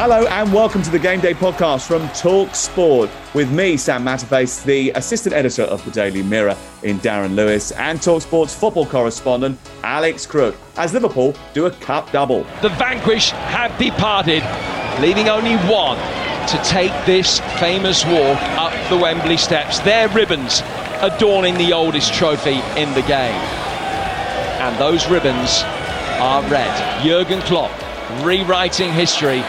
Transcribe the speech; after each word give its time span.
Hello 0.00 0.28
and 0.28 0.52
welcome 0.52 0.80
to 0.82 0.90
the 0.90 0.98
Game 1.00 1.20
Day 1.20 1.34
podcast 1.34 1.84
from 1.84 2.08
Talk 2.10 2.54
Sport 2.54 3.10
with 3.34 3.50
me, 3.50 3.76
Sam 3.76 4.04
Matterface, 4.04 4.64
the 4.64 4.90
assistant 4.90 5.34
editor 5.34 5.64
of 5.64 5.84
the 5.84 5.90
Daily 5.90 6.22
Mirror 6.22 6.56
in 6.84 7.00
Darren 7.00 7.34
Lewis, 7.34 7.72
and 7.72 8.00
Talk 8.00 8.22
Sport's 8.22 8.54
football 8.54 8.86
correspondent, 8.86 9.58
Alex 9.82 10.24
Crook, 10.24 10.54
as 10.76 10.94
Liverpool 10.94 11.34
do 11.52 11.66
a 11.66 11.72
cup 11.72 12.12
double. 12.12 12.44
The 12.62 12.68
vanquished 12.68 13.32
have 13.32 13.76
departed, 13.76 14.44
leaving 15.00 15.28
only 15.28 15.56
one 15.68 15.98
to 16.46 16.60
take 16.62 16.92
this 17.04 17.40
famous 17.58 18.04
walk 18.04 18.40
up 18.56 18.90
the 18.90 18.96
Wembley 18.96 19.36
steps. 19.36 19.80
Their 19.80 20.08
ribbons 20.10 20.62
adorning 21.00 21.58
the 21.58 21.72
oldest 21.72 22.14
trophy 22.14 22.60
in 22.80 22.94
the 22.94 23.02
game. 23.02 23.40
And 24.60 24.78
those 24.78 25.10
ribbons 25.10 25.62
are 26.20 26.48
red. 26.48 27.02
Jurgen 27.02 27.40
Klopp 27.40 27.72
rewriting 28.22 28.92
history 28.92 29.42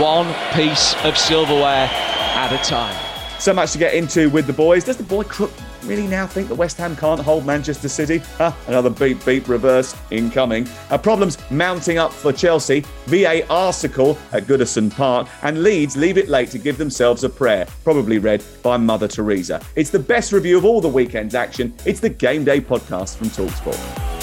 one 0.00 0.32
piece 0.54 0.94
of 1.04 1.18
silverware 1.18 1.88
at 1.90 2.52
a 2.52 2.58
time. 2.64 2.96
So 3.38 3.52
much 3.52 3.72
to 3.72 3.78
get 3.78 3.94
into 3.94 4.30
with 4.30 4.46
the 4.46 4.52
boys. 4.52 4.84
Does 4.84 4.96
the 4.96 5.02
boy 5.02 5.24
Crook 5.24 5.50
really 5.82 6.06
now 6.06 6.26
think 6.26 6.48
that 6.48 6.54
West 6.54 6.76
Ham 6.78 6.94
can't 6.94 7.20
hold 7.20 7.44
Manchester 7.44 7.88
City? 7.88 8.18
Huh, 8.38 8.52
another 8.68 8.88
beep 8.88 9.24
beep 9.24 9.48
reverse 9.48 9.96
incoming. 10.10 10.66
Uh, 10.90 10.96
problems 10.96 11.38
mounting 11.50 11.98
up 11.98 12.12
for 12.12 12.32
Chelsea. 12.32 12.84
VA 13.06 13.46
article 13.48 14.16
at 14.32 14.44
Goodison 14.44 14.94
Park. 14.94 15.28
And 15.42 15.62
Leeds 15.62 15.96
leave 15.96 16.18
it 16.18 16.28
late 16.28 16.50
to 16.50 16.58
give 16.58 16.78
themselves 16.78 17.24
a 17.24 17.28
prayer, 17.28 17.66
probably 17.84 18.18
read 18.18 18.44
by 18.62 18.76
Mother 18.76 19.08
Teresa. 19.08 19.60
It's 19.74 19.90
the 19.90 19.98
best 19.98 20.32
review 20.32 20.56
of 20.56 20.64
all 20.64 20.80
the 20.80 20.88
weekend's 20.88 21.34
action. 21.34 21.74
It's 21.84 22.00
the 22.00 22.10
Game 22.10 22.44
Day 22.44 22.60
podcast 22.60 23.16
from 23.16 23.28
Talksport. 23.28 24.21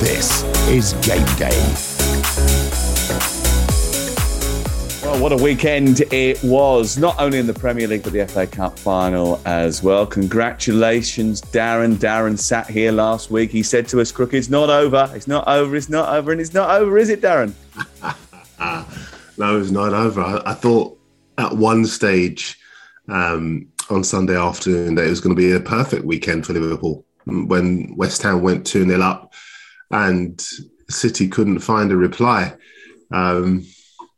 This 0.00 0.44
is 0.66 0.94
Game 1.06 1.26
Day. 1.36 1.50
Well, 5.04 5.20
what 5.20 5.30
a 5.30 5.36
weekend 5.36 6.00
it 6.10 6.42
was, 6.42 6.96
not 6.96 7.20
only 7.20 7.38
in 7.38 7.46
the 7.46 7.52
Premier 7.52 7.86
League, 7.86 8.04
but 8.04 8.14
the 8.14 8.26
FA 8.26 8.46
Cup 8.46 8.78
final 8.78 9.42
as 9.44 9.82
well. 9.82 10.06
Congratulations, 10.06 11.42
Darren. 11.42 11.96
Darren 11.96 12.38
sat 12.38 12.70
here 12.70 12.92
last 12.92 13.30
week. 13.30 13.50
He 13.50 13.62
said 13.62 13.86
to 13.88 14.00
us, 14.00 14.10
Crook, 14.10 14.32
it's 14.32 14.48
not 14.48 14.70
over. 14.70 15.12
It's 15.14 15.28
not 15.28 15.46
over. 15.46 15.76
It's 15.76 15.90
not 15.90 16.08
over. 16.08 16.32
And 16.32 16.40
it's 16.40 16.54
not 16.54 16.70
over, 16.80 16.96
is 16.96 17.10
it, 17.10 17.20
Darren? 17.20 17.52
no, 19.36 19.60
it's 19.60 19.70
not 19.70 19.92
over. 19.92 20.22
I, 20.22 20.40
I 20.46 20.54
thought 20.54 20.98
at 21.36 21.52
one 21.52 21.84
stage 21.84 22.58
um, 23.10 23.68
on 23.90 24.02
Sunday 24.02 24.34
afternoon 24.34 24.94
that 24.94 25.04
it 25.04 25.10
was 25.10 25.20
going 25.20 25.36
to 25.36 25.42
be 25.42 25.52
a 25.52 25.60
perfect 25.60 26.06
weekend 26.06 26.46
for 26.46 26.54
Liverpool. 26.54 27.04
When 27.26 27.94
West 27.96 28.22
Ham 28.22 28.40
went 28.40 28.66
2 28.66 28.86
0 28.86 29.02
up 29.02 29.29
and 29.90 30.40
City 30.88 31.28
couldn't 31.28 31.60
find 31.60 31.90
a 31.92 31.96
reply. 31.96 32.54
Um, 33.12 33.66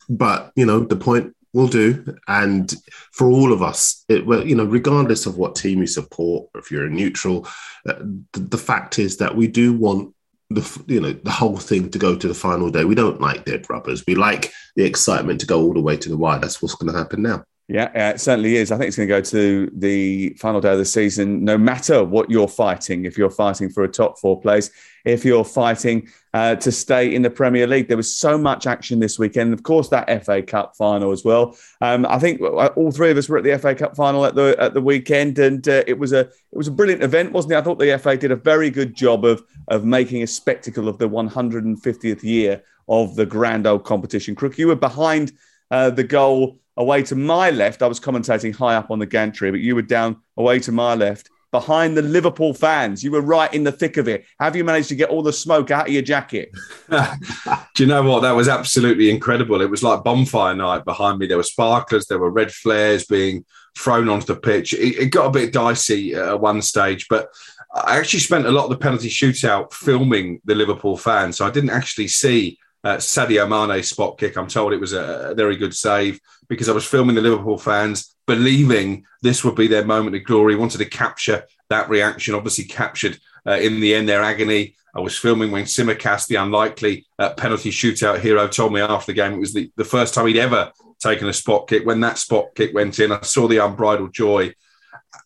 but 0.08 0.52
you 0.56 0.66
know 0.66 0.80
the 0.80 0.96
point 0.96 1.34
will 1.52 1.68
do, 1.68 2.16
and 2.28 2.74
for 3.12 3.28
all 3.28 3.52
of 3.52 3.62
us, 3.62 4.04
it 4.08 4.26
well, 4.26 4.46
you 4.46 4.54
know, 4.54 4.64
regardless 4.64 5.26
of 5.26 5.36
what 5.36 5.56
team 5.56 5.80
you 5.80 5.86
support, 5.86 6.48
or 6.54 6.60
if 6.60 6.70
you're 6.70 6.86
a 6.86 6.90
neutral, 6.90 7.46
uh, 7.88 7.94
the, 8.32 8.40
the 8.40 8.58
fact 8.58 8.98
is 8.98 9.16
that 9.18 9.34
we 9.36 9.46
do 9.46 9.72
want 9.72 10.14
the 10.50 10.84
you 10.86 11.00
know 11.00 11.12
the 11.12 11.30
whole 11.30 11.56
thing 11.56 11.90
to 11.90 11.98
go 11.98 12.16
to 12.16 12.28
the 12.28 12.34
final 12.34 12.70
day. 12.70 12.84
We 12.84 12.94
don't 12.94 13.20
like 13.20 13.44
dead 13.44 13.68
rubbers. 13.68 14.04
We 14.06 14.14
like 14.14 14.52
the 14.76 14.84
excitement 14.84 15.40
to 15.40 15.46
go 15.46 15.62
all 15.62 15.74
the 15.74 15.80
way 15.80 15.96
to 15.96 16.08
the 16.08 16.16
wire. 16.16 16.38
That's 16.38 16.60
what's 16.60 16.74
going 16.74 16.92
to 16.92 16.98
happen 16.98 17.22
now. 17.22 17.44
Yeah, 17.68 17.90
it 18.12 18.20
certainly 18.20 18.56
is. 18.56 18.70
I 18.70 18.76
think 18.76 18.88
it's 18.88 18.96
going 18.96 19.08
to 19.08 19.14
go 19.14 19.20
to 19.22 19.70
the 19.74 20.30
final 20.40 20.60
day 20.60 20.72
of 20.72 20.78
the 20.78 20.84
season, 20.84 21.44
no 21.44 21.56
matter 21.56 22.04
what 22.04 22.28
you're 22.28 22.48
fighting. 22.48 23.04
If 23.04 23.16
you're 23.16 23.30
fighting 23.30 23.70
for 23.70 23.84
a 23.84 23.88
top 23.88 24.18
four 24.18 24.40
place, 24.40 24.70
if 25.04 25.24
you're 25.24 25.44
fighting 25.44 26.08
uh, 26.34 26.54
to 26.56 26.72
stay 26.72 27.14
in 27.14 27.22
the 27.22 27.30
Premier 27.30 27.66
League, 27.66 27.88
there 27.88 27.96
was 27.96 28.14
so 28.14 28.38
much 28.38 28.66
action 28.66 28.98
this 28.98 29.18
weekend. 29.18 29.52
Of 29.52 29.62
course, 29.62 29.88
that 29.88 30.24
FA 30.24 30.42
Cup 30.42 30.76
final 30.76 31.12
as 31.12 31.24
well. 31.24 31.56
Um, 31.80 32.06
I 32.06 32.18
think 32.18 32.40
all 32.40 32.90
three 32.90 33.10
of 33.10 33.16
us 33.16 33.28
were 33.28 33.38
at 33.38 33.44
the 33.44 33.58
FA 33.58 33.74
Cup 33.74 33.96
final 33.96 34.24
at 34.24 34.34
the 34.34 34.56
at 34.58 34.74
the 34.74 34.80
weekend, 34.80 35.38
and 35.38 35.66
uh, 35.68 35.84
it 35.86 35.98
was 35.98 36.12
a 36.12 36.20
it 36.20 36.56
was 36.56 36.68
a 36.68 36.72
brilliant 36.72 37.02
event, 37.02 37.32
wasn't 37.32 37.52
it? 37.52 37.56
I 37.56 37.62
thought 37.62 37.78
the 37.78 37.98
FA 37.98 38.16
did 38.16 38.30
a 38.30 38.36
very 38.36 38.70
good 38.70 38.94
job 38.94 39.24
of 39.24 39.42
of 39.68 39.84
making 39.84 40.22
a 40.22 40.26
spectacle 40.26 40.88
of 40.88 40.98
the 40.98 41.08
150th 41.08 42.22
year 42.22 42.62
of 42.88 43.14
the 43.16 43.26
grand 43.26 43.66
old 43.66 43.84
competition. 43.84 44.34
Crook, 44.34 44.58
you 44.58 44.68
were 44.68 44.76
behind 44.76 45.32
uh, 45.70 45.90
the 45.90 46.04
goal 46.04 46.58
away 46.76 47.02
to 47.02 47.14
my 47.14 47.50
left. 47.50 47.82
I 47.82 47.86
was 47.86 48.00
commentating 48.00 48.54
high 48.54 48.74
up 48.74 48.90
on 48.90 48.98
the 48.98 49.06
gantry, 49.06 49.50
but 49.50 49.60
you 49.60 49.74
were 49.74 49.82
down 49.82 50.20
away 50.36 50.58
to 50.60 50.72
my 50.72 50.94
left 50.94 51.30
behind 51.52 51.96
the 51.96 52.02
Liverpool 52.02 52.54
fans. 52.54 53.04
You 53.04 53.12
were 53.12 53.20
right 53.20 53.52
in 53.54 53.62
the 53.62 53.70
thick 53.70 53.98
of 53.98 54.08
it. 54.08 54.24
Have 54.40 54.56
you 54.56 54.64
managed 54.64 54.88
to 54.88 54.96
get 54.96 55.10
all 55.10 55.22
the 55.22 55.32
smoke 55.32 55.70
out 55.70 55.86
of 55.86 55.92
your 55.92 56.02
jacket? 56.02 56.50
Do 56.90 57.82
you 57.82 57.86
know 57.86 58.02
what? 58.02 58.20
That 58.20 58.32
was 58.32 58.48
absolutely 58.48 59.10
incredible. 59.10 59.60
It 59.60 59.70
was 59.70 59.82
like 59.82 60.02
bonfire 60.02 60.56
night 60.56 60.84
behind 60.84 61.18
me. 61.18 61.26
There 61.26 61.36
were 61.36 61.42
sparklers, 61.44 62.06
there 62.06 62.18
were 62.18 62.30
red 62.30 62.50
flares 62.50 63.04
being 63.04 63.44
thrown 63.78 64.08
onto 64.08 64.26
the 64.26 64.40
pitch. 64.40 64.72
It, 64.72 64.98
it 64.98 65.06
got 65.10 65.26
a 65.26 65.30
bit 65.30 65.52
dicey 65.52 66.14
at 66.14 66.40
one 66.40 66.62
stage, 66.62 67.06
but 67.08 67.28
I 67.74 67.98
actually 67.98 68.20
spent 68.20 68.46
a 68.46 68.50
lot 68.50 68.64
of 68.64 68.70
the 68.70 68.78
penalty 68.78 69.08
shootout 69.08 69.72
filming 69.72 70.40
the 70.44 70.54
Liverpool 70.54 70.96
fans. 70.96 71.36
So 71.36 71.46
I 71.46 71.50
didn't 71.50 71.70
actually 71.70 72.08
see 72.08 72.58
uh, 72.84 72.96
Sadio 72.96 73.48
Mane's 73.48 73.88
spot 73.88 74.18
kick. 74.18 74.36
I'm 74.36 74.48
told 74.48 74.72
it 74.72 74.80
was 74.80 74.92
a, 74.92 75.30
a 75.30 75.34
very 75.34 75.56
good 75.56 75.74
save 75.74 76.18
because 76.52 76.68
I 76.68 76.72
was 76.72 76.84
filming 76.84 77.14
the 77.14 77.22
Liverpool 77.22 77.56
fans, 77.56 78.14
believing 78.26 79.06
this 79.22 79.42
would 79.42 79.54
be 79.54 79.68
their 79.68 79.86
moment 79.86 80.14
of 80.14 80.24
glory. 80.24 80.54
Wanted 80.54 80.78
to 80.78 80.84
capture 80.84 81.44
that 81.70 81.88
reaction. 81.88 82.34
Obviously, 82.34 82.64
captured 82.64 83.18
uh, 83.46 83.52
in 83.52 83.80
the 83.80 83.94
end 83.94 84.06
their 84.06 84.22
agony. 84.22 84.76
I 84.94 85.00
was 85.00 85.18
filming 85.18 85.50
when 85.50 85.64
Tsimikas, 85.64 86.26
the 86.26 86.34
unlikely 86.34 87.06
uh, 87.18 87.30
penalty 87.30 87.70
shootout 87.70 88.20
hero, 88.20 88.46
told 88.48 88.74
me 88.74 88.82
after 88.82 89.12
the 89.12 89.16
game 89.16 89.32
it 89.32 89.38
was 89.38 89.54
the, 89.54 89.72
the 89.78 89.84
first 89.84 90.12
time 90.12 90.26
he'd 90.26 90.36
ever 90.36 90.70
taken 91.00 91.26
a 91.26 91.32
spot 91.32 91.68
kick. 91.68 91.86
When 91.86 92.00
that 92.00 92.18
spot 92.18 92.48
kick 92.54 92.74
went 92.74 92.98
in, 92.98 93.12
I 93.12 93.22
saw 93.22 93.48
the 93.48 93.64
unbridled 93.64 94.12
joy. 94.12 94.52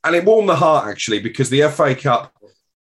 And 0.05 0.15
it 0.15 0.25
warmed 0.25 0.49
the 0.49 0.55
heart 0.55 0.87
actually 0.87 1.19
because 1.19 1.51
the 1.51 1.63
FA 1.63 1.97
Cup 1.97 2.33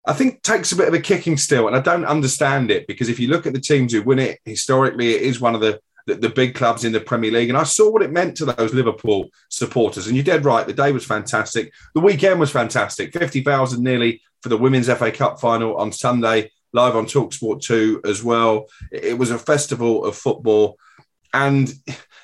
I 0.05 0.11
think 0.11 0.41
takes 0.41 0.73
a 0.73 0.75
bit 0.75 0.89
of 0.89 0.93
a 0.93 0.99
kicking 0.99 1.37
still, 1.37 1.67
and 1.67 1.77
I 1.77 1.79
don't 1.79 2.03
understand 2.03 2.71
it 2.71 2.87
because 2.87 3.07
if 3.07 3.21
you 3.21 3.29
look 3.29 3.47
at 3.47 3.53
the 3.53 3.61
teams 3.61 3.93
who 3.93 4.01
win 4.01 4.19
it 4.19 4.39
historically, 4.43 5.13
it 5.13 5.21
is 5.21 5.39
one 5.39 5.55
of 5.55 5.61
the, 5.61 5.79
the, 6.05 6.15
the 6.15 6.29
big 6.29 6.55
clubs 6.55 6.83
in 6.83 6.91
the 6.91 6.99
Premier 6.99 7.31
League, 7.31 7.49
and 7.49 7.57
I 7.57 7.63
saw 7.63 7.89
what 7.89 8.01
it 8.01 8.11
meant 8.11 8.37
to 8.37 8.45
those 8.45 8.73
Liverpool 8.73 9.29
supporters. 9.49 10.07
And 10.07 10.15
you're 10.15 10.23
dead 10.23 10.45
right, 10.45 10.65
the 10.65 10.73
day 10.73 10.91
was 10.91 11.05
fantastic, 11.05 11.73
the 11.93 12.01
weekend 12.01 12.39
was 12.39 12.51
fantastic, 12.51 13.13
fifty 13.13 13.41
thousand 13.41 13.83
nearly 13.83 14.21
for 14.41 14.49
the 14.49 14.57
Women's 14.57 14.87
FA 14.87 15.11
Cup 15.11 15.39
final 15.39 15.77
on 15.77 15.91
Sunday, 15.91 16.51
live 16.73 16.95
on 16.95 17.05
Talksport 17.05 17.61
two 17.61 18.01
as 18.05 18.23
well. 18.23 18.67
It 18.91 19.17
was 19.17 19.31
a 19.31 19.39
festival 19.39 20.05
of 20.05 20.15
football, 20.15 20.77
and 21.33 21.73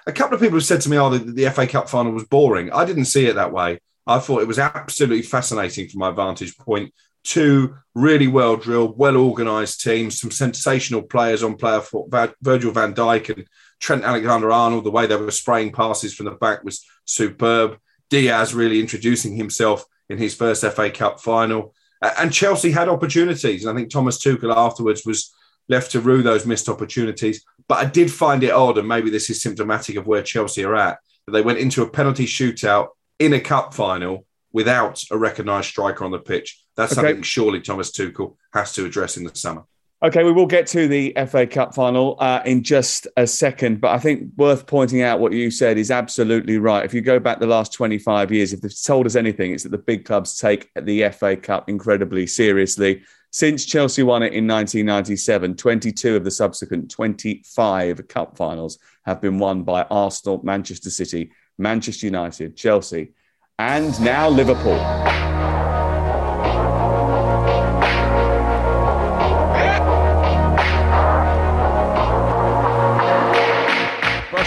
a 0.07 0.11
couple 0.11 0.35
of 0.35 0.41
people 0.41 0.57
have 0.57 0.65
said 0.65 0.81
to 0.81 0.89
me, 0.89 0.97
"Oh, 0.97 1.09
the, 1.09 1.19
the 1.19 1.49
FA 1.51 1.67
Cup 1.67 1.89
final 1.89 2.11
was 2.11 2.25
boring." 2.25 2.71
I 2.71 2.85
didn't 2.85 3.05
see 3.05 3.25
it 3.25 3.35
that 3.35 3.53
way. 3.53 3.79
I 4.05 4.19
thought 4.19 4.41
it 4.41 4.47
was 4.47 4.59
absolutely 4.59 5.21
fascinating 5.21 5.87
from 5.87 5.99
my 5.99 6.11
vantage 6.11 6.57
point 6.57 6.93
two 7.23 7.75
really 7.95 8.27
well 8.27 8.55
drilled, 8.55 8.97
well 8.97 9.17
organised 9.17 9.81
teams, 9.81 10.19
some 10.19 10.31
sensational 10.31 11.01
players 11.01 11.43
on 11.43 11.55
player 11.55 11.81
for 11.81 12.07
Virgil 12.41 12.71
van 12.71 12.93
Dijk 12.93 13.35
and 13.35 13.47
Trent 13.79 14.03
Alexander 14.03 14.51
Arnold. 14.51 14.83
The 14.83 14.91
way 14.91 15.07
they 15.07 15.15
were 15.15 15.31
spraying 15.31 15.71
passes 15.71 16.13
from 16.13 16.25
the 16.25 16.31
back 16.31 16.63
was 16.63 16.85
superb. 17.05 17.77
Diaz 18.09 18.53
really 18.53 18.79
introducing 18.79 19.35
himself 19.35 19.85
in 20.09 20.17
his 20.17 20.35
first 20.35 20.63
FA 20.63 20.89
Cup 20.89 21.19
final. 21.19 21.73
And 22.01 22.33
Chelsea 22.33 22.71
had 22.71 22.89
opportunities. 22.89 23.65
And 23.65 23.71
I 23.71 23.79
think 23.79 23.91
Thomas 23.91 24.17
Tuchel 24.17 24.55
afterwards 24.55 25.05
was 25.05 25.33
left 25.67 25.91
to 25.91 26.01
rue 26.01 26.23
those 26.23 26.45
missed 26.45 26.69
opportunities. 26.69 27.43
But 27.67 27.85
I 27.85 27.85
did 27.85 28.11
find 28.11 28.43
it 28.43 28.51
odd, 28.51 28.77
and 28.77 28.87
maybe 28.87 29.09
this 29.09 29.29
is 29.29 29.41
symptomatic 29.41 29.95
of 29.95 30.07
where 30.07 30.23
Chelsea 30.23 30.65
are 30.65 30.75
at, 30.75 30.97
that 31.25 31.31
they 31.31 31.41
went 31.41 31.59
into 31.59 31.83
a 31.83 31.89
penalty 31.89 32.25
shootout 32.25 32.89
in 33.19 33.33
a 33.33 33.39
cup 33.39 33.73
final 33.73 34.25
without 34.51 35.03
a 35.11 35.17
recognised 35.17 35.67
striker 35.67 36.03
on 36.03 36.11
the 36.11 36.19
pitch. 36.19 36.63
That's 36.75 36.93
okay. 36.93 37.01
something 37.01 37.21
surely 37.21 37.61
Thomas 37.61 37.91
Tuchel 37.91 38.35
has 38.53 38.73
to 38.73 38.85
address 38.85 39.17
in 39.17 39.23
the 39.23 39.35
summer. 39.35 39.65
Okay, 40.01 40.23
we 40.23 40.31
will 40.31 40.45
get 40.45 40.65
to 40.67 40.87
the 40.87 41.13
FA 41.27 41.45
Cup 41.45 41.75
final 41.75 42.15
uh, 42.19 42.41
in 42.45 42.63
just 42.63 43.05
a 43.17 43.27
second, 43.27 43.81
but 43.81 43.91
I 43.91 43.99
think 43.99 44.31
worth 44.37 44.65
pointing 44.65 45.01
out 45.01 45.19
what 45.19 45.33
you 45.33 45.51
said 45.51 45.77
is 45.77 45.91
absolutely 45.91 46.57
right. 46.57 46.85
If 46.85 46.93
you 46.93 47.01
go 47.01 47.19
back 47.19 47.39
the 47.39 47.47
last 47.47 47.73
25 47.73 48.31
years, 48.31 48.53
if 48.53 48.61
they've 48.61 48.83
told 48.83 49.05
us 49.07 49.17
anything, 49.17 49.51
it's 49.51 49.63
that 49.63 49.69
the 49.69 49.77
big 49.77 50.05
clubs 50.05 50.37
take 50.37 50.69
the 50.73 51.09
FA 51.09 51.35
Cup 51.35 51.67
incredibly 51.67 52.27
seriously. 52.27 53.01
Since 53.31 53.65
Chelsea 53.65 54.01
won 54.01 54.23
it 54.23 54.31
in 54.31 54.47
1997, 54.47 55.57
22 55.57 56.15
of 56.15 56.23
the 56.23 56.31
subsequent 56.31 56.89
25 56.89 58.07
cup 58.07 58.37
finals 58.37 58.79
have 59.03 59.19
been 59.19 59.37
won 59.37 59.63
by 59.63 59.83
Arsenal, 59.83 60.39
Manchester 60.45 60.89
City, 60.89 61.33
Manchester 61.57 62.05
United, 62.05 62.55
Chelsea, 62.55 63.11
and 63.59 63.99
now 63.99 64.29
Liverpool. 64.29 65.28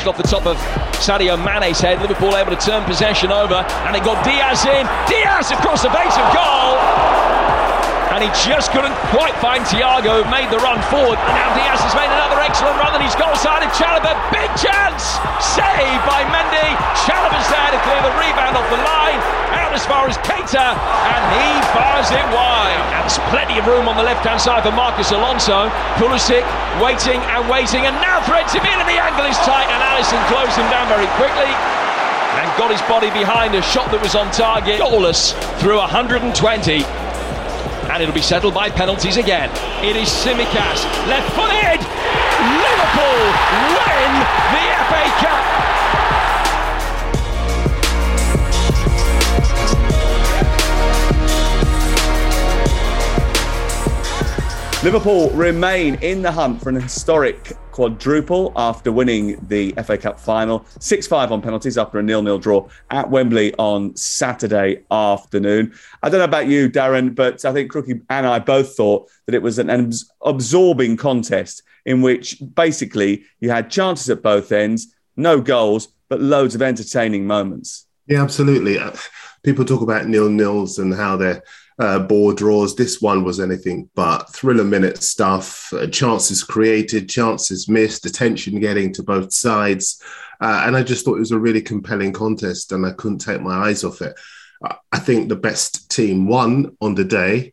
Brushed 0.03 0.19
off 0.19 0.23
the 0.23 0.29
top 0.29 0.47
of 0.47 0.57
Sadio 0.99 1.37
Mane's 1.39 1.79
head. 1.79 2.01
Liverpool 2.01 2.37
able 2.37 2.51
to 2.51 2.57
turn 2.57 2.83
possession 2.85 3.31
over, 3.31 3.55
and 3.55 3.95
it 3.95 4.03
got 4.03 4.25
Diaz 4.25 4.65
in. 4.67 4.85
Diaz 5.07 5.53
across 5.53 5.83
the 5.83 5.91
base 5.91 6.17
of 6.17 6.35
goal 6.35 6.92
and 8.23 8.31
he 8.31 8.47
just 8.47 8.71
couldn't 8.71 8.95
quite 9.11 9.35
find 9.43 9.67
Thiago, 9.67 10.23
who 10.23 10.27
made 10.31 10.47
the 10.55 10.63
run 10.63 10.79
forward. 10.87 11.19
And 11.19 11.35
now 11.35 11.51
Diaz 11.59 11.83
has 11.83 11.95
made 11.99 12.07
another 12.07 12.39
excellent 12.39 12.79
run, 12.79 12.95
and 12.95 13.03
he's 13.03 13.19
goal 13.19 13.35
side 13.35 13.67
of 13.67 13.71
Chalobah. 13.75 14.15
Big 14.31 14.47
chance! 14.55 15.19
Saved 15.43 16.03
by 16.07 16.23
Mendy. 16.31 16.71
Chalobah's 17.03 17.51
there 17.51 17.75
to 17.75 17.81
clear 17.83 17.99
the 17.99 18.15
rebound 18.15 18.55
off 18.55 18.69
the 18.71 18.79
line. 18.79 19.19
Out 19.59 19.75
as 19.75 19.83
far 19.83 20.07
as 20.07 20.15
Keita, 20.23 20.79
and 20.79 21.23
he 21.35 21.51
fires 21.75 22.15
it 22.15 22.23
wide. 22.31 22.79
And 22.95 23.03
there's 23.03 23.19
plenty 23.35 23.59
of 23.59 23.67
room 23.67 23.91
on 23.91 23.99
the 23.99 24.07
left 24.07 24.23
hand 24.23 24.39
side 24.39 24.63
for 24.63 24.71
Marcos 24.71 25.11
Alonso. 25.11 25.67
Pulisic 25.99 26.47
waiting 26.79 27.19
and 27.35 27.43
waiting, 27.51 27.91
and 27.91 27.97
now 27.99 28.23
threads 28.23 28.55
him 28.55 28.63
in, 28.63 28.77
and 28.79 28.87
the 28.87 29.03
angle 29.03 29.27
is 29.27 29.39
tight, 29.43 29.67
and 29.67 29.83
Alisson 29.83 30.23
closed 30.31 30.55
him 30.55 30.71
down 30.71 30.87
very 30.87 31.11
quickly 31.19 31.51
and 32.39 32.49
got 32.57 32.71
his 32.71 32.81
body 32.89 33.11
behind 33.11 33.55
a 33.55 33.61
shot 33.61 33.91
that 33.91 34.01
was 34.01 34.15
on 34.15 34.31
target. 34.31 34.81
Goalless 34.81 35.35
through 35.61 35.77
120 35.77 37.02
and 37.93 38.03
it'll 38.03 38.15
be 38.15 38.23
settled 38.23 38.55
by 38.55 38.71
penalties 38.71 39.19
again. 39.19 39.51
It 39.85 39.97
is 39.97 40.09
Tsimikas, 40.09 40.85
left 41.07 41.29
footed. 41.35 41.81
Liverpool 42.65 43.21
win 43.77 44.13
the 44.53 44.65
FA 44.89 45.05
Cup. 45.21 45.45
Liverpool 54.83 55.31
remain 55.31 55.97
in 55.97 56.23
the 56.23 56.33
hunt 56.33 56.63
for 56.63 56.71
an 56.71 56.77
historic 56.77 57.57
quadruple 57.73 58.53
after 58.55 58.93
winning 58.93 59.45
the 59.49 59.73
FA 59.85 59.99
Cup 59.99 60.21
final. 60.21 60.65
6 60.79 61.07
5 61.07 61.33
on 61.33 61.43
penalties 61.43 61.77
after 61.77 61.99
a 61.99 62.03
nil 62.03 62.23
nil 62.23 62.39
draw 62.39 62.69
at 62.91 63.11
Wembley 63.11 63.53
on 63.55 63.97
Saturday 63.97 64.85
afternoon. 64.91 65.73
I 66.03 66.09
don't 66.09 66.19
know 66.19 66.25
about 66.25 66.47
you, 66.47 66.71
Darren, 66.71 67.15
but 67.15 67.45
I 67.45 67.53
think 67.53 67.73
Crookie 67.73 68.03
and 68.09 68.27
I 68.27 68.39
both 68.39 68.77
thought 68.77 69.11
that 69.27 69.35
it 69.35 69.43
was 69.43 69.59
an 69.59 69.93
absorbing 70.25 70.97
contest 70.97 71.63
in 71.85 72.03
which 72.03 72.41
basically 72.55 73.25
you 73.41 73.51
had 73.51 73.71
chances 73.71 74.09
at 74.11 74.23
both 74.23 74.53
ends, 74.53 74.95
no 75.17 75.41
goals, 75.41 75.89
but 76.09 76.21
loads 76.21 76.55
of 76.55 76.63
entertaining 76.63 77.27
moments. 77.27 77.87
Yeah, 78.07 78.23
absolutely. 78.23 78.79
Uh, 78.79 78.93
people 79.43 79.65
talk 79.65 79.81
about 79.81 80.07
nil 80.07 80.29
nils 80.29 80.79
and 80.79 80.95
how 80.95 81.17
they're 81.17 81.43
uh, 81.83 82.33
draws. 82.35 82.77
This 82.77 83.03
one 83.03 83.25
was 83.25 83.41
anything 83.41 83.91
but 83.95 84.33
thriller 84.33 84.65
minute 84.65 85.03
stuff. 85.03 85.73
Uh, 85.73 85.87
chances 85.89 86.45
created, 86.45 87.09
chances 87.09 87.69
missed, 87.69 88.07
attention 88.07 88.61
getting 88.61 88.93
to 88.95 89.03
both 89.03 89.33
sides. 89.33 90.01
Uh, 90.41 90.63
and 90.65 90.77
I 90.77 90.83
just 90.83 91.05
thought 91.05 91.17
it 91.17 91.21
was 91.21 91.33
a 91.33 91.39
really 91.39 91.63
compelling 91.63 92.13
contest 92.13 92.73
and 92.73 92.87
I 92.87 92.93
couldn't 92.93 93.19
take 93.19 93.41
my 93.41 93.69
eyes 93.69 93.85
off 93.85 94.01
it. 94.01 94.15
I 94.93 94.99
think 95.01 95.29
the 95.29 95.37
best 95.37 95.91
team 95.91 96.29
won 96.29 96.77
on 96.81 96.95
the 96.95 97.05
day. 97.05 97.53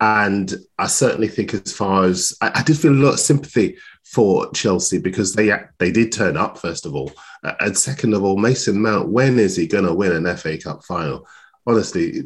And 0.00 0.54
I 0.78 0.86
certainly 0.86 1.28
think, 1.28 1.54
as 1.54 1.72
far 1.72 2.04
as 2.04 2.36
I, 2.40 2.52
I 2.56 2.62
did 2.62 2.78
feel 2.78 2.92
a 2.92 2.94
lot 2.94 3.14
of 3.14 3.20
sympathy 3.20 3.76
for 4.04 4.50
Chelsea 4.52 4.98
because 4.98 5.32
they 5.32 5.50
they 5.78 5.90
did 5.90 6.12
turn 6.12 6.36
up 6.36 6.58
first 6.58 6.84
of 6.84 6.94
all, 6.94 7.12
uh, 7.44 7.54
and 7.60 7.76
second 7.76 8.12
of 8.12 8.22
all, 8.22 8.36
Mason 8.36 8.80
Mount. 8.80 9.08
When 9.08 9.38
is 9.38 9.56
he 9.56 9.66
going 9.66 9.86
to 9.86 9.94
win 9.94 10.12
an 10.12 10.36
FA 10.36 10.58
Cup 10.58 10.84
final? 10.84 11.26
Honestly, 11.66 12.20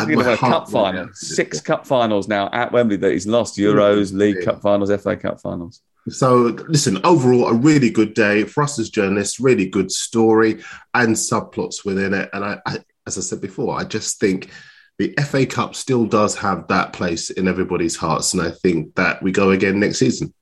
He 0.00 0.14
going 0.14 0.24
to 0.24 0.30
win 0.30 0.34
a 0.34 0.36
cup 0.36 0.68
final? 0.70 1.08
Six 1.12 1.60
cup 1.60 1.86
finals 1.86 2.28
now 2.28 2.48
at 2.52 2.72
Wembley 2.72 2.96
that 2.96 3.12
he's 3.12 3.26
lost 3.26 3.56
Euros, 3.56 4.12
League 4.12 4.44
Cup 4.44 4.60
finals, 4.60 4.90
FA 5.02 5.16
Cup 5.16 5.40
finals. 5.40 5.82
So, 6.08 6.56
listen, 6.68 7.00
overall, 7.04 7.48
a 7.48 7.54
really 7.54 7.90
good 7.90 8.14
day 8.14 8.44
for 8.44 8.62
us 8.62 8.78
as 8.78 8.90
journalists, 8.90 9.40
really 9.40 9.68
good 9.68 9.90
story 9.90 10.62
and 10.94 11.16
subplots 11.16 11.84
within 11.84 12.14
it. 12.14 12.30
And 12.32 12.44
I, 12.44 12.58
I, 12.64 12.78
as 13.06 13.18
I 13.18 13.22
said 13.22 13.40
before, 13.40 13.76
I 13.76 13.82
just 13.84 14.20
think 14.20 14.50
the 14.98 15.14
FA 15.24 15.44
Cup 15.44 15.74
still 15.74 16.06
does 16.06 16.36
have 16.36 16.68
that 16.68 16.92
place 16.92 17.30
in 17.30 17.48
everybody's 17.48 17.96
hearts. 17.96 18.34
And 18.34 18.42
I 18.42 18.50
think 18.50 18.94
that 18.94 19.20
we 19.22 19.32
go 19.32 19.50
again 19.50 19.80
next 19.80 19.98
season. 19.98 20.32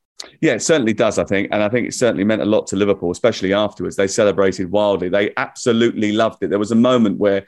Yeah, 0.40 0.52
it 0.52 0.62
certainly 0.62 0.92
does, 0.92 1.18
I 1.18 1.24
think. 1.24 1.48
And 1.50 1.62
I 1.62 1.68
think 1.68 1.88
it 1.88 1.94
certainly 1.94 2.24
meant 2.24 2.42
a 2.42 2.46
lot 2.46 2.66
to 2.68 2.76
Liverpool, 2.76 3.10
especially 3.10 3.52
afterwards. 3.52 3.96
They 3.96 4.06
celebrated 4.06 4.70
wildly. 4.70 5.08
They 5.08 5.32
absolutely 5.36 6.12
loved 6.12 6.42
it. 6.42 6.50
There 6.50 6.58
was 6.58 6.70
a 6.70 6.76
moment 6.76 7.18
where 7.18 7.46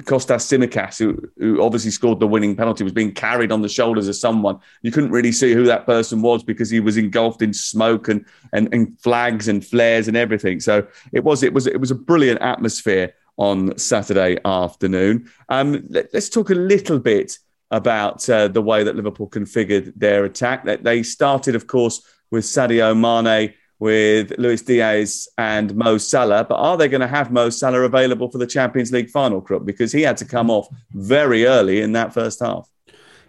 Kostas 0.00 0.46
Tsimikas, 0.46 0.98
who, 0.98 1.20
who 1.38 1.62
obviously 1.62 1.90
scored 1.90 2.20
the 2.20 2.26
winning 2.26 2.56
penalty, 2.56 2.84
was 2.84 2.92
being 2.92 3.12
carried 3.12 3.52
on 3.52 3.62
the 3.62 3.68
shoulders 3.68 4.08
of 4.08 4.16
someone. 4.16 4.58
You 4.82 4.90
couldn't 4.90 5.10
really 5.10 5.32
see 5.32 5.52
who 5.52 5.64
that 5.64 5.86
person 5.86 6.22
was 6.22 6.42
because 6.42 6.70
he 6.70 6.80
was 6.80 6.96
engulfed 6.96 7.42
in 7.42 7.52
smoke 7.52 8.08
and, 8.08 8.24
and, 8.52 8.72
and 8.72 8.98
flags 9.00 9.48
and 9.48 9.64
flares 9.64 10.08
and 10.08 10.16
everything. 10.16 10.60
So 10.60 10.86
it 11.12 11.24
was 11.24 11.42
it 11.42 11.52
was 11.52 11.66
it 11.66 11.80
was 11.80 11.90
a 11.90 11.94
brilliant 11.94 12.40
atmosphere 12.42 13.14
on 13.36 13.76
Saturday 13.78 14.38
afternoon. 14.44 15.30
Um, 15.48 15.84
let, 15.88 16.14
us 16.14 16.28
talk 16.28 16.50
a 16.50 16.54
little 16.54 16.98
bit 16.98 17.38
about 17.70 18.28
uh, 18.28 18.48
the 18.48 18.62
way 18.62 18.82
that 18.84 18.96
Liverpool 18.96 19.28
configured 19.28 19.92
their 19.96 20.24
attack. 20.24 20.64
That 20.64 20.84
They 20.84 21.02
started, 21.02 21.54
of 21.54 21.66
course, 21.66 22.02
with 22.30 22.44
Sadio 22.44 22.96
Mane 22.96 23.54
with 23.78 24.32
Luis 24.38 24.62
Diaz 24.62 25.28
and 25.36 25.74
Mo 25.74 25.98
Salah. 25.98 26.44
But 26.44 26.56
are 26.56 26.76
they 26.76 26.88
going 26.88 27.00
to 27.00 27.06
have 27.06 27.30
Mo 27.30 27.50
Salah 27.50 27.80
available 27.80 28.30
for 28.30 28.38
the 28.38 28.46
Champions 28.46 28.92
League 28.92 29.10
final, 29.10 29.40
Crook? 29.40 29.64
Because 29.64 29.92
he 29.92 30.02
had 30.02 30.16
to 30.18 30.24
come 30.24 30.50
off 30.50 30.68
very 30.92 31.46
early 31.46 31.80
in 31.80 31.92
that 31.92 32.14
first 32.14 32.40
half. 32.40 32.68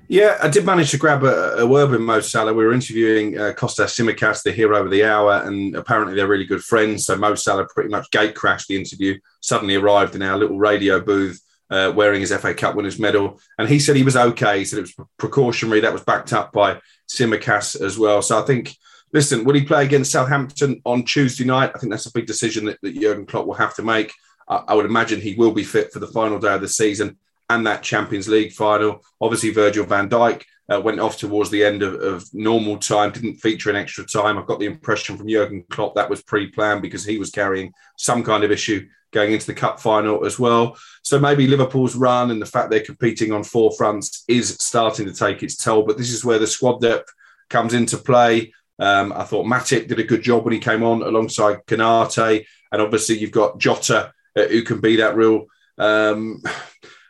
Yeah, 0.10 0.38
I 0.42 0.48
did 0.48 0.66
manage 0.66 0.92
to 0.92 0.98
grab 0.98 1.26
a, 1.26 1.58
a 1.58 1.68
word 1.68 1.90
with 1.90 2.00
Mo 2.00 2.22
Salah. 2.22 2.54
We 2.54 2.64
were 2.64 2.72
interviewing 2.72 3.38
uh, 3.38 3.52
Kostas 3.58 4.44
the 4.44 4.52
hero 4.54 4.82
of 4.82 4.90
the 4.90 5.04
hour, 5.04 5.42
and 5.44 5.76
apparently 5.76 6.16
they're 6.16 6.28
really 6.28 6.46
good 6.46 6.64
friends. 6.64 7.06
So 7.06 7.18
Mo 7.18 7.36
Salah 7.36 7.68
pretty 7.74 7.90
much 7.90 8.10
gate 8.12 8.34
crashed 8.34 8.70
the 8.70 8.78
interview, 8.78 9.20
suddenly 9.42 9.76
arrived 9.76 10.16
in 10.16 10.22
our 10.22 10.38
little 10.38 10.58
radio 10.58 11.02
booth 11.02 11.42
uh, 11.70 11.92
wearing 11.96 12.22
his 12.22 12.34
FA 12.34 12.54
Cup 12.54 12.76
winners 12.76 13.00
medal. 13.00 13.40
And 13.58 13.68
he 13.68 13.80
said 13.80 13.96
he 13.96 14.04
was 14.04 14.16
okay. 14.16 14.60
He 14.60 14.66
said 14.66 14.80
it 14.80 14.84
was 14.84 15.08
precautionary. 15.18 15.82
That 15.82 15.94
was 15.94 16.04
backed 16.04 16.34
up 16.34 16.54
by 16.54 16.80
Tsimikas 17.10 17.80
as 17.82 17.98
well. 17.98 18.22
So 18.22 18.40
I 18.42 18.44
think 18.44 18.76
listen, 19.14 19.44
will 19.44 19.56
he 19.56 19.64
play 19.64 19.86
against 19.86 20.12
Southampton 20.12 20.82
on 20.86 21.04
Tuesday 21.04 21.46
night? 21.46 21.72
I 21.74 21.80
think 21.80 21.92
that's 21.92 22.06
a 22.06 22.14
big 22.14 22.26
decision 22.26 22.66
that, 22.66 22.80
that 22.82 23.00
Jurgen 23.00 23.26
Klopp 23.26 23.46
will 23.46 23.54
have 23.56 23.76
to 23.76 23.84
make. 23.84 24.14
I, 24.48 24.64
I 24.68 24.74
would 24.74 24.86
imagine 24.86 25.20
he 25.20 25.36
will 25.36 25.52
be 25.52 25.64
fit 25.64 25.92
for 25.92 26.00
the 26.00 26.08
final 26.08 26.40
day 26.40 26.54
of 26.54 26.62
the 26.62 26.70
season 26.70 27.18
and 27.50 27.66
that 27.66 27.84
Champions 27.84 28.28
League 28.28 28.52
final. 28.54 29.04
Obviously, 29.22 29.52
Virgil 29.52 29.86
van 29.86 30.10
Dijk 30.10 30.44
uh, 30.72 30.82
went 30.82 31.00
off 31.00 31.18
towards 31.18 31.50
the 31.50 31.64
end 31.64 31.82
of, 31.82 31.96
of, 31.96 32.26
normal 32.34 32.78
time, 32.78 33.12
didn't 33.12 33.38
feature 33.38 33.70
in 33.70 33.76
extra 33.76 34.06
time. 34.06 34.38
I've 34.38 34.46
got 34.46 34.60
the 34.60 34.66
impression 34.66 35.18
from 35.18 35.30
Jurgen 35.30 35.64
Klopp 35.70 35.96
that 35.96 36.10
was 36.10 36.22
pre 36.24 36.52
planned 36.52 36.82
because 36.82 37.06
he 37.06 37.18
was 37.18 37.30
carrying 37.30 37.72
some 37.96 38.24
kind 38.24 38.44
of 38.44 38.52
issue 38.52 38.88
going 39.12 39.32
into 39.32 39.46
the 39.46 39.54
cup 39.54 39.80
final 39.80 40.26
as 40.26 40.38
well. 40.38 40.78
So 41.04 41.20
maybe 41.20 41.48
Liverpool's 41.48 41.96
run 41.96 42.32
and 42.32 42.42
the 42.42 42.46
fact 42.46 42.70
they're 42.70 42.82
competing 42.82 43.32
on 43.32 43.44
four 43.44 43.72
fronts 43.78 44.26
is 44.28 44.58
starting 44.60 45.06
to 45.06 45.14
take 45.14 45.42
its 45.42 45.56
toll. 45.56 45.84
But 45.84 45.98
this 45.98 46.12
is 46.12 46.26
where 46.26 46.40
the 46.40 46.48
squad 46.48 46.82
depth 46.82 47.14
comes 47.50 47.74
into 47.74 47.98
play. 47.98 48.54
Um, 48.80 49.14
I 49.14 49.24
thought 49.24 49.46
Matip 49.46 49.88
did 49.88 50.00
a 50.00 50.04
good 50.04 50.22
job 50.22 50.46
when 50.46 50.54
he 50.54 50.60
came 50.60 50.84
on 50.84 51.02
alongside 51.02 51.66
Konate, 51.66 52.46
and 52.72 52.82
obviously 52.82 53.18
you've 53.18 53.32
got 53.32 53.58
Jota 53.58 54.12
uh, 54.36 54.44
who 54.44 54.62
can 54.64 54.80
be 54.80 54.98
that 54.98 55.16
real. 55.16 55.48
Um, 55.78 56.42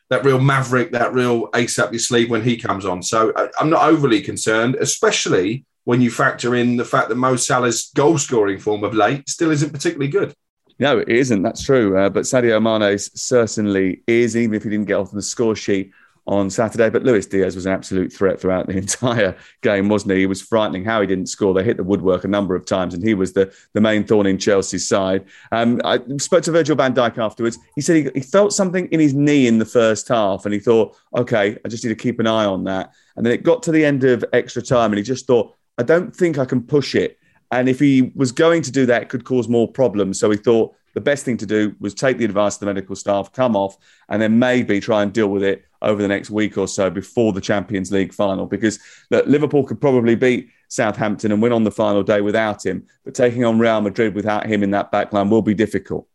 that 0.10 0.24
real 0.24 0.40
maverick, 0.40 0.92
that 0.92 1.14
real 1.14 1.50
ace 1.54 1.80
up 1.80 1.92
your 1.92 2.00
sleeve 2.00 2.30
when 2.30 2.42
he 2.42 2.56
comes 2.56 2.86
on. 2.86 3.04
So 3.04 3.34
I, 3.36 3.50
I'm 3.60 3.70
not 3.70 3.90
overly 3.90 4.22
concerned, 4.22 4.76
especially 4.76 5.66
when 5.84 6.02
you 6.02 6.12
factor 6.12 6.56
in 6.56 6.78
the 6.78 6.86
fact 6.86 7.10
that 7.10 7.16
Mo 7.16 7.36
Salah's 7.36 7.92
goal 7.94 8.18
scoring 8.18 8.60
form 8.60 8.84
of 8.84 8.94
late 8.94 9.28
still 9.28 9.52
isn't 9.52 9.72
particularly 9.72 10.10
good. 10.10 10.34
No, 10.80 11.00
it 11.00 11.10
isn't. 11.10 11.42
That's 11.42 11.64
true. 11.64 11.98
Uh, 11.98 12.10
but 12.10 12.24
Sadio 12.24 12.62
Mane 12.62 12.98
certainly 13.00 14.04
is, 14.06 14.38
even 14.38 14.54
if 14.54 14.64
he 14.64 14.70
didn't 14.70 14.88
get 14.88 14.96
off 14.96 15.12
the 15.12 15.22
score 15.22 15.56
sheet 15.56 15.92
on 16.28 16.50
Saturday. 16.50 16.90
But 16.90 17.04
Luis 17.04 17.26
Diaz 17.26 17.56
was 17.56 17.66
an 17.66 17.72
absolute 17.74 18.12
threat 18.12 18.40
throughout 18.40 18.68
the 18.68 18.78
entire 18.78 19.36
game, 19.62 19.90
wasn't 19.90 20.14
he? 20.14 20.20
He 20.20 20.26
was 20.26 20.42
frightening 20.42 20.84
how 20.84 21.02
he 21.02 21.08
didn't 21.08 21.28
score. 21.28 21.54
They 21.54 21.64
hit 21.64 21.78
the 21.78 21.84
woodwork 21.84 22.24
a 22.24 22.28
number 22.28 22.56
of 22.56 22.66
times, 22.66 22.94
and 22.94 23.04
he 23.04 23.14
was 23.14 23.34
the, 23.34 23.54
the 23.74 23.82
main 23.82 24.04
thorn 24.04 24.28
in 24.28 24.38
Chelsea's 24.38 24.88
side. 24.88 25.26
Um, 25.52 25.82
I 25.84 26.00
spoke 26.18 26.44
to 26.44 26.52
Virgil 26.52 26.76
van 26.76 26.94
Dijk 26.94 27.18
afterwards. 27.18 27.58
He 27.76 27.82
said 27.82 27.96
he, 27.96 28.10
he 28.14 28.22
felt 28.22 28.54
something 28.54 28.88
in 28.88 29.00
his 29.00 29.14
knee 29.14 29.48
in 29.48 29.60
the 29.60 29.66
first 29.66 30.08
half, 30.08 30.46
and 30.46 30.54
he 30.54 30.60
thought, 30.60 30.96
okay, 31.16 31.58
I 31.64 31.70
just 31.70 31.84
need 31.84 31.90
to 31.90 31.96
keep 31.96 32.20
an 32.20 32.28
eye 32.28 32.46
on 32.46 32.66
that. 32.66 32.94
And 33.16 33.26
then 33.26 33.34
it 33.34 33.44
got 33.44 33.64
to 33.64 33.72
the 33.72 33.86
end 33.86 34.04
of 34.04 34.24
extra 34.34 34.62
time, 34.62 34.92
and 34.92 34.98
he 34.98 35.04
just 35.04 35.26
thought, 35.26 35.56
I 35.78 35.84
don't 35.84 36.16
think 36.16 36.38
I 36.38 36.46
can 36.46 36.62
push 36.62 36.96
it. 36.96 37.18
And 37.52 37.70
if 37.70 37.80
he 37.80 38.12
was 38.16 38.32
going 38.32 38.62
to 38.64 38.72
do 38.72 38.86
that, 38.88 39.04
it 39.04 39.10
could 39.10 39.24
cause 39.24 39.48
more 39.48 39.72
problems. 39.72 40.20
So 40.20 40.30
he 40.30 40.38
thought 40.38 40.76
the 40.98 41.02
best 41.02 41.24
thing 41.26 41.38
to 41.38 41.46
do 41.46 41.76
was 41.80 41.94
take 41.94 42.18
the 42.18 42.26
advice 42.26 42.56
of 42.56 42.62
the 42.62 42.66
medical 42.66 42.96
staff, 42.96 43.32
come 43.32 43.56
off, 43.56 43.78
and 44.10 44.20
then 44.20 44.40
maybe 44.40 44.80
try 44.80 45.04
and 45.04 45.14
deal 45.14 45.28
with 45.28 45.44
it 45.44 45.64
over 45.84 46.02
the 46.02 46.08
next 46.08 46.32
week 46.32 46.58
or 46.58 46.68
so 46.68 46.90
before 46.90 47.34
the 47.34 47.40
Champions 47.40 47.92
League 47.92 48.12
final. 48.12 48.48
Because 48.48 48.80
look, 49.12 49.28
Liverpool 49.28 49.64
could 49.64 49.80
probably 49.80 50.16
beat 50.16 50.50
Southampton 50.70 51.32
and 51.32 51.40
win 51.40 51.52
on 51.52 51.64
the 51.64 51.70
final 51.70 52.02
day 52.02 52.22
without 52.22 52.66
him, 52.66 52.88
but 53.06 53.14
taking 53.14 53.46
on 53.46 53.60
Real 53.60 53.80
Madrid 53.80 54.16
without 54.16 54.48
him 54.48 54.64
in 54.64 54.72
that 54.72 54.90
back 54.92 55.14
line 55.14 55.30
will 55.30 55.44
be 55.44 55.54
difficult. 55.54 56.08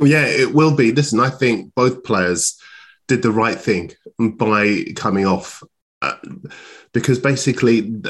Yeah, 0.00 0.26
it 0.26 0.52
will 0.52 0.74
be. 0.74 0.90
Listen, 0.90 1.20
I 1.20 1.30
think 1.30 1.72
both 1.76 2.02
players 2.02 2.60
did 3.06 3.22
the 3.22 3.30
right 3.30 3.60
thing 3.60 3.92
by 4.18 4.86
coming 4.96 5.24
off. 5.24 5.62
Uh, 6.00 6.16
because 6.92 7.20
basically, 7.20 8.02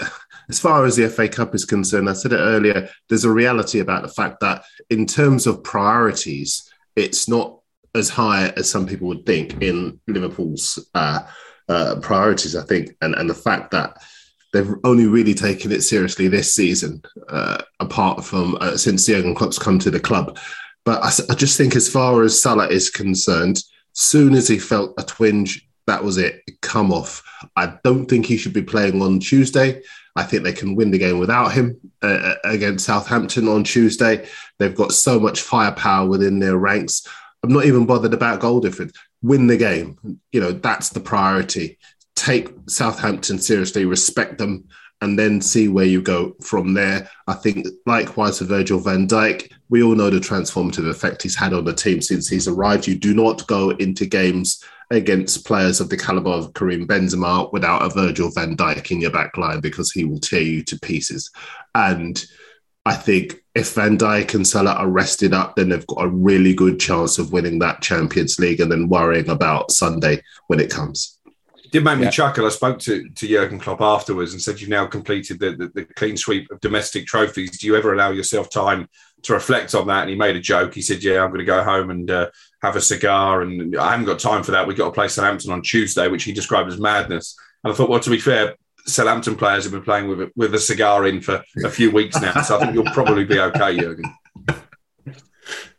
as 0.52 0.60
far 0.60 0.84
as 0.84 0.96
the 0.96 1.08
FA 1.08 1.30
Cup 1.30 1.54
is 1.54 1.64
concerned, 1.64 2.10
I 2.10 2.12
said 2.12 2.34
it 2.34 2.36
earlier, 2.36 2.86
there's 3.08 3.24
a 3.24 3.32
reality 3.32 3.78
about 3.78 4.02
the 4.02 4.08
fact 4.08 4.40
that 4.40 4.62
in 4.90 5.06
terms 5.06 5.46
of 5.46 5.64
priorities, 5.64 6.70
it's 6.94 7.26
not 7.26 7.60
as 7.94 8.10
high 8.10 8.48
as 8.48 8.68
some 8.68 8.86
people 8.86 9.08
would 9.08 9.24
think 9.24 9.62
in 9.62 9.98
Liverpool's 10.06 10.78
uh, 10.94 11.20
uh, 11.70 11.96
priorities, 12.02 12.54
I 12.54 12.64
think. 12.64 12.94
And, 13.00 13.14
and 13.14 13.30
the 13.30 13.34
fact 13.34 13.70
that 13.70 13.96
they've 14.52 14.74
only 14.84 15.06
really 15.06 15.32
taken 15.32 15.72
it 15.72 15.84
seriously 15.84 16.28
this 16.28 16.54
season, 16.54 17.00
uh, 17.30 17.62
apart 17.80 18.22
from 18.22 18.58
uh, 18.60 18.76
since 18.76 19.06
Jurgen 19.06 19.34
Klopp's 19.34 19.58
come 19.58 19.78
to 19.78 19.90
the 19.90 20.00
club. 20.00 20.38
But 20.84 21.02
I, 21.02 21.32
I 21.32 21.34
just 21.34 21.56
think, 21.56 21.74
as 21.76 21.88
far 21.88 22.24
as 22.24 22.42
Salah 22.42 22.68
is 22.68 22.90
concerned, 22.90 23.62
soon 23.94 24.34
as 24.34 24.48
he 24.48 24.58
felt 24.58 25.00
a 25.00 25.02
twinge, 25.02 25.66
that 25.86 26.04
was 26.04 26.18
it. 26.18 26.42
Come 26.60 26.92
off. 26.92 27.22
I 27.56 27.78
don't 27.84 28.04
think 28.04 28.26
he 28.26 28.36
should 28.36 28.52
be 28.52 28.62
playing 28.62 29.00
on 29.00 29.18
Tuesday. 29.18 29.80
I 30.14 30.24
think 30.24 30.42
they 30.42 30.52
can 30.52 30.74
win 30.74 30.90
the 30.90 30.98
game 30.98 31.18
without 31.18 31.52
him 31.52 31.78
uh, 32.02 32.06
uh, 32.06 32.34
against 32.44 32.84
Southampton 32.84 33.48
on 33.48 33.64
Tuesday. 33.64 34.26
They've 34.58 34.74
got 34.74 34.92
so 34.92 35.18
much 35.18 35.40
firepower 35.40 36.06
within 36.06 36.38
their 36.38 36.56
ranks. 36.56 37.06
I'm 37.42 37.52
not 37.52 37.64
even 37.64 37.86
bothered 37.86 38.14
about 38.14 38.40
goal 38.40 38.60
difference. 38.60 38.92
Win 39.22 39.46
the 39.46 39.56
game. 39.56 39.98
You 40.30 40.40
know, 40.40 40.52
that's 40.52 40.90
the 40.90 41.00
priority. 41.00 41.78
Take 42.14 42.50
Southampton 42.68 43.38
seriously, 43.38 43.84
respect 43.86 44.38
them, 44.38 44.68
and 45.02 45.18
then 45.18 45.40
see 45.40 45.68
where 45.68 45.84
you 45.84 46.00
go 46.00 46.34
from 46.40 46.72
there. 46.72 47.10
I 47.26 47.34
think, 47.34 47.66
likewise 47.86 48.38
for 48.38 48.44
Virgil 48.44 48.78
van 48.78 49.06
Dijk, 49.08 49.52
we 49.68 49.82
all 49.82 49.96
know 49.96 50.10
the 50.10 50.20
transformative 50.20 50.88
effect 50.88 51.24
he's 51.24 51.36
had 51.36 51.52
on 51.52 51.64
the 51.64 51.74
team 51.74 52.00
since 52.00 52.28
he's 52.28 52.46
arrived. 52.48 52.86
You 52.86 52.94
do 52.94 53.12
not 53.12 53.46
go 53.48 53.70
into 53.70 54.06
games 54.06 54.64
against 54.92 55.44
players 55.44 55.80
of 55.80 55.88
the 55.88 55.96
caliber 55.96 56.30
of 56.30 56.54
Karim 56.54 56.86
Benzema 56.86 57.52
without 57.52 57.82
a 57.82 57.88
Virgil 57.88 58.30
van 58.30 58.56
Dijk 58.56 58.92
in 58.92 59.00
your 59.00 59.10
back 59.10 59.36
line 59.36 59.60
because 59.60 59.90
he 59.90 60.04
will 60.04 60.20
tear 60.20 60.42
you 60.42 60.62
to 60.64 60.78
pieces. 60.78 61.30
And 61.74 62.24
I 62.86 62.94
think 62.94 63.42
if 63.54 63.74
Van 63.74 63.98
Dijk 63.98 64.34
and 64.34 64.46
Salah 64.46 64.74
are 64.74 64.88
rested 64.88 65.34
up, 65.34 65.56
then 65.56 65.68
they've 65.68 65.86
got 65.86 66.04
a 66.04 66.08
really 66.08 66.54
good 66.54 66.78
chance 66.78 67.18
of 67.18 67.32
winning 67.32 67.58
that 67.58 67.82
Champions 67.82 68.38
League 68.38 68.60
and 68.60 68.70
then 68.70 68.88
worrying 68.88 69.30
about 69.30 69.72
Sunday 69.72 70.22
when 70.46 70.60
it 70.60 70.70
comes. 70.70 71.18
Did 71.72 71.84
make 71.84 71.98
me 71.98 72.04
yeah. 72.04 72.10
chuckle. 72.10 72.44
I 72.44 72.50
spoke 72.50 72.78
to, 72.80 73.08
to 73.08 73.26
Jurgen 73.26 73.58
Klopp 73.58 73.80
afterwards 73.80 74.34
and 74.34 74.42
said, 74.42 74.60
You've 74.60 74.68
now 74.68 74.86
completed 74.86 75.40
the, 75.40 75.52
the, 75.52 75.68
the 75.68 75.84
clean 75.86 76.18
sweep 76.18 76.50
of 76.50 76.60
domestic 76.60 77.06
trophies. 77.06 77.58
Do 77.58 77.66
you 77.66 77.76
ever 77.76 77.94
allow 77.94 78.10
yourself 78.10 78.50
time 78.50 78.88
to 79.22 79.32
reflect 79.32 79.74
on 79.74 79.86
that? 79.86 80.02
And 80.02 80.10
he 80.10 80.14
made 80.14 80.36
a 80.36 80.40
joke. 80.40 80.74
He 80.74 80.82
said, 80.82 81.02
Yeah, 81.02 81.24
I'm 81.24 81.30
going 81.30 81.38
to 81.38 81.46
go 81.46 81.64
home 81.64 81.88
and 81.88 82.10
uh, 82.10 82.30
have 82.60 82.76
a 82.76 82.80
cigar. 82.80 83.40
And 83.40 83.74
I 83.74 83.90
haven't 83.90 84.04
got 84.04 84.18
time 84.18 84.42
for 84.42 84.50
that. 84.50 84.66
We've 84.66 84.76
got 84.76 84.86
to 84.86 84.92
play 84.92 85.08
Southampton 85.08 85.50
on 85.50 85.62
Tuesday, 85.62 86.08
which 86.08 86.24
he 86.24 86.32
described 86.32 86.70
as 86.70 86.78
madness. 86.78 87.38
And 87.64 87.72
I 87.72 87.76
thought, 87.76 87.88
well, 87.88 88.00
to 88.00 88.10
be 88.10 88.18
fair, 88.18 88.54
Southampton 88.84 89.36
players 89.36 89.64
have 89.64 89.72
been 89.72 89.82
playing 89.82 90.08
with 90.08 90.30
with 90.36 90.54
a 90.54 90.58
cigar 90.58 91.06
in 91.06 91.22
for 91.22 91.42
a 91.64 91.70
few 91.70 91.90
weeks 91.90 92.20
now, 92.20 92.42
so 92.42 92.56
I 92.56 92.60
think 92.60 92.74
you'll 92.74 92.84
probably 92.92 93.24
be 93.24 93.38
okay, 93.38 93.78
Jurgen. 93.78 94.12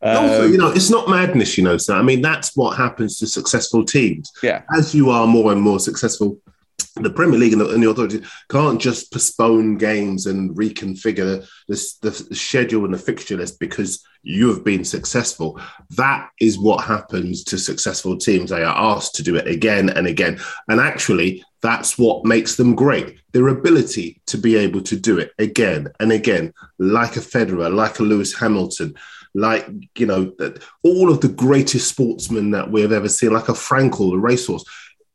Also, 0.01 0.45
um, 0.45 0.51
you 0.51 0.57
know, 0.57 0.71
it's 0.71 0.89
not 0.89 1.09
madness, 1.09 1.57
you 1.57 1.63
know. 1.63 1.77
So 1.77 1.95
I 1.95 2.01
mean, 2.01 2.21
that's 2.21 2.55
what 2.55 2.77
happens 2.77 3.19
to 3.19 3.27
successful 3.27 3.85
teams. 3.85 4.31
Yeah. 4.41 4.63
As 4.75 4.93
you 4.93 5.09
are 5.09 5.27
more 5.27 5.51
and 5.51 5.61
more 5.61 5.79
successful, 5.79 6.39
the 6.95 7.09
Premier 7.09 7.39
League 7.39 7.53
and 7.53 7.61
the, 7.61 7.69
and 7.69 7.81
the 7.81 7.89
authorities 7.89 8.27
can't 8.49 8.79
just 8.79 9.11
postpone 9.11 9.77
games 9.77 10.27
and 10.27 10.55
reconfigure 10.55 11.47
this, 11.67 11.95
the 11.95 12.11
schedule 12.11 12.85
and 12.85 12.93
the 12.93 12.99
fixture 12.99 13.37
list 13.37 13.59
because 13.59 14.05
you 14.21 14.47
have 14.49 14.63
been 14.63 14.85
successful. 14.85 15.59
That 15.91 16.29
is 16.39 16.59
what 16.59 16.85
happens 16.85 17.43
to 17.45 17.57
successful 17.57 18.17
teams. 18.17 18.51
They 18.51 18.63
are 18.63 18.95
asked 18.95 19.15
to 19.15 19.23
do 19.23 19.35
it 19.35 19.47
again 19.47 19.89
and 19.89 20.05
again. 20.05 20.39
And 20.67 20.79
actually, 20.79 21.43
that's 21.61 21.97
what 21.97 22.25
makes 22.25 22.57
them 22.57 22.75
great. 22.75 23.19
Their 23.31 23.47
ability 23.47 24.21
to 24.27 24.37
be 24.37 24.55
able 24.55 24.81
to 24.81 24.95
do 24.95 25.17
it 25.17 25.31
again 25.39 25.87
and 25.99 26.11
again, 26.11 26.53
like 26.77 27.15
a 27.15 27.21
Federer, 27.21 27.73
like 27.73 27.99
a 27.99 28.03
Lewis 28.03 28.37
Hamilton, 28.37 28.93
like, 29.33 29.67
you 29.97 30.05
know, 30.05 30.31
all 30.83 31.11
of 31.11 31.21
the 31.21 31.29
greatest 31.29 31.89
sportsmen 31.89 32.51
that 32.51 32.69
we 32.71 32.81
have 32.81 32.91
ever 32.91 33.09
seen, 33.09 33.33
like 33.33 33.49
a 33.49 33.53
Frankel, 33.53 34.13
a 34.13 34.19
racehorse 34.19 34.63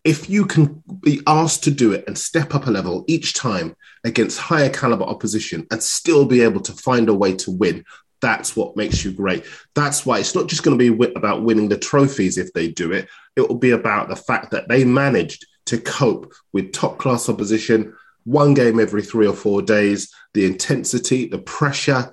if 0.04 0.30
you 0.30 0.46
can 0.46 0.82
be 1.02 1.20
asked 1.26 1.64
to 1.64 1.70
do 1.70 1.92
it 1.92 2.04
and 2.06 2.16
step 2.16 2.54
up 2.54 2.66
a 2.66 2.70
level 2.70 3.04
each 3.08 3.34
time 3.34 3.76
against 4.04 4.38
higher 4.38 4.70
caliber 4.70 5.04
opposition 5.04 5.66
and 5.70 5.82
still 5.82 6.24
be 6.24 6.40
able 6.40 6.60
to 6.60 6.72
find 6.72 7.10
a 7.10 7.14
way 7.14 7.34
to 7.34 7.50
win, 7.50 7.84
that's 8.22 8.56
what 8.56 8.76
makes 8.76 9.04
you 9.04 9.12
great. 9.12 9.44
That's 9.74 10.06
why 10.06 10.18
it's 10.18 10.34
not 10.34 10.48
just 10.48 10.62
going 10.62 10.78
to 10.78 10.96
be 10.96 11.12
about 11.14 11.42
winning 11.42 11.68
the 11.68 11.76
trophies 11.76 12.38
if 12.38 12.52
they 12.52 12.68
do 12.68 12.92
it. 12.92 13.08
It 13.36 13.48
will 13.48 13.58
be 13.58 13.72
about 13.72 14.08
the 14.08 14.16
fact 14.16 14.50
that 14.52 14.68
they 14.68 14.84
managed 14.84 15.46
to 15.66 15.78
cope 15.78 16.32
with 16.52 16.72
top 16.72 16.98
class 16.98 17.28
opposition, 17.28 17.94
one 18.24 18.54
game 18.54 18.80
every 18.80 19.02
three 19.02 19.26
or 19.26 19.34
four 19.34 19.62
days, 19.62 20.12
the 20.32 20.46
intensity, 20.46 21.26
the 21.26 21.38
pressure, 21.38 22.10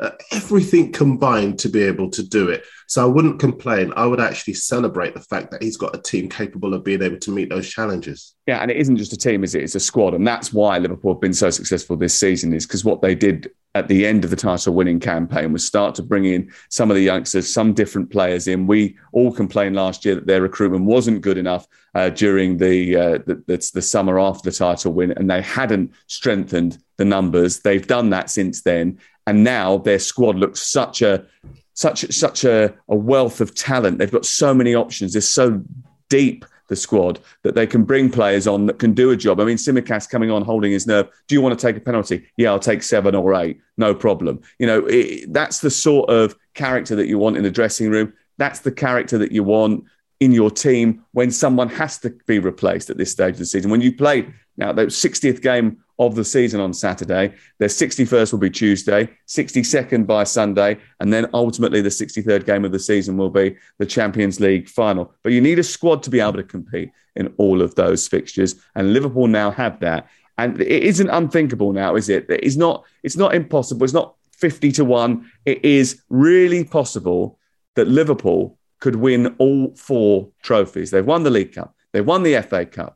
uh, 0.00 0.10
everything 0.32 0.92
combined 0.92 1.58
to 1.58 1.68
be 1.68 1.82
able 1.82 2.10
to 2.10 2.22
do 2.22 2.48
it. 2.48 2.64
So 2.88 3.02
I 3.02 3.06
wouldn't 3.06 3.40
complain. 3.40 3.92
I 3.96 4.06
would 4.06 4.20
actually 4.20 4.54
celebrate 4.54 5.14
the 5.14 5.20
fact 5.20 5.50
that 5.50 5.62
he's 5.62 5.76
got 5.76 5.96
a 5.96 6.00
team 6.00 6.28
capable 6.28 6.74
of 6.74 6.84
being 6.84 7.02
able 7.02 7.18
to 7.18 7.30
meet 7.30 7.48
those 7.48 7.68
challenges. 7.68 8.34
Yeah, 8.46 8.58
and 8.58 8.70
it 8.70 8.76
isn't 8.76 8.96
just 8.96 9.12
a 9.12 9.16
team, 9.16 9.42
is 9.42 9.54
it? 9.54 9.64
It's 9.64 9.74
a 9.74 9.80
squad, 9.80 10.14
and 10.14 10.26
that's 10.26 10.52
why 10.52 10.78
Liverpool 10.78 11.14
have 11.14 11.20
been 11.20 11.34
so 11.34 11.50
successful 11.50 11.96
this 11.96 12.18
season. 12.18 12.52
Is 12.52 12.66
because 12.66 12.84
what 12.84 13.02
they 13.02 13.14
did 13.14 13.50
at 13.74 13.88
the 13.88 14.06
end 14.06 14.24
of 14.24 14.30
the 14.30 14.36
title-winning 14.36 15.00
campaign 15.00 15.52
was 15.52 15.66
start 15.66 15.94
to 15.94 16.02
bring 16.02 16.24
in 16.24 16.50
some 16.70 16.90
of 16.90 16.96
the 16.96 17.02
youngsters, 17.02 17.52
some 17.52 17.74
different 17.74 18.10
players 18.10 18.48
in. 18.48 18.66
We 18.66 18.96
all 19.12 19.30
complained 19.30 19.76
last 19.76 20.04
year 20.04 20.14
that 20.14 20.26
their 20.26 20.40
recruitment 20.40 20.86
wasn't 20.86 21.20
good 21.20 21.36
enough 21.36 21.66
uh, 21.94 22.08
during 22.08 22.56
the, 22.56 22.96
uh, 22.96 23.18
the 23.26 23.70
the 23.74 23.82
summer 23.82 24.20
after 24.20 24.50
the 24.50 24.56
title 24.56 24.92
win, 24.92 25.10
and 25.12 25.28
they 25.28 25.42
hadn't 25.42 25.92
strengthened 26.06 26.78
the 26.98 27.04
numbers. 27.04 27.60
They've 27.60 27.86
done 27.86 28.10
that 28.10 28.30
since 28.30 28.62
then, 28.62 28.98
and 29.26 29.44
now 29.44 29.78
their 29.78 29.98
squad 29.98 30.36
looks 30.36 30.60
such 30.60 31.02
a 31.02 31.26
such 31.74 32.10
such 32.12 32.44
a, 32.44 32.74
a 32.88 32.96
wealth 32.96 33.40
of 33.40 33.54
talent. 33.54 33.98
They've 33.98 34.10
got 34.10 34.26
so 34.26 34.54
many 34.54 34.74
options. 34.74 35.12
They're 35.12 35.22
so 35.22 35.62
deep 36.08 36.44
the 36.68 36.76
squad 36.76 37.20
that 37.42 37.54
they 37.54 37.66
can 37.66 37.84
bring 37.84 38.10
players 38.10 38.46
on 38.46 38.66
that 38.66 38.78
can 38.78 38.92
do 38.92 39.10
a 39.10 39.16
job. 39.16 39.40
I 39.40 39.44
mean, 39.44 39.56
Tsimikas 39.56 40.08
coming 40.10 40.30
on 40.30 40.42
holding 40.42 40.72
his 40.72 40.86
nerve. 40.86 41.08
Do 41.28 41.34
you 41.34 41.40
want 41.40 41.58
to 41.58 41.66
take 41.66 41.76
a 41.76 41.80
penalty? 41.80 42.26
Yeah, 42.36 42.50
I'll 42.50 42.58
take 42.58 42.82
seven 42.82 43.14
or 43.14 43.34
eight, 43.34 43.60
no 43.76 43.94
problem. 43.94 44.40
You 44.58 44.66
know, 44.66 44.86
it, 44.86 45.32
that's 45.32 45.60
the 45.60 45.70
sort 45.70 46.10
of 46.10 46.36
character 46.54 46.96
that 46.96 47.06
you 47.06 47.18
want 47.18 47.36
in 47.36 47.44
the 47.44 47.50
dressing 47.50 47.90
room. 47.90 48.12
That's 48.38 48.60
the 48.60 48.72
character 48.72 49.16
that 49.18 49.32
you 49.32 49.44
want 49.44 49.84
in 50.20 50.32
your 50.32 50.50
team 50.50 51.04
when 51.12 51.30
someone 51.30 51.68
has 51.68 51.98
to 51.98 52.10
be 52.26 52.38
replaced 52.38 52.90
at 52.90 52.96
this 52.96 53.12
stage 53.12 53.34
of 53.34 53.38
the 53.38 53.46
season. 53.46 53.70
When 53.70 53.80
you 53.82 53.94
play 53.94 54.28
now, 54.56 54.72
the 54.72 54.86
60th 54.86 55.42
game 55.42 55.78
of 55.98 56.14
the 56.14 56.24
season 56.24 56.60
on 56.60 56.72
Saturday. 56.72 57.34
Their 57.58 57.68
61st 57.68 58.32
will 58.32 58.38
be 58.38 58.50
Tuesday, 58.50 59.08
62nd 59.26 60.06
by 60.06 60.24
Sunday, 60.24 60.78
and 61.00 61.12
then 61.12 61.28
ultimately 61.32 61.80
the 61.80 61.88
63rd 61.88 62.44
game 62.44 62.64
of 62.64 62.72
the 62.72 62.78
season 62.78 63.16
will 63.16 63.30
be 63.30 63.56
the 63.78 63.86
Champions 63.86 64.40
League 64.40 64.68
final. 64.68 65.12
But 65.22 65.32
you 65.32 65.40
need 65.40 65.58
a 65.58 65.64
squad 65.64 66.02
to 66.04 66.10
be 66.10 66.20
able 66.20 66.34
to 66.34 66.42
compete 66.42 66.90
in 67.14 67.32
all 67.38 67.62
of 67.62 67.74
those 67.74 68.06
fixtures, 68.06 68.56
and 68.74 68.92
Liverpool 68.92 69.26
now 69.26 69.50
have 69.50 69.80
that. 69.80 70.08
And 70.38 70.60
it 70.60 70.82
isn't 70.82 71.08
unthinkable 71.08 71.72
now, 71.72 71.96
is 71.96 72.10
it? 72.10 72.26
It's 72.28 72.56
not. 72.56 72.84
It's 73.02 73.16
not 73.16 73.34
impossible. 73.34 73.84
It's 73.84 73.94
not 73.94 74.16
50 74.32 74.72
to 74.72 74.84
one. 74.84 75.30
It 75.46 75.64
is 75.64 76.02
really 76.10 76.62
possible 76.62 77.38
that 77.74 77.88
Liverpool 77.88 78.58
could 78.80 78.96
win 78.96 79.34
all 79.38 79.74
four 79.76 80.28
trophies. 80.42 80.90
They've 80.90 81.06
won 81.06 81.22
the 81.22 81.30
League 81.30 81.54
Cup. 81.54 81.74
They've 81.92 82.06
won 82.06 82.22
the 82.22 82.42
FA 82.42 82.66
Cup. 82.66 82.95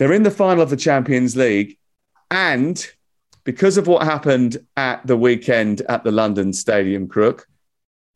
They're 0.00 0.14
in 0.14 0.22
the 0.22 0.30
final 0.30 0.62
of 0.62 0.70
the 0.70 0.78
Champions 0.78 1.36
League. 1.36 1.76
And 2.30 2.90
because 3.44 3.76
of 3.76 3.86
what 3.86 4.02
happened 4.02 4.56
at 4.74 5.06
the 5.06 5.16
weekend 5.16 5.82
at 5.90 6.04
the 6.04 6.10
London 6.10 6.54
Stadium 6.54 7.06
Crook, 7.06 7.46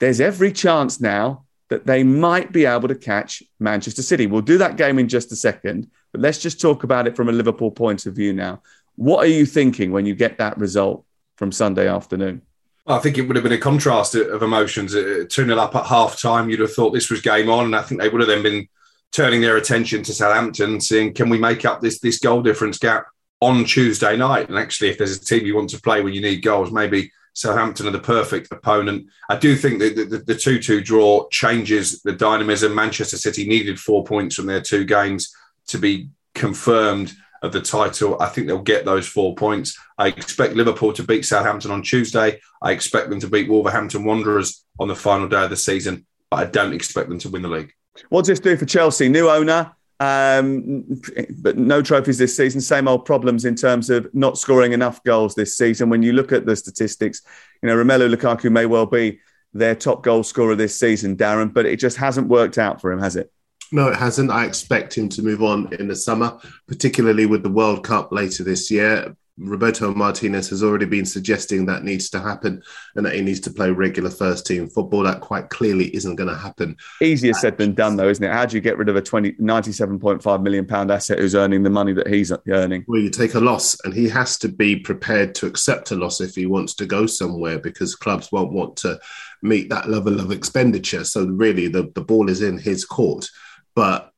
there's 0.00 0.18
every 0.18 0.50
chance 0.50 0.98
now 0.98 1.44
that 1.68 1.84
they 1.84 2.02
might 2.02 2.52
be 2.52 2.64
able 2.64 2.88
to 2.88 2.94
catch 2.94 3.42
Manchester 3.60 4.00
City. 4.00 4.26
We'll 4.26 4.40
do 4.40 4.56
that 4.56 4.78
game 4.78 4.98
in 4.98 5.08
just 5.08 5.30
a 5.30 5.36
second, 5.36 5.90
but 6.10 6.22
let's 6.22 6.38
just 6.38 6.58
talk 6.58 6.84
about 6.84 7.06
it 7.06 7.16
from 7.16 7.28
a 7.28 7.32
Liverpool 7.32 7.70
point 7.70 8.06
of 8.06 8.14
view 8.14 8.32
now. 8.32 8.62
What 8.96 9.22
are 9.22 9.30
you 9.30 9.44
thinking 9.44 9.92
when 9.92 10.06
you 10.06 10.14
get 10.14 10.38
that 10.38 10.56
result 10.56 11.04
from 11.36 11.52
Sunday 11.52 11.86
afternoon? 11.86 12.40
I 12.86 12.98
think 12.98 13.18
it 13.18 13.22
would 13.22 13.36
have 13.36 13.42
been 13.42 13.52
a 13.52 13.58
contrast 13.58 14.14
of 14.14 14.42
emotions. 14.42 14.94
Uh, 14.94 15.26
2 15.28 15.44
0 15.44 15.58
up 15.58 15.76
at 15.76 15.84
half 15.84 16.18
time, 16.18 16.48
you'd 16.48 16.60
have 16.60 16.72
thought 16.72 16.94
this 16.94 17.10
was 17.10 17.20
game 17.20 17.50
on. 17.50 17.66
And 17.66 17.76
I 17.76 17.82
think 17.82 18.00
they 18.00 18.08
would 18.08 18.22
have 18.22 18.28
then 18.28 18.42
been 18.42 18.68
turning 19.14 19.40
their 19.40 19.56
attention 19.56 20.02
to 20.02 20.12
Southampton, 20.12 20.80
saying, 20.80 21.14
can 21.14 21.28
we 21.28 21.38
make 21.38 21.64
up 21.64 21.80
this, 21.80 22.00
this 22.00 22.18
goal 22.18 22.42
difference 22.42 22.78
gap 22.78 23.06
on 23.40 23.64
Tuesday 23.64 24.16
night? 24.16 24.48
And 24.48 24.58
actually, 24.58 24.90
if 24.90 24.98
there's 24.98 25.16
a 25.16 25.24
team 25.24 25.46
you 25.46 25.54
want 25.54 25.70
to 25.70 25.80
play 25.80 26.02
when 26.02 26.12
you 26.12 26.20
need 26.20 26.42
goals, 26.42 26.72
maybe 26.72 27.12
Southampton 27.32 27.86
are 27.86 27.92
the 27.92 28.00
perfect 28.00 28.50
opponent. 28.52 29.06
I 29.30 29.36
do 29.36 29.54
think 29.54 29.78
that 29.78 30.24
the 30.26 30.34
2 30.34 30.58
2 30.58 30.80
draw 30.80 31.28
changes 31.28 32.02
the 32.02 32.12
dynamism. 32.12 32.74
Manchester 32.74 33.16
City 33.16 33.46
needed 33.46 33.78
four 33.78 34.04
points 34.04 34.34
from 34.34 34.46
their 34.46 34.60
two 34.60 34.84
games 34.84 35.32
to 35.68 35.78
be 35.78 36.08
confirmed 36.34 37.12
of 37.42 37.52
the 37.52 37.60
title. 37.60 38.20
I 38.20 38.26
think 38.26 38.46
they'll 38.46 38.62
get 38.62 38.84
those 38.84 39.06
four 39.06 39.34
points. 39.36 39.78
I 39.96 40.08
expect 40.08 40.54
Liverpool 40.54 40.92
to 40.94 41.02
beat 41.04 41.24
Southampton 41.24 41.70
on 41.70 41.82
Tuesday. 41.82 42.40
I 42.62 42.72
expect 42.72 43.10
them 43.10 43.20
to 43.20 43.28
beat 43.28 43.48
Wolverhampton 43.48 44.04
Wanderers 44.04 44.64
on 44.80 44.88
the 44.88 44.96
final 44.96 45.28
day 45.28 45.44
of 45.44 45.50
the 45.50 45.56
season, 45.56 46.06
but 46.30 46.36
I 46.40 46.44
don't 46.46 46.72
expect 46.72 47.08
them 47.08 47.18
to 47.20 47.28
win 47.28 47.42
the 47.42 47.48
league. 47.48 47.72
What's 48.08 48.28
this 48.28 48.40
do 48.40 48.56
for 48.56 48.66
Chelsea? 48.66 49.08
New 49.08 49.28
owner, 49.28 49.72
um, 50.00 51.00
but 51.38 51.56
no 51.56 51.82
trophies 51.82 52.18
this 52.18 52.36
season. 52.36 52.60
Same 52.60 52.88
old 52.88 53.04
problems 53.04 53.44
in 53.44 53.54
terms 53.54 53.90
of 53.90 54.12
not 54.14 54.38
scoring 54.38 54.72
enough 54.72 55.02
goals 55.04 55.34
this 55.34 55.56
season. 55.56 55.90
When 55.90 56.02
you 56.02 56.12
look 56.12 56.32
at 56.32 56.46
the 56.46 56.56
statistics, 56.56 57.22
you 57.62 57.68
know 57.68 57.76
Romelu 57.76 58.14
Lukaku 58.14 58.50
may 58.50 58.66
well 58.66 58.86
be 58.86 59.20
their 59.52 59.74
top 59.74 60.02
goal 60.02 60.22
scorer 60.22 60.56
this 60.56 60.78
season, 60.78 61.16
Darren, 61.16 61.52
but 61.52 61.66
it 61.66 61.78
just 61.78 61.96
hasn't 61.96 62.28
worked 62.28 62.58
out 62.58 62.80
for 62.80 62.90
him, 62.90 62.98
has 62.98 63.16
it? 63.16 63.32
No, 63.72 63.88
it 63.88 63.96
hasn't. 63.96 64.30
I 64.30 64.44
expect 64.44 64.96
him 64.96 65.08
to 65.10 65.22
move 65.22 65.42
on 65.42 65.72
in 65.74 65.88
the 65.88 65.96
summer, 65.96 66.38
particularly 66.66 67.26
with 67.26 67.42
the 67.42 67.50
World 67.50 67.84
Cup 67.84 68.12
later 68.12 68.44
this 68.44 68.70
year. 68.70 69.16
Roberto 69.36 69.92
Martinez 69.92 70.48
has 70.50 70.62
already 70.62 70.86
been 70.86 71.04
suggesting 71.04 71.66
that 71.66 71.82
needs 71.82 72.08
to 72.10 72.20
happen 72.20 72.62
and 72.94 73.04
that 73.04 73.14
he 73.14 73.20
needs 73.20 73.40
to 73.40 73.50
play 73.50 73.70
regular 73.70 74.10
first 74.10 74.46
team 74.46 74.68
football. 74.68 75.02
That 75.02 75.20
quite 75.20 75.50
clearly 75.50 75.94
isn't 75.94 76.14
going 76.14 76.28
to 76.28 76.36
happen. 76.36 76.76
Easier 77.02 77.32
said 77.34 77.58
than 77.58 77.74
done, 77.74 77.96
though, 77.96 78.08
isn't 78.08 78.24
it? 78.24 78.32
How 78.32 78.46
do 78.46 78.56
you 78.56 78.60
get 78.60 78.78
rid 78.78 78.88
of 78.88 78.96
a 78.96 79.02
20, 79.02 79.32
97.5 79.32 80.42
million 80.42 80.66
pound 80.66 80.92
asset 80.92 81.18
who's 81.18 81.34
earning 81.34 81.64
the 81.64 81.70
money 81.70 81.92
that 81.92 82.06
he's 82.06 82.32
earning? 82.48 82.84
Well, 82.86 83.00
you 83.00 83.10
take 83.10 83.34
a 83.34 83.40
loss, 83.40 83.76
and 83.84 83.92
he 83.92 84.08
has 84.08 84.38
to 84.38 84.48
be 84.48 84.76
prepared 84.76 85.34
to 85.36 85.46
accept 85.46 85.90
a 85.90 85.96
loss 85.96 86.20
if 86.20 86.36
he 86.36 86.46
wants 86.46 86.74
to 86.74 86.86
go 86.86 87.06
somewhere 87.06 87.58
because 87.58 87.96
clubs 87.96 88.30
won't 88.30 88.52
want 88.52 88.76
to 88.78 89.00
meet 89.42 89.68
that 89.70 89.90
level 89.90 90.20
of 90.20 90.30
expenditure. 90.30 91.02
So, 91.02 91.26
really, 91.26 91.66
the, 91.66 91.90
the 91.94 92.04
ball 92.04 92.30
is 92.30 92.40
in 92.40 92.56
his 92.56 92.84
court. 92.84 93.28
But 93.74 94.13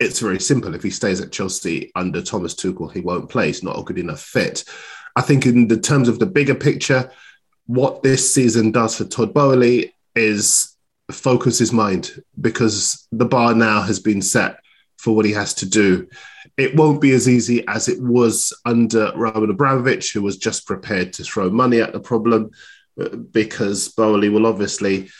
it's 0.00 0.18
very 0.18 0.40
simple. 0.40 0.74
If 0.74 0.82
he 0.82 0.90
stays 0.90 1.20
at 1.20 1.30
Chelsea 1.30 1.92
under 1.94 2.22
Thomas 2.22 2.54
Tuchel, 2.54 2.92
he 2.92 3.00
won't 3.00 3.28
play. 3.28 3.48
He's 3.48 3.62
not 3.62 3.78
a 3.78 3.84
good 3.84 3.98
enough 3.98 4.20
fit. 4.20 4.64
I 5.14 5.20
think, 5.20 5.44
in 5.44 5.68
the 5.68 5.78
terms 5.78 6.08
of 6.08 6.18
the 6.18 6.26
bigger 6.26 6.54
picture, 6.54 7.10
what 7.66 8.02
this 8.02 8.32
season 8.32 8.72
does 8.72 8.96
for 8.96 9.04
Todd 9.04 9.34
Boehly 9.34 9.94
is 10.16 10.76
focus 11.12 11.58
his 11.58 11.72
mind 11.72 12.22
because 12.40 13.06
the 13.12 13.24
bar 13.24 13.54
now 13.54 13.82
has 13.82 14.00
been 14.00 14.22
set 14.22 14.60
for 14.96 15.14
what 15.14 15.24
he 15.24 15.32
has 15.32 15.54
to 15.54 15.66
do. 15.68 16.08
It 16.56 16.76
won't 16.76 17.00
be 17.00 17.12
as 17.12 17.28
easy 17.28 17.66
as 17.68 17.88
it 17.88 18.00
was 18.00 18.56
under 18.64 19.12
Roman 19.14 19.50
Abramovich, 19.50 20.12
who 20.12 20.22
was 20.22 20.36
just 20.36 20.66
prepared 20.66 21.12
to 21.14 21.24
throw 21.24 21.50
money 21.50 21.80
at 21.80 21.92
the 21.92 22.00
problem, 22.00 22.50
uh, 23.00 23.08
because 23.16 23.88
Boehly 23.88 24.30
will 24.30 24.46
obviously 24.46 25.10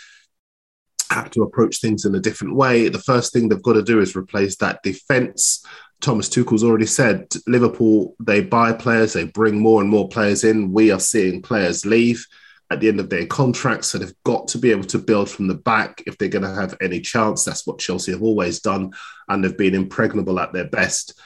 have 1.11 1.31
to 1.31 1.43
approach 1.43 1.81
things 1.81 2.05
in 2.05 2.15
a 2.15 2.21
different 2.21 2.55
way. 2.55 2.89
The 2.89 2.99
first 2.99 3.33
thing 3.33 3.49
they've 3.49 3.63
got 3.63 3.75
to 3.75 3.83
do 3.83 4.01
is 4.01 4.17
replace 4.17 4.57
that 4.57 4.83
defense. 4.83 5.65
Thomas 6.01 6.29
Tuchel's 6.29 6.65
already 6.65 6.87
said 6.87 7.29
Liverpool, 7.47 8.17
they 8.21 8.41
buy 8.41 8.73
players, 8.73 9.13
they 9.13 9.25
bring 9.25 9.59
more 9.59 9.81
and 9.83 9.91
more 9.91 10.09
players 10.09 10.45
in. 10.45 10.73
We 10.73 10.91
are 10.91 11.01
seeing 11.01 11.43
players 11.43 11.85
leave 11.85 12.27
at 12.71 12.81
the 12.81 12.89
end 12.89 13.01
of 13.01 13.11
their 13.11 13.27
contracts. 13.27 13.89
So 13.89 13.99
they've 13.99 14.15
got 14.25 14.49
to 14.49 14.59
be 14.59 14.71
able 14.71 14.85
to 14.85 14.99
build 14.99 15.29
from 15.29 15.49
the 15.49 15.55
back 15.55 16.03
if 16.07 16.17
they're 16.17 16.29
going 16.29 16.45
to 16.45 16.55
have 16.55 16.77
any 16.81 17.01
chance. 17.01 17.45
That's 17.45 17.67
what 17.67 17.81
Chelsea 17.81 18.13
have 18.13 18.23
always 18.23 18.61
done, 18.61 18.93
and 19.29 19.45
they've 19.45 19.57
been 19.57 19.75
impregnable 19.75 20.39
at 20.41 20.53
their 20.53 20.69
best. 20.69 21.21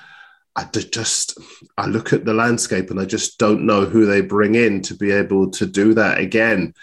I 0.57 0.65
just 0.65 1.39
I 1.77 1.87
look 1.87 2.13
at 2.13 2.25
the 2.25 2.35
landscape 2.35 2.91
and 2.91 3.01
I 3.01 3.05
just 3.05 3.39
don't 3.39 3.67
know 3.67 3.85
who 3.85 4.07
they 4.07 4.21
bring 4.21 4.55
in 4.55 4.83
to 4.83 4.95
be 4.95 5.11
able 5.11 5.51
to 5.53 5.67
do 5.67 5.95
that 5.95 6.19
again. 6.19 6.75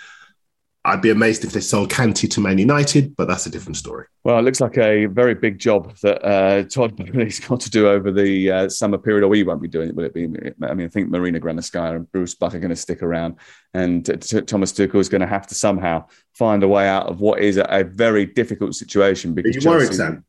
I'd 0.84 1.02
be 1.02 1.12
amazed 1.12 1.46
if 1.46 1.54
they 1.54 1.62
sold 1.62 1.92
Kante 1.92 2.28
to 2.32 2.42
Man 2.42 2.58
United, 2.58 3.16
but 3.16 3.28
that's 3.28 3.46
a 3.46 3.52
different 3.52 3.78
story. 3.78 4.08
Well, 4.24 4.40
it 4.40 4.42
looks 4.42 4.60
like 4.60 4.80
a 4.80 5.06
very 5.06 5.36
big 5.36 5.60
job 5.60 5.96
that 6.02 6.26
uh, 6.26 6.64
Todd 6.64 6.98
has 7.14 7.40
got 7.40 7.60
to 7.62 7.70
do 7.70 7.88
over 7.88 8.12
the 8.12 8.52
uh, 8.52 8.70
summer 8.70 8.98
period, 8.98 9.24
or 9.24 9.28
we 9.28 9.44
won't 9.44 9.62
be 9.62 9.68
doing 9.68 9.90
it. 9.90 9.96
Will 9.96 10.06
it 10.06 10.14
be? 10.14 10.24
I 10.24 10.74
mean, 10.74 10.86
I 10.86 10.90
think 10.90 11.10
Marina 11.10 11.40
Granovskaya 11.40 11.98
and 11.98 12.12
Bruce 12.12 12.34
Buck 12.34 12.56
are 12.56 12.60
going 12.60 12.72
to 12.72 12.76
stick 12.76 13.04
around, 13.04 13.36
and 13.76 14.04
t- 14.06 14.42
Thomas 14.42 14.74
Tuchel 14.74 15.00
is 15.00 15.08
going 15.10 15.22
to 15.22 15.28
have 15.28 15.46
to 15.48 15.56
somehow 15.56 16.06
find 16.34 16.64
a 16.64 16.68
way 16.68 16.88
out 16.88 17.08
of 17.08 17.22
what 17.22 17.42
is 17.42 17.58
a, 17.58 17.66
a 17.70 17.84
very 17.84 18.26
difficult 18.26 18.74
situation. 18.74 19.36
Because 19.36 19.58
are 19.58 19.60
you 19.60 19.70
worried, 19.70 19.94
Sam? 19.94 20.26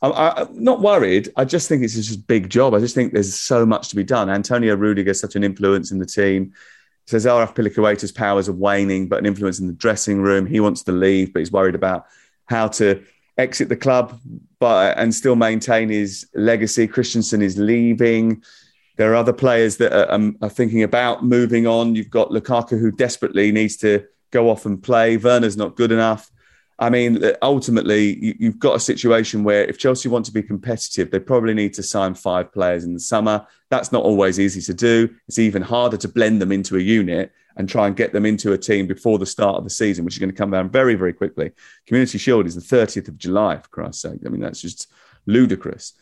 I'm, 0.00 0.12
I'm, 0.12 0.64
not 0.64 0.80
worried. 0.80 1.30
I 1.36 1.44
just 1.44 1.68
think 1.68 1.82
it's 1.82 1.94
just 1.94 2.16
a 2.16 2.22
big 2.22 2.48
job. 2.48 2.72
I 2.72 2.78
just 2.78 2.94
think 2.94 3.12
there's 3.12 3.38
so 3.38 3.66
much 3.66 3.90
to 3.90 3.96
be 3.96 4.04
done. 4.04 4.30
Antonio 4.30 4.76
Rudiger 4.76 5.10
is 5.10 5.20
such 5.20 5.36
an 5.36 5.44
influence 5.44 5.92
in 5.92 5.98
the 5.98 6.06
team 6.06 6.54
Cesar 7.10 7.44
Azpilicueta's 7.44 8.12
powers 8.12 8.48
are 8.48 8.52
waning, 8.52 9.08
but 9.08 9.18
an 9.18 9.26
influence 9.26 9.58
in 9.58 9.66
the 9.66 9.72
dressing 9.72 10.22
room. 10.22 10.46
He 10.46 10.60
wants 10.60 10.84
to 10.84 10.92
leave, 10.92 11.32
but 11.32 11.40
he's 11.40 11.50
worried 11.50 11.74
about 11.74 12.06
how 12.46 12.68
to 12.68 13.02
exit 13.36 13.68
the 13.68 13.76
club 13.76 14.20
but 14.60 14.96
and 14.98 15.14
still 15.14 15.34
maintain 15.34 15.88
his 15.88 16.28
legacy. 16.34 16.86
Christensen 16.86 17.42
is 17.42 17.58
leaving. 17.58 18.44
There 18.96 19.10
are 19.10 19.16
other 19.16 19.32
players 19.32 19.78
that 19.78 19.92
are, 19.92 20.12
um, 20.12 20.36
are, 20.42 20.50
thinking 20.50 20.82
about 20.82 21.24
moving 21.24 21.66
on. 21.66 21.94
You've 21.94 22.10
got 22.10 22.30
Lukaku, 22.30 22.78
who 22.78 22.92
desperately 22.92 23.50
needs 23.50 23.76
to 23.78 24.04
go 24.30 24.50
off 24.50 24.66
and 24.66 24.80
play. 24.80 25.16
Werner's 25.16 25.56
not 25.56 25.76
good 25.76 25.90
enough. 25.90 26.30
I 26.80 26.88
mean, 26.88 27.22
ultimately, 27.42 28.34
you've 28.38 28.58
got 28.58 28.74
a 28.74 28.80
situation 28.80 29.44
where 29.44 29.64
if 29.66 29.76
Chelsea 29.76 30.08
want 30.08 30.24
to 30.24 30.32
be 30.32 30.42
competitive, 30.42 31.10
they 31.10 31.20
probably 31.20 31.52
need 31.52 31.74
to 31.74 31.82
sign 31.82 32.14
five 32.14 32.50
players 32.52 32.84
in 32.84 32.94
the 32.94 33.00
summer. 33.00 33.46
That's 33.68 33.92
not 33.92 34.02
always 34.02 34.40
easy 34.40 34.62
to 34.62 34.72
do. 34.72 35.14
It's 35.28 35.38
even 35.38 35.60
harder 35.60 35.98
to 35.98 36.08
blend 36.08 36.40
them 36.40 36.52
into 36.52 36.76
a 36.76 36.80
unit 36.80 37.32
and 37.56 37.68
try 37.68 37.86
and 37.86 37.94
get 37.94 38.14
them 38.14 38.24
into 38.24 38.54
a 38.54 38.58
team 38.58 38.86
before 38.86 39.18
the 39.18 39.26
start 39.26 39.56
of 39.56 39.64
the 39.64 39.70
season, 39.70 40.06
which 40.06 40.14
is 40.14 40.18
going 40.18 40.30
to 40.30 40.36
come 40.36 40.50
down 40.50 40.70
very, 40.70 40.94
very 40.94 41.12
quickly. 41.12 41.50
Community 41.86 42.16
Shield 42.16 42.46
is 42.46 42.54
the 42.54 42.76
30th 42.76 43.08
of 43.08 43.18
July, 43.18 43.58
for 43.58 43.68
Christ's 43.68 44.00
sake. 44.00 44.20
I 44.24 44.30
mean, 44.30 44.40
that's 44.40 44.62
just 44.62 44.90
ludicrous. 45.26 45.92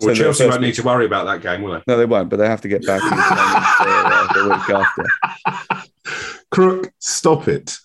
Well, 0.00 0.14
so 0.14 0.22
Chelsea 0.22 0.46
won't 0.46 0.60
need 0.60 0.74
to 0.74 0.82
worry 0.82 1.06
about 1.06 1.24
that 1.24 1.40
game, 1.40 1.62
will 1.62 1.72
they? 1.72 1.82
No, 1.86 1.96
they 1.96 2.04
won't, 2.04 2.28
but 2.28 2.36
they 2.36 2.46
have 2.46 2.60
to 2.60 2.68
get 2.68 2.84
back 2.86 3.02
in 3.02 3.08
the, 3.08 3.16
for, 3.16 3.88
uh, 3.88 4.32
the 4.34 4.48
week 4.50 5.78
after. 5.80 6.44
Crook, 6.50 6.92
stop 6.98 7.48
it. 7.48 7.78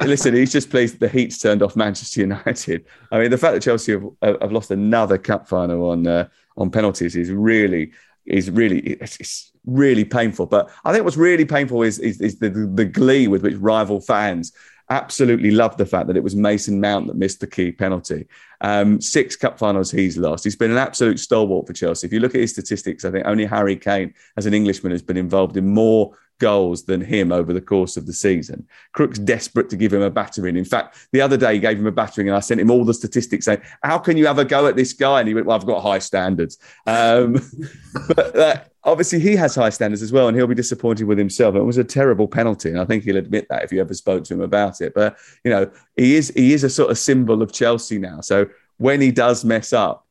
Listen, 0.00 0.34
he's 0.34 0.52
just 0.52 0.70
pleased 0.70 0.98
the 0.98 1.08
Heat's 1.08 1.38
turned 1.38 1.62
off 1.62 1.76
Manchester 1.76 2.20
United. 2.20 2.86
I 3.12 3.18
mean, 3.18 3.30
the 3.30 3.38
fact 3.38 3.54
that 3.54 3.62
Chelsea 3.62 3.92
have, 3.92 4.04
have 4.22 4.52
lost 4.52 4.70
another 4.70 5.18
cup 5.18 5.48
final 5.48 5.90
on 5.90 6.06
uh, 6.06 6.28
on 6.56 6.70
penalties 6.70 7.16
is 7.16 7.30
really 7.30 7.92
is 8.26 8.50
really 8.50 8.80
it's, 8.80 9.52
really 9.66 10.04
painful. 10.04 10.46
But 10.46 10.70
I 10.84 10.92
think 10.92 11.04
what's 11.04 11.16
really 11.16 11.44
painful 11.44 11.82
is 11.82 11.98
is, 11.98 12.20
is 12.20 12.38
the, 12.38 12.48
the 12.50 12.84
glee 12.84 13.28
with 13.28 13.42
which 13.42 13.56
rival 13.56 14.00
fans 14.00 14.52
absolutely 14.88 15.52
loved 15.52 15.78
the 15.78 15.86
fact 15.86 16.08
that 16.08 16.16
it 16.16 16.22
was 16.22 16.34
Mason 16.34 16.80
Mount 16.80 17.06
that 17.06 17.16
missed 17.16 17.40
the 17.40 17.46
key 17.46 17.70
penalty. 17.70 18.26
Um, 18.60 19.00
six 19.00 19.36
cup 19.36 19.58
finals 19.58 19.90
he's 19.90 20.16
lost. 20.16 20.44
He's 20.44 20.56
been 20.56 20.72
an 20.72 20.78
absolute 20.78 21.20
stalwart 21.20 21.66
for 21.66 21.72
Chelsea. 21.72 22.06
If 22.06 22.12
you 22.12 22.20
look 22.20 22.34
at 22.34 22.40
his 22.40 22.50
statistics, 22.50 23.04
I 23.04 23.10
think 23.10 23.26
only 23.26 23.44
Harry 23.44 23.76
Kane, 23.76 24.14
as 24.36 24.46
an 24.46 24.54
Englishman, 24.54 24.92
has 24.92 25.02
been 25.02 25.16
involved 25.16 25.56
in 25.56 25.68
more 25.68 26.16
goals 26.40 26.84
than 26.84 27.00
him 27.00 27.30
over 27.30 27.52
the 27.52 27.60
course 27.60 27.96
of 27.96 28.06
the 28.06 28.12
season. 28.12 28.66
Crook's 28.92 29.18
desperate 29.18 29.70
to 29.70 29.76
give 29.76 29.92
him 29.92 30.02
a 30.02 30.10
battering. 30.10 30.56
In 30.56 30.64
fact, 30.64 31.06
the 31.12 31.20
other 31.20 31.36
day 31.36 31.54
he 31.54 31.60
gave 31.60 31.78
him 31.78 31.86
a 31.86 31.92
battering, 31.92 32.28
and 32.28 32.36
I 32.36 32.40
sent 32.40 32.60
him 32.60 32.70
all 32.70 32.84
the 32.84 32.94
statistics 32.94 33.44
saying, 33.44 33.62
"How 33.84 33.98
can 33.98 34.16
you 34.16 34.26
have 34.26 34.38
a 34.38 34.44
go 34.44 34.66
at 34.66 34.74
this 34.74 34.92
guy?" 34.92 35.20
And 35.20 35.28
he 35.28 35.34
went, 35.34 35.46
"Well, 35.46 35.56
I've 35.56 35.66
got 35.66 35.82
high 35.82 36.00
standards." 36.00 36.58
Um, 36.86 37.40
but 38.08 38.36
uh, 38.36 38.56
obviously, 38.82 39.20
he 39.20 39.36
has 39.36 39.54
high 39.54 39.70
standards 39.70 40.02
as 40.02 40.10
well, 40.10 40.26
and 40.26 40.36
he'll 40.36 40.48
be 40.48 40.54
disappointed 40.56 41.04
with 41.04 41.18
himself. 41.18 41.54
It 41.54 41.62
was 41.62 41.78
a 41.78 41.84
terrible 41.84 42.26
penalty, 42.26 42.70
and 42.70 42.80
I 42.80 42.84
think 42.84 43.04
he'll 43.04 43.16
admit 43.16 43.46
that 43.50 43.62
if 43.62 43.72
you 43.72 43.80
ever 43.80 43.94
spoke 43.94 44.24
to 44.24 44.34
him 44.34 44.40
about 44.40 44.80
it. 44.80 44.94
But 44.94 45.16
you 45.44 45.50
know, 45.50 45.70
he 45.96 46.16
is 46.16 46.32
he 46.34 46.52
is 46.52 46.64
a 46.64 46.70
sort 46.70 46.90
of 46.90 46.98
symbol 46.98 47.42
of 47.42 47.52
Chelsea 47.52 47.98
now. 47.98 48.20
So 48.20 48.46
when 48.78 49.00
he 49.00 49.12
does 49.12 49.44
mess 49.44 49.72
up, 49.72 50.06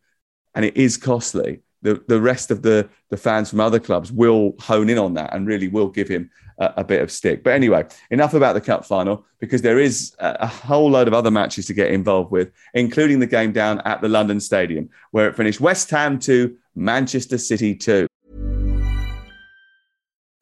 and 0.56 0.64
it 0.64 0.78
is 0.78 0.98
costly 0.98 1.62
the, 1.82 2.04
the 2.08 2.20
rest 2.20 2.52
of 2.52 2.62
the, 2.62 2.90
the 3.10 3.18
fans 3.18 3.50
from 3.50 3.60
other 3.60 3.80
clubs 3.80 4.12
will 4.12 4.54
hone 4.60 4.90
in 4.90 4.98
on 4.98 5.14
that 5.14 5.34
and 5.34 5.48
really 5.48 5.68
will 5.68 5.90
give 5.90 6.08
him 6.08 6.30
a, 6.60 6.74
a, 6.78 6.84
bit 6.84 7.02
of 7.02 7.12
stick. 7.12 7.44
But 7.44 7.54
anyway, 7.54 7.86
enough 8.12 8.34
about 8.34 8.54
the 8.54 8.62
cup 8.62 8.86
final 8.86 9.26
because 9.40 9.62
there 9.62 9.80
is 9.80 10.14
a, 10.20 10.38
a, 10.42 10.48
whole 10.48 10.92
load 10.92 11.08
of 11.08 11.14
other 11.14 11.32
matches 11.32 11.66
to 11.68 11.74
get 11.74 11.92
involved 11.92 12.32
with, 12.32 12.52
including 12.74 13.20
the 13.20 13.28
game 13.28 13.52
down 13.52 13.82
at 13.86 14.02
the 14.02 14.10
London 14.10 14.40
Stadium, 14.40 14.90
where 15.12 15.28
it 15.28 15.36
finished 15.36 15.62
West 15.62 15.90
Ham 15.90 16.20
2, 16.20 16.56
Manchester 16.76 17.38
City 17.38 17.76
2. 17.76 18.08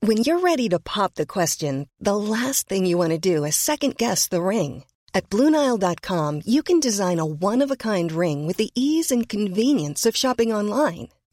When 0.02 0.18
you're 0.18 0.40
ready 0.40 0.70
to 0.70 0.80
pop 0.80 1.16
the 1.16 1.26
question, 1.26 1.90
the 2.00 2.16
last 2.16 2.70
thing 2.70 2.86
you 2.86 2.98
want 2.98 3.12
to 3.12 3.18
do 3.18 3.44
is 3.44 3.56
second 3.56 3.98
guess 3.98 4.28
the 4.28 4.42
ring 4.42 4.84
At 5.14 5.30
Bluenile.com, 5.30 6.42
you 6.46 6.62
can 6.62 6.80
design 6.80 7.18
a 7.20 7.26
one 7.26 7.64
of 7.64 7.72
a 7.72 7.76
kind 7.76 8.12
ring 8.12 8.46
with 8.46 8.58
the 8.58 8.70
ease 8.76 9.10
and 9.10 9.28
convenience 9.28 10.06
of 10.06 10.16
shopping 10.16 10.54
online. 10.54 11.10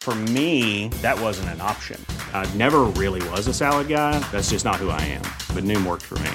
For 0.00 0.14
me, 0.14 0.88
that 1.02 1.20
wasn't 1.20 1.50
an 1.50 1.60
option. 1.60 2.02
I 2.32 2.50
never 2.54 2.84
really 2.96 3.20
was 3.28 3.46
a 3.46 3.52
salad 3.52 3.88
guy. 3.88 4.18
That's 4.32 4.48
just 4.48 4.64
not 4.64 4.76
who 4.76 4.88
I 4.88 5.00
am. 5.02 5.22
But 5.54 5.64
Noom 5.64 5.86
worked 5.86 6.04
for 6.04 6.18
me. 6.20 6.30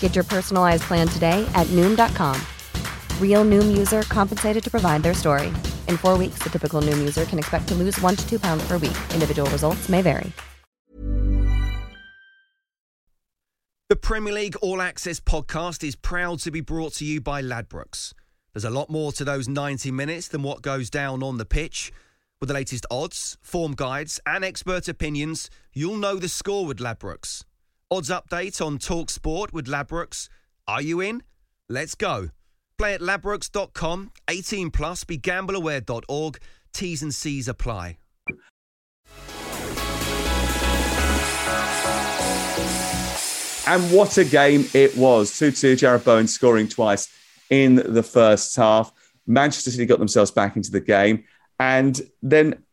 Get 0.00 0.14
your 0.14 0.24
personalized 0.24 0.82
plan 0.82 1.08
today 1.08 1.50
at 1.54 1.66
Noom.com. 1.68 2.38
Real 3.18 3.46
Noom 3.46 3.78
user 3.78 4.02
compensated 4.02 4.62
to 4.62 4.70
provide 4.70 5.02
their 5.02 5.14
story. 5.14 5.46
In 5.88 5.96
four 5.96 6.18
weeks, 6.18 6.40
the 6.40 6.50
typical 6.50 6.82
Noom 6.82 6.98
user 6.98 7.24
can 7.24 7.38
expect 7.38 7.66
to 7.68 7.74
lose 7.74 7.98
one 8.02 8.14
to 8.14 8.28
two 8.28 8.38
pounds 8.38 8.62
per 8.68 8.74
week. 8.76 8.98
Individual 9.14 9.50
results 9.50 9.88
may 9.88 10.02
vary. 10.02 10.30
The 13.88 13.96
Premier 13.96 14.32
League 14.32 14.56
All 14.62 14.80
Access 14.80 15.18
podcast 15.18 15.82
is 15.82 15.96
proud 15.96 16.38
to 16.40 16.50
be 16.50 16.60
brought 16.60 16.92
to 16.94 17.04
you 17.04 17.20
by 17.20 17.42
Ladbrokes. 17.42 18.12
There's 18.52 18.64
a 18.64 18.70
lot 18.70 18.88
more 18.88 19.10
to 19.12 19.24
those 19.24 19.48
90 19.48 19.90
minutes 19.90 20.28
than 20.28 20.42
what 20.42 20.62
goes 20.62 20.90
down 20.90 21.22
on 21.22 21.38
the 21.38 21.44
pitch. 21.44 21.92
With 22.40 22.48
the 22.48 22.54
latest 22.54 22.86
odds, 22.90 23.36
form 23.42 23.72
guides, 23.72 24.18
and 24.24 24.42
expert 24.42 24.88
opinions, 24.88 25.50
you'll 25.74 25.98
know 25.98 26.16
the 26.16 26.26
score 26.26 26.64
with 26.64 26.78
Ladbrokes. 26.78 27.44
Odds 27.90 28.08
update 28.08 28.64
on 28.64 28.78
Talk 28.78 29.10
Sport 29.10 29.52
with 29.52 29.66
Ladbrokes. 29.66 30.30
Are 30.66 30.80
you 30.80 31.02
in? 31.02 31.22
Let's 31.68 31.94
go. 31.94 32.30
Play 32.78 32.94
at 32.94 33.02
ladbrokes.com, 33.02 34.12
18 34.28 34.70
plus, 34.70 35.04
begambleaware.org. 35.04 36.38
T's 36.72 37.02
and 37.02 37.14
C's 37.14 37.46
apply. 37.46 37.98
And 43.66 43.92
what 43.92 44.16
a 44.16 44.24
game 44.24 44.64
it 44.72 44.96
was. 44.96 45.38
2 45.38 45.50
2, 45.50 45.74
Jarrod 45.74 46.04
Bowen 46.04 46.26
scoring 46.26 46.68
twice 46.68 47.06
in 47.50 47.74
the 47.74 48.02
first 48.02 48.56
half. 48.56 48.90
Manchester 49.26 49.70
City 49.70 49.84
got 49.84 49.98
themselves 49.98 50.30
back 50.30 50.56
into 50.56 50.70
the 50.70 50.80
game. 50.80 51.24
And 51.60 52.00
then, 52.22 52.64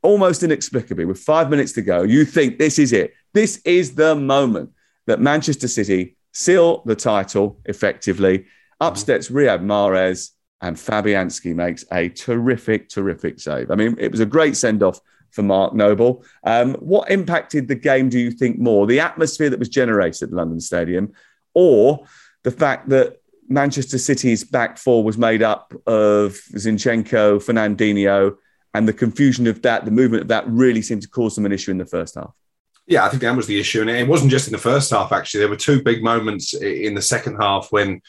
almost 0.00 0.44
inexplicably, 0.44 1.04
with 1.04 1.18
five 1.18 1.50
minutes 1.50 1.72
to 1.72 1.82
go, 1.82 2.04
you 2.04 2.24
think 2.24 2.58
this 2.58 2.78
is 2.78 2.92
it. 2.92 3.12
This 3.34 3.60
is 3.64 3.96
the 3.96 4.14
moment 4.14 4.70
that 5.06 5.20
Manchester 5.20 5.66
City 5.66 6.16
seal 6.32 6.82
the 6.86 6.94
title 6.94 7.60
effectively. 7.64 8.46
Up 8.80 8.96
steps 8.96 9.28
Riyad 9.28 9.64
Mahrez, 9.64 10.30
and 10.60 10.76
Fabianski 10.76 11.54
makes 11.54 11.84
a 11.92 12.08
terrific, 12.10 12.88
terrific 12.88 13.40
save. 13.40 13.70
I 13.70 13.74
mean, 13.74 13.96
it 13.98 14.10
was 14.10 14.20
a 14.20 14.26
great 14.26 14.56
send 14.56 14.82
off 14.82 15.00
for 15.30 15.42
Mark 15.42 15.74
Noble. 15.74 16.24
Um, 16.44 16.74
what 16.74 17.10
impacted 17.10 17.68
the 17.68 17.74
game, 17.74 18.08
do 18.08 18.18
you 18.18 18.30
think, 18.30 18.58
more? 18.58 18.86
The 18.86 19.00
atmosphere 19.00 19.50
that 19.50 19.58
was 19.58 19.68
generated 19.68 20.28
at 20.28 20.32
London 20.32 20.60
Stadium, 20.60 21.12
or 21.54 22.06
the 22.44 22.50
fact 22.50 22.88
that 22.90 23.17
Manchester 23.48 23.98
City's 23.98 24.44
back 24.44 24.78
four 24.78 25.02
was 25.02 25.16
made 25.18 25.42
up 25.42 25.72
of 25.86 26.32
Zinchenko, 26.54 27.42
Fernandinho, 27.42 28.36
and 28.74 28.86
the 28.86 28.92
confusion 28.92 29.46
of 29.46 29.62
that, 29.62 29.84
the 29.84 29.90
movement 29.90 30.22
of 30.22 30.28
that 30.28 30.46
really 30.46 30.82
seemed 30.82 31.02
to 31.02 31.08
cause 31.08 31.34
them 31.34 31.46
an 31.46 31.52
issue 31.52 31.70
in 31.70 31.78
the 31.78 31.86
first 31.86 32.14
half. 32.14 32.34
Yeah, 32.86 33.04
I 33.04 33.08
think 33.08 33.22
that 33.22 33.36
was 33.36 33.46
the 33.46 33.58
issue. 33.58 33.80
And 33.80 33.90
it 33.90 34.08
wasn't 34.08 34.30
just 34.30 34.48
in 34.48 34.52
the 34.52 34.58
first 34.58 34.90
half, 34.90 35.12
actually. 35.12 35.40
There 35.40 35.48
were 35.48 35.56
two 35.56 35.82
big 35.82 36.02
moments 36.02 36.54
in 36.54 36.94
the 36.94 37.02
second 37.02 37.36
half 37.36 37.68
when 37.70 38.00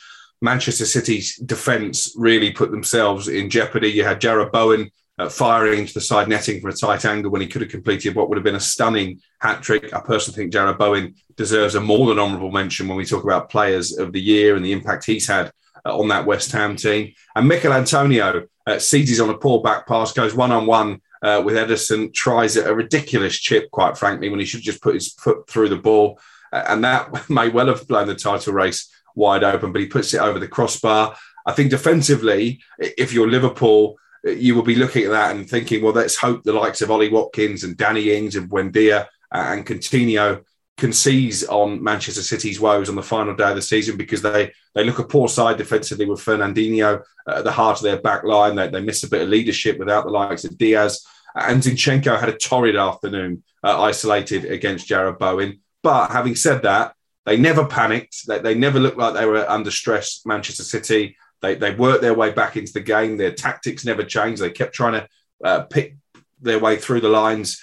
Manchester 0.41 0.85
City's 0.85 1.35
defence 1.37 2.13
really 2.15 2.51
put 2.51 2.71
themselves 2.71 3.27
in 3.27 3.49
jeopardy. 3.49 3.89
You 3.89 4.03
had 4.03 4.21
Jarrod 4.21 4.51
Bowen 4.51 4.91
uh, 5.19 5.29
firing 5.29 5.79
into 5.79 5.93
the 5.93 6.01
side 6.01 6.27
netting 6.27 6.61
from 6.61 6.71
a 6.71 6.73
tight 6.73 7.05
angle 7.05 7.29
when 7.29 7.41
he 7.41 7.47
could 7.47 7.61
have 7.61 7.69
completed 7.69 8.15
what 8.15 8.29
would 8.29 8.37
have 8.37 8.43
been 8.43 8.55
a 8.55 8.59
stunning 8.59 9.21
hat 9.39 9.61
trick. 9.61 9.93
I 9.93 9.99
personally 9.99 10.37
think 10.37 10.53
Jarrod 10.53 10.77
Bowen 10.77 11.15
deserves 11.35 11.75
a 11.75 11.81
more 11.81 12.07
than 12.07 12.19
honourable 12.19 12.51
mention 12.51 12.87
when 12.87 12.97
we 12.97 13.05
talk 13.05 13.23
about 13.23 13.49
players 13.49 13.97
of 13.97 14.13
the 14.13 14.21
year 14.21 14.55
and 14.55 14.65
the 14.65 14.71
impact 14.71 15.05
he's 15.05 15.27
had 15.27 15.51
uh, 15.85 15.97
on 15.97 16.07
that 16.07 16.25
West 16.25 16.51
Ham 16.53 16.75
team. 16.75 17.13
And 17.35 17.47
Michail 17.47 17.73
Antonio 17.73 18.47
uh, 18.65 18.79
seizes 18.79 19.19
on 19.19 19.29
a 19.29 19.37
poor 19.37 19.61
back 19.61 19.87
pass, 19.87 20.13
goes 20.13 20.33
one 20.33 20.51
on 20.51 20.65
one 20.65 21.01
with 21.21 21.55
Ederson, 21.55 22.13
tries 22.13 22.55
a 22.55 22.73
ridiculous 22.73 23.37
chip, 23.37 23.69
quite 23.71 23.97
frankly, 23.97 24.29
when 24.29 24.39
he 24.39 24.45
should 24.45 24.61
just 24.61 24.81
put 24.81 24.93
his 24.93 25.13
foot 25.13 25.49
through 25.49 25.67
the 25.67 25.75
ball. 25.75 26.17
Uh, 26.51 26.63
and 26.67 26.83
that 26.83 27.29
may 27.29 27.49
well 27.49 27.67
have 27.67 27.87
blown 27.87 28.07
the 28.07 28.15
title 28.15 28.53
race 28.53 28.89
wide 29.15 29.43
open, 29.43 29.71
but 29.71 29.81
he 29.81 29.87
puts 29.87 30.13
it 30.13 30.21
over 30.21 30.39
the 30.39 30.47
crossbar. 30.47 31.15
I 31.45 31.51
think 31.53 31.71
defensively, 31.71 32.61
if 32.79 33.11
you're 33.13 33.29
Liverpool, 33.29 33.97
you 34.23 34.55
will 34.55 34.63
be 34.63 34.75
looking 34.75 35.05
at 35.05 35.11
that 35.11 35.35
and 35.35 35.49
thinking, 35.49 35.83
well, 35.83 35.93
let's 35.93 36.17
hope 36.17 36.43
the 36.43 36.53
likes 36.53 36.81
of 36.81 36.91
Ollie 36.91 37.09
Watkins 37.09 37.63
and 37.63 37.77
Danny 37.77 38.11
Ings 38.11 38.35
and 38.35 38.49
Buendia 38.49 39.07
and 39.31 39.65
Coutinho 39.65 40.43
can 40.77 40.93
seize 40.93 41.43
on 41.43 41.83
Manchester 41.83 42.21
City's 42.21 42.59
woes 42.59 42.89
on 42.89 42.95
the 42.95 43.03
final 43.03 43.35
day 43.35 43.49
of 43.49 43.55
the 43.55 43.61
season 43.61 43.97
because 43.97 44.21
they 44.21 44.51
they 44.73 44.83
look 44.83 44.99
a 44.99 45.03
poor 45.03 45.27
side 45.27 45.57
defensively 45.57 46.05
with 46.05 46.23
Fernandinho 46.23 47.03
at 47.27 47.43
the 47.43 47.51
heart 47.51 47.77
of 47.77 47.83
their 47.83 48.01
back 48.01 48.23
line. 48.23 48.55
They, 48.55 48.69
they 48.69 48.81
miss 48.81 49.03
a 49.03 49.09
bit 49.09 49.23
of 49.23 49.29
leadership 49.29 49.77
without 49.77 50.05
the 50.05 50.11
likes 50.11 50.45
of 50.45 50.57
Dias. 50.57 51.05
And 51.35 51.61
Zinchenko 51.61 52.19
had 52.19 52.29
a 52.29 52.37
torrid 52.37 52.75
afternoon 52.75 53.43
uh, 53.63 53.81
isolated 53.81 54.45
against 54.45 54.87
Jarrod 54.87 55.19
Bowen. 55.19 55.59
But 55.83 56.11
having 56.11 56.35
said 56.35 56.63
that, 56.63 56.95
they 57.25 57.37
never 57.37 57.65
panicked. 57.65 58.25
They, 58.27 58.39
they 58.39 58.55
never 58.55 58.79
looked 58.79 58.97
like 58.97 59.13
they 59.13 59.25
were 59.25 59.49
under 59.49 59.71
stress, 59.71 60.21
Manchester 60.25 60.63
City. 60.63 61.17
They, 61.41 61.55
they 61.55 61.73
worked 61.73 62.01
their 62.01 62.13
way 62.13 62.31
back 62.31 62.57
into 62.57 62.73
the 62.73 62.81
game. 62.81 63.17
Their 63.17 63.33
tactics 63.33 63.85
never 63.85 64.03
changed. 64.03 64.41
They 64.41 64.51
kept 64.51 64.73
trying 64.73 64.93
to 64.93 65.07
uh, 65.43 65.61
pick 65.63 65.95
their 66.41 66.59
way 66.59 66.77
through 66.77 67.01
the 67.01 67.09
lines 67.09 67.61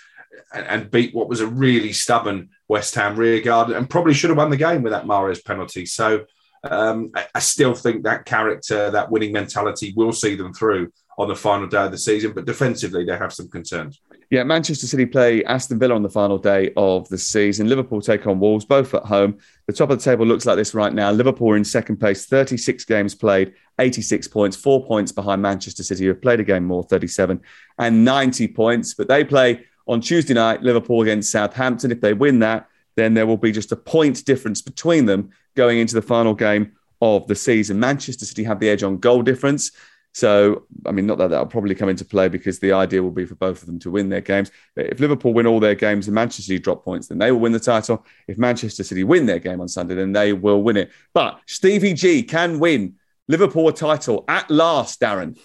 and, 0.52 0.66
and, 0.66 0.90
beat 0.90 1.14
what 1.14 1.28
was 1.28 1.40
a 1.40 1.46
really 1.46 1.92
stubborn 1.92 2.50
West 2.68 2.94
Ham 2.94 3.16
rearguard 3.16 3.70
and 3.70 3.88
probably 3.88 4.14
should 4.14 4.30
have 4.30 4.36
won 4.36 4.50
the 4.50 4.56
game 4.56 4.82
with 4.82 4.92
that 4.92 5.04
Mahrez 5.04 5.44
penalty. 5.44 5.86
So 5.86 6.24
um, 6.62 7.10
I, 7.14 7.26
I 7.34 7.38
still 7.38 7.74
think 7.74 8.04
that 8.04 8.24
character, 8.24 8.90
that 8.90 9.10
winning 9.10 9.32
mentality 9.32 9.92
will 9.96 10.12
see 10.12 10.34
them 10.34 10.52
through 10.52 10.92
on 11.18 11.28
the 11.28 11.36
final 11.36 11.66
day 11.66 11.84
of 11.84 11.90
the 11.90 11.98
season. 11.98 12.32
But 12.32 12.46
defensively, 12.46 13.04
they 13.04 13.16
have 13.16 13.32
some 13.32 13.48
concerns. 13.48 14.00
Yeah, 14.28 14.42
Manchester 14.42 14.88
City 14.88 15.06
play 15.06 15.44
Aston 15.44 15.78
Villa 15.78 15.94
on 15.94 16.02
the 16.02 16.10
final 16.10 16.36
day 16.36 16.72
of 16.76 17.08
the 17.08 17.18
season. 17.18 17.68
Liverpool 17.68 18.00
take 18.00 18.26
on 18.26 18.40
Wolves, 18.40 18.64
both 18.64 18.92
at 18.92 19.04
home. 19.04 19.38
The 19.66 19.72
top 19.72 19.90
of 19.90 19.98
the 19.98 20.04
table 20.04 20.26
looks 20.26 20.44
like 20.44 20.56
this 20.56 20.74
right 20.74 20.92
now. 20.92 21.12
Liverpool 21.12 21.54
in 21.54 21.64
second 21.64 21.98
place, 21.98 22.26
36 22.26 22.84
games 22.86 23.14
played, 23.14 23.54
86 23.78 24.26
points, 24.26 24.56
four 24.56 24.84
points 24.84 25.12
behind 25.12 25.42
Manchester 25.42 25.84
City, 25.84 26.04
who 26.04 26.08
have 26.08 26.22
played 26.22 26.40
a 26.40 26.44
game 26.44 26.64
more, 26.64 26.82
37, 26.82 27.40
and 27.78 28.04
90 28.04 28.48
points. 28.48 28.94
But 28.94 29.06
they 29.06 29.22
play 29.22 29.64
on 29.86 30.00
Tuesday 30.00 30.34
night, 30.34 30.60
Liverpool 30.60 31.02
against 31.02 31.30
Southampton. 31.30 31.92
If 31.92 32.00
they 32.00 32.12
win 32.12 32.40
that, 32.40 32.68
then 32.96 33.14
there 33.14 33.26
will 33.26 33.36
be 33.36 33.52
just 33.52 33.70
a 33.70 33.76
point 33.76 34.24
difference 34.24 34.60
between 34.60 35.06
them 35.06 35.30
going 35.54 35.78
into 35.78 35.94
the 35.94 36.02
final 36.02 36.34
game 36.34 36.72
of 37.00 37.28
the 37.28 37.36
season. 37.36 37.78
Manchester 37.78 38.24
City 38.24 38.42
have 38.42 38.58
the 38.58 38.70
edge 38.70 38.82
on 38.82 38.98
goal 38.98 39.22
difference. 39.22 39.70
So, 40.16 40.64
I 40.86 40.92
mean, 40.92 41.04
not 41.06 41.18
that 41.18 41.28
that'll 41.28 41.44
probably 41.44 41.74
come 41.74 41.90
into 41.90 42.06
play 42.06 42.28
because 42.28 42.58
the 42.58 42.72
idea 42.72 43.02
will 43.02 43.10
be 43.10 43.26
for 43.26 43.34
both 43.34 43.60
of 43.60 43.66
them 43.66 43.78
to 43.80 43.90
win 43.90 44.08
their 44.08 44.22
games. 44.22 44.50
But 44.74 44.86
if 44.86 44.98
Liverpool 44.98 45.34
win 45.34 45.46
all 45.46 45.60
their 45.60 45.74
games 45.74 46.08
and 46.08 46.14
Manchester 46.14 46.40
City 46.40 46.58
drop 46.58 46.82
points, 46.82 47.08
then 47.08 47.18
they 47.18 47.30
will 47.30 47.40
win 47.40 47.52
the 47.52 47.60
title. 47.60 48.02
If 48.26 48.38
Manchester 48.38 48.82
City 48.82 49.04
win 49.04 49.26
their 49.26 49.40
game 49.40 49.60
on 49.60 49.68
Sunday, 49.68 49.94
then 49.94 50.14
they 50.14 50.32
will 50.32 50.62
win 50.62 50.78
it. 50.78 50.90
But 51.12 51.40
Stevie 51.44 51.92
G 51.92 52.22
can 52.22 52.58
win 52.58 52.94
Liverpool 53.28 53.68
a 53.68 53.74
title 53.74 54.24
at 54.26 54.50
last, 54.50 55.02
Darren. 55.02 55.38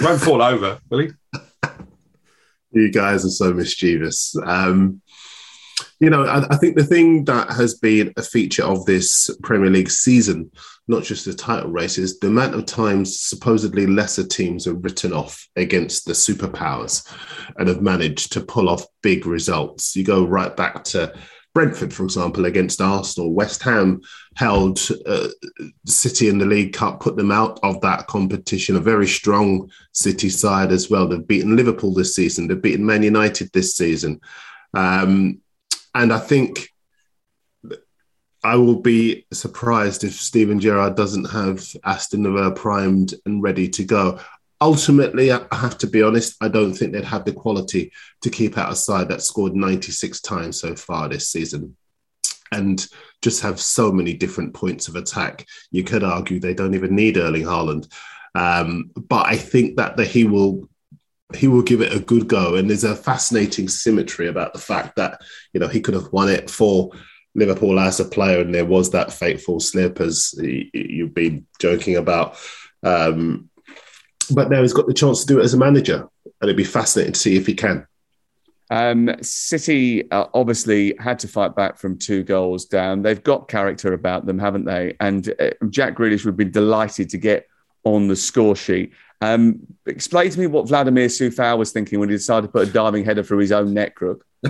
Won't 0.00 0.22
fall 0.22 0.40
over, 0.40 0.80
will 0.88 1.00
he? 1.00 1.10
You 2.74 2.90
guys 2.90 3.22
are 3.26 3.28
so 3.28 3.52
mischievous. 3.52 4.34
Um, 4.46 5.01
you 6.02 6.10
know, 6.10 6.24
I, 6.24 6.44
I, 6.52 6.56
think 6.56 6.76
the 6.76 6.82
thing 6.82 7.24
that 7.26 7.52
has 7.52 7.74
been 7.74 8.12
a 8.16 8.22
feature 8.22 8.64
of 8.64 8.84
this 8.86 9.30
Premier 9.44 9.70
League 9.70 9.88
season, 9.88 10.50
not 10.88 11.04
just 11.04 11.24
the 11.24 11.32
title 11.32 11.70
races, 11.70 12.18
the 12.18 12.26
amount 12.26 12.56
of 12.56 12.66
times 12.66 13.20
supposedly 13.20 13.86
lesser 13.86 14.26
teams 14.26 14.66
are 14.66 14.74
written 14.74 15.12
off 15.12 15.46
against 15.54 16.04
the 16.04 16.12
superpowers 16.12 17.08
and 17.56 17.68
have 17.68 17.82
managed 17.82 18.32
to 18.32 18.40
pull 18.40 18.68
off 18.68 18.84
big 19.04 19.26
results. 19.26 19.94
You 19.94 20.02
go 20.02 20.26
right 20.26 20.56
back 20.56 20.82
to 20.86 21.14
Brentford, 21.54 21.94
for 21.94 22.02
example, 22.02 22.46
against 22.46 22.80
Arsenal. 22.80 23.32
West 23.32 23.62
Ham 23.62 24.00
held 24.34 24.80
uh, 25.06 25.28
City 25.86 26.28
in 26.28 26.38
the 26.38 26.46
League 26.46 26.72
Cup, 26.72 26.98
put 26.98 27.14
them 27.14 27.30
out 27.30 27.60
of 27.62 27.80
that 27.82 28.08
competition. 28.08 28.74
A 28.74 28.80
very 28.80 29.06
strong 29.06 29.70
City 29.92 30.30
side 30.30 30.72
as 30.72 30.90
well. 30.90 31.06
They've 31.06 31.24
beaten 31.24 31.54
Liverpool 31.54 31.94
this 31.94 32.16
season. 32.16 32.48
They've 32.48 32.60
beaten 32.60 32.84
Man 32.84 33.04
United 33.04 33.52
this 33.52 33.76
season. 33.76 34.20
Um, 34.74 35.41
and 35.94 36.12
I 36.12 36.18
think 36.18 36.68
I 38.44 38.56
will 38.56 38.80
be 38.80 39.26
surprised 39.32 40.02
if 40.02 40.14
Steven 40.14 40.58
Gerrard 40.58 40.96
doesn't 40.96 41.30
have 41.30 41.64
Aston 41.84 42.24
Villa 42.24 42.50
primed 42.50 43.14
and 43.24 43.42
ready 43.42 43.68
to 43.68 43.84
go. 43.84 44.18
Ultimately, 44.60 45.30
I 45.30 45.40
have 45.52 45.78
to 45.78 45.86
be 45.86 46.02
honest, 46.02 46.36
I 46.40 46.48
don't 46.48 46.74
think 46.74 46.92
they'd 46.92 47.04
have 47.04 47.24
the 47.24 47.32
quality 47.32 47.92
to 48.22 48.30
keep 48.30 48.58
out 48.58 48.72
a 48.72 48.76
side 48.76 49.08
that 49.08 49.22
scored 49.22 49.54
96 49.54 50.20
times 50.20 50.60
so 50.60 50.74
far 50.74 51.08
this 51.08 51.28
season 51.28 51.76
and 52.52 52.86
just 53.22 53.42
have 53.42 53.60
so 53.60 53.90
many 53.92 54.12
different 54.12 54.54
points 54.54 54.88
of 54.88 54.96
attack. 54.96 55.46
You 55.70 55.84
could 55.84 56.04
argue 56.04 56.38
they 56.38 56.54
don't 56.54 56.74
even 56.74 56.94
need 56.94 57.16
Erling 57.16 57.44
Haaland. 57.44 57.92
Um, 58.34 58.90
but 58.96 59.26
I 59.26 59.36
think 59.36 59.76
that 59.76 59.96
the, 59.96 60.04
he 60.04 60.24
will 60.24 60.68
he 61.34 61.48
will 61.48 61.62
give 61.62 61.80
it 61.80 61.94
a 61.94 62.00
good 62.00 62.28
go. 62.28 62.54
And 62.54 62.68
there's 62.68 62.84
a 62.84 62.96
fascinating 62.96 63.68
symmetry 63.68 64.28
about 64.28 64.52
the 64.52 64.58
fact 64.58 64.96
that 64.96 65.20
you 65.52 65.60
know 65.60 65.68
he 65.68 65.80
could 65.80 65.94
have 65.94 66.12
won 66.12 66.28
it 66.28 66.50
for 66.50 66.90
Liverpool 67.34 67.78
as 67.80 68.00
a 68.00 68.04
player, 68.04 68.40
and 68.40 68.54
there 68.54 68.64
was 68.64 68.90
that 68.90 69.12
fateful 69.12 69.60
slip 69.60 70.00
as 70.00 70.34
you've 70.38 71.14
been 71.14 71.46
joking 71.60 71.96
about. 71.96 72.36
Um, 72.82 73.48
but 74.30 74.50
now 74.50 74.62
he's 74.62 74.72
got 74.72 74.86
the 74.86 74.94
chance 74.94 75.20
to 75.20 75.26
do 75.26 75.40
it 75.40 75.44
as 75.44 75.54
a 75.54 75.58
manager, 75.58 76.08
and 76.24 76.32
it'd 76.42 76.56
be 76.56 76.64
fascinating 76.64 77.14
to 77.14 77.20
see 77.20 77.36
if 77.36 77.46
he 77.46 77.54
can. 77.54 77.86
Um, 78.70 79.14
City 79.20 80.10
uh, 80.10 80.28
obviously 80.32 80.94
had 80.98 81.18
to 81.20 81.28
fight 81.28 81.54
back 81.54 81.76
from 81.76 81.98
two 81.98 82.22
goals 82.22 82.64
down. 82.64 83.02
They've 83.02 83.22
got 83.22 83.48
character 83.48 83.92
about 83.92 84.24
them, 84.24 84.38
haven't 84.38 84.64
they? 84.64 84.96
And 84.98 85.28
uh, 85.38 85.50
Jack 85.68 85.94
Grealish 85.94 86.24
would 86.24 86.38
be 86.38 86.46
delighted 86.46 87.10
to 87.10 87.18
get 87.18 87.48
on 87.84 88.08
the 88.08 88.16
score 88.16 88.56
sheet. 88.56 88.92
Um, 89.22 89.60
explain 89.86 90.30
to 90.30 90.40
me 90.40 90.48
what 90.48 90.66
Vladimir 90.66 91.06
Coufal 91.06 91.56
was 91.56 91.70
thinking 91.70 92.00
when 92.00 92.08
he 92.08 92.16
decided 92.16 92.48
to 92.48 92.52
put 92.52 92.68
a 92.68 92.72
diving 92.72 93.04
header 93.04 93.22
through 93.22 93.38
his 93.38 93.52
own 93.52 93.72
net 93.72 93.94
crook. 93.94 94.26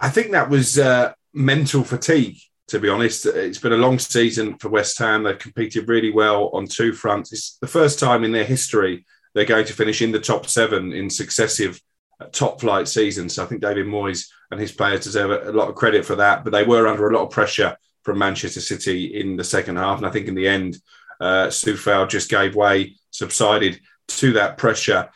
I 0.00 0.08
think 0.08 0.32
that 0.32 0.50
was 0.50 0.80
uh, 0.80 1.12
mental 1.32 1.84
fatigue. 1.84 2.38
To 2.68 2.80
be 2.80 2.88
honest, 2.88 3.26
it's 3.26 3.58
been 3.58 3.72
a 3.72 3.76
long 3.76 4.00
season 4.00 4.58
for 4.58 4.68
West 4.68 4.98
Ham. 4.98 5.22
They've 5.22 5.38
competed 5.38 5.88
really 5.88 6.10
well 6.10 6.50
on 6.54 6.66
two 6.66 6.92
fronts. 6.92 7.32
It's 7.32 7.56
the 7.58 7.68
first 7.68 8.00
time 8.00 8.24
in 8.24 8.32
their 8.32 8.44
history 8.44 9.06
they're 9.34 9.44
going 9.44 9.66
to 9.66 9.72
finish 9.72 10.02
in 10.02 10.10
the 10.10 10.18
top 10.18 10.48
seven 10.48 10.92
in 10.92 11.08
successive 11.08 11.80
uh, 12.20 12.26
top 12.32 12.60
flight 12.60 12.88
seasons. 12.88 13.34
So 13.34 13.44
I 13.44 13.46
think 13.46 13.60
David 13.60 13.86
Moyes 13.86 14.26
and 14.50 14.58
his 14.58 14.72
players 14.72 15.04
deserve 15.04 15.46
a 15.46 15.52
lot 15.52 15.68
of 15.68 15.76
credit 15.76 16.04
for 16.04 16.16
that. 16.16 16.42
But 16.42 16.50
they 16.50 16.64
were 16.64 16.88
under 16.88 17.08
a 17.08 17.14
lot 17.14 17.22
of 17.22 17.30
pressure 17.30 17.76
from 18.02 18.18
Manchester 18.18 18.60
City 18.60 19.20
in 19.20 19.36
the 19.36 19.44
second 19.44 19.76
half, 19.76 19.98
and 19.98 20.06
I 20.06 20.10
think 20.10 20.26
in 20.26 20.34
the 20.34 20.48
end, 20.48 20.78
uh, 21.22 21.46
Coufal 21.46 22.08
just 22.08 22.28
gave 22.28 22.54
way, 22.54 22.96
subsided 23.10 23.80
to 24.08 24.32
that 24.32 24.58
pressure 24.58 25.08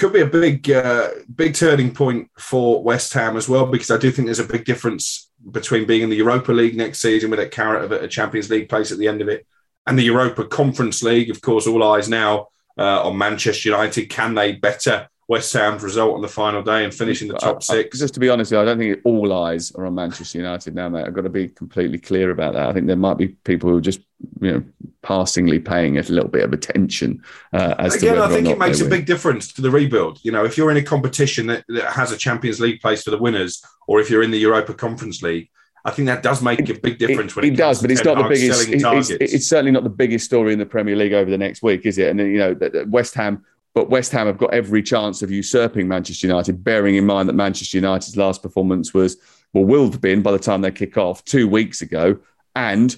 could 0.00 0.12
be 0.14 0.22
a 0.22 0.26
big, 0.26 0.70
uh, 0.70 1.10
big 1.34 1.54
turning 1.54 1.92
point 1.92 2.30
for 2.38 2.82
West 2.82 3.12
Ham 3.12 3.36
as 3.36 3.50
well, 3.50 3.66
because 3.66 3.90
I 3.90 3.98
do 3.98 4.10
think 4.10 4.26
there's 4.26 4.38
a 4.38 4.44
big 4.44 4.64
difference 4.64 5.30
between 5.50 5.86
being 5.86 6.00
in 6.00 6.08
the 6.08 6.16
Europa 6.16 6.52
League 6.52 6.74
next 6.74 7.02
season 7.02 7.28
with 7.30 7.38
a 7.38 7.46
carrot 7.46 7.84
of 7.84 7.92
a 7.92 8.08
Champions 8.08 8.48
League 8.48 8.70
place 8.70 8.90
at 8.90 8.98
the 8.98 9.08
end 9.08 9.20
of 9.20 9.28
it, 9.28 9.46
and 9.86 9.98
the 9.98 10.02
Europa 10.04 10.46
Conference 10.46 11.02
League. 11.02 11.28
Of 11.28 11.42
course, 11.42 11.66
all 11.66 11.84
eyes 11.84 12.08
now 12.08 12.48
uh, 12.78 13.02
on 13.02 13.18
Manchester 13.18 13.68
United. 13.68 14.06
Can 14.06 14.34
they 14.34 14.52
better 14.52 15.06
West 15.30 15.52
Ham's 15.52 15.84
result 15.84 16.16
on 16.16 16.22
the 16.22 16.28
final 16.28 16.60
day 16.60 16.82
and 16.82 16.92
finishing 16.92 17.28
the 17.28 17.38
top 17.38 17.62
six. 17.62 18.00
Just 18.00 18.14
to 18.14 18.20
be 18.20 18.28
honest, 18.28 18.52
I 18.52 18.64
don't 18.64 18.78
think 18.78 18.98
all 19.04 19.32
eyes 19.32 19.70
are 19.76 19.86
on 19.86 19.94
Manchester 19.94 20.38
United 20.38 20.74
now, 20.74 20.88
mate. 20.88 21.06
I've 21.06 21.14
got 21.14 21.22
to 21.22 21.28
be 21.28 21.46
completely 21.46 21.98
clear 21.98 22.32
about 22.32 22.54
that. 22.54 22.68
I 22.68 22.72
think 22.72 22.88
there 22.88 22.96
might 22.96 23.16
be 23.16 23.28
people 23.28 23.70
who 23.70 23.76
are 23.76 23.80
just, 23.80 24.00
you 24.40 24.50
know, 24.50 24.64
passingly 25.02 25.60
paying 25.60 25.94
it 25.94 26.10
a 26.10 26.12
little 26.12 26.28
bit 26.28 26.42
of 26.42 26.52
attention. 26.52 27.22
Uh, 27.52 27.76
as 27.78 27.94
Again, 27.94 28.18
I 28.18 28.26
think 28.26 28.48
it 28.48 28.58
makes 28.58 28.80
a 28.80 28.88
big 28.88 29.06
difference 29.06 29.52
to 29.52 29.62
the 29.62 29.70
rebuild. 29.70 30.18
You 30.24 30.32
know, 30.32 30.44
if 30.44 30.58
you're 30.58 30.72
in 30.72 30.76
a 30.78 30.82
competition 30.82 31.46
that, 31.46 31.64
that 31.68 31.92
has 31.92 32.10
a 32.10 32.16
Champions 32.16 32.58
League 32.58 32.80
place 32.80 33.04
for 33.04 33.12
the 33.12 33.18
winners, 33.18 33.62
or 33.86 34.00
if 34.00 34.10
you're 34.10 34.24
in 34.24 34.32
the 34.32 34.38
Europa 34.38 34.74
Conference 34.74 35.22
League, 35.22 35.48
I 35.84 35.92
think 35.92 36.06
that 36.06 36.24
does 36.24 36.42
make 36.42 36.68
a 36.68 36.74
big 36.74 36.98
difference. 36.98 37.36
When 37.36 37.44
it, 37.44 37.52
it, 37.52 37.56
does, 37.56 37.80
but 37.80 37.92
it's 37.92 38.04
not 38.04 38.16
the 38.16 38.28
biggest. 38.28 38.68
It's, 38.68 39.10
it's, 39.10 39.32
it's, 39.32 39.46
certainly 39.46 39.70
not 39.70 39.84
the 39.84 39.90
biggest 39.90 40.24
story 40.24 40.52
in 40.52 40.58
the 40.58 40.66
Premier 40.66 40.96
League 40.96 41.12
over 41.12 41.30
the 41.30 41.38
next 41.38 41.62
week, 41.62 41.86
is 41.86 41.98
it? 41.98 42.08
And 42.08 42.18
you 42.18 42.38
know, 42.38 42.84
West 42.88 43.14
Ham 43.14 43.46
but 43.74 43.90
West 43.90 44.12
Ham 44.12 44.26
have 44.26 44.38
got 44.38 44.52
every 44.52 44.82
chance 44.82 45.22
of 45.22 45.30
usurping 45.30 45.86
Manchester 45.86 46.26
United, 46.26 46.64
bearing 46.64 46.96
in 46.96 47.06
mind 47.06 47.28
that 47.28 47.34
Manchester 47.34 47.76
United's 47.76 48.16
last 48.16 48.42
performance 48.42 48.92
was, 48.92 49.16
well, 49.52 49.64
will 49.64 49.90
have 49.90 50.00
been 50.00 50.22
by 50.22 50.32
the 50.32 50.38
time 50.38 50.60
they 50.60 50.70
kick 50.70 50.96
off 50.96 51.24
two 51.24 51.46
weeks 51.46 51.80
ago. 51.80 52.18
And 52.56 52.96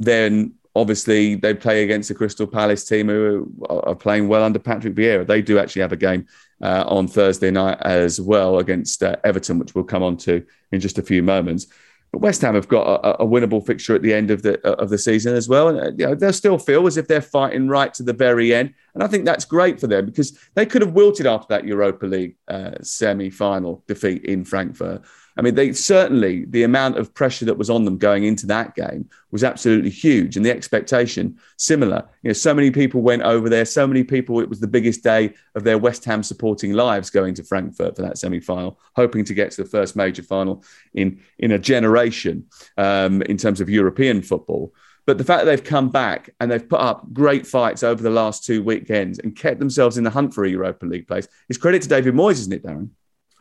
then 0.00 0.54
obviously 0.74 1.36
they 1.36 1.54
play 1.54 1.84
against 1.84 2.08
the 2.08 2.14
Crystal 2.14 2.46
Palace 2.46 2.84
team 2.84 3.08
who 3.08 3.52
are 3.68 3.94
playing 3.94 4.28
well 4.28 4.42
under 4.42 4.58
Patrick 4.58 4.94
Vieira. 4.94 5.26
They 5.26 5.42
do 5.42 5.58
actually 5.58 5.82
have 5.82 5.92
a 5.92 5.96
game 5.96 6.26
uh, 6.60 6.84
on 6.86 7.06
Thursday 7.06 7.50
night 7.50 7.78
as 7.82 8.20
well 8.20 8.58
against 8.58 9.02
uh, 9.02 9.16
Everton, 9.24 9.58
which 9.58 9.74
we'll 9.74 9.84
come 9.84 10.02
on 10.02 10.16
to 10.18 10.44
in 10.72 10.80
just 10.80 10.98
a 10.98 11.02
few 11.02 11.22
moments. 11.22 11.66
But 12.12 12.22
West 12.22 12.40
Ham 12.40 12.54
have 12.54 12.68
got 12.68 12.86
a, 13.04 13.22
a, 13.22 13.26
winnable 13.26 13.64
fixture 13.64 13.94
at 13.94 14.00
the 14.00 14.14
end 14.14 14.30
of 14.30 14.42
the 14.42 14.60
of 14.66 14.88
the 14.88 14.96
season 14.96 15.34
as 15.34 15.48
well, 15.48 15.68
and 15.68 15.78
uh, 15.78 15.90
you 15.96 16.06
know, 16.06 16.14
they'll 16.14 16.32
still 16.32 16.58
feel 16.58 16.86
as 16.86 16.96
if 16.96 17.06
they're 17.06 17.20
fighting 17.20 17.68
right 17.68 17.92
to 17.94 18.02
the 18.02 18.14
very 18.14 18.54
end. 18.54 18.72
And 18.94 19.02
I 19.02 19.08
think 19.08 19.26
that's 19.26 19.44
great 19.44 19.78
for 19.78 19.86
them 19.86 20.06
because 20.06 20.36
they 20.54 20.64
could 20.64 20.80
have 20.80 20.94
wilted 20.94 21.26
after 21.26 21.46
that 21.50 21.66
Europa 21.66 22.06
League 22.06 22.36
uh, 22.48 22.72
semi-final 22.82 23.84
defeat 23.86 24.24
in 24.24 24.44
Frankfurt. 24.44 25.02
I 25.38 25.42
mean, 25.42 25.54
they 25.54 25.72
certainly 25.72 26.46
the 26.46 26.64
amount 26.64 26.98
of 26.98 27.14
pressure 27.14 27.44
that 27.44 27.56
was 27.56 27.70
on 27.70 27.84
them 27.84 27.96
going 27.96 28.24
into 28.24 28.44
that 28.48 28.74
game 28.74 29.08
was 29.30 29.44
absolutely 29.44 29.90
huge, 29.90 30.36
and 30.36 30.44
the 30.44 30.50
expectation 30.50 31.38
similar. 31.56 32.08
You 32.22 32.30
know, 32.30 32.34
so 32.34 32.52
many 32.52 32.72
people 32.72 33.02
went 33.02 33.22
over 33.22 33.48
there. 33.48 33.64
So 33.64 33.86
many 33.86 34.02
people. 34.02 34.40
It 34.40 34.48
was 34.48 34.58
the 34.58 34.66
biggest 34.66 35.04
day 35.04 35.32
of 35.54 35.62
their 35.62 35.78
West 35.78 36.04
Ham 36.06 36.24
supporting 36.24 36.72
lives 36.72 37.08
going 37.08 37.34
to 37.34 37.44
Frankfurt 37.44 37.94
for 37.94 38.02
that 38.02 38.18
semi-final, 38.18 38.80
hoping 38.96 39.24
to 39.26 39.34
get 39.34 39.52
to 39.52 39.62
the 39.62 39.68
first 39.68 39.94
major 39.94 40.24
final 40.24 40.64
in 40.94 41.22
in 41.38 41.52
a 41.52 41.58
generation 41.58 42.46
um, 42.76 43.22
in 43.22 43.36
terms 43.36 43.60
of 43.60 43.70
European 43.70 44.22
football. 44.22 44.74
But 45.06 45.18
the 45.18 45.24
fact 45.24 45.44
that 45.44 45.50
they've 45.50 45.64
come 45.64 45.88
back 45.88 46.30
and 46.40 46.50
they've 46.50 46.68
put 46.68 46.80
up 46.80 47.10
great 47.12 47.46
fights 47.46 47.82
over 47.84 48.02
the 48.02 48.10
last 48.10 48.44
two 48.44 48.62
weekends 48.62 49.20
and 49.20 49.34
kept 49.34 49.60
themselves 49.60 49.96
in 49.96 50.04
the 50.04 50.10
hunt 50.10 50.34
for 50.34 50.44
a 50.44 50.50
Europa 50.50 50.84
League 50.84 51.06
place 51.06 51.28
is 51.48 51.56
credit 51.56 51.80
to 51.82 51.88
David 51.88 52.12
Moyes, 52.12 52.32
isn't 52.32 52.52
it, 52.52 52.64
Darren? 52.64 52.90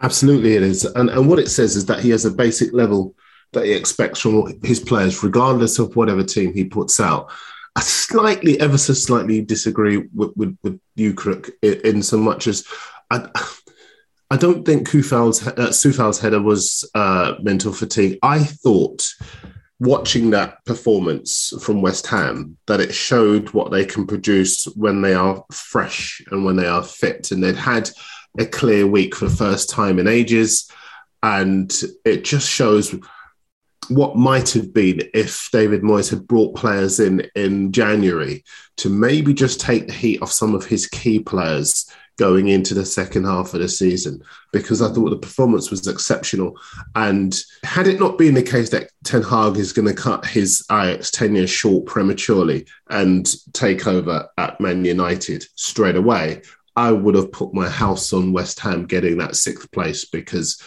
Absolutely, 0.01 0.55
it 0.55 0.63
is. 0.63 0.85
And, 0.85 1.09
and 1.09 1.27
what 1.27 1.39
it 1.39 1.49
says 1.49 1.75
is 1.75 1.85
that 1.87 1.99
he 1.99 2.11
has 2.11 2.25
a 2.25 2.31
basic 2.31 2.73
level 2.73 3.15
that 3.53 3.65
he 3.65 3.73
expects 3.73 4.19
from 4.19 4.59
his 4.63 4.79
players, 4.79 5.23
regardless 5.23 5.79
of 5.79 5.95
whatever 5.95 6.23
team 6.23 6.53
he 6.53 6.65
puts 6.65 6.99
out. 6.99 7.31
I 7.75 7.81
slightly, 7.81 8.59
ever 8.59 8.77
so 8.77 8.93
slightly 8.93 9.41
disagree 9.41 9.97
with, 10.13 10.31
with, 10.35 10.57
with 10.63 10.79
you, 10.95 11.13
Crook, 11.13 11.49
in, 11.61 12.01
so 12.03 12.17
much 12.17 12.47
as 12.47 12.65
I, 13.09 13.29
I 14.29 14.37
don't 14.37 14.65
think 14.65 14.89
Coufal's, 14.89 15.45
uh, 15.47 15.53
Coufal's 15.53 16.19
header 16.19 16.41
was 16.41 16.89
uh, 16.95 17.35
mental 17.41 17.71
fatigue. 17.71 18.19
I 18.21 18.39
thought 18.39 19.07
watching 19.79 20.31
that 20.31 20.65
performance 20.65 21.53
from 21.61 21.81
West 21.81 22.07
Ham 22.07 22.57
that 22.65 22.81
it 22.81 22.93
showed 22.93 23.51
what 23.51 23.71
they 23.71 23.85
can 23.85 24.07
produce 24.07 24.65
when 24.75 25.01
they 25.01 25.13
are 25.13 25.45
fresh 25.51 26.21
and 26.31 26.43
when 26.43 26.55
they 26.55 26.67
are 26.67 26.83
fit. 26.83 27.31
And 27.31 27.43
they'd 27.43 27.55
had 27.55 27.89
a 28.37 28.45
clear 28.45 28.87
week 28.87 29.15
for 29.15 29.25
the 29.25 29.35
first 29.35 29.69
time 29.69 29.99
in 29.99 30.07
ages. 30.07 30.71
And 31.23 31.73
it 32.05 32.23
just 32.23 32.49
shows 32.49 32.95
what 33.89 34.17
might 34.17 34.49
have 34.51 34.73
been 34.73 35.01
if 35.13 35.49
David 35.51 35.81
Moyes 35.81 36.09
had 36.09 36.27
brought 36.27 36.55
players 36.55 36.99
in 36.99 37.27
in 37.35 37.71
January 37.71 38.43
to 38.77 38.89
maybe 38.89 39.33
just 39.33 39.59
take 39.59 39.87
the 39.87 39.93
heat 39.93 40.21
off 40.21 40.31
some 40.31 40.53
of 40.53 40.65
his 40.65 40.87
key 40.87 41.19
players 41.19 41.89
going 42.17 42.47
into 42.47 42.73
the 42.73 42.85
second 42.85 43.25
half 43.25 43.53
of 43.53 43.59
the 43.59 43.69
season 43.69 44.21
because 44.51 44.81
I 44.81 44.91
thought 44.91 45.11
the 45.11 45.17
performance 45.17 45.69
was 45.69 45.87
exceptional. 45.87 46.59
And 46.95 47.39
had 47.63 47.87
it 47.87 47.99
not 47.99 48.17
been 48.17 48.33
the 48.33 48.43
case 48.43 48.69
that 48.71 48.89
Ten 49.03 49.21
Hag 49.21 49.57
is 49.57 49.71
going 49.71 49.87
to 49.87 49.93
cut 49.93 50.25
his 50.25 50.65
Ajax 50.71 51.11
tenure 51.11 51.47
short 51.47 51.85
prematurely 51.85 52.65
and 52.89 53.27
take 53.53 53.85
over 53.85 54.27
at 54.37 54.59
Man 54.59 54.83
United 54.83 55.45
straight 55.55 55.95
away, 55.95 56.41
I 56.77 56.91
would 56.91 57.15
have 57.15 57.31
put 57.31 57.55
my 57.55 57.67
house 57.67 58.13
on 58.13 58.31
West 58.31 58.59
Ham 58.59 58.85
getting 58.85 59.17
that 59.17 59.35
sixth 59.35 59.69
place 59.71 60.05
because 60.05 60.61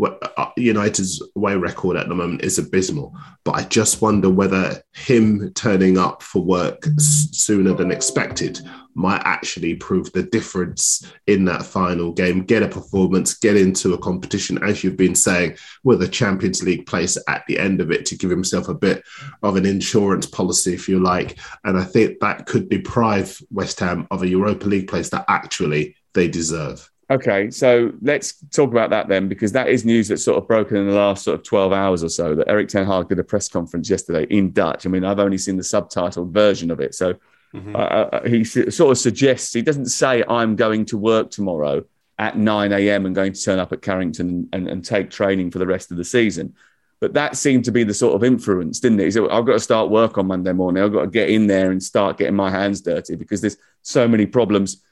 uh, 0.00 0.50
United's 0.56 1.20
away 1.34 1.56
record 1.56 1.96
at 1.96 2.08
the 2.08 2.14
moment 2.14 2.44
is 2.44 2.58
abysmal. 2.58 3.12
But 3.44 3.56
I 3.56 3.64
just 3.64 4.00
wonder 4.00 4.30
whether 4.30 4.80
him 4.94 5.52
turning 5.54 5.98
up 5.98 6.22
for 6.22 6.40
work 6.42 6.86
sooner 6.98 7.74
than 7.74 7.90
expected 7.90 8.60
might 8.96 9.20
actually 9.24 9.74
prove 9.74 10.10
the 10.12 10.22
difference 10.22 11.06
in 11.26 11.44
that 11.44 11.62
final 11.62 12.12
game, 12.12 12.42
get 12.42 12.62
a 12.62 12.68
performance, 12.68 13.34
get 13.34 13.56
into 13.56 13.92
a 13.92 13.98
competition, 13.98 14.58
as 14.64 14.82
you've 14.82 14.96
been 14.96 15.14
saying, 15.14 15.54
with 15.84 16.02
a 16.02 16.08
Champions 16.08 16.62
League 16.62 16.86
place 16.86 17.18
at 17.28 17.44
the 17.46 17.58
end 17.58 17.82
of 17.82 17.90
it 17.90 18.06
to 18.06 18.16
give 18.16 18.30
himself 18.30 18.68
a 18.68 18.74
bit 18.74 19.04
of 19.42 19.56
an 19.56 19.66
insurance 19.66 20.26
policy, 20.26 20.72
if 20.72 20.88
you 20.88 20.98
like. 20.98 21.38
And 21.64 21.78
I 21.78 21.84
think 21.84 22.20
that 22.20 22.46
could 22.46 22.70
deprive 22.70 23.38
West 23.50 23.78
Ham 23.80 24.06
of 24.10 24.22
a 24.22 24.28
Europa 24.28 24.66
League 24.66 24.88
place 24.88 25.10
that 25.10 25.26
actually 25.28 25.94
they 26.14 26.26
deserve. 26.26 26.90
Okay, 27.08 27.50
so 27.50 27.92
let's 28.00 28.42
talk 28.50 28.70
about 28.72 28.90
that 28.90 29.08
then, 29.08 29.28
because 29.28 29.52
that 29.52 29.68
is 29.68 29.84
news 29.84 30.08
that's 30.08 30.24
sort 30.24 30.38
of 30.38 30.48
broken 30.48 30.76
in 30.76 30.88
the 30.88 30.94
last 30.94 31.22
sort 31.22 31.38
of 31.38 31.44
12 31.44 31.72
hours 31.72 32.02
or 32.02 32.08
so. 32.08 32.34
That 32.34 32.48
Erik 32.48 32.68
Ten 32.68 32.86
Hag 32.86 33.08
did 33.08 33.18
a 33.18 33.24
press 33.24 33.48
conference 33.48 33.88
yesterday 33.88 34.26
in 34.28 34.52
Dutch. 34.52 34.86
I 34.86 34.88
mean, 34.88 35.04
I've 35.04 35.20
only 35.20 35.38
seen 35.38 35.56
the 35.56 35.62
subtitled 35.62 36.32
version 36.32 36.70
of 36.70 36.80
it. 36.80 36.94
So 36.94 37.14
mm-hmm. 37.56 37.74
uh, 37.74 38.28
he 38.28 38.44
sort 38.44 38.90
of 38.90 38.98
suggests, 38.98 39.52
he 39.52 39.62
doesn't 39.62 39.86
say, 39.86 40.22
I'm 40.28 40.56
going 40.56 40.84
to 40.86 40.98
work 40.98 41.30
tomorrow 41.30 41.84
at 42.18 42.36
9 42.36 42.72
a.m. 42.72 43.06
and 43.06 43.14
going 43.14 43.32
to 43.32 43.42
turn 43.42 43.58
up 43.58 43.72
at 43.72 43.82
Carrington 43.82 44.48
and, 44.52 44.68
and, 44.68 44.84
take 44.84 45.10
training 45.10 45.50
for 45.50 45.58
the 45.58 45.66
rest 45.66 45.90
of 45.90 45.96
the 45.96 46.04
season. 46.04 46.54
But 46.98 47.12
that 47.12 47.36
seemed 47.36 47.66
to 47.66 47.72
be 47.72 47.84
the 47.84 47.92
sort 47.92 48.14
of 48.14 48.24
influence, 48.24 48.80
didn't 48.80 49.00
it? 49.00 49.04
He 49.04 49.10
said, 49.10 49.24
I've 49.30 49.44
got 49.44 49.52
to 49.52 49.60
start 49.60 49.90
work 49.90 50.16
on 50.16 50.26
Monday 50.26 50.52
morning. 50.52 50.82
I've 50.82 50.92
got 50.92 51.02
to 51.02 51.10
get 51.10 51.28
in 51.28 51.46
there 51.46 51.70
and 51.70 51.82
start 51.82 52.16
getting 52.16 52.34
my 52.34 52.50
hands 52.50 52.80
dirty 52.80 53.16
because 53.16 53.42
there's 53.42 53.58
so 53.82 54.08
many 54.08 54.24
problems 54.24 54.82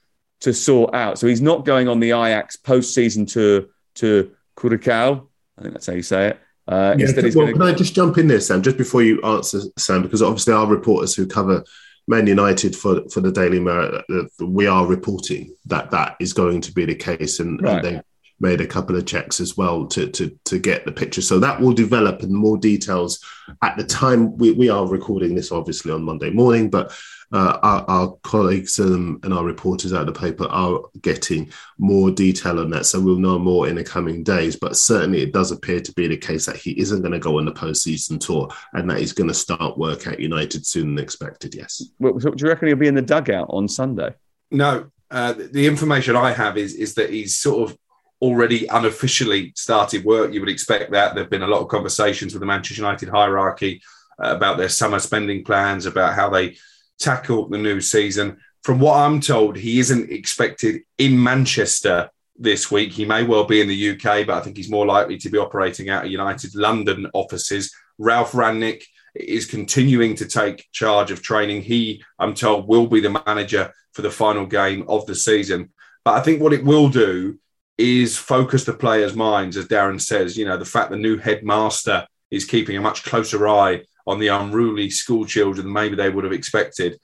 to 0.41 0.53
sort 0.53 0.95
out. 0.95 1.19
So 1.19 1.27
he's 1.27 1.41
not 1.41 1.65
going 1.65 1.89
on 1.89 2.01
the 2.01 2.11
Ajax 2.11 2.57
post-season 2.57 3.25
tour 3.25 3.67
to 3.95 4.31
Curacao. 4.61 5.29
I 5.57 5.63
think 5.63 5.73
that's 5.73 5.87
how 5.87 5.95
you 5.95 6.03
say 6.03 6.29
it. 6.29 6.41
Uh, 6.67 6.95
Yeah, 6.99 7.07
well, 7.37 7.47
going 7.47 7.53
can 7.53 7.63
I 7.63 7.73
just 7.73 7.95
jump 7.95 8.19
in 8.19 8.29
there, 8.29 8.41
Sam, 8.41 8.63
just 8.63 8.77
before 8.77 9.03
you 9.03 9.23
answer, 9.23 9.61
Sam, 9.79 10.03
because 10.03 10.23
obviously 10.23 10.53
our 10.53 10.67
reporters 10.67 11.15
who 11.15 11.27
cover 11.27 11.65
Man 12.07 12.27
United 12.27 12.77
for, 12.77 13.03
for 13.11 13.21
the 13.21 13.33
Daily 13.33 13.61
Mirror, 13.61 14.03
uh, 14.13 14.45
we 14.45 14.67
are 14.67 14.87
reporting 14.87 15.55
that 15.67 15.91
that 15.91 16.17
is 16.21 16.33
going 16.33 16.61
to 16.63 16.73
be 16.73 16.85
the 16.85 16.95
case, 16.95 17.41
and, 17.41 17.61
Right. 17.63 17.85
and 17.85 17.97
they 17.97 18.03
made 18.41 18.61
a 18.61 18.67
couple 18.67 18.97
of 18.97 19.07
checks 19.07 19.41
as 19.41 19.57
well 19.57 19.87
to, 19.87 20.09
to 20.11 20.37
to 20.45 20.59
get 20.59 20.85
the 20.85 20.93
picture. 20.93 21.23
So 21.23 21.39
that 21.39 21.61
will 21.61 21.73
develop 21.73 22.23
in 22.23 22.35
more 22.35 22.59
details 22.59 23.21
at 23.63 23.77
the 23.77 23.85
time. 23.85 24.37
We, 24.37 24.51
we 24.53 24.69
are 24.69 24.87
recording 24.87 25.35
this 25.35 25.53
obviously 25.53 25.93
on 25.93 26.03
Monday 26.03 26.31
morning, 26.31 26.69
but 26.69 26.93
uh, 27.33 27.59
our, 27.63 27.85
our 27.89 28.17
colleagues 28.23 28.79
um, 28.79 29.21
and 29.23 29.33
our 29.33 29.45
reporters 29.45 29.93
at 29.93 30.07
the 30.07 30.13
paper 30.13 30.47
are 30.47 30.81
getting 31.03 31.51
more 31.79 32.11
detail 32.11 32.61
on 32.61 32.71
that. 32.71 32.87
So 32.87 33.01
we'll 33.01 33.19
know 33.19 33.39
more 33.39 33.69
in 33.69 33.77
the 33.77 33.85
coming 33.85 34.23
days. 34.23 34.57
But 34.57 34.77
certainly 34.77 35.23
it 35.23 35.33
does 35.33 35.51
appear 35.51 35.81
to 35.81 35.93
be 35.93 36.07
the 36.07 36.17
case 36.17 36.47
that 36.47 36.57
he 36.57 36.79
isn't 36.79 37.01
going 37.01 37.13
to 37.13 37.19
go 37.19 37.39
on 37.39 37.45
the 37.45 37.53
postseason 37.53 38.21
tour 38.21 38.49
and 38.73 38.89
that 38.91 38.99
he's 38.99 39.13
going 39.13 39.29
to 39.29 39.35
start 39.35 39.79
work 39.79 40.07
at 40.07 40.21
United 40.21 40.67
sooner 40.67 40.95
than 40.95 40.99
expected. 40.99 41.55
Yes. 41.55 41.83
Well, 41.99 42.19
so 42.21 42.31
do 42.31 42.45
you 42.45 42.49
reckon 42.49 42.69
he'll 42.69 42.77
be 42.77 42.89
in 42.89 42.95
the 42.95 43.03
dugout 43.03 43.47
on 43.51 43.69
Sunday? 43.69 44.15
No, 44.51 44.91
uh, 45.11 45.33
the 45.33 45.67
information 45.67 46.17
I 46.17 46.33
have 46.33 46.57
is 46.57 46.75
is 46.75 46.95
that 46.95 47.11
he's 47.11 47.39
sort 47.39 47.71
of 47.71 47.79
already 48.21 48.67
unofficially 48.67 49.53
started 49.55 50.05
work. 50.05 50.33
You 50.33 50.41
would 50.41 50.49
expect 50.49 50.93
that. 50.93 51.15
There've 51.15 51.31
been 51.31 51.43
a 51.43 51.49
lot 51.49 51.61
of 51.61 51.69
conversations 51.69 52.33
with 52.33 52.41
the 52.41 52.47
Manchester 52.47 52.83
United 52.83 53.09
hierarchy 53.09 53.83
uh, 54.23 54.35
about 54.35 54.57
their 54.57 54.69
summer 54.69 54.99
spending 54.99 55.45
plans, 55.45 55.87
about 55.87 56.15
how 56.15 56.31
they 56.31 56.57
tackle 56.99 57.49
the 57.49 57.59
new 57.59 57.81
season. 57.81 58.39
From 58.63 58.81
what 58.81 58.97
I'm 58.97 59.21
told, 59.21 59.57
he 59.57 59.79
isn't 59.79 60.11
expected 60.11 60.83
in 60.99 61.23
Manchester 61.23 62.11
this 62.37 62.71
week. 62.71 62.93
He 62.93 63.05
may 63.05 63.23
well 63.23 63.45
be 63.45 63.61
in 63.61 63.69
the 63.69 63.91
UK, 63.91 64.27
but 64.27 64.31
I 64.37 64.41
think 64.41 64.57
he's 64.57 64.71
more 64.71 64.87
likely 64.87 65.19
to 65.19 65.31
be 65.31 65.39
operating 65.39 65.91
out 65.91 66.05
of 66.05 66.11
United 66.11 66.55
London 66.55 67.09
offices. 67.13 67.75
Ralph 67.99 68.33
Rangnick 68.33 68.83
is 69.15 69.47
continuing 69.47 70.15
to 70.17 70.27
take 70.27 70.67
charge 70.73 71.11
of 71.11 71.23
training. 71.23 71.63
He, 71.63 72.03
I'm 72.19 72.35
told, 72.35 72.67
will 72.67 72.87
be 72.87 73.01
the 73.01 73.23
manager 73.27 73.73
for 73.93 74.03
the 74.03 74.11
final 74.11 74.47
game 74.47 74.85
of 74.89 75.07
the 75.07 75.15
season. 75.15 75.73
But 76.05 76.15
I 76.15 76.21
think 76.21 76.41
what 76.41 76.53
it 76.53 76.65
will 76.65 76.89
do 76.89 77.39
is 77.79 78.19
focus 78.19 78.65
the 78.65 78.73
players' 78.73 79.15
minds, 79.15 79.57
as 79.57 79.67
Darren 79.67 80.01
says. 80.01 80.37
You 80.37 80.47
know, 80.47 80.57
the 80.57 80.65
fact 80.65 80.91
the 80.91 80.97
new 80.97 81.17
headmaster 81.17 82.07
is 82.31 82.45
keeping 82.45 82.77
a 82.77 82.81
much 82.81 83.05
closer 83.05 83.47
eye 83.49 83.83
on 84.07 84.19
the 84.19 84.29
unruly 84.29 84.91
school 84.91 85.25
children 85.25 85.73
maybe 85.73 85.97
they 85.97 86.11
would 86.11 86.25
have 86.25 86.33
expected. 86.33 86.99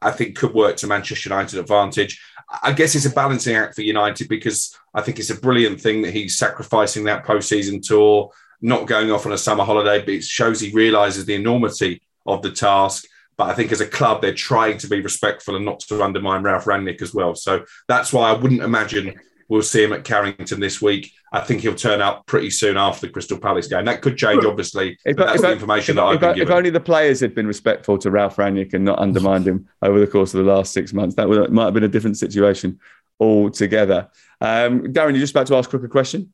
I 0.00 0.12
think 0.12 0.36
could 0.36 0.54
work 0.54 0.76
to 0.76 0.86
Manchester 0.86 1.28
United 1.28 1.58
advantage. 1.58 2.22
I 2.62 2.72
guess 2.72 2.94
it's 2.94 3.06
a 3.06 3.10
balancing 3.10 3.56
act 3.56 3.74
for 3.74 3.82
United 3.82 4.28
because 4.28 4.76
I 4.94 5.02
think 5.02 5.18
it's 5.18 5.30
a 5.30 5.40
brilliant 5.40 5.80
thing 5.80 6.02
that 6.02 6.12
he's 6.12 6.38
sacrificing 6.38 7.04
that 7.04 7.24
postseason 7.24 7.84
tour, 7.84 8.30
not 8.60 8.86
going 8.86 9.10
off 9.10 9.26
on 9.26 9.32
a 9.32 9.38
summer 9.38 9.64
holiday, 9.64 9.98
but 10.00 10.10
it 10.10 10.24
shows 10.24 10.60
he 10.60 10.70
realizes 10.70 11.24
the 11.24 11.34
enormity 11.34 12.02
of 12.26 12.42
the 12.42 12.52
task. 12.52 13.06
But 13.36 13.48
I 13.48 13.54
think 13.54 13.72
as 13.72 13.80
a 13.80 13.86
club, 13.86 14.20
they're 14.20 14.34
trying 14.34 14.78
to 14.78 14.86
be 14.86 15.00
respectful 15.00 15.56
and 15.56 15.64
not 15.64 15.80
to 15.80 16.02
undermine 16.02 16.42
Ralph 16.42 16.66
Rangnick 16.66 17.02
as 17.02 17.14
well. 17.14 17.34
So 17.34 17.64
that's 17.88 18.12
why 18.12 18.30
I 18.30 18.34
wouldn't 18.34 18.62
imagine 18.62 19.18
we'll 19.48 19.62
see 19.62 19.82
him 19.82 19.92
at 19.92 20.04
Carrington 20.04 20.60
this 20.60 20.80
week. 20.80 21.12
I 21.32 21.40
think 21.40 21.62
he'll 21.62 21.74
turn 21.74 22.00
up 22.02 22.26
pretty 22.26 22.50
soon 22.50 22.76
after 22.76 23.06
the 23.06 23.12
Crystal 23.12 23.38
Palace 23.38 23.66
game. 23.66 23.84
That 23.86 24.02
could 24.02 24.16
change, 24.18 24.44
obviously. 24.44 24.98
If, 25.04 25.16
but 25.16 25.26
that's 25.26 25.36
if- 25.36 25.42
the 25.42 25.52
information 25.52 25.92
if- 25.92 25.96
that 25.96 26.02
I've 26.04 26.14
if- 26.16 26.20
been 26.20 26.42
if 26.42 26.50
only 26.50 26.70
the 26.70 26.80
players 26.80 27.20
had 27.20 27.34
been 27.34 27.46
respectful 27.46 27.96
to 27.98 28.10
Ralph 28.10 28.36
Rangnick 28.36 28.74
and 28.74 28.84
not 28.84 28.98
undermined 28.98 29.46
him 29.46 29.68
over 29.80 29.98
the 29.98 30.06
course 30.06 30.34
of 30.34 30.44
the 30.44 30.52
last 30.52 30.72
six 30.72 30.92
months, 30.92 31.16
that 31.16 31.28
would, 31.28 31.50
might 31.50 31.64
have 31.66 31.74
been 31.74 31.84
a 31.84 31.88
different 31.88 32.18
situation 32.18 32.78
altogether. 33.20 34.08
Um, 34.40 34.82
Darren, 34.92 35.10
you're 35.12 35.20
just 35.20 35.32
about 35.32 35.46
to 35.46 35.56
ask 35.56 35.70
Crook 35.70 35.84
a 35.84 35.88
question? 35.88 36.32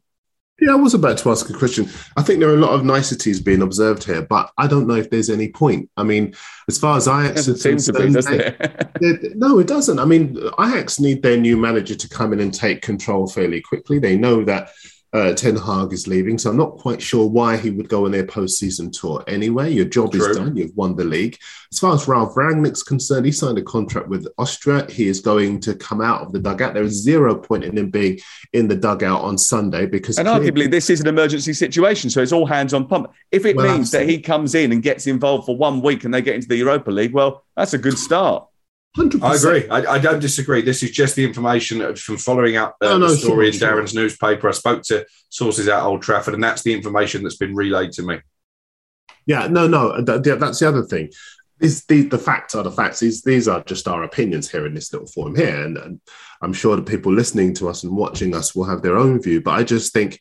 Yeah, 0.61 0.73
I 0.73 0.77
was 0.77 0.93
about 0.95 1.19
to 1.19 1.31
ask 1.31 1.49
a 1.49 1.53
question. 1.53 1.89
I 2.17 2.23
think 2.23 2.41
there 2.41 2.49
are 2.51 2.55
a 2.57 2.61
lot 2.61 2.73
of 2.73 2.85
niceties 2.85 3.39
being 3.41 3.63
observed 3.63 4.03
here, 4.03 4.23
but 4.23 4.51
I 4.59 4.67
don't 4.67 4.89
know 4.89 4.95
if 4.97 5.09
there's 5.09 5.31
any 5.31 5.51
point. 5.51 5.89
I 5.97 6.03
mean, 6.03 6.35
as 6.67 6.79
far 6.79 6.97
as 6.97 7.07
Ajax 7.07 7.47
is 7.47 7.63
seem 7.63 7.77
to 7.77 7.93
be, 7.93 7.99
concerned, 8.13 8.15
does 8.15 8.25
they- 8.27 8.47
it? 8.47 8.91
they- 9.23 9.35
no, 9.37 9.61
it 9.61 9.69
doesn't. 9.69 10.01
I 10.01 10.05
mean, 10.05 10.37
Ajax 10.59 10.99
need 10.99 11.23
their 11.23 11.37
new 11.37 11.57
manager 11.57 11.95
to 11.95 12.09
come 12.09 12.33
in 12.33 12.41
and 12.41 12.53
take 12.53 12.83
control 12.83 13.29
fairly 13.29 13.61
quickly. 13.61 14.01
They 14.01 14.17
know 14.17 14.43
that 14.45 14.71
uh, 15.15 15.33
Ten 15.33 15.57
Hag 15.57 15.93
is 15.93 16.07
leaving, 16.07 16.37
so 16.37 16.51
I'm 16.51 16.57
not 16.59 16.77
quite 16.77 17.01
sure 17.01 17.27
why 17.27 17.57
he 17.57 17.71
would 17.71 17.89
go 17.89 18.05
on 18.05 18.11
their 18.11 18.27
postseason 18.27 18.93
tour 18.93 19.25
anyway. 19.27 19.73
Your 19.73 19.87
job 19.87 20.13
True. 20.13 20.29
is 20.31 20.37
done. 20.37 20.55
You've 20.57 20.77
won 20.77 20.97
the 20.97 21.05
league. 21.05 21.39
As 21.73 21.79
far 21.79 21.95
as 21.95 22.07
Ralph 22.07 22.35
Rangnick's 22.35 22.83
concerned, 22.83 23.25
he 23.25 23.33
signed 23.33 23.57
a 23.57 23.63
contract 23.63 24.09
with 24.09 24.29
Austria. 24.37 24.87
He 24.91 25.09
is 25.09 25.21
going 25.21 25.61
to 25.61 25.75
come 25.75 26.01
out 26.03 26.21
of 26.21 26.33
the 26.33 26.39
dugout. 26.39 26.75
There 26.75 26.83
is 26.83 27.03
zero 27.03 27.35
point 27.35 27.65
in 27.65 27.77
him 27.79 27.89
being 27.91 28.19
in 28.53 28.69
the 28.69 28.77
dugout 28.77 29.23
on 29.23 29.39
Sunday 29.39 29.87
because 29.87 30.19
And 30.19 30.29
clearly- 30.29 30.51
arguably, 30.51 30.71
this 30.71 30.91
is 30.91 31.01
an 31.01 31.07
emergency 31.07 31.55
situation, 31.55 32.11
so 32.11 32.21
it's 32.21 32.33
all 32.33 32.47
hands 32.47 32.75
on 32.75 32.87
pump. 32.87 33.11
If 33.33 33.47
it 33.47 33.57
Well, 33.57 33.77
means 33.77 33.91
that 33.93 34.09
he 34.09 34.21
comes 34.21 34.55
in 34.55 34.73
and 34.73 34.83
gets 34.83 35.07
involved 35.07 35.47
for 35.47 35.57
one 35.57 35.81
week 35.81 36.05
and 36.05 36.13
they 36.13 36.21
get 36.21 36.35
into 36.35 36.49
the 36.49 36.57
Europa 36.57 36.91
League, 36.91 37.15
well, 37.15 37.45
that's 37.57 37.73
a 37.73 37.79
good 37.79 37.97
start. 37.99 38.45
100%. 38.99 39.23
I 39.23 39.37
agree. 39.37 39.69
I, 39.69 39.95
I 39.95 39.99
don't 39.99 40.21
disagree. 40.21 40.63
This 40.63 40.83
is 40.83 40.91
just 40.91 41.15
the 41.17 41.25
information 41.25 41.95
from 41.97 42.17
following 42.17 42.57
up 42.57 42.77
uh, 42.81 42.87
No, 42.87 42.99
no, 42.99 43.09
the 43.09 43.17
story 43.17 43.33
sure, 43.33 43.45
in 43.47 43.53
sure. 43.53 43.69
Darren's 43.69 43.95
newspaper. 43.95 44.49
I 44.49 44.53
spoke 44.53 44.83
to 44.85 45.07
sources 45.29 45.69
at 45.69 45.83
Old 45.83 46.03
Trafford, 46.03 46.35
and 46.35 46.43
that's 46.43 46.63
the 46.63 46.75
information 46.75 47.23
that's 47.23 47.37
been 47.37 47.55
relayed 47.55 47.93
to 47.93 48.03
me. 48.03 48.21
Yeah, 49.27 49.47
no, 49.47 49.69
no, 49.69 49.97
yeah, 49.99 50.35
that's 50.35 50.59
the 50.59 50.69
other 50.69 50.85
thing. 50.85 51.11
Is 51.61 51.85
the 51.87 52.03
the 52.03 52.19
facts 52.19 52.55
are 52.55 52.63
the 52.63 52.71
facts. 52.71 53.01
These 53.01 53.23
these 53.23 53.49
are 53.49 53.63
just 53.65 53.89
our 53.89 54.05
opinions 54.05 54.49
here 54.49 54.65
in 54.65 54.75
this 54.75 54.93
little 54.93 55.09
forum 55.09 55.35
here, 55.35 55.65
and, 55.65 55.77
and 55.77 56.01
I'm 56.41 56.53
sure 56.53 56.77
the 56.77 56.83
people 56.83 57.13
listening 57.13 57.53
to 57.55 57.69
us 57.69 57.83
and 57.83 57.97
watching 57.97 58.35
us 58.35 58.55
will 58.55 58.65
have 58.65 58.81
their 58.81 58.97
own 58.97 59.21
view. 59.21 59.41
But 59.41 59.55
I 59.55 59.65
just 59.65 59.93
think 59.93 60.21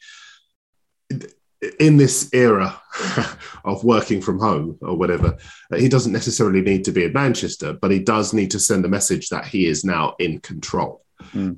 in 1.80 1.98
this 1.98 2.30
era 2.34 2.80
of 3.66 3.84
working 3.84 4.22
from 4.22 4.40
home 4.40 4.78
or 4.82 4.96
whatever, 4.96 5.38
uh, 5.72 5.78
he 5.78 5.90
doesn't 5.90 6.14
necessarily 6.14 6.62
need 6.62 6.86
to 6.86 6.92
be 6.92 7.04
in 7.04 7.14
Manchester, 7.14 7.74
but 7.74 7.92
he 7.92 8.00
does 8.00 8.34
need 8.34 8.52
to 8.52 8.60
send 8.60 8.86
a 8.86 8.90
message 8.90 9.30
that 9.30 9.46
he 9.46 9.66
is 9.66 9.84
now 9.84 10.16
in 10.20 10.40
control 10.40 11.04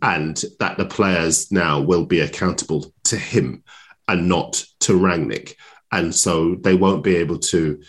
and 0.01 0.43
that 0.59 0.77
the 0.77 0.85
players 0.85 1.51
now 1.51 1.81
will 1.81 2.05
be 2.05 2.21
accountable 2.21 2.93
to 3.03 3.17
him 3.17 3.63
and 4.07 4.27
not 4.27 4.65
to 4.81 4.99
Rangnick. 4.99 5.55
And 5.91 6.13
so 6.13 6.55
they 6.55 6.75
won't 6.75 7.03
be 7.03 7.15
able 7.15 7.39
to. 7.39 7.81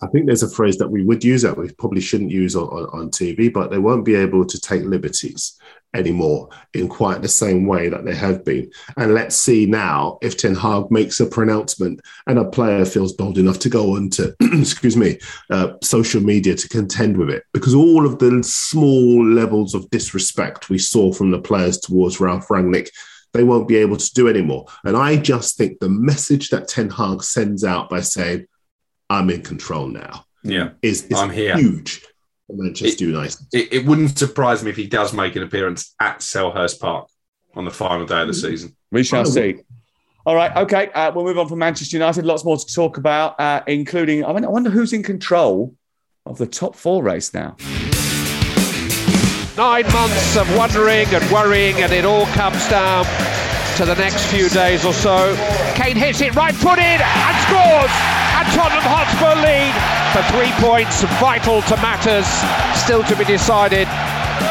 I 0.00 0.06
think 0.08 0.26
there's 0.26 0.44
a 0.44 0.50
phrase 0.50 0.76
that 0.78 0.88
we 0.88 1.02
would 1.02 1.24
use 1.24 1.42
that 1.42 1.58
we 1.58 1.72
probably 1.72 2.00
shouldn't 2.00 2.30
use 2.30 2.54
on, 2.54 2.68
on, 2.68 3.00
on 3.00 3.10
TV, 3.10 3.52
but 3.52 3.70
they 3.70 3.78
won't 3.78 4.04
be 4.04 4.14
able 4.14 4.44
to 4.44 4.60
take 4.60 4.82
liberties 4.82 5.58
anymore 5.94 6.48
in 6.74 6.88
quite 6.88 7.22
the 7.22 7.28
same 7.28 7.66
way 7.66 7.88
that 7.88 8.04
they 8.04 8.14
have 8.14 8.44
been. 8.44 8.70
And 8.96 9.14
let's 9.14 9.36
see 9.36 9.66
now 9.66 10.18
if 10.22 10.36
Ten 10.36 10.54
Hag 10.54 10.90
makes 10.90 11.20
a 11.20 11.26
pronouncement 11.26 12.00
and 12.26 12.38
a 12.38 12.44
player 12.44 12.84
feels 12.84 13.12
bold 13.14 13.38
enough 13.38 13.58
to 13.60 13.68
go 13.68 13.96
on 13.96 14.10
to, 14.10 14.34
excuse 14.40 14.96
me, 14.96 15.18
uh, 15.50 15.72
social 15.82 16.20
media 16.20 16.54
to 16.54 16.68
contend 16.68 17.16
with 17.16 17.30
it. 17.30 17.44
Because 17.52 17.74
all 17.74 18.06
of 18.06 18.18
the 18.18 18.42
small 18.42 19.24
levels 19.24 19.74
of 19.74 19.88
disrespect 19.90 20.68
we 20.68 20.78
saw 20.78 21.12
from 21.12 21.30
the 21.30 21.40
players 21.40 21.78
towards 21.78 22.20
Ralph 22.20 22.48
Rangnick, 22.48 22.88
they 23.32 23.44
won't 23.44 23.68
be 23.68 23.76
able 23.76 23.96
to 23.96 24.14
do 24.14 24.28
anymore. 24.28 24.66
And 24.84 24.96
I 24.96 25.16
just 25.16 25.56
think 25.56 25.78
the 25.80 25.88
message 25.88 26.50
that 26.50 26.68
Ten 26.68 26.90
Hag 26.90 27.22
sends 27.22 27.64
out 27.64 27.88
by 27.88 28.00
saying, 28.00 28.46
I'm 29.10 29.30
in 29.30 29.42
control 29.42 29.88
now, 29.88 30.26
Yeah, 30.42 30.70
is, 30.82 31.04
is 31.04 31.18
I'm 31.18 31.30
here. 31.30 31.56
huge 31.56 32.04
for 32.48 32.56
Manchester 32.56 33.04
United. 33.04 33.36
It, 33.52 33.72
it 33.72 33.86
wouldn't 33.86 34.18
surprise 34.18 34.64
me 34.64 34.70
if 34.70 34.76
he 34.76 34.88
does 34.88 35.12
make 35.12 35.36
an 35.36 35.44
appearance 35.44 35.94
at 36.00 36.18
Selhurst 36.18 36.80
Park 36.80 37.08
on 37.54 37.64
the 37.64 37.70
final 37.70 38.06
day 38.06 38.22
of 38.22 38.26
the 38.26 38.34
season. 38.34 38.74
We 38.90 39.04
shall 39.04 39.20
I 39.20 39.24
see. 39.24 39.60
All 40.26 40.34
right, 40.34 40.54
okay. 40.56 40.90
Uh, 40.92 41.12
we'll 41.14 41.24
move 41.24 41.38
on 41.38 41.48
from 41.48 41.58
Manchester 41.60 41.96
United. 41.96 42.24
Lots 42.24 42.44
more 42.44 42.56
to 42.56 42.74
talk 42.74 42.96
about, 42.96 43.38
uh, 43.38 43.62
including 43.66 44.24
I, 44.24 44.32
mean, 44.32 44.44
I 44.44 44.48
wonder 44.48 44.70
who's 44.70 44.92
in 44.92 45.02
control 45.02 45.74
of 46.26 46.38
the 46.38 46.46
top 46.46 46.74
four 46.74 47.02
race 47.02 47.32
now. 47.32 47.56
Nine 49.56 49.90
months 49.92 50.36
of 50.36 50.56
wondering 50.56 51.06
and 51.08 51.30
worrying, 51.30 51.76
and 51.76 51.92
it 51.92 52.04
all 52.04 52.26
comes 52.26 52.66
down 52.68 53.04
to 53.76 53.84
the 53.84 53.94
next 53.94 54.24
few 54.26 54.48
days 54.48 54.84
or 54.84 54.92
so. 54.92 55.34
Kane 55.74 55.96
hits 55.96 56.20
it 56.20 56.34
right 56.34 56.54
footed 56.54 56.82
and 56.82 57.36
scores! 57.46 57.92
And 58.38 58.46
Tottenham 58.54 58.84
Hotspur 58.84 59.34
lead 59.42 59.97
for 60.12 60.22
three 60.32 60.52
points, 60.52 61.02
vital 61.20 61.60
to 61.62 61.76
matters 61.76 62.26
still 62.80 63.04
to 63.04 63.16
be 63.16 63.24
decided 63.24 63.86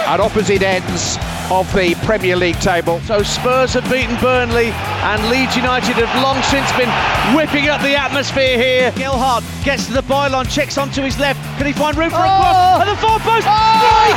at 0.06 0.20
opposite 0.20 0.62
ends 0.62 1.18
of 1.50 1.66
the 1.74 1.96
Premier 2.06 2.36
League 2.36 2.60
table. 2.60 3.00
So 3.02 3.24
Spurs 3.24 3.74
have 3.74 3.90
beaten 3.90 4.16
Burnley 4.20 4.70
and 5.08 5.30
Leeds 5.30 5.56
United 5.56 5.96
have 5.96 6.14
long 6.22 6.42
since 6.44 6.70
been 6.78 6.92
whipping 7.36 7.70
up 7.70 7.82
the 7.82 7.96
atmosphere 7.96 8.58
here. 8.58 8.92
Gelhardt 8.92 9.44
gets 9.64 9.88
to 9.88 9.94
the 9.94 10.04
byline, 10.04 10.52
checks 10.52 10.78
onto 10.78 11.02
his 11.02 11.18
left. 11.18 11.40
Can 11.58 11.66
he 11.66 11.74
find 11.74 11.98
room 11.98 12.10
for 12.10 12.18
a 12.18 12.30
cross? 12.30 12.78
Oh! 12.78 12.82
And 12.82 12.90
the 12.90 12.98
far 13.02 13.20
post! 13.20 13.48
Oh! 13.50 14.14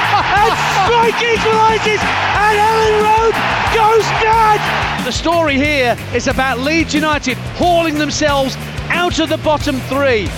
and 0.40 0.54
Struijk 0.86 1.18
equalises, 1.20 2.00
and 2.00 2.56
Elland 2.56 2.98
Road 3.04 3.34
goes 3.74 4.06
mad. 4.24 5.04
The 5.04 5.12
story 5.12 5.56
here 5.56 5.96
is 6.14 6.28
about 6.28 6.60
Leeds 6.60 6.94
United 6.94 7.36
hauling 7.58 7.98
themselves 7.98 8.56
out 8.90 9.18
of 9.18 9.28
the 9.28 9.38
bottom 9.38 9.80
three 9.80 10.28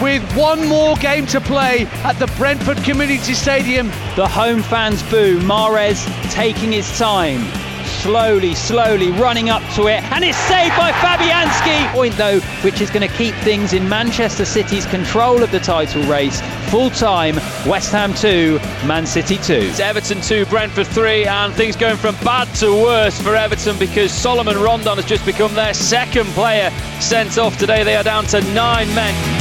with 0.00 0.22
one 0.34 0.66
more 0.66 0.96
game 0.96 1.26
to 1.26 1.40
play 1.40 1.86
at 2.04 2.14
the 2.18 2.26
Brentford 2.38 2.78
Community 2.84 3.34
Stadium. 3.34 3.88
The 4.16 4.26
home 4.26 4.62
fans 4.62 5.02
boo. 5.04 5.38
Mahrez 5.40 6.06
taking 6.30 6.72
his 6.72 6.98
time. 6.98 7.44
Slowly, 7.84 8.54
slowly 8.54 9.10
running 9.10 9.50
up 9.50 9.62
to 9.74 9.88
it, 9.88 10.02
and 10.12 10.24
it's 10.24 10.38
saved 10.38 10.74
by 10.76 10.90
Fabianski. 10.92 11.92
Point 11.92 12.16
though, 12.16 12.40
which 12.62 12.80
is 12.80 12.88
going 12.88 13.06
to 13.06 13.14
keep 13.16 13.34
things 13.36 13.74
in 13.74 13.86
Manchester 13.88 14.46
City's 14.46 14.86
control 14.86 15.42
of 15.42 15.50
the 15.50 15.60
title 15.60 16.02
race. 16.04 16.40
Full 16.70 16.88
time, 16.90 17.36
West 17.66 17.92
Ham 17.92 18.14
2, 18.14 18.58
Man 18.86 19.04
City 19.04 19.36
2. 19.36 19.52
It's 19.52 19.80
Everton 19.80 20.22
2, 20.22 20.46
Brentford 20.46 20.86
3, 20.86 21.26
and 21.26 21.52
things 21.52 21.76
going 21.76 21.96
from 21.96 22.14
bad 22.16 22.52
to 22.56 22.72
worse 22.72 23.20
for 23.20 23.36
Everton 23.36 23.78
because 23.78 24.12
Salomon 24.12 24.56
Rondon 24.56 24.96
has 24.96 25.04
just 25.04 25.26
become 25.26 25.52
their 25.54 25.74
second 25.74 26.26
player 26.28 26.70
sent 27.00 27.36
off 27.36 27.58
today. 27.58 27.84
They 27.84 27.96
are 27.96 28.04
down 28.04 28.24
to 28.26 28.40
nine 28.54 28.88
men. 28.94 29.39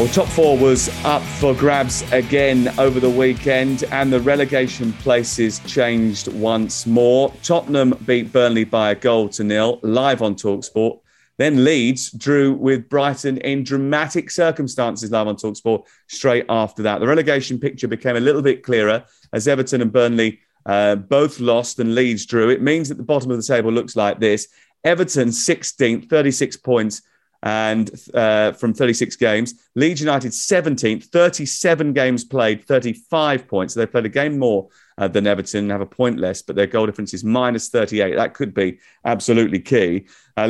Well, 0.00 0.08
top 0.08 0.28
four 0.28 0.56
was 0.56 0.88
up 1.04 1.20
for 1.20 1.52
grabs 1.54 2.10
again 2.10 2.72
over 2.78 3.00
the 3.00 3.10
weekend, 3.10 3.84
and 3.90 4.10
the 4.10 4.18
relegation 4.20 4.94
places 4.94 5.58
changed 5.66 6.28
once 6.28 6.86
more. 6.86 7.34
Tottenham 7.42 7.90
beat 8.06 8.32
Burnley 8.32 8.64
by 8.64 8.92
a 8.92 8.94
goal 8.94 9.28
to 9.28 9.44
nil, 9.44 9.78
live 9.82 10.22
on 10.22 10.36
Talksport. 10.36 11.00
Then 11.36 11.64
Leeds 11.64 12.12
drew 12.12 12.54
with 12.54 12.88
Brighton 12.88 13.36
in 13.42 13.62
dramatic 13.62 14.30
circumstances, 14.30 15.10
live 15.10 15.26
on 15.26 15.36
Talksport, 15.36 15.84
straight 16.06 16.46
after 16.48 16.82
that. 16.82 17.00
The 17.00 17.06
relegation 17.06 17.58
picture 17.58 17.86
became 17.86 18.16
a 18.16 18.20
little 18.20 18.40
bit 18.40 18.62
clearer 18.62 19.04
as 19.34 19.46
Everton 19.46 19.82
and 19.82 19.92
Burnley 19.92 20.40
uh, 20.64 20.94
both 20.94 21.40
lost 21.40 21.78
and 21.78 21.94
Leeds 21.94 22.24
drew. 22.24 22.48
It 22.48 22.62
means 22.62 22.88
that 22.88 22.96
the 22.96 23.02
bottom 23.02 23.30
of 23.30 23.36
the 23.36 23.42
table 23.42 23.70
looks 23.70 23.96
like 23.96 24.18
this 24.18 24.48
Everton 24.82 25.28
16th, 25.28 26.08
36 26.08 26.56
points 26.56 27.02
and 27.42 27.90
uh, 28.14 28.52
from 28.52 28.74
36 28.74 29.16
games. 29.16 29.54
Leeds 29.74 30.00
United 30.00 30.32
17th, 30.32 31.04
37 31.04 31.92
games 31.92 32.24
played, 32.24 32.64
35 32.64 33.48
points. 33.48 33.74
So 33.74 33.80
they 33.80 33.86
played 33.86 34.06
a 34.06 34.10
game 34.10 34.38
more 34.38 34.68
uh, 34.98 35.08
than 35.08 35.26
Everton, 35.26 35.70
have 35.70 35.80
a 35.80 35.86
point 35.86 36.18
less, 36.18 36.42
but 36.42 36.56
their 36.56 36.66
goal 36.66 36.86
difference 36.86 37.14
is 37.14 37.24
minus 37.24 37.70
38. 37.70 38.16
That 38.16 38.34
could 38.34 38.52
be 38.52 38.78
absolutely 39.04 39.60
key. 39.60 40.06
Uh, 40.36 40.48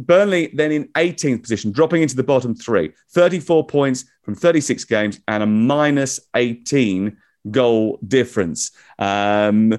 Burnley 0.00 0.48
then 0.54 0.72
in 0.72 0.88
18th 0.88 1.42
position, 1.42 1.70
dropping 1.70 2.02
into 2.02 2.16
the 2.16 2.24
bottom 2.24 2.54
three, 2.54 2.92
34 3.10 3.66
points 3.66 4.04
from 4.22 4.34
36 4.34 4.84
games 4.84 5.20
and 5.28 5.42
a 5.42 5.46
minus 5.46 6.18
18 6.34 7.16
goal 7.50 7.98
difference. 8.06 8.72
Um, 8.98 9.78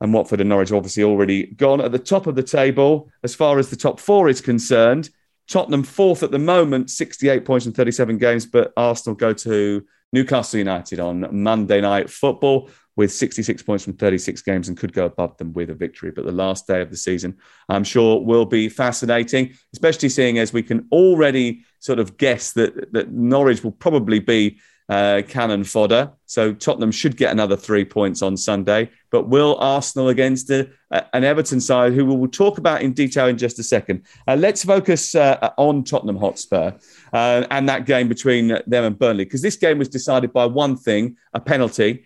and 0.00 0.14
Watford 0.14 0.40
and 0.40 0.48
Norwich 0.48 0.70
obviously 0.70 1.02
already 1.02 1.46
gone 1.46 1.80
at 1.80 1.90
the 1.90 1.98
top 1.98 2.28
of 2.28 2.36
the 2.36 2.42
table 2.42 3.10
as 3.24 3.34
far 3.34 3.58
as 3.58 3.68
the 3.68 3.76
top 3.76 3.98
four 3.98 4.28
is 4.28 4.40
concerned. 4.40 5.10
Tottenham 5.48 5.82
fourth 5.82 6.22
at 6.22 6.30
the 6.30 6.38
moment, 6.38 6.90
68 6.90 7.44
points 7.44 7.66
in 7.66 7.72
37 7.72 8.18
games, 8.18 8.46
but 8.46 8.72
Arsenal 8.76 9.16
go 9.16 9.32
to 9.32 9.84
Newcastle 10.12 10.58
United 10.58 11.00
on 11.00 11.26
Monday 11.32 11.80
night 11.80 12.10
football 12.10 12.70
with 12.96 13.12
66 13.12 13.62
points 13.62 13.84
from 13.84 13.92
36 13.92 14.42
games 14.42 14.68
and 14.68 14.76
could 14.76 14.92
go 14.92 15.06
above 15.06 15.36
them 15.36 15.52
with 15.52 15.70
a 15.70 15.74
victory. 15.74 16.10
But 16.10 16.24
the 16.24 16.32
last 16.32 16.66
day 16.66 16.80
of 16.80 16.90
the 16.90 16.96
season, 16.96 17.36
I'm 17.68 17.84
sure, 17.84 18.20
will 18.24 18.44
be 18.44 18.68
fascinating, 18.68 19.54
especially 19.72 20.08
seeing 20.08 20.38
as 20.38 20.52
we 20.52 20.64
can 20.64 20.88
already 20.90 21.64
sort 21.78 22.00
of 22.00 22.16
guess 22.16 22.52
that, 22.52 22.92
that 22.92 23.12
Norwich 23.12 23.62
will 23.62 23.72
probably 23.72 24.18
be 24.18 24.58
uh, 24.88 25.22
cannon 25.28 25.64
fodder. 25.64 26.12
So 26.26 26.54
Tottenham 26.54 26.90
should 26.90 27.16
get 27.16 27.30
another 27.30 27.56
three 27.56 27.84
points 27.84 28.22
on 28.22 28.36
Sunday. 28.36 28.90
But 29.10 29.28
will 29.28 29.56
Arsenal 29.58 30.08
against 30.08 30.50
a, 30.50 30.70
an 30.90 31.24
Everton 31.24 31.60
side 31.60 31.92
who 31.92 32.06
we 32.06 32.16
will 32.16 32.28
talk 32.28 32.58
about 32.58 32.82
in 32.82 32.92
detail 32.92 33.26
in 33.26 33.36
just 33.36 33.58
a 33.58 33.62
second? 33.62 34.02
Uh, 34.26 34.36
let's 34.36 34.64
focus 34.64 35.14
uh, 35.14 35.50
on 35.58 35.84
Tottenham 35.84 36.16
Hotspur 36.16 36.72
uh, 37.12 37.46
and 37.50 37.68
that 37.68 37.84
game 37.86 38.08
between 38.08 38.48
them 38.66 38.84
and 38.84 38.98
Burnley 38.98 39.24
because 39.24 39.42
this 39.42 39.56
game 39.56 39.78
was 39.78 39.88
decided 39.88 40.32
by 40.32 40.46
one 40.46 40.76
thing 40.76 41.16
a 41.34 41.40
penalty, 41.40 42.04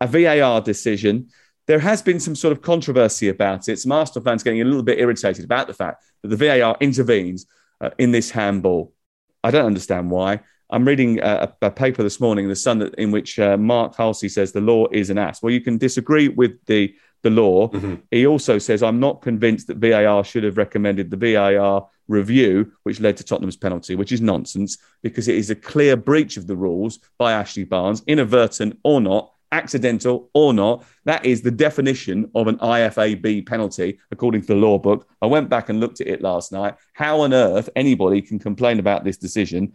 a 0.00 0.06
VAR 0.06 0.60
decision. 0.60 1.28
There 1.66 1.78
has 1.78 2.02
been 2.02 2.20
some 2.20 2.34
sort 2.34 2.52
of 2.52 2.62
controversy 2.62 3.28
about 3.28 3.68
it. 3.68 3.78
Some 3.78 3.92
Arsenal 3.92 4.24
fans 4.24 4.42
getting 4.42 4.62
a 4.62 4.64
little 4.64 4.82
bit 4.82 4.98
irritated 4.98 5.44
about 5.44 5.66
the 5.66 5.74
fact 5.74 6.02
that 6.22 6.28
the 6.28 6.36
VAR 6.36 6.76
intervenes 6.80 7.46
uh, 7.80 7.90
in 7.98 8.12
this 8.12 8.30
handball. 8.30 8.92
I 9.44 9.50
don't 9.50 9.66
understand 9.66 10.10
why. 10.10 10.40
I'm 10.70 10.86
reading 10.86 11.18
a, 11.20 11.52
a, 11.62 11.70
paper 11.70 12.02
this 12.02 12.20
morning 12.20 12.44
in 12.44 12.50
the 12.50 12.56
Sun 12.56 12.80
that, 12.80 12.94
in 12.96 13.10
which 13.10 13.38
uh, 13.38 13.56
Mark 13.56 13.96
Halsey 13.96 14.28
says 14.28 14.52
the 14.52 14.60
law 14.60 14.86
is 14.92 15.08
an 15.08 15.16
ass. 15.16 15.42
Well, 15.42 15.52
you 15.52 15.60
can 15.60 15.78
disagree 15.78 16.28
with 16.28 16.64
the 16.66 16.94
the 17.22 17.30
law. 17.30 17.68
Mm-hmm. 17.68 17.94
He 18.10 18.26
also 18.26 18.58
says 18.58 18.82
I'm 18.82 19.00
not 19.00 19.22
convinced 19.22 19.66
that 19.66 19.78
VAR 19.78 20.22
should 20.24 20.44
have 20.44 20.56
recommended 20.56 21.10
the 21.10 21.16
VAR 21.16 21.88
review, 22.06 22.72
which 22.84 23.00
led 23.00 23.16
to 23.16 23.24
Tottenham's 23.24 23.56
penalty, 23.56 23.94
which 23.94 24.12
is 24.12 24.20
nonsense 24.20 24.78
because 25.02 25.28
it 25.28 25.34
is 25.34 25.50
a 25.50 25.54
clear 25.54 25.96
breach 25.96 26.36
of 26.36 26.46
the 26.46 26.56
rules 26.56 27.00
by 27.18 27.32
Ashley 27.32 27.64
Barnes, 27.64 28.02
inadvertent 28.06 28.78
or 28.84 29.00
not, 29.00 29.32
accidental 29.52 30.30
or 30.32 30.52
not. 30.52 30.84
That 31.04 31.24
is 31.24 31.42
the 31.42 31.50
definition 31.50 32.30
of 32.34 32.46
an 32.48 32.58
IFAB 32.58 33.46
penalty, 33.46 33.98
according 34.10 34.42
to 34.42 34.46
the 34.48 34.54
law 34.54 34.78
book. 34.78 35.08
I 35.22 35.26
went 35.26 35.48
back 35.48 35.68
and 35.68 35.80
looked 35.80 36.00
at 36.00 36.06
it 36.06 36.22
last 36.22 36.52
night. 36.52 36.76
How 36.92 37.20
on 37.20 37.32
earth 37.32 37.68
anybody 37.76 38.22
can 38.22 38.38
complain 38.38 38.78
about 38.78 39.04
this 39.04 39.16
decision 39.16 39.74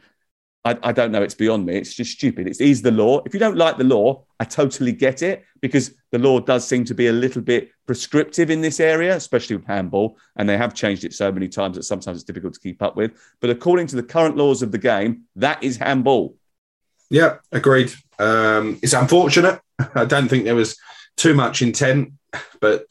I, 0.66 0.78
I, 0.82 0.92
don't 0.94 1.12
know. 1.12 1.22
It's 1.22 1.34
beyond 1.34 1.66
me. 1.66 1.76
It's 1.76 1.94
just 1.94 2.14
stupid. 2.14 2.48
It's 2.48 2.82
the 2.82 2.92
law. 2.92 3.22
If 3.26 3.34
you 3.34 3.40
don't 3.40 3.58
like 3.58 3.78
the 3.78 3.84
law, 3.84 4.24
I 4.40 4.46
totally 4.46 4.94
get 4.94 5.22
it 5.22 5.44
because 5.62 5.94
the 6.12 6.20
law 6.20 6.40
does 6.40 6.66
seem 6.66 6.86
to 6.86 6.94
be 6.94 7.08
a 7.08 7.12
little 7.12 7.42
bit 7.42 7.72
prescriptive 7.86 8.50
in 8.50 8.62
this 8.62 8.80
area, 8.80 9.16
especially 9.16 9.58
with 9.58 9.66
handball, 9.66 10.18
and 10.38 10.48
they 10.48 10.58
have 10.58 10.74
changed 10.74 11.04
it 11.04 11.14
so 11.14 11.32
many 11.32 11.50
times 11.50 11.76
that 11.76 11.84
sometimes 11.84 12.18
it's 12.18 12.24
difficult 12.24 12.54
to 12.54 12.62
keep 12.62 12.82
up 12.82 12.96
with. 12.96 13.12
But 13.42 13.50
according 13.50 13.88
to 13.88 13.98
the 13.98 14.04
current 14.04 14.38
laws 14.38 14.62
of 14.62 14.72
the 14.72 14.78
game, 14.78 15.24
that 15.36 15.62
is 15.62 15.78
handball. 15.78 16.36
Yeah, 17.10 17.38
agreed. 17.52 17.94
Um, 18.18 18.80
it's 18.82 18.94
unfortunate. 18.94 19.60
I 19.96 20.06
don't 20.06 20.30
think 20.30 20.46
there 20.46 20.56
was 20.56 20.78
too 21.18 21.34
much 21.34 21.62
intent, 21.62 22.14
but 22.62 22.86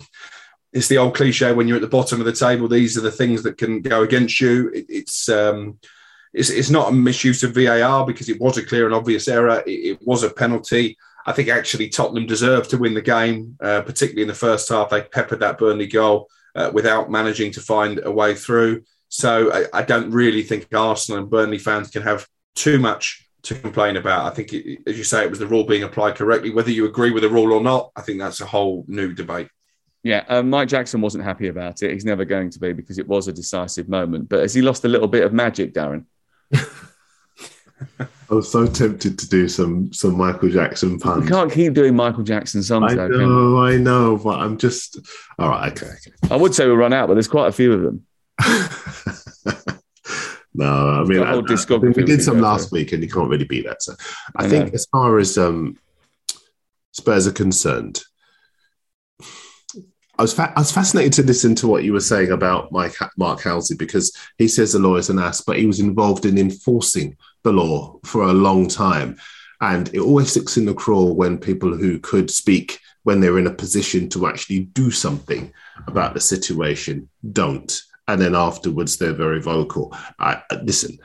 it's 0.74 0.88
the 0.88 0.98
old 0.98 1.14
cliche 1.14 1.52
when 1.52 1.68
you're 1.68 1.76
at 1.76 1.82
the 1.82 1.88
bottom 1.88 2.20
of 2.20 2.26
the 2.26 2.32
table. 2.32 2.68
These 2.68 2.98
are 2.98 3.02
the 3.02 3.10
things 3.10 3.42
that 3.44 3.56
can 3.56 3.80
go 3.80 4.02
against 4.02 4.40
you. 4.40 4.68
It, 4.74 4.86
it's 4.88 5.28
um, 5.28 5.78
it's, 6.32 6.50
it's 6.50 6.70
not 6.70 6.88
a 6.88 6.92
misuse 6.92 7.42
of 7.42 7.54
VAR 7.54 8.06
because 8.06 8.28
it 8.28 8.40
was 8.40 8.56
a 8.58 8.64
clear 8.64 8.86
and 8.86 8.94
obvious 8.94 9.28
error. 9.28 9.62
It, 9.66 9.70
it 9.70 9.98
was 10.02 10.22
a 10.22 10.30
penalty. 10.30 10.96
I 11.26 11.32
think 11.32 11.48
actually 11.48 11.88
Tottenham 11.88 12.26
deserved 12.26 12.70
to 12.70 12.78
win 12.78 12.94
the 12.94 13.02
game, 13.02 13.56
uh, 13.60 13.82
particularly 13.82 14.22
in 14.22 14.28
the 14.28 14.34
first 14.34 14.68
half. 14.68 14.90
They 14.90 15.02
peppered 15.02 15.40
that 15.40 15.58
Burnley 15.58 15.86
goal 15.86 16.28
uh, 16.54 16.70
without 16.72 17.10
managing 17.10 17.52
to 17.52 17.60
find 17.60 18.00
a 18.02 18.10
way 18.10 18.34
through. 18.34 18.82
So 19.08 19.52
I, 19.52 19.80
I, 19.80 19.82
don't 19.82 20.10
really 20.10 20.42
think 20.42 20.68
Arsenal 20.74 21.20
and 21.20 21.30
Burnley 21.30 21.58
fans 21.58 21.90
can 21.90 22.02
have 22.02 22.26
too 22.54 22.78
much 22.78 23.28
to 23.42 23.54
complain 23.54 23.96
about. 23.96 24.24
I 24.24 24.34
think, 24.34 24.52
it, 24.52 24.80
as 24.86 24.96
you 24.96 25.04
say, 25.04 25.22
it 25.22 25.30
was 25.30 25.38
the 25.38 25.46
rule 25.46 25.64
being 25.64 25.82
applied 25.82 26.16
correctly. 26.16 26.50
Whether 26.50 26.70
you 26.70 26.86
agree 26.86 27.10
with 27.10 27.22
the 27.22 27.28
rule 27.28 27.52
or 27.52 27.60
not, 27.60 27.92
I 27.94 28.00
think 28.00 28.18
that's 28.18 28.40
a 28.40 28.46
whole 28.46 28.84
new 28.88 29.12
debate. 29.12 29.48
Yeah, 30.02 30.24
um, 30.28 30.50
Mike 30.50 30.68
Jackson 30.68 31.00
wasn't 31.00 31.24
happy 31.24 31.48
about 31.48 31.82
it. 31.82 31.92
He's 31.92 32.04
never 32.04 32.24
going 32.24 32.50
to 32.50 32.58
be 32.58 32.72
because 32.72 32.98
it 32.98 33.06
was 33.06 33.28
a 33.28 33.32
decisive 33.32 33.88
moment. 33.88 34.28
But 34.28 34.40
has 34.40 34.54
he 34.54 34.62
lost 34.62 34.84
a 34.84 34.88
little 34.88 35.06
bit 35.06 35.24
of 35.24 35.32
magic, 35.32 35.74
Darren? 35.74 36.06
I 38.00 38.34
was 38.34 38.50
so 38.50 38.66
tempted 38.66 39.18
to 39.18 39.28
do 39.28 39.46
some 39.46 39.92
some 39.92 40.16
Michael 40.16 40.48
Jackson 40.48 40.98
puns. 40.98 41.24
You 41.24 41.30
can't 41.30 41.52
keep 41.52 41.74
doing 41.74 41.94
Michael 41.94 42.22
Jackson 42.22 42.62
songs. 42.62 42.92
I 42.92 42.94
though, 42.94 43.08
know, 43.08 43.58
I 43.58 43.76
know, 43.76 44.16
but 44.16 44.40
I'm 44.40 44.56
just 44.56 44.98
all 45.38 45.50
right. 45.50 45.70
Okay, 45.72 45.86
okay. 45.86 46.12
I 46.30 46.36
would 46.36 46.54
say 46.54 46.66
we 46.66 46.72
run 46.72 46.94
out, 46.94 47.08
but 47.08 47.14
there's 47.14 47.28
quite 47.28 47.48
a 47.48 47.52
few 47.52 47.72
of 47.72 47.82
them. 47.82 48.06
no, 50.54 50.64
I 50.64 51.04
mean, 51.04 51.22
I, 51.22 51.34
I, 51.34 51.36
we 51.36 52.04
did 52.04 52.22
some 52.22 52.40
last 52.40 52.70
through. 52.70 52.80
week, 52.80 52.92
and 52.92 53.02
you 53.02 53.08
can't 53.10 53.28
really 53.28 53.44
beat 53.44 53.66
that. 53.66 53.82
So, 53.82 53.94
I, 54.36 54.46
I 54.46 54.48
think 54.48 54.68
know. 54.68 54.72
as 54.74 54.86
far 54.86 55.18
as 55.18 55.36
um, 55.36 55.78
Spurs 56.92 57.26
are 57.26 57.32
concerned, 57.32 58.02
I 60.22 60.24
was 60.24 60.34
fa- 60.34 60.52
I 60.54 60.60
was 60.60 60.70
fascinated 60.70 61.12
to 61.14 61.24
listen 61.24 61.56
to 61.56 61.66
what 61.66 61.82
you 61.82 61.92
were 61.92 61.98
saying 61.98 62.30
about 62.30 62.70
Mike 62.70 62.94
Mark 63.16 63.42
Halsey 63.42 63.74
because 63.74 64.16
he 64.38 64.46
says 64.46 64.72
the 64.72 64.78
law 64.78 64.94
is 64.94 65.10
an 65.10 65.18
ass, 65.18 65.40
but 65.40 65.58
he 65.58 65.66
was 65.66 65.80
involved 65.80 66.26
in 66.26 66.38
enforcing 66.38 67.16
the 67.42 67.52
law 67.52 67.98
for 68.04 68.22
a 68.22 68.32
long 68.32 68.68
time, 68.68 69.16
and 69.60 69.92
it 69.92 69.98
always 69.98 70.30
sticks 70.30 70.56
in 70.56 70.64
the 70.64 70.74
craw 70.74 71.06
when 71.06 71.38
people 71.38 71.76
who 71.76 71.98
could 71.98 72.30
speak 72.30 72.78
when 73.02 73.20
they're 73.20 73.40
in 73.40 73.48
a 73.48 73.52
position 73.52 74.08
to 74.10 74.28
actually 74.28 74.60
do 74.60 74.92
something 74.92 75.52
about 75.88 76.14
the 76.14 76.20
situation 76.20 77.08
don't, 77.32 77.82
and 78.06 78.20
then 78.20 78.36
afterwards 78.36 78.98
they're 78.98 79.12
very 79.12 79.42
vocal. 79.42 79.92
I, 80.20 80.40
listen, 80.62 80.98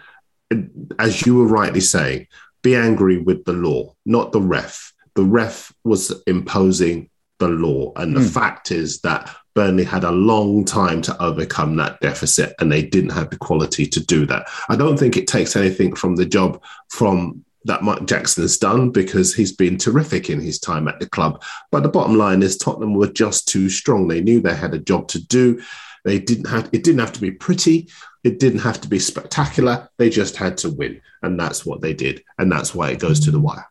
as 1.00 1.26
you 1.26 1.38
were 1.38 1.48
rightly 1.48 1.82
saying, 1.82 2.28
be 2.62 2.76
angry 2.76 3.18
with 3.18 3.46
the 3.46 3.54
law, 3.54 3.96
not 4.06 4.32
the 4.32 4.42
ref. 4.42 4.94
The 5.16 5.24
ref 5.24 5.74
was 5.84 6.22
imposing 6.28 7.10
the 7.40 7.48
law. 7.48 7.92
And 7.96 8.16
the 8.16 8.22
mm. 8.22 8.34
fact 8.34 8.72
is 8.72 9.02
that 9.02 9.36
Burnley 9.54 9.84
had 9.84 10.04
a 10.04 10.12
long 10.12 10.66
time 10.66 11.02
to 11.04 11.22
overcome 11.22 11.76
that 11.78 12.00
deficit 12.00 12.54
and 12.60 12.72
they 12.72 12.84
didn't 12.84 13.12
have 13.12 13.30
the 13.30 13.38
quality 13.38 13.86
to 13.88 14.06
do 14.06 14.26
that. 14.28 14.48
I 14.70 14.76
don't 14.76 14.98
think 14.98 15.18
it 15.18 15.28
takes 15.28 15.56
anything 15.56 15.96
from 15.96 16.16
the 16.16 16.26
job 16.26 16.62
from 16.90 17.44
that 17.66 17.84
Mike 17.84 18.06
Jackson 18.06 18.44
has 18.44 18.58
done 18.58 18.92
because 18.92 19.34
he's 19.34 19.52
been 19.52 19.78
terrific 19.78 20.30
in 20.30 20.40
his 20.40 20.60
time 20.60 20.88
at 20.88 21.00
the 21.00 21.10
club. 21.10 21.44
But 21.72 21.84
the 21.84 21.90
bottom 21.90 22.18
line 22.18 22.44
is 22.44 22.58
Tottenham 22.58 22.94
were 22.94 23.08
just 23.08 23.48
too 23.48 23.70
strong. 23.70 24.08
They 24.08 24.22
knew 24.22 24.40
they 24.40 24.56
had 24.56 24.74
a 24.74 24.80
job 24.80 25.08
to 25.10 25.26
do. 25.26 25.62
They 26.06 26.20
didn't 26.20 26.48
have 26.48 26.70
it 26.72 26.84
didn't 26.84 27.02
have 27.02 27.14
to 27.14 27.22
be 27.22 27.32
pretty. 27.32 27.90
It 28.24 28.40
didn't 28.40 28.60
have 28.60 28.80
to 28.82 28.88
be 28.88 29.00
spectacular. 29.00 29.90
They 29.98 30.10
just 30.10 30.38
had 30.38 30.58
to 30.60 30.70
win. 30.70 31.02
And 31.22 31.40
that's 31.40 31.66
what 31.66 31.82
they 31.82 31.94
did. 31.94 32.24
And 32.38 32.52
that's 32.52 32.74
why 32.74 32.92
it 32.92 33.00
goes 33.00 33.20
to 33.22 33.32
the 33.32 33.40
wire. 33.40 33.68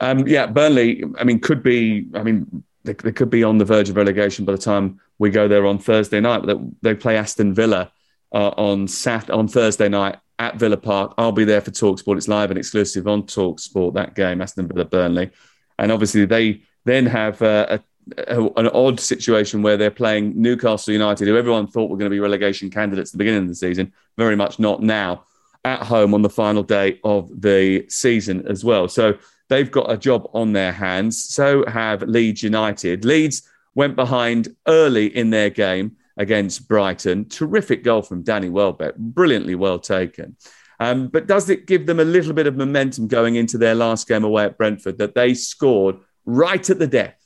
Um, 0.00 0.26
yeah, 0.26 0.46
Burnley, 0.46 1.04
I 1.18 1.24
mean, 1.24 1.40
could 1.40 1.62
be, 1.62 2.06
I 2.14 2.22
mean, 2.22 2.64
they, 2.84 2.94
they, 2.94 3.12
could 3.12 3.30
be 3.30 3.44
on 3.44 3.58
the 3.58 3.64
verge 3.64 3.90
of 3.90 3.96
relegation 3.96 4.44
by 4.44 4.52
the 4.52 4.58
time 4.58 5.00
we 5.18 5.30
go 5.30 5.48
there 5.48 5.66
on 5.66 5.78
Thursday 5.78 6.20
night. 6.20 6.42
But 6.44 6.58
they, 6.82 6.94
play 6.94 7.16
Aston 7.16 7.54
Villa 7.54 7.92
uh, 8.32 8.48
on 8.50 8.88
Sat 8.88 9.30
on 9.30 9.48
Thursday 9.48 9.88
night 9.88 10.16
at 10.38 10.56
Villa 10.56 10.76
Park. 10.76 11.14
I'll 11.18 11.32
be 11.32 11.44
there 11.44 11.60
for 11.60 11.70
Talksport. 11.70 12.16
It's 12.16 12.28
live 12.28 12.50
and 12.50 12.58
exclusive 12.58 13.08
on 13.08 13.24
Talksport 13.24 13.94
that 13.94 14.14
game, 14.14 14.40
Aston 14.40 14.68
Villa 14.68 14.84
Burnley, 14.84 15.30
and 15.78 15.92
obviously 15.92 16.24
they 16.24 16.62
then 16.84 17.06
have 17.06 17.42
uh, 17.42 17.78
a, 18.16 18.40
an 18.56 18.68
odd 18.68 19.00
situation 19.00 19.62
where 19.62 19.76
they're 19.76 19.90
playing 19.90 20.40
Newcastle 20.40 20.92
United, 20.92 21.28
who 21.28 21.36
everyone 21.36 21.66
thought 21.66 21.90
were 21.90 21.96
going 21.96 22.10
to 22.10 22.14
be 22.14 22.20
relegation 22.20 22.70
candidates 22.70 23.10
at 23.10 23.12
the 23.12 23.18
beginning 23.18 23.42
of 23.42 23.48
the 23.48 23.54
season, 23.54 23.92
very 24.16 24.36
much 24.36 24.58
not 24.58 24.82
now, 24.82 25.24
at 25.64 25.82
home 25.82 26.14
on 26.14 26.22
the 26.22 26.30
final 26.30 26.62
day 26.62 27.00
of 27.04 27.28
the 27.40 27.84
season 27.88 28.46
as 28.48 28.64
well. 28.64 28.88
So 28.88 29.18
they've 29.48 29.70
got 29.70 29.90
a 29.90 29.96
job 29.96 30.28
on 30.34 30.52
their 30.52 30.72
hands. 30.72 31.24
So 31.24 31.64
have 31.66 32.02
Leeds 32.02 32.42
United. 32.42 33.04
Leeds 33.04 33.48
went 33.74 33.96
behind 33.96 34.48
early 34.66 35.06
in 35.06 35.30
their 35.30 35.50
game 35.50 35.96
against 36.16 36.68
Brighton. 36.68 37.28
Terrific 37.28 37.84
goal 37.84 38.02
from 38.02 38.22
Danny 38.22 38.48
Welbeck, 38.48 38.96
brilliantly 38.96 39.54
well 39.54 39.78
taken. 39.78 40.36
Um, 40.80 41.08
but 41.08 41.26
does 41.26 41.50
it 41.50 41.66
give 41.66 41.86
them 41.86 42.00
a 42.00 42.04
little 42.04 42.32
bit 42.32 42.46
of 42.46 42.56
momentum 42.56 43.08
going 43.08 43.36
into 43.36 43.58
their 43.58 43.74
last 43.74 44.06
game 44.06 44.24
away 44.24 44.44
at 44.44 44.58
Brentford 44.58 44.98
that 44.98 45.14
they 45.14 45.34
scored 45.34 45.96
right 46.24 46.68
at 46.70 46.78
the 46.78 46.86
death? 46.86 47.18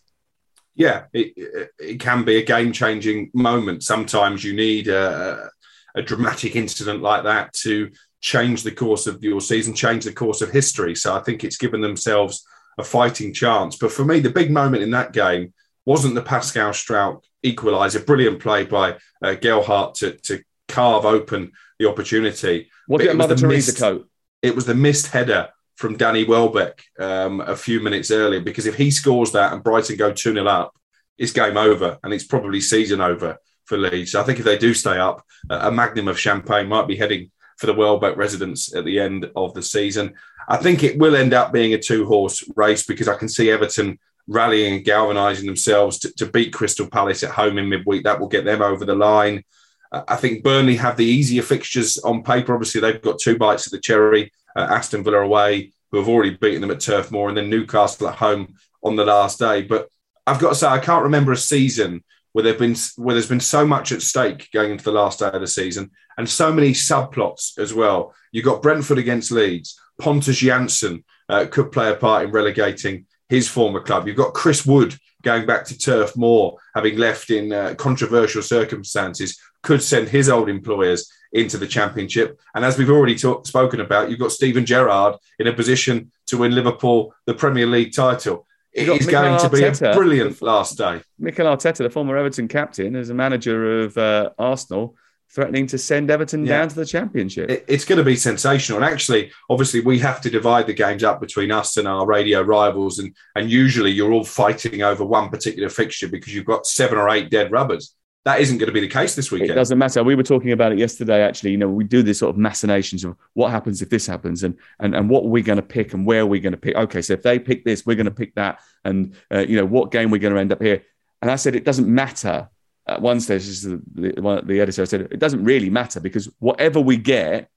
yeah, 0.74 1.04
it, 1.12 1.68
it 1.78 2.00
can 2.00 2.24
be 2.24 2.36
a 2.36 2.44
game 2.44 2.72
changing 2.72 3.30
moment. 3.34 3.82
Sometimes 3.82 4.42
you 4.42 4.54
need 4.54 4.88
a, 4.88 5.50
a 5.94 6.02
dramatic 6.02 6.56
incident 6.56 7.02
like 7.02 7.24
that 7.24 7.52
to 7.54 7.90
change 8.22 8.62
the 8.62 8.70
course 8.70 9.06
of 9.06 9.22
your 9.22 9.40
season, 9.40 9.74
change 9.74 10.04
the 10.04 10.12
course 10.12 10.40
of 10.40 10.50
history. 10.50 10.94
So 10.94 11.14
I 11.14 11.20
think 11.20 11.44
it's 11.44 11.58
given 11.58 11.80
themselves 11.82 12.46
a 12.78 12.84
fighting 12.84 13.34
chance. 13.34 13.76
But 13.76 13.92
for 13.92 14.04
me, 14.04 14.20
the 14.20 14.30
big 14.30 14.50
moment 14.50 14.82
in 14.82 14.92
that 14.92 15.12
game 15.12 15.52
wasn't 15.84 16.14
the 16.14 16.22
Pascal 16.22 16.70
Struijk 16.70 17.22
equaliser, 17.44 18.06
brilliant 18.06 18.40
play 18.40 18.64
by 18.64 18.96
uh, 19.22 19.34
Gelhardt 19.34 19.96
to, 19.96 20.12
to 20.12 20.42
carve 20.68 21.04
open 21.04 21.52
the 21.78 21.88
opportunity. 21.88 22.70
Was 22.88 23.02
it, 23.02 23.08
it 23.08 23.16
Mother 23.16 23.34
Teresa 23.34 23.78
coat? 23.78 24.08
It 24.40 24.54
was 24.54 24.66
the 24.66 24.74
missed 24.74 25.08
header 25.08 25.48
from 25.76 25.96
Danny 25.96 26.24
Welbeck 26.24 26.84
um, 27.00 27.40
a 27.40 27.56
few 27.56 27.80
minutes 27.80 28.12
earlier 28.12 28.40
because 28.40 28.66
if 28.66 28.76
he 28.76 28.92
scores 28.92 29.32
that 29.32 29.52
and 29.52 29.64
Brighton 29.64 29.96
go 29.96 30.12
2 30.12 30.32
0 30.32 30.46
up, 30.46 30.76
it's 31.18 31.32
game 31.32 31.56
over 31.56 31.98
and 32.04 32.14
it's 32.14 32.24
probably 32.24 32.60
season 32.60 33.00
over 33.00 33.38
for 33.64 33.76
Leeds. 33.76 34.12
So 34.12 34.20
I 34.20 34.24
think 34.24 34.38
if 34.38 34.44
they 34.44 34.58
do 34.58 34.74
stay 34.74 34.98
up, 34.98 35.24
a 35.50 35.72
magnum 35.72 36.06
of 36.06 36.18
champagne 36.18 36.68
might 36.68 36.86
be 36.86 36.96
heading 36.96 37.32
for 37.62 37.68
the 37.68 37.74
Welbeck 37.74 38.16
residence 38.16 38.74
at 38.74 38.84
the 38.84 38.98
end 38.98 39.30
of 39.36 39.54
the 39.54 39.62
season. 39.62 40.14
I 40.48 40.56
think 40.56 40.82
it 40.82 40.98
will 40.98 41.14
end 41.14 41.32
up 41.32 41.52
being 41.52 41.74
a 41.74 41.78
two 41.78 42.06
horse 42.06 42.42
race 42.56 42.84
because 42.84 43.06
I 43.06 43.16
can 43.16 43.28
see 43.28 43.52
Everton 43.52 44.00
rallying 44.26 44.74
and 44.74 44.84
galvanising 44.84 45.46
themselves 45.46 46.00
to, 46.00 46.12
to, 46.14 46.26
beat 46.26 46.52
Crystal 46.52 46.88
Palace 46.88 47.22
at 47.22 47.30
home 47.30 47.58
in 47.58 47.68
midweek. 47.68 48.02
That 48.02 48.18
will 48.18 48.26
get 48.26 48.44
them 48.44 48.62
over 48.62 48.84
the 48.84 48.96
line. 48.96 49.44
I 49.92 50.16
think 50.16 50.42
Burnley 50.42 50.74
have 50.74 50.96
the 50.96 51.04
easier 51.04 51.42
fixtures 51.42 51.98
on 51.98 52.24
paper. 52.24 52.52
Obviously, 52.52 52.80
they've 52.80 53.00
got 53.00 53.20
two 53.20 53.38
bites 53.38 53.66
of 53.66 53.72
the 53.72 53.78
cherry 53.78 54.32
uh, 54.56 54.66
Aston 54.68 55.04
Villa 55.04 55.18
away, 55.18 55.72
who 55.92 55.98
have 55.98 56.08
already 56.08 56.34
beaten 56.34 56.62
them 56.62 56.72
at 56.72 56.80
Turf 56.80 57.12
Moor, 57.12 57.28
and 57.28 57.38
then 57.38 57.48
Newcastle 57.48 58.08
at 58.08 58.16
home 58.16 58.54
on 58.82 58.96
the 58.96 59.04
last 59.04 59.38
day. 59.38 59.62
But 59.62 59.88
I've 60.26 60.40
got 60.40 60.48
to 60.48 60.54
say, 60.56 60.66
I 60.66 60.80
can't 60.80 61.04
remember 61.04 61.30
a 61.30 61.36
season 61.36 62.02
where 62.32 62.42
there've 62.42 62.58
been 62.58 62.76
where 62.96 63.14
there's 63.14 63.28
been 63.28 63.40
so 63.40 63.66
much 63.66 63.92
at 63.92 64.02
stake 64.02 64.48
going 64.52 64.72
into 64.72 64.84
the 64.84 64.92
last 64.92 65.18
day 65.18 65.26
of 65.26 65.40
the 65.40 65.46
season, 65.46 65.90
and 66.16 66.28
so 66.28 66.52
many 66.52 66.72
subplots 66.72 67.58
as 67.58 67.72
well. 67.74 68.14
You've 68.32 68.44
got 68.44 68.62
Brentford 68.62 68.98
against 68.98 69.30
Leeds. 69.30 69.78
Pontus 70.00 70.40
Jansson 70.42 71.04
uh, 71.28 71.46
could 71.50 71.72
play 71.72 71.90
a 71.90 71.96
part 71.96 72.24
in 72.24 72.32
relegating 72.32 73.06
his 73.28 73.48
former 73.48 73.80
club. 73.80 74.06
You've 74.06 74.16
got 74.16 74.34
Chris 74.34 74.66
Wood 74.66 74.96
going 75.22 75.46
back 75.46 75.64
to 75.66 75.78
Turf 75.78 76.16
Moor, 76.16 76.58
having 76.74 76.98
left 76.98 77.30
in 77.30 77.52
uh, 77.52 77.74
controversial 77.78 78.42
circumstances, 78.42 79.38
could 79.62 79.82
send 79.82 80.08
his 80.08 80.28
old 80.28 80.48
employers 80.48 81.10
into 81.32 81.56
the 81.56 81.66
championship. 81.66 82.38
And 82.54 82.64
as 82.64 82.76
we've 82.76 82.90
already 82.90 83.14
talk, 83.14 83.46
spoken 83.46 83.80
about, 83.80 84.10
you've 84.10 84.18
got 84.18 84.32
Steven 84.32 84.66
Gerrard 84.66 85.16
in 85.38 85.46
a 85.46 85.52
position 85.52 86.10
to 86.26 86.38
win 86.38 86.54
Liverpool 86.54 87.14
the 87.26 87.34
Premier 87.34 87.66
League 87.66 87.94
title. 87.94 88.46
It 88.72 88.88
is 88.88 89.06
going 89.06 89.38
to 89.38 89.48
be 89.50 89.62
a 89.64 89.94
brilliant 89.94 90.40
last 90.40 90.78
day. 90.78 91.02
Mikel 91.18 91.46
Arteta, 91.46 91.78
the 91.78 91.90
former 91.90 92.16
Everton 92.16 92.48
captain, 92.48 92.96
as 92.96 93.10
a 93.10 93.14
manager 93.14 93.80
of 93.80 93.98
uh, 93.98 94.30
Arsenal, 94.38 94.96
threatening 95.30 95.66
to 95.66 95.78
send 95.78 96.10
Everton 96.10 96.46
yeah. 96.46 96.58
down 96.58 96.68
to 96.68 96.74
the 96.74 96.86
championship. 96.86 97.50
It, 97.50 97.64
it's 97.68 97.84
going 97.84 97.98
to 97.98 98.04
be 98.04 98.16
sensational. 98.16 98.82
And 98.82 98.90
actually, 98.90 99.30
obviously, 99.50 99.80
we 99.80 99.98
have 99.98 100.20
to 100.22 100.30
divide 100.30 100.66
the 100.66 100.74
games 100.74 101.04
up 101.04 101.20
between 101.20 101.50
us 101.50 101.76
and 101.76 101.86
our 101.86 102.06
radio 102.06 102.42
rivals. 102.42 102.98
And, 102.98 103.14
and 103.34 103.50
usually 103.50 103.90
you're 103.90 104.12
all 104.12 104.24
fighting 104.24 104.82
over 104.82 105.04
one 105.04 105.28
particular 105.28 105.68
fixture 105.68 106.08
because 106.08 106.34
you've 106.34 106.46
got 106.46 106.66
seven 106.66 106.98
or 106.98 107.10
eight 107.10 107.30
dead 107.30 107.52
rubbers 107.52 107.94
that 108.24 108.40
isn't 108.40 108.58
going 108.58 108.68
to 108.68 108.72
be 108.72 108.80
the 108.80 108.88
case 108.88 109.16
this 109.16 109.32
weekend. 109.32 109.50
It 109.50 109.54
doesn't 109.54 109.78
matter. 109.78 110.04
We 110.04 110.14
were 110.14 110.22
talking 110.22 110.52
about 110.52 110.70
it 110.72 110.78
yesterday. 110.78 111.22
Actually, 111.22 111.50
you 111.52 111.56
know, 111.56 111.68
we 111.68 111.82
do 111.82 112.02
this 112.02 112.20
sort 112.20 112.30
of 112.30 112.38
machinations 112.38 113.04
of 113.04 113.16
what 113.34 113.50
happens 113.50 113.82
if 113.82 113.90
this 113.90 114.06
happens, 114.06 114.44
and 114.44 114.56
and 114.78 114.94
and 114.94 115.10
what 115.10 115.24
we're 115.24 115.42
going 115.42 115.56
to 115.56 115.62
pick, 115.62 115.92
and 115.92 116.06
where 116.06 116.24
we're 116.24 116.40
going 116.40 116.52
to 116.52 116.58
pick. 116.58 116.76
Okay, 116.76 117.02
so 117.02 117.14
if 117.14 117.22
they 117.22 117.38
pick 117.38 117.64
this, 117.64 117.84
we're 117.84 117.96
going 117.96 118.06
to 118.06 118.12
pick 118.12 118.34
that, 118.36 118.60
and 118.84 119.14
uh, 119.32 119.40
you 119.40 119.56
know, 119.56 119.64
what 119.64 119.90
game 119.90 120.10
we're 120.10 120.18
going 120.18 120.34
to 120.34 120.40
end 120.40 120.52
up 120.52 120.62
here. 120.62 120.82
And 121.20 121.30
I 121.30 121.36
said 121.36 121.56
it 121.56 121.64
doesn't 121.64 121.88
matter. 121.88 122.48
At 122.84 123.00
one 123.00 123.20
stage, 123.20 123.60
the, 123.60 123.80
the, 123.94 124.42
the 124.44 124.60
editor 124.60 124.84
said 124.86 125.02
it 125.02 125.20
doesn't 125.20 125.44
really 125.44 125.70
matter 125.70 126.00
because 126.00 126.28
whatever 126.40 126.80
we 126.80 126.96
get, 126.96 127.48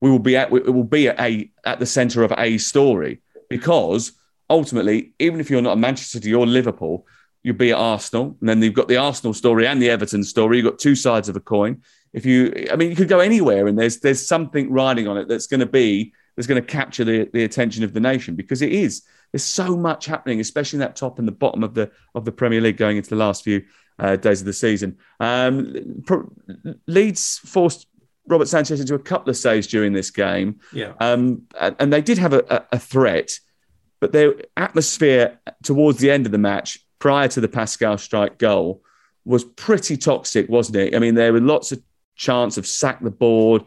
we 0.00 0.08
will 0.08 0.20
be 0.20 0.36
at 0.36 0.52
it 0.52 0.72
will 0.72 0.84
be 0.84 1.08
at 1.08 1.20
a 1.20 1.50
at 1.64 1.80
the 1.80 1.86
centre 1.86 2.22
of 2.22 2.32
a 2.36 2.58
story 2.58 3.22
because 3.48 4.12
ultimately, 4.48 5.14
even 5.18 5.40
if 5.40 5.50
you're 5.50 5.62
not 5.62 5.72
a 5.72 5.76
Manchester 5.76 6.18
City 6.18 6.32
or 6.32 6.46
Liverpool, 6.46 7.06
you'd 7.42 7.58
be 7.58 7.72
at 7.72 7.78
Arsenal, 7.78 8.36
and 8.40 8.48
then 8.48 8.62
you've 8.62 8.74
got 8.74 8.88
the 8.88 8.96
Arsenal 8.96 9.34
story 9.34 9.66
and 9.66 9.80
the 9.80 9.90
Everton 9.90 10.24
story. 10.24 10.58
You've 10.58 10.70
got 10.70 10.78
two 10.78 10.94
sides 10.94 11.28
of 11.28 11.36
a 11.36 11.40
coin. 11.40 11.82
If 12.12 12.26
you, 12.26 12.66
I 12.70 12.76
mean, 12.76 12.90
you 12.90 12.96
could 12.96 13.08
go 13.08 13.20
anywhere, 13.20 13.66
and 13.66 13.78
there's 13.78 14.00
there's 14.00 14.24
something 14.26 14.70
riding 14.70 15.08
on 15.08 15.16
it 15.16 15.28
that's 15.28 15.46
going 15.46 15.60
to 15.60 15.66
be 15.66 16.12
that's 16.36 16.46
going 16.46 16.60
to 16.60 16.66
capture 16.66 17.04
the, 17.04 17.28
the 17.32 17.44
attention 17.44 17.84
of 17.84 17.92
the 17.92 18.00
nation 18.00 18.34
because 18.34 18.62
it 18.62 18.72
is. 18.72 19.02
There's 19.32 19.44
so 19.44 19.76
much 19.76 20.06
happening, 20.06 20.40
especially 20.40 20.76
in 20.76 20.80
that 20.80 20.96
top 20.96 21.18
and 21.18 21.26
the 21.26 21.32
bottom 21.32 21.62
of 21.62 21.74
the 21.74 21.90
of 22.14 22.24
the 22.24 22.32
Premier 22.32 22.60
League 22.60 22.76
going 22.76 22.96
into 22.96 23.10
the 23.10 23.16
last 23.16 23.44
few 23.44 23.64
uh, 23.98 24.16
days 24.16 24.40
of 24.40 24.46
the 24.46 24.52
season. 24.52 24.98
Um, 25.20 26.02
Pro- 26.06 26.30
Leeds 26.86 27.38
forced 27.38 27.86
Robert 28.26 28.48
Sanchez 28.48 28.80
into 28.80 28.94
a 28.94 28.98
couple 28.98 29.30
of 29.30 29.36
saves 29.36 29.66
during 29.66 29.92
this 29.92 30.10
game. 30.10 30.60
Yeah. 30.72 30.92
Um, 31.00 31.42
and 31.58 31.92
they 31.92 32.02
did 32.02 32.18
have 32.18 32.32
a, 32.32 32.44
a, 32.48 32.76
a 32.76 32.78
threat, 32.78 33.40
but 34.00 34.12
their 34.12 34.34
atmosphere 34.56 35.40
towards 35.62 35.98
the 35.98 36.10
end 36.10 36.26
of 36.26 36.32
the 36.32 36.38
match 36.38 36.78
prior 37.02 37.26
to 37.26 37.40
the 37.40 37.48
Pascal 37.48 37.96
Struijk 37.96 38.38
goal 38.38 38.80
was 39.24 39.42
pretty 39.42 39.96
toxic, 39.96 40.48
wasn't 40.48 40.76
it? 40.76 40.94
I 40.94 41.00
mean, 41.00 41.16
there 41.16 41.32
were 41.32 41.40
lots 41.40 41.72
of 41.72 41.82
chance 42.14 42.56
of 42.56 42.64
sack 42.64 43.00
the 43.02 43.10
board. 43.10 43.64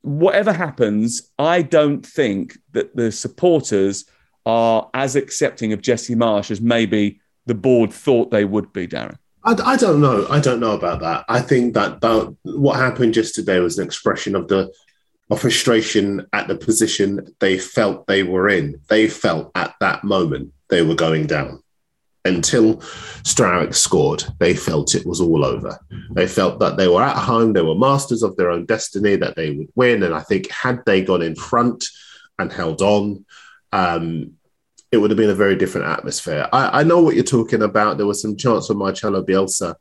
Whatever 0.00 0.50
happens, 0.50 1.30
I 1.38 1.60
don't 1.60 2.06
think 2.06 2.56
that 2.72 2.96
the 2.96 3.12
supporters 3.12 4.06
are 4.46 4.88
as 4.94 5.14
accepting 5.14 5.74
of 5.74 5.82
Jesse 5.82 6.14
Marsch 6.14 6.50
as 6.50 6.62
maybe 6.62 7.20
the 7.44 7.54
board 7.54 7.92
thought 7.92 8.30
they 8.30 8.46
would 8.46 8.72
be, 8.72 8.88
Darren. 8.88 9.18
I, 9.44 9.52
I 9.62 9.76
don't 9.76 10.00
know. 10.00 10.26
I 10.30 10.40
don't 10.40 10.60
know 10.60 10.72
about 10.72 11.00
that. 11.00 11.26
I 11.28 11.42
think 11.42 11.74
that, 11.74 12.00
that 12.00 12.34
what 12.44 12.76
happened 12.78 13.14
yesterday 13.14 13.60
was 13.60 13.76
an 13.76 13.84
expression 13.84 14.34
of 14.34 14.48
the 14.48 14.72
of 15.30 15.40
frustration 15.40 16.26
at 16.32 16.48
the 16.48 16.56
position 16.56 17.26
they 17.40 17.58
felt 17.58 18.06
they 18.06 18.22
were 18.22 18.48
in. 18.48 18.80
They 18.88 19.06
felt 19.06 19.50
at 19.54 19.74
that 19.80 20.02
moment 20.02 20.54
they 20.70 20.80
were 20.80 20.94
going 20.94 21.26
down 21.26 21.62
until 22.24 22.76
Struijk 23.22 23.74
scored, 23.74 24.24
they 24.38 24.54
felt 24.54 24.94
it 24.94 25.06
was 25.06 25.20
all 25.20 25.44
over. 25.44 25.78
They 26.12 26.26
felt 26.26 26.58
that 26.60 26.76
they 26.76 26.88
were 26.88 27.02
at 27.02 27.16
home, 27.16 27.52
they 27.52 27.62
were 27.62 27.74
masters 27.74 28.22
of 28.22 28.36
their 28.36 28.50
own 28.50 28.64
destiny, 28.64 29.16
that 29.16 29.36
they 29.36 29.50
would 29.50 29.68
win. 29.74 30.02
And 30.02 30.14
I 30.14 30.20
think 30.20 30.50
had 30.50 30.82
they 30.86 31.02
gone 31.02 31.22
in 31.22 31.34
front 31.34 31.84
and 32.38 32.50
held 32.52 32.80
on, 32.80 33.26
um, 33.72 34.32
it 34.90 34.98
would 34.98 35.10
have 35.10 35.18
been 35.18 35.30
a 35.30 35.34
very 35.34 35.56
different 35.56 35.88
atmosphere. 35.88 36.48
I, 36.52 36.80
I, 36.80 36.82
know 36.84 37.02
what 37.02 37.16
you're 37.16 37.24
talking 37.24 37.62
about. 37.62 37.96
There 37.96 38.06
was 38.06 38.22
some 38.22 38.36
chance 38.36 38.68
for 38.68 38.74
Marcelo 38.74 39.24
Bielsa, 39.24 39.74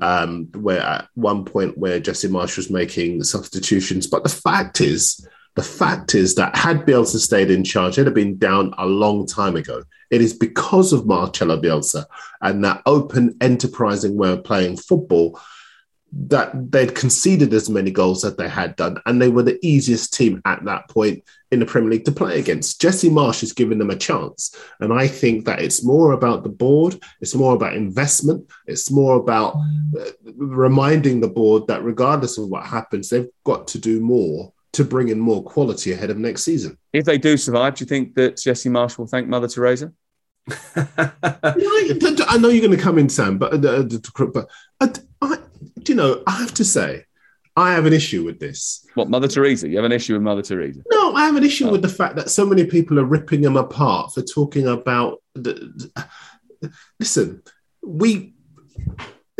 um, 0.00 0.46
where 0.54 0.80
at 0.80 1.08
one 1.14 1.44
point 1.44 1.76
where 1.76 1.98
Jesse 1.98 2.28
Marsch 2.28 2.56
was 2.56 2.70
making 2.70 3.24
substitutions. 3.24 4.06
But 4.06 4.22
the 4.22 4.28
fact 4.28 4.80
is, 4.80 5.26
the 5.56 5.62
fact 5.62 6.14
is 6.14 6.34
that 6.36 6.56
had 6.56 6.86
Bielsa 6.86 7.18
stayed 7.18 7.50
in 7.50 7.64
charge, 7.64 7.98
it 7.98 8.02
would 8.02 8.06
have 8.06 8.14
been 8.14 8.38
down 8.38 8.72
a 8.78 8.86
long 8.86 9.26
time 9.26 9.56
ago. 9.56 9.82
It 10.10 10.20
is 10.20 10.32
because 10.32 10.92
of 10.92 11.06
Marcelo 11.06 11.60
Bielsa 11.60 12.04
and 12.40 12.64
that 12.64 12.82
open, 12.86 13.36
enterprising 13.40 14.16
way 14.16 14.32
of 14.32 14.44
playing 14.44 14.76
football 14.76 15.40
that 16.12 16.72
they'd 16.72 16.94
conceded 16.94 17.54
as 17.54 17.70
many 17.70 17.90
goals 17.90 18.24
as 18.24 18.34
they 18.36 18.48
had 18.48 18.74
done, 18.76 18.98
and 19.06 19.22
they 19.22 19.28
were 19.28 19.44
the 19.44 19.64
easiest 19.64 20.12
team 20.12 20.42
at 20.44 20.64
that 20.64 20.88
point 20.88 21.22
in 21.52 21.60
the 21.60 21.66
Premier 21.66 21.90
League 21.90 22.04
to 22.04 22.12
play 22.12 22.38
against. 22.38 22.80
Jesse 22.80 23.08
Marsch 23.08 23.42
is 23.42 23.52
giving 23.52 23.78
them 23.78 23.90
a 23.90 23.96
chance, 23.96 24.56
and 24.80 24.92
I 24.92 25.06
think 25.06 25.44
that 25.44 25.60
it's 25.60 25.84
more 25.84 26.12
about 26.12 26.42
the 26.42 26.48
board, 26.48 27.00
it's 27.20 27.34
more 27.34 27.54
about 27.54 27.76
investment, 27.76 28.50
it's 28.66 28.90
more 28.90 29.16
about 29.16 29.54
uh, 29.98 30.10
reminding 30.36 31.20
the 31.20 31.28
board 31.28 31.68
that 31.68 31.84
regardless 31.84 32.38
of 32.38 32.48
what 32.48 32.66
happens, 32.66 33.08
they've 33.08 33.30
got 33.44 33.68
to 33.68 33.78
do 33.78 34.00
more 34.00 34.52
to 34.72 34.84
bring 34.84 35.08
in 35.08 35.18
more 35.18 35.42
quality 35.42 35.92
ahead 35.92 36.10
of 36.10 36.18
next 36.18 36.44
season. 36.44 36.78
If 36.92 37.04
they 37.04 37.18
do 37.18 37.36
survive, 37.36 37.74
do 37.74 37.84
you 37.84 37.88
think 37.88 38.14
that 38.14 38.36
Jesse 38.36 38.68
Marsch 38.68 38.98
will 38.98 39.06
thank 39.06 39.28
Mother 39.28 39.48
Teresa? 39.48 39.92
I 40.76 42.36
know 42.38 42.48
you're 42.48 42.66
going 42.66 42.76
to 42.76 42.82
come 42.82 42.98
in, 42.98 43.08
Sam, 43.08 43.38
but 43.38 43.64
uh, 43.64 43.82
but 44.32 44.48
I, 44.80 44.90
I, 45.20 45.38
you 45.86 45.94
know, 45.94 46.22
I 46.26 46.32
have 46.32 46.54
to 46.54 46.64
say, 46.64 47.04
I 47.56 47.72
have 47.72 47.86
an 47.86 47.92
issue 47.92 48.24
with 48.24 48.38
this. 48.38 48.86
What 48.94 49.10
Mother 49.10 49.28
Teresa? 49.28 49.68
You 49.68 49.76
have 49.76 49.84
an 49.84 49.92
issue 49.92 50.14
with 50.14 50.22
Mother 50.22 50.42
Teresa? 50.42 50.80
No, 50.90 51.14
I 51.14 51.26
have 51.26 51.36
an 51.36 51.44
issue 51.44 51.68
oh. 51.68 51.72
with 51.72 51.82
the 51.82 51.88
fact 51.88 52.16
that 52.16 52.30
so 52.30 52.46
many 52.46 52.64
people 52.64 52.98
are 52.98 53.04
ripping 53.04 53.42
them 53.42 53.56
apart 53.56 54.14
for 54.14 54.22
talking 54.22 54.66
about. 54.66 55.22
The, 55.34 55.90
listen, 56.98 57.42
we 57.82 58.34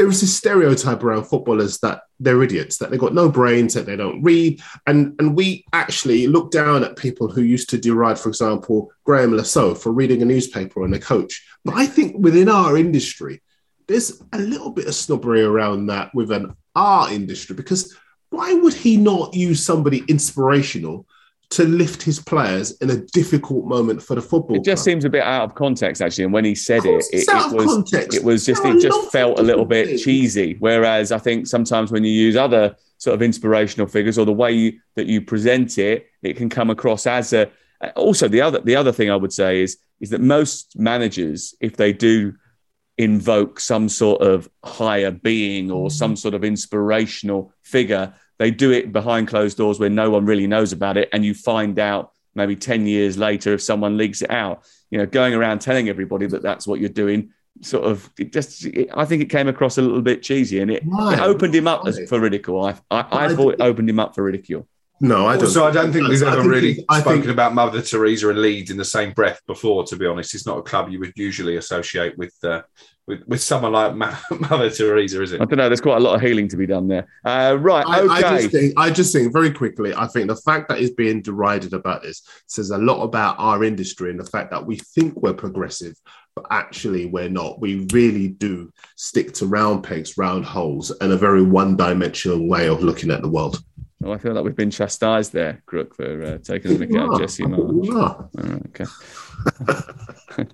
there 0.01 0.09
is 0.09 0.23
this 0.23 0.35
stereotype 0.35 1.05
around 1.05 1.25
footballers 1.25 1.77
that 1.81 2.05
they're 2.21 2.43
idiots, 2.43 2.79
that 2.79 2.91
they've 2.91 2.99
got 2.99 3.13
no 3.13 3.29
brains, 3.29 3.75
that 3.75 3.85
they 3.85 3.97
don't 3.97 4.23
read. 4.23 4.59
And, 4.87 5.15
and 5.19 5.37
we 5.37 5.67
actually 5.75 6.27
look 6.27 6.51
down 6.51 6.83
at 6.83 6.97
people 6.97 7.31
who 7.31 7.43
used 7.43 7.69
to 7.69 7.79
deride, 7.79 8.19
for 8.19 8.31
example, 8.31 8.91
Graeme 9.05 9.37
Le 9.37 9.45
Saux 9.45 9.79
for 9.83 9.93
reading 9.93 10.23
a 10.23 10.25
newspaper 10.25 10.87
and 10.87 10.95
a 10.95 10.99
coach. 10.99 11.47
But 11.67 11.75
I 11.75 11.85
think 11.85 12.17
within 12.17 12.49
our 12.49 12.79
industry, 12.79 13.43
there's 13.89 14.23
a 14.33 14.39
little 14.39 14.71
bit 14.71 14.87
of 14.87 14.95
snobbery 14.95 15.43
around 15.43 15.89
that 15.89 16.15
within 16.15 16.57
our 16.75 17.13
industry 17.13 17.55
because 17.55 17.95
why 18.31 18.55
would 18.55 18.73
he 18.73 18.97
not 18.97 19.35
use 19.35 19.63
somebody 19.63 20.03
inspirational 20.09 21.05
to 21.51 21.65
lift 21.65 22.01
his 22.01 22.21
players 22.21 22.71
in 22.79 22.91
a 22.91 22.97
difficult 22.97 23.65
moment 23.65 24.01
for 24.01 24.15
the 24.15 24.23
football. 24.23 24.57
It 24.57 24.65
just 24.65 24.85
club. 24.85 24.93
seems 24.93 25.05
a 25.05 25.11
bit 25.11 25.23
out 25.23 25.43
of 25.43 25.55
context, 25.57 26.01
actually. 26.01 26.25
And 26.25 26.33
when 26.33 26.45
he 26.45 26.55
said 26.55 26.85
it, 26.85 27.05
it, 27.13 27.29
it 27.29 27.53
was 27.53 27.67
context. 27.67 28.17
it 28.17 28.23
was 28.23 28.47
just 28.47 28.65
it 28.65 28.81
just 28.81 29.11
felt 29.11 29.39
a 29.39 29.43
little 29.43 29.65
bit 29.65 29.99
cheesy. 29.99 30.57
Whereas 30.61 31.11
I 31.11 31.19
think 31.19 31.49
sometimes 31.49 31.91
when 31.91 32.05
you 32.05 32.13
use 32.13 32.37
other 32.37 32.77
sort 32.99 33.15
of 33.15 33.23
inspirational 33.23 33.89
figures 33.89 34.17
or 34.17 34.25
the 34.25 34.33
way 34.33 34.79
that 34.95 35.07
you 35.07 35.21
present 35.21 35.77
it, 35.79 36.07
it 36.23 36.37
can 36.37 36.49
come 36.49 36.71
across 36.71 37.07
as 37.07 37.33
a. 37.33 37.51
Also, 37.97 38.29
the 38.29 38.43
other 38.43 38.61
the 38.61 38.77
other 38.77 38.93
thing 38.93 39.11
I 39.11 39.17
would 39.17 39.33
say 39.33 39.63
is 39.63 39.79
is 40.01 40.11
that 40.11 40.21
most 40.21 40.79
managers, 40.79 41.55
if 41.61 41.77
they 41.77 41.93
do 41.93 42.35
invoke 42.97 43.59
some 43.59 43.89
sort 43.89 44.21
of 44.23 44.49
higher 44.63 45.11
being 45.11 45.71
or 45.71 45.89
mm. 45.89 45.93
some 45.93 46.15
sort 46.15 46.35
of 46.35 46.45
inspirational 46.45 47.53
figure, 47.63 48.15
they 48.41 48.51
do 48.51 48.73
it 48.73 48.91
behind 48.91 49.29
closed 49.29 49.59
doors 49.59 49.79
where 49.79 49.91
no 49.91 50.09
one 50.09 50.25
really 50.25 50.47
knows 50.47 50.73
about 50.73 50.97
it, 50.97 51.11
and 51.13 51.23
you 51.23 51.35
find 51.35 51.79
out 51.79 52.13
maybe 52.35 52.57
10 52.57 52.87
years 52.87 53.19
later 53.19 53.53
if 53.53 53.63
someone 53.63 53.99
leaks 53.99 54.23
it 54.23 54.31
out. 54.31 54.65
You 54.91 54.97
know, 54.97 55.05
going 55.05 55.35
around 55.35 55.61
telling 55.61 55.91
everybody 55.91 56.27
that 56.27 56.43
that's 56.43 56.67
what 56.67 56.81
you're 56.81 56.89
doing, 56.89 57.35
sort 57.61 57.85
of, 57.85 58.09
it 58.19 58.33
just, 58.33 58.65
it, 58.65 58.89
I 58.95 59.05
think 59.05 59.21
it 59.21 59.27
came 59.27 59.47
across 59.47 59.77
a 59.77 59.83
little 59.83 60.01
bit 60.01 60.23
cheesy 60.23 60.59
and 60.61 60.71
it, 60.71 60.83
right. 60.87 61.19
it 61.19 61.21
opened 61.21 61.55
him 61.55 61.69
up 61.69 61.85
right. 61.85 62.09
for 62.09 62.19
ridicule. 62.19 62.65
I, 62.65 62.77
I, 62.91 63.27
I 63.27 63.35
thought 63.35 63.55
it 63.55 63.61
opened 63.61 63.91
him 63.91 64.01
up 64.01 64.15
for 64.15 64.25
ridicule. 64.25 64.67
No, 65.01 65.27
I 65.27 65.35
don't. 65.35 65.45
Also, 65.45 65.67
I 65.67 65.71
don't 65.71 65.93
think 65.93 66.09
we've 66.09 66.23
ever 66.23 66.47
really 66.47 66.75
spoken 66.75 67.23
think... 67.23 67.27
about 67.27 67.55
Mother 67.55 67.81
Teresa 67.81 68.29
and 68.29 68.41
Leeds 68.41 68.71
in 68.71 68.77
the 68.77 68.85
same 68.85 69.13
breath 69.13 69.41
before. 69.47 69.85
To 69.85 69.97
be 69.97 70.07
honest, 70.07 70.35
it's 70.35 70.47
not 70.47 70.59
a 70.59 70.63
club 70.63 70.91
you 70.91 71.01
would 71.01 71.13
usually 71.17 71.57
associate 71.57 72.19
with 72.19 72.35
uh, 72.43 72.63
with, 73.07 73.27
with 73.27 73.41
someone 73.41 73.73
like 73.73 73.95
Mother 74.51 74.71
Teresa, 74.71 75.23
is 75.23 75.33
it? 75.33 75.41
I 75.41 75.45
don't 75.45 75.57
know. 75.57 75.69
There's 75.69 75.81
quite 75.81 75.97
a 75.97 76.01
lot 76.01 76.15
of 76.17 76.21
healing 76.21 76.49
to 76.49 76.57
be 76.57 76.67
done 76.67 76.87
there. 76.87 77.09
Uh, 77.25 77.57
right. 77.59 77.87
I, 77.87 78.01
okay. 78.01 78.13
I 78.13 78.21
just, 78.21 78.51
think, 78.51 78.75
I 78.77 78.91
just 78.91 79.13
think 79.13 79.33
very 79.33 79.51
quickly. 79.51 79.95
I 79.95 80.07
think 80.07 80.29
the 80.29 80.37
fact 80.37 80.69
that 80.69 80.81
that 80.81 80.83
is 80.83 80.91
being 80.93 81.21
derided 81.21 81.75
about 81.75 82.03
this 82.03 82.23
says 82.47 82.71
a 82.71 82.79
lot 82.79 83.03
about 83.03 83.37
our 83.39 83.65
industry 83.65 84.11
and 84.11 84.19
the 84.19 84.25
fact 84.25 84.51
that 84.51 84.65
we 84.65 84.77
think 84.77 85.15
we're 85.17 85.35
progressive, 85.35 85.95
but 86.35 86.47
actually 86.51 87.07
we're 87.07 87.29
not. 87.29 87.61
We 87.61 87.87
really 87.93 88.29
do 88.29 88.73
stick 88.97 89.33
to 89.35 89.47
round 89.47 89.85
pegs, 89.85 90.17
round 90.17 90.45
holes, 90.45 90.91
and 91.01 91.13
a 91.13 91.17
very 91.17 91.43
one-dimensional 91.43 92.49
way 92.49 92.69
of 92.69 92.83
looking 92.83 93.11
at 93.11 93.23
the 93.23 93.29
world. 93.29 93.63
Well, 94.01 94.15
I 94.15 94.19
feel 94.19 94.33
like 94.33 94.45
we've 94.45 94.57
been 94.57 94.71
chastised 94.71 95.33
there, 95.33 95.63
Crook, 95.67 95.95
for 95.95 96.23
uh, 96.23 96.39
taking 96.39 96.73
a 96.73 96.75
look 96.75 96.95
at 96.95 97.21
Jesse 97.21 97.45
Marsch. 97.45 98.87
okay. 100.37 100.47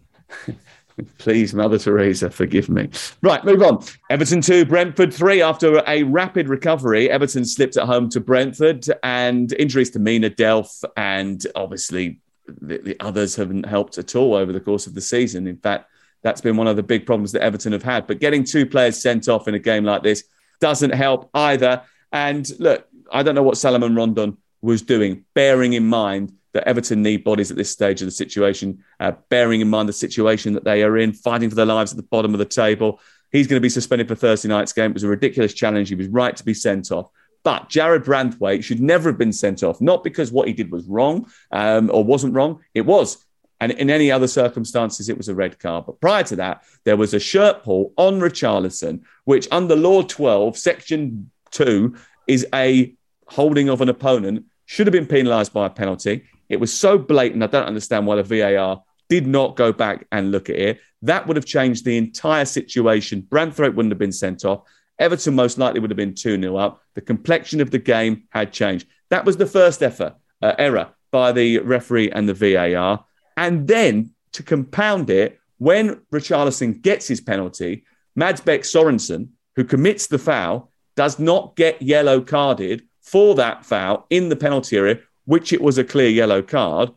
Please, 1.18 1.54
Mother 1.54 1.78
Teresa, 1.78 2.30
forgive 2.30 2.68
me. 2.68 2.88
Right, 3.22 3.44
move 3.44 3.62
on. 3.62 3.84
Everton 4.10 4.40
2, 4.40 4.64
Brentford 4.64 5.12
3. 5.12 5.42
After 5.42 5.82
a 5.86 6.02
rapid 6.04 6.48
recovery, 6.48 7.10
Everton 7.10 7.44
slipped 7.44 7.76
at 7.76 7.84
home 7.84 8.08
to 8.10 8.20
Brentford, 8.20 8.86
and 9.02 9.52
injuries 9.52 9.90
to 9.90 9.98
Mina 9.98 10.30
Delph 10.30 10.82
and 10.96 11.46
obviously 11.54 12.20
the, 12.46 12.78
the, 12.78 12.96
others 13.00 13.36
haven't 13.36 13.66
helped 13.66 13.98
at 13.98 14.16
all 14.16 14.34
over 14.34 14.52
the 14.52 14.60
course 14.60 14.86
of 14.86 14.94
the 14.94 15.00
season. 15.00 15.46
In 15.46 15.58
fact, 15.58 15.90
that's 16.22 16.40
been 16.40 16.56
one 16.56 16.66
of 16.66 16.76
the 16.76 16.82
big 16.82 17.06
problems 17.06 17.32
that 17.32 17.42
Everton 17.42 17.72
have 17.72 17.82
had. 17.82 18.06
But 18.06 18.18
getting 18.18 18.42
two 18.42 18.66
players 18.66 19.00
sent 19.00 19.28
off 19.28 19.48
in 19.48 19.54
a 19.54 19.58
game 19.58 19.84
like 19.84 20.02
this 20.02 20.24
doesn't 20.60 20.94
help 20.94 21.30
either. 21.34 21.82
And 22.12 22.48
look, 22.58 22.88
I 23.12 23.22
don't 23.22 23.34
know 23.34 23.42
what 23.42 23.56
Salomon 23.56 23.94
Rondon 23.94 24.36
was 24.62 24.82
doing, 24.82 25.24
bearing 25.34 25.74
in 25.74 25.86
mind 25.86 26.32
that 26.52 26.66
Everton 26.66 27.02
need 27.02 27.22
bodies 27.22 27.50
at 27.50 27.56
this 27.56 27.70
stage 27.70 28.00
of 28.00 28.06
the 28.06 28.12
situation, 28.12 28.82
uh, 28.98 29.12
bearing 29.28 29.60
in 29.60 29.68
mind 29.68 29.88
the 29.88 29.92
situation 29.92 30.54
that 30.54 30.64
they 30.64 30.82
are 30.82 30.96
in, 30.96 31.12
fighting 31.12 31.50
for 31.50 31.56
their 31.56 31.66
lives 31.66 31.92
at 31.92 31.96
the 31.96 32.02
bottom 32.02 32.32
of 32.32 32.38
the 32.38 32.44
table. 32.44 33.00
He's 33.30 33.46
going 33.46 33.58
to 33.58 33.62
be 33.62 33.68
suspended 33.68 34.08
for 34.08 34.14
Thursday 34.14 34.48
night's 34.48 34.72
game. 34.72 34.90
It 34.90 34.94
was 34.94 35.02
a 35.02 35.08
ridiculous 35.08 35.52
challenge. 35.52 35.88
He 35.88 35.94
was 35.94 36.08
right 36.08 36.34
to 36.34 36.44
be 36.44 36.54
sent 36.54 36.90
off. 36.90 37.10
But 37.44 37.68
Jared 37.68 38.04
Branthwaite 38.04 38.64
should 38.64 38.80
never 38.80 39.10
have 39.10 39.18
been 39.18 39.32
sent 39.32 39.62
off, 39.62 39.80
not 39.80 40.02
because 40.02 40.32
what 40.32 40.48
he 40.48 40.54
did 40.54 40.72
was 40.72 40.86
wrong 40.86 41.30
um, 41.52 41.90
or 41.92 42.02
wasn't 42.02 42.34
wrong. 42.34 42.60
It 42.74 42.86
was. 42.86 43.24
And 43.60 43.72
in 43.72 43.88
any 43.88 44.10
other 44.10 44.26
circumstances, 44.26 45.08
it 45.08 45.16
was 45.16 45.28
a 45.28 45.34
red 45.34 45.58
card. 45.58 45.86
But 45.86 46.00
prior 46.00 46.24
to 46.24 46.36
that, 46.36 46.64
there 46.84 46.96
was 46.96 47.14
a 47.14 47.20
shirt 47.20 47.62
pull 47.62 47.92
on 47.96 48.20
Richarlison, 48.20 49.02
which 49.24 49.46
under 49.50 49.76
Law 49.76 50.02
12, 50.02 50.58
Section 50.58 51.30
2, 51.52 51.94
is 52.26 52.46
a 52.54 52.94
holding 53.28 53.68
of 53.68 53.80
an 53.80 53.88
opponent, 53.88 54.44
should 54.66 54.86
have 54.86 54.92
been 54.92 55.06
penalised 55.06 55.52
by 55.52 55.66
a 55.66 55.70
penalty. 55.70 56.24
It 56.48 56.60
was 56.60 56.72
so 56.72 56.98
blatant. 56.98 57.42
I 57.42 57.46
don't 57.46 57.66
understand 57.66 58.06
why 58.06 58.20
the 58.20 58.22
VAR 58.22 58.82
did 59.08 59.26
not 59.26 59.56
go 59.56 59.72
back 59.72 60.06
and 60.12 60.32
look 60.32 60.50
at 60.50 60.56
it. 60.56 60.80
That 61.02 61.26
would 61.26 61.36
have 61.36 61.44
changed 61.44 61.84
the 61.84 61.96
entire 61.96 62.44
situation. 62.44 63.22
Branthwaite 63.22 63.74
wouldn't 63.74 63.92
have 63.92 63.98
been 63.98 64.12
sent 64.12 64.44
off. 64.44 64.62
Everton 64.98 65.34
most 65.34 65.58
likely 65.58 65.80
would 65.80 65.90
have 65.90 65.96
been 65.96 66.14
2 66.14 66.40
0 66.40 66.56
up. 66.56 66.82
The 66.94 67.00
complexion 67.00 67.60
of 67.60 67.70
the 67.70 67.78
game 67.78 68.24
had 68.30 68.52
changed. 68.52 68.86
That 69.10 69.24
was 69.24 69.36
the 69.36 69.46
first 69.46 69.82
effort, 69.82 70.14
uh, 70.42 70.54
error 70.58 70.90
by 71.10 71.32
the 71.32 71.58
referee 71.58 72.10
and 72.10 72.28
the 72.28 72.34
VAR. 72.34 73.04
And 73.36 73.68
then 73.68 74.10
to 74.32 74.42
compound 74.42 75.10
it, 75.10 75.38
when 75.58 75.96
Richarlison 76.12 76.82
gets 76.82 77.08
his 77.08 77.20
penalty, 77.20 77.84
Mads 78.14 78.40
Bech 78.40 78.62
Sorensen, 78.62 79.28
who 79.54 79.64
commits 79.64 80.06
the 80.06 80.18
foul, 80.18 80.70
does 80.96 81.18
not 81.18 81.54
get 81.56 81.80
yellow 81.80 82.20
carded 82.20 82.82
for 83.00 83.36
that 83.36 83.64
foul 83.64 84.06
in 84.10 84.28
the 84.28 84.36
penalty 84.36 84.76
area, 84.76 84.98
which 85.26 85.52
it 85.52 85.60
was 85.60 85.78
a 85.78 85.84
clear 85.84 86.08
yellow 86.08 86.42
card, 86.42 86.90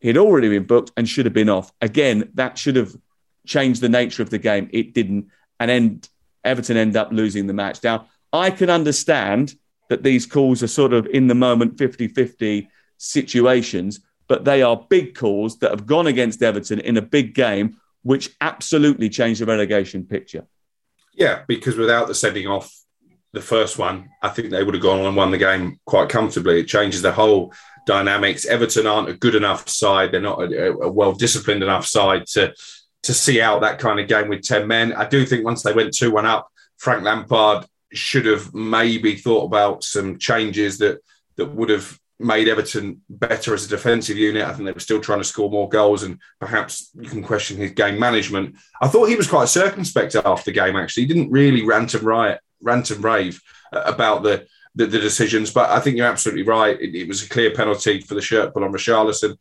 he'd 0.00 0.16
already 0.16 0.48
been 0.48 0.64
booked 0.64 0.92
and 0.96 1.08
should 1.08 1.26
have 1.26 1.34
been 1.34 1.50
off. 1.50 1.72
Again, 1.82 2.30
that 2.34 2.56
should 2.56 2.76
have 2.76 2.94
changed 3.46 3.80
the 3.80 3.88
nature 3.88 4.22
of 4.22 4.30
the 4.30 4.38
game. 4.38 4.70
It 4.72 4.94
didn't. 4.94 5.28
And 5.60 5.70
then 5.70 6.00
Everton 6.44 6.76
end 6.76 6.96
up 6.96 7.12
losing 7.12 7.46
the 7.46 7.52
match. 7.52 7.82
Now, 7.82 8.08
I 8.32 8.50
can 8.50 8.70
understand 8.70 9.54
that 9.88 10.02
these 10.02 10.26
calls 10.26 10.62
are 10.62 10.68
sort 10.68 10.92
of 10.92 11.06
in 11.06 11.26
the 11.26 11.34
moment 11.34 11.78
50 11.78 12.08
50 12.08 12.68
situations, 12.96 14.00
but 14.28 14.44
they 14.44 14.62
are 14.62 14.86
big 14.88 15.14
calls 15.14 15.58
that 15.58 15.70
have 15.70 15.86
gone 15.86 16.06
against 16.06 16.42
Everton 16.42 16.80
in 16.80 16.96
a 16.96 17.02
big 17.02 17.34
game, 17.34 17.76
which 18.02 18.30
absolutely 18.40 19.08
changed 19.08 19.40
the 19.40 19.46
relegation 19.46 20.04
picture. 20.04 20.46
Yeah, 21.12 21.42
because 21.46 21.76
without 21.76 22.08
the 22.08 22.14
sending 22.14 22.46
off 22.46 22.83
the 23.34 23.40
first 23.40 23.78
one, 23.78 24.10
I 24.22 24.28
think 24.28 24.50
they 24.50 24.62
would 24.62 24.74
have 24.74 24.82
gone 24.82 25.00
on 25.00 25.06
and 25.06 25.16
won 25.16 25.32
the 25.32 25.38
game 25.38 25.80
quite 25.84 26.08
comfortably. 26.08 26.60
It 26.60 26.68
changes 26.68 27.02
the 27.02 27.12
whole 27.12 27.52
dynamics. 27.84 28.46
Everton 28.46 28.86
aren't 28.86 29.08
a 29.08 29.14
good 29.14 29.34
enough 29.34 29.68
side. 29.68 30.12
They're 30.12 30.20
not 30.20 30.40
a, 30.40 30.72
a 30.72 30.90
well 30.90 31.12
disciplined 31.12 31.62
enough 31.62 31.84
side 31.86 32.26
to 32.28 32.54
to 33.02 33.12
see 33.12 33.40
out 33.40 33.60
that 33.60 33.78
kind 33.78 34.00
of 34.00 34.08
game 34.08 34.28
with 34.28 34.40
10 34.40 34.66
men. 34.66 34.94
I 34.94 35.06
do 35.06 35.26
think 35.26 35.44
once 35.44 35.62
they 35.62 35.74
went 35.74 35.94
2 35.94 36.10
1 36.10 36.24
up, 36.24 36.48
Frank 36.78 37.02
Lampard 37.02 37.66
should 37.92 38.24
have 38.24 38.54
maybe 38.54 39.16
thought 39.16 39.44
about 39.44 39.84
some 39.84 40.18
changes 40.18 40.78
that 40.78 41.00
that 41.36 41.46
would 41.46 41.68
have 41.68 41.98
made 42.20 42.48
Everton 42.48 43.02
better 43.10 43.52
as 43.52 43.66
a 43.66 43.68
defensive 43.68 44.16
unit. 44.16 44.44
I 44.44 44.52
think 44.52 44.64
they 44.64 44.72
were 44.72 44.80
still 44.80 45.00
trying 45.00 45.18
to 45.18 45.24
score 45.24 45.50
more 45.50 45.68
goals, 45.68 46.04
and 46.04 46.20
perhaps 46.38 46.90
you 46.94 47.10
can 47.10 47.24
question 47.24 47.56
his 47.56 47.72
game 47.72 47.98
management. 47.98 48.54
I 48.80 48.86
thought 48.86 49.08
he 49.08 49.16
was 49.16 49.28
quite 49.28 49.48
circumspect 49.48 50.14
after 50.14 50.50
the 50.50 50.54
game. 50.54 50.76
Actually, 50.76 51.02
he 51.02 51.08
didn't 51.08 51.32
really 51.32 51.66
rant 51.66 51.94
and 51.94 52.04
riot 52.04 52.40
rant 52.64 52.90
and 52.90 53.02
rave 53.02 53.40
about 53.72 54.22
the, 54.22 54.46
the, 54.74 54.86
the 54.86 54.98
decisions. 54.98 55.52
But 55.52 55.70
I 55.70 55.80
think 55.80 55.96
you're 55.96 56.06
absolutely 56.06 56.42
right. 56.44 56.80
It, 56.80 56.94
it, 56.94 57.08
was 57.08 57.22
a 57.22 57.28
clear 57.28 57.52
penalty 57.52 58.00
for 58.00 58.14
the 58.14 58.20
shirt 58.20 58.52
pull 58.52 58.64
on 58.64 58.72
Richarlison. 58.72 59.36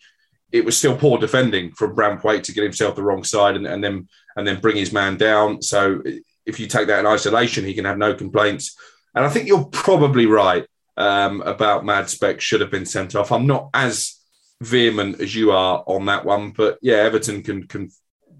It 0.51 0.65
was 0.65 0.77
still 0.77 0.97
poor 0.97 1.17
defending 1.17 1.71
from 1.71 1.95
Branthwaite 1.95 2.43
to 2.43 2.53
get 2.53 2.63
himself 2.63 2.95
the 2.95 3.03
wrong 3.03 3.23
side 3.23 3.55
and, 3.55 3.65
and 3.65 3.83
then 3.83 4.07
and 4.35 4.47
then 4.47 4.59
bring 4.59 4.75
his 4.75 4.93
man 4.93 5.17
down. 5.17 5.61
So 5.61 6.01
if 6.45 6.59
you 6.59 6.67
take 6.67 6.87
that 6.87 6.99
in 6.99 7.07
isolation, 7.07 7.65
he 7.65 7.73
can 7.73 7.85
have 7.85 7.97
no 7.97 8.13
complaints. 8.13 8.75
And 9.15 9.25
I 9.25 9.29
think 9.29 9.47
you're 9.47 9.65
probably 9.65 10.25
right 10.25 10.65
um, 10.97 11.41
about 11.41 11.85
Mads 11.85 12.17
Bech 12.17 12.41
should 12.41 12.61
have 12.61 12.71
been 12.71 12.85
sent 12.85 13.15
off. 13.15 13.31
I'm 13.31 13.47
not 13.47 13.69
as 13.73 14.19
vehement 14.61 15.19
as 15.21 15.35
you 15.35 15.51
are 15.51 15.83
on 15.85 16.05
that 16.05 16.25
one, 16.25 16.51
but 16.51 16.77
yeah, 16.81 16.97
Everton 16.97 17.43
can 17.43 17.67
can 17.67 17.89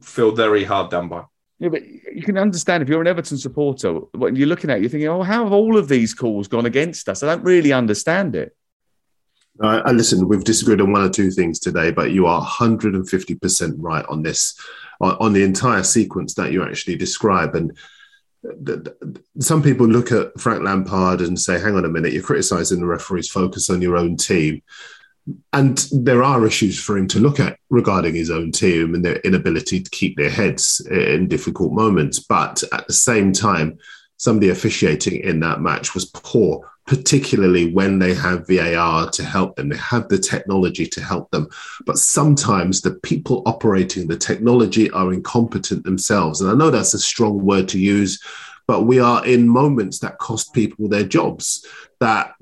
feel 0.01 0.31
very 0.31 0.63
hard 0.63 0.89
done 0.89 1.09
by. 1.09 1.23
Yeah, 1.59 1.69
but 1.69 1.87
you 1.87 2.23
can 2.23 2.37
understand 2.37 2.83
if 2.83 2.89
you're 2.89 3.01
an 3.01 3.07
Everton 3.07 3.37
supporter, 3.37 3.93
when 4.13 4.35
you're 4.35 4.47
looking 4.47 4.69
at 4.69 4.81
you're 4.81 4.89
thinking, 4.89 5.07
oh, 5.07 5.23
how 5.23 5.43
have 5.43 5.53
all 5.53 5.77
of 5.77 5.87
these 5.87 6.13
calls 6.13 6.47
gone 6.47 6.65
against 6.65 7.07
us? 7.07 7.23
I 7.23 7.27
don't 7.27 7.43
really 7.43 7.71
understand 7.71 8.35
it. 8.35 8.55
Uh, 9.61 9.81
and 9.85 9.97
listen, 9.97 10.27
we've 10.27 10.43
disagreed 10.43 10.81
on 10.81 10.91
one 10.91 11.03
or 11.03 11.09
two 11.09 11.29
things 11.29 11.59
today, 11.59 11.91
but 11.91 12.11
you 12.11 12.25
are 12.25 12.45
150% 12.45 13.75
right 13.77 14.05
on 14.09 14.23
this, 14.23 14.59
on, 14.99 15.15
on 15.19 15.33
the 15.33 15.43
entire 15.43 15.83
sequence 15.83 16.33
that 16.33 16.51
you 16.51 16.63
actually 16.63 16.95
describe. 16.95 17.53
And 17.55 17.77
some 19.39 19.61
people 19.61 19.87
look 19.87 20.11
at 20.11 20.39
Frank 20.39 20.63
Lampard 20.63 21.21
and 21.21 21.39
say, 21.39 21.59
hang 21.59 21.75
on 21.75 21.85
a 21.85 21.89
minute, 21.89 22.13
you're 22.13 22.23
criticizing 22.23 22.79
the 22.79 22.87
referee's 22.87 23.29
focus 23.29 23.69
on 23.69 23.81
your 23.81 23.95
own 23.95 24.17
team. 24.17 24.61
And 25.53 25.87
there 25.91 26.21
are 26.23 26.45
issues 26.45 26.79
for 26.79 26.97
him 26.97 27.07
to 27.09 27.19
look 27.19 27.39
at 27.39 27.57
regarding 27.69 28.13
his 28.13 28.29
own 28.29 28.51
team 28.51 28.93
and 28.93 29.05
their 29.05 29.17
inability 29.17 29.81
to 29.81 29.89
keep 29.89 30.17
their 30.17 30.29
heads 30.29 30.85
in 30.91 31.27
difficult 31.27 31.71
moments. 31.71 32.19
But 32.19 32.61
at 32.73 32.87
the 32.87 32.93
same 32.93 33.31
time, 33.31 33.77
some 34.17 34.35
of 34.35 34.41
the 34.41 34.49
officiating 34.49 35.21
in 35.21 35.39
that 35.41 35.61
match 35.61 35.93
was 35.93 36.05
poor, 36.05 36.69
particularly 36.87 37.71
when 37.71 37.99
they 37.99 38.13
have 38.13 38.47
VAR 38.47 39.09
to 39.11 39.23
help 39.23 39.55
them. 39.55 39.69
They 39.69 39.77
have 39.77 40.09
the 40.09 40.17
technology 40.17 40.85
to 40.87 41.01
help 41.01 41.31
them. 41.31 41.47
But 41.85 41.97
sometimes 41.97 42.81
the 42.81 42.95
people 42.95 43.43
operating 43.45 44.07
the 44.07 44.17
technology 44.17 44.91
are 44.91 45.13
incompetent 45.13 45.85
themselves. 45.85 46.41
And 46.41 46.51
I 46.51 46.53
know 46.53 46.69
that's 46.69 46.93
a 46.93 46.99
strong 46.99 47.45
word 47.45 47.69
to 47.69 47.79
use, 47.79 48.21
but 48.67 48.83
we 48.83 48.99
are 48.99 49.25
in 49.25 49.47
moments 49.47 49.99
that 49.99 50.19
cost 50.19 50.53
people 50.53 50.87
their 50.87 51.03
jobs, 51.03 51.65
that 51.99 52.33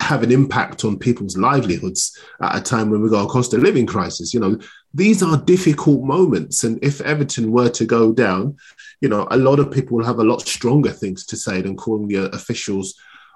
have 0.00 0.22
an 0.22 0.32
impact 0.32 0.84
on 0.84 0.98
people's 0.98 1.36
livelihoods 1.36 2.16
at 2.40 2.56
a 2.56 2.60
time 2.60 2.90
when 2.90 3.02
we 3.02 3.10
got 3.10 3.24
a 3.24 3.28
cost 3.28 3.52
of 3.52 3.62
living 3.62 3.86
crisis. 3.86 4.32
You 4.32 4.40
know, 4.40 4.58
these 4.94 5.22
are 5.22 5.36
difficult 5.38 6.02
moments. 6.02 6.64
And 6.64 6.82
if 6.82 7.00
Everton 7.00 7.50
were 7.50 7.68
to 7.70 7.84
go 7.84 8.12
down, 8.12 8.56
you 9.00 9.08
know, 9.08 9.26
a 9.30 9.36
lot 9.36 9.58
of 9.58 9.70
people 9.70 9.96
will 9.96 10.04
have 10.04 10.18
a 10.18 10.24
lot 10.24 10.42
stronger 10.42 10.90
things 10.90 11.26
to 11.26 11.36
say 11.36 11.60
than 11.60 11.76
calling 11.76 12.08
the 12.08 12.30
officials 12.34 12.94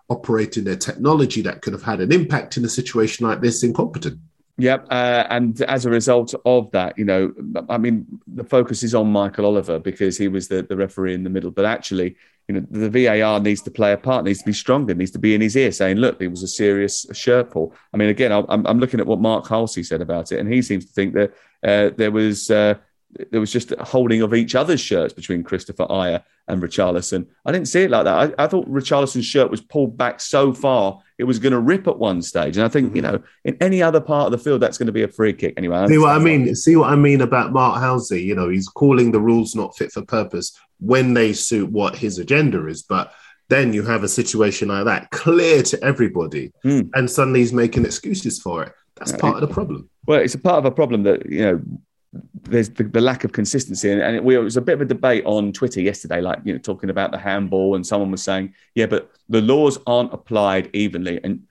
operating 0.09 0.65
their 0.65 0.77
technology 0.77 1.43
that 1.43 1.63
could 1.63 1.73
have 1.73 1.83
had 1.83 2.01
an 2.01 2.13
impact 2.13 2.57
in 2.57 2.65
a 2.65 2.69
situation 2.69 3.27
like 3.27 3.41
this 3.41 3.63
incompetent. 3.63 4.19
Yep. 4.59 4.87
Uh, 4.91 5.25
and 5.31 5.61
as 5.63 5.87
a 5.87 5.91
result 5.91 6.35
of 6.45 6.71
that, 6.73 6.99
you 6.99 7.05
know, 7.05 7.33
I 7.69 7.79
mean, 7.79 8.21
the 8.35 8.45
focus 8.45 8.83
is 8.83 8.95
on 8.95 9.11
Michael 9.11 9.47
Oliver 9.47 9.79
because 9.79 10.19
he 10.19 10.29
was 10.29 10.49
the, 10.49 10.63
the 10.63 10.77
referee 10.77 11.15
in 11.15 11.25
the 11.25 11.31
middle. 11.31 11.51
But 11.51 11.65
actually, 11.65 12.17
you 12.49 12.55
know, 12.55 12.67
the 12.71 12.91
VAR 12.91 13.41
needs 13.41 13.63
to 13.63 13.71
play 13.71 13.93
a 13.93 13.97
part, 13.97 14.25
needs 14.25 14.41
to 14.41 14.47
be 14.47 14.53
stronger, 14.53 14.95
needs 14.95 15.11
to 15.13 15.19
be 15.19 15.35
in 15.35 15.41
his 15.41 15.57
ear 15.57 15.73
saying, 15.73 15.99
look, 15.99 16.21
it 16.21 16.29
was 16.29 16.43
a 16.43 16.49
serious 16.49 17.07
shirt 17.13 17.51
pull. 17.51 17.75
I 17.93 17.97
mean, 17.97 18.09
again, 18.09 18.33
I'm, 18.33 18.67
I'm 18.67 18.79
looking 18.79 19.01
at 19.01 19.07
what 19.07 19.21
Mark 19.21 19.49
Halsey 19.49 19.83
said 19.83 20.01
about 20.01 20.33
it, 20.33 20.41
and 20.41 20.53
he 20.53 20.63
seems 20.63 20.87
to 20.87 20.93
think 20.93 21.15
that 21.15 21.33
uh, 21.63 21.95
there 21.97 22.11
was. 22.11 22.51
Uh, 22.51 22.75
there 23.31 23.41
was 23.41 23.53
just 23.53 23.73
a 23.73 23.85
holding 23.85 24.23
of 24.23 24.33
each 24.35 24.55
other's 24.55 24.81
shirts 24.81 25.13
between 25.13 25.45
Kristoffer 25.45 25.89
Ajer 25.89 26.23
and 26.49 26.63
Richarlison. 26.63 27.27
I 27.45 27.53
didn't 27.53 27.69
see 27.69 27.83
it 27.83 27.91
like 27.91 28.05
that. 28.05 28.35
I, 28.39 28.45
I 28.45 28.47
thought 28.47 28.69
Richarlison's 28.71 29.27
shirt 29.27 29.51
was 29.51 29.61
pulled 29.61 29.97
back 29.97 30.21
so 30.21 30.53
far 30.53 31.01
it 31.19 31.25
was 31.25 31.39
going 31.39 31.53
to 31.53 31.61
rip 31.61 31.87
at 31.87 31.99
one 31.99 32.23
stage. 32.23 32.57
And 32.57 32.65
I 32.65 32.69
think, 32.69 32.97
you 32.97 33.03
know, 33.03 33.23
in 33.45 33.57
any 33.61 33.83
other 33.83 34.01
part 34.01 34.27
of 34.27 34.33
the 34.33 34.39
field, 34.39 34.61
that's 34.61 34.79
going 34.79 34.87
to 34.87 34.93
be 34.93 35.03
a 35.03 35.09
free 35.09 35.33
kick 35.33 35.55
anyway. 35.57 35.77
I 35.77 35.87
see 35.87 35.99
what 35.99 36.17
I 36.17 36.19
mean? 36.19 36.55
See 36.55 36.75
what 36.75 36.91
I 36.91 36.97
mean 36.97 37.21
about 37.21 37.53
Mark 37.53 37.81
Halsey? 37.81 38.23
You 38.23 38.35
know, 38.35 38.49
he's 38.49 38.69
calling 38.69 39.13
the 39.13 39.21
rules 39.21 39.55
not 39.55 39.77
fit 39.77 39.93
for 39.93 40.03
purpose 40.03 40.59
when 40.81 41.15
they 41.15 41.33
suit 41.33 41.71
what 41.71 41.95
his 41.95 42.19
agenda 42.19 42.67
is. 42.67 42.83
But 42.83 43.13
then 43.49 43.73
you 43.73 43.83
have 43.83 44.03
a 44.03 44.09
situation 44.09 44.69
like 44.69 44.87
that 44.87 45.11
clear 45.11 45.63
to 45.63 45.85
everybody, 45.85 46.53
mm. 46.65 46.89
and 46.95 47.11
suddenly 47.11 47.41
he's 47.41 47.53
making 47.53 47.85
excuses 47.85 48.41
for 48.41 48.63
it. 48.65 48.73
That's 48.97 49.13
part 49.13 49.35
of 49.35 49.47
the 49.47 49.53
problem. 49.53 49.91
Well, 50.07 50.21
it's 50.21 50.35
a 50.35 50.39
part 50.39 50.59
of 50.59 50.65
a 50.65 50.71
problem 50.71 51.03
that, 51.05 51.27
you 51.27 51.41
know, 51.43 51.61
there's 52.43 52.71
the, 52.71 52.85
the, 52.85 53.01
lack 53.01 53.25
of 53.25 53.33
consistency, 53.33 53.91
and, 53.91 54.03
and 54.03 54.17
it, 54.17 54.25
it, 54.25 54.39
was 54.39 54.57
a 54.57 54.61
bit 54.61 54.75
of 54.75 54.81
a 54.83 54.85
debate 54.85 55.25
on 55.25 55.53
Twitter 55.53 55.81
yesterday, 55.81 56.21
like 56.21 56.41
you 56.45 56.53
know, 56.53 56.59
talking 56.59 56.91
about 56.91 57.11
the 57.11 57.19
handball, 57.19 57.75
and 57.75 57.87
someone 57.87 58.11
was 58.11 58.23
saying, 58.23 58.55
"Yeah, 58.75 58.87
but 58.87 59.11
the 59.29 59.41
laws 59.41 59.79
aren't 59.87 60.13
applied 60.13 60.69
evenly," 60.75 61.21
and 61.25 61.43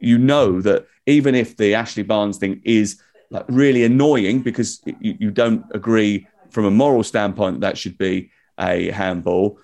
you 0.00 0.16
know 0.16 0.60
that 0.62 0.86
even 1.06 1.34
if 1.34 1.56
the 1.56 1.74
Ashley 1.74 2.02
Barnes 2.02 2.38
thing 2.38 2.60
is 2.64 3.00
like 3.30 3.44
really 3.48 3.84
annoying 3.84 4.40
because 4.40 4.80
you, 5.00 5.16
you 5.18 5.30
don't 5.30 5.64
agree 5.72 6.26
from 6.50 6.64
a 6.64 6.70
moral 6.70 7.02
standpoint 7.02 7.60
that 7.60 7.76
should 7.76 7.98
be 7.98 8.30
a 8.58 8.90
handball, 8.90 9.58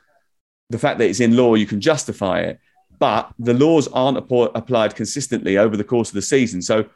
the 0.70 0.78
fact 0.78 0.98
that 0.98 1.08
it's 1.08 1.20
in 1.20 1.36
law, 1.36 1.54
you 1.54 1.66
can 1.66 1.80
justify 1.80 2.40
it. 2.40 2.60
But 2.98 3.32
the 3.38 3.54
laws 3.54 3.88
aren't 3.88 4.18
applied 4.18 4.94
consistently 4.94 5.58
over 5.58 5.76
the 5.76 5.84
course 5.84 6.10
of 6.10 6.14
the 6.14 6.22
season. 6.22 6.62
So 6.62 6.86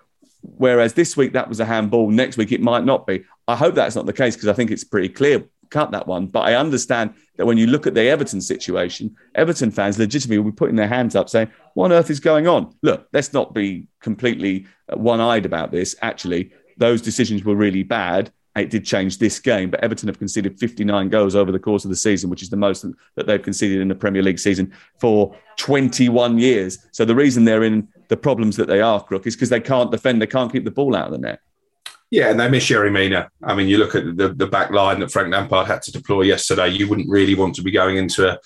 Whereas 0.42 0.94
this 0.94 1.16
week 1.16 1.32
that 1.32 1.48
was 1.48 1.60
a 1.60 1.64
handball, 1.64 2.10
next 2.10 2.36
week 2.36 2.52
it 2.52 2.60
might 2.60 2.84
not 2.84 3.06
be. 3.06 3.24
I 3.46 3.56
hope 3.56 3.74
that's 3.74 3.96
not 3.96 4.06
the 4.06 4.12
case 4.12 4.36
because 4.36 4.48
I 4.48 4.52
think 4.52 4.70
it's 4.70 4.84
pretty 4.84 5.08
clear 5.08 5.44
cut 5.70 5.90
that 5.90 6.06
one. 6.06 6.26
But 6.26 6.40
I 6.40 6.54
understand 6.54 7.14
that 7.36 7.46
when 7.46 7.58
you 7.58 7.66
look 7.66 7.86
at 7.86 7.94
the 7.94 8.08
Everton 8.08 8.40
situation, 8.40 9.14
Everton 9.34 9.70
fans 9.70 9.98
legitimately 9.98 10.38
will 10.38 10.50
be 10.50 10.56
putting 10.56 10.76
their 10.76 10.88
hands 10.88 11.14
up 11.14 11.28
saying, 11.28 11.50
What 11.74 11.86
on 11.86 11.92
earth 11.92 12.10
is 12.10 12.20
going 12.20 12.48
on? 12.48 12.74
Look, 12.82 13.06
let's 13.12 13.32
not 13.32 13.54
be 13.54 13.86
completely 14.00 14.66
uh, 14.90 14.96
one 14.96 15.20
eyed 15.20 15.46
about 15.46 15.70
this. 15.70 15.94
Actually, 16.02 16.52
those 16.76 17.02
decisions 17.02 17.44
were 17.44 17.54
really 17.54 17.82
bad 17.82 18.32
it 18.60 18.70
did 18.70 18.84
change 18.84 19.18
this 19.18 19.38
game, 19.38 19.70
but 19.70 19.80
Everton 19.80 20.08
have 20.08 20.18
conceded 20.18 20.58
59 20.58 21.08
goals 21.08 21.34
over 21.34 21.52
the 21.52 21.58
course 21.58 21.84
of 21.84 21.90
the 21.90 21.96
season, 21.96 22.30
which 22.30 22.42
is 22.42 22.50
the 22.50 22.56
most 22.56 22.84
that 23.14 23.26
they've 23.26 23.42
conceded 23.42 23.80
in 23.80 23.88
the 23.88 23.94
Premier 23.94 24.22
League 24.22 24.38
season 24.38 24.72
for 24.98 25.34
21 25.56 26.38
years. 26.38 26.78
So 26.92 27.04
the 27.04 27.14
reason 27.14 27.44
they're 27.44 27.64
in 27.64 27.88
the 28.08 28.16
problems 28.16 28.56
that 28.56 28.68
they 28.68 28.80
are, 28.80 29.02
Crook, 29.02 29.26
is 29.26 29.36
because 29.36 29.50
they 29.50 29.60
can't 29.60 29.90
defend, 29.90 30.20
they 30.20 30.26
can't 30.26 30.52
keep 30.52 30.64
the 30.64 30.70
ball 30.70 30.96
out 30.96 31.06
of 31.06 31.12
the 31.12 31.18
net. 31.18 31.40
Yeah, 32.10 32.30
and 32.30 32.40
they 32.40 32.48
miss 32.48 32.68
Yerry 32.68 32.90
Mina. 32.90 33.30
I 33.42 33.54
mean, 33.54 33.68
you 33.68 33.76
look 33.76 33.94
at 33.94 34.16
the, 34.16 34.30
the 34.30 34.46
back 34.46 34.70
line 34.70 35.00
that 35.00 35.10
Frank 35.10 35.30
Lampard 35.30 35.66
had 35.66 35.82
to 35.82 35.92
deploy 35.92 36.22
yesterday. 36.22 36.68
You 36.68 36.88
wouldn't 36.88 37.10
really 37.10 37.34
want 37.34 37.54
to 37.56 37.62
be 37.62 37.70
going 37.70 37.98
into 37.98 38.30
a, 38.30 38.38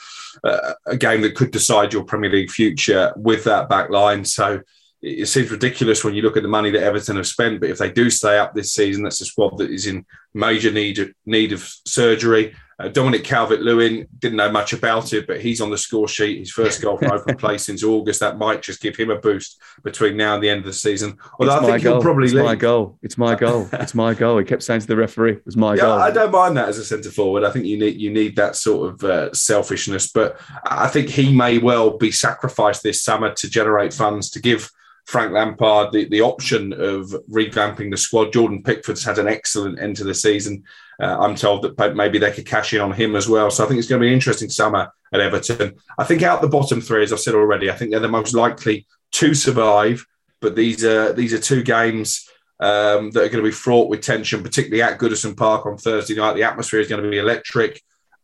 a, 0.43 0.75
a 0.87 0.97
game 0.97 1.21
that 1.21 1.37
could 1.37 1.53
decide 1.53 1.93
your 1.93 2.03
Premier 2.03 2.31
League 2.31 2.51
future 2.51 3.13
with 3.17 3.45
that 3.45 3.69
back 3.69 3.91
line. 3.91 4.25
So 4.25 4.63
it 5.01 5.27
seems 5.27 5.51
ridiculous 5.51 6.05
when 6.05 6.15
you 6.15 6.23
look 6.23 6.37
at 6.37 6.43
the 6.43 6.49
money 6.49 6.71
that 6.71 6.83
Everton 6.83 7.17
have 7.17 7.27
spent. 7.27 7.61
But 7.61 7.71
if 7.71 7.79
they 7.79 7.93
do 7.93 8.11
stay 8.11 8.37
up 8.37 8.53
this 8.53 8.73
season, 8.73 9.05
that's 9.05 9.21
a 9.21 9.27
squad 9.27 9.59
that 9.59 9.71
is 9.71 9.87
in 9.87 10.07
major 10.35 10.73
need 10.73 11.15
need 11.25 11.53
of 11.53 11.63
surgery. 11.87 12.57
Uh, 12.83 12.89
Dominic 12.89 13.23
Calvert-Lewin 13.23 14.09
didn't 14.19 14.37
know 14.37 14.51
much 14.51 14.73
about 14.73 15.13
it, 15.13 15.27
but 15.27 15.41
he's 15.41 15.61
on 15.61 15.71
the 15.71 15.79
score 15.79 16.09
sheet. 16.09 16.39
His 16.39 16.51
first 16.51 16.83
goal 16.83 16.99
from 16.99 17.13
open 17.13 17.37
play 17.37 17.59
since 17.59 17.85
August. 17.85 18.21
That 18.21 18.39
might 18.39 18.63
just 18.63 18.81
give 18.81 18.97
him 18.97 19.11
a 19.11 19.17
boost 19.17 19.61
between 19.85 20.17
now 20.17 20.35
and 20.35 20.43
the 20.43 20.51
end 20.51 20.61
of 20.61 20.67
the 20.67 20.73
season. 20.73 21.17
Although 21.39 21.57
it's 21.57 21.65
I 21.65 21.71
think 21.73 21.83
goal. 21.85 21.93
he'll 21.95 22.03
probably 22.03 22.25
it's 22.25 22.35
leave. 22.35 22.45
my 22.45 22.57
goal. 22.57 22.99
It's 23.03 23.19
my 23.19 23.35
goal. 23.35 23.69
It's 23.83 23.95
my 23.95 24.15
goal. 24.15 24.39
He 24.39 24.45
kept 24.45 24.63
saying 24.63 24.81
to 24.83 24.87
the 24.87 24.97
referee, 24.97 25.33
"It 25.33 25.47
was 25.47 25.57
my 25.57 25.75
yeah, 25.75 25.83
goal." 25.83 25.93
I 25.99 26.11
don't 26.11 26.31
mind 26.31 26.57
that 26.57 26.69
as 26.69 26.79
a 26.79 26.85
centre 26.85 27.11
forward. 27.11 27.43
I 27.45 27.51
think 27.51 27.65
you 27.67 27.79
need 27.79 28.01
you 28.01 28.11
need 28.11 28.37
that 28.37 28.55
sort 28.55 28.93
of 28.93 29.05
uh, 29.05 29.33
selfishness, 29.33 30.11
but 30.13 30.41
I 30.65 30.89
think 30.89 31.09
he 31.09 31.35
may 31.35 31.59
well 31.59 31.99
be 31.99 32.11
sacrificed 32.11 32.83
this 32.83 33.03
summer 33.03 33.35
to 33.35 33.51
generate 33.51 33.93
funds 33.93 34.31
to 34.31 34.41
give 34.41 34.71
Frank 35.05 35.33
Lampard 35.33 35.93
the, 35.93 36.05
the 36.09 36.21
option 36.21 36.73
of 36.73 37.07
revamping 37.31 37.91
the 37.91 37.97
squad. 37.97 38.33
Jordan 38.33 38.63
Pickford's 38.63 39.05
had 39.05 39.19
an 39.19 39.29
excellent 39.29 39.81
end 39.81 39.97
to 39.97 40.05
the 40.05 40.15
season. 40.15 40.65
Uh, 41.03 41.19
I'm 41.19 41.35
told 41.35 41.63
that 41.63 41.97
maybe 41.97 42.19
they 42.19 42.31
could 42.31 42.47
cash 42.47 42.73
in 42.73 42.81
on 42.81 42.93
him 42.93 43.17
as 43.17 43.29
well. 43.29 43.51
So 43.51 43.65
I 43.65 43.67
think 43.67 43.79
it's 43.79 43.89
going 43.89 44.01
to 44.01 44.05
be 44.05 44.09
an 44.09 44.15
interesting 44.15 44.49
summer 44.49 44.89
at 45.13 45.21
Everton. 45.21 45.75
I 45.99 46.05
think 46.05 46.23
out 46.23 46.41
the 46.41 46.49
bottom 46.49 46.81
three, 46.81 47.03
as 47.03 47.13
I've 47.13 47.19
said 47.19 47.35
already, 47.35 47.71
I 47.71 47.75
think 47.75 47.91
they're 47.91 47.99
the 47.99 48.09
most 48.09 48.35
likely 48.35 48.87
to 49.13 49.35
survive. 49.35 50.07
But 50.41 50.55
these 50.55 50.85
are 50.85 51.13
these 51.13 51.33
are 51.33 51.39
two 51.39 51.65
games 51.65 52.29
um, 52.61 53.11
that 53.11 53.25
are 53.25 53.29
going 53.29 53.43
to 53.43 53.49
be 53.49 53.51
fraught 53.51 53.91
with 53.91 54.01
tension, 54.01 54.43
particularly 54.43 54.83
at 54.83 54.99
Goodison 54.99 55.37
Park 55.37 55.67
on 55.67 55.77
Thursday 55.77 56.15
night. 56.15 56.35
The 56.35 56.45
atmosphere 56.45 56.81
is 56.81 56.89
going 56.89 57.03
to 57.03 57.11
be 57.11 57.19
electric. 57.19 57.83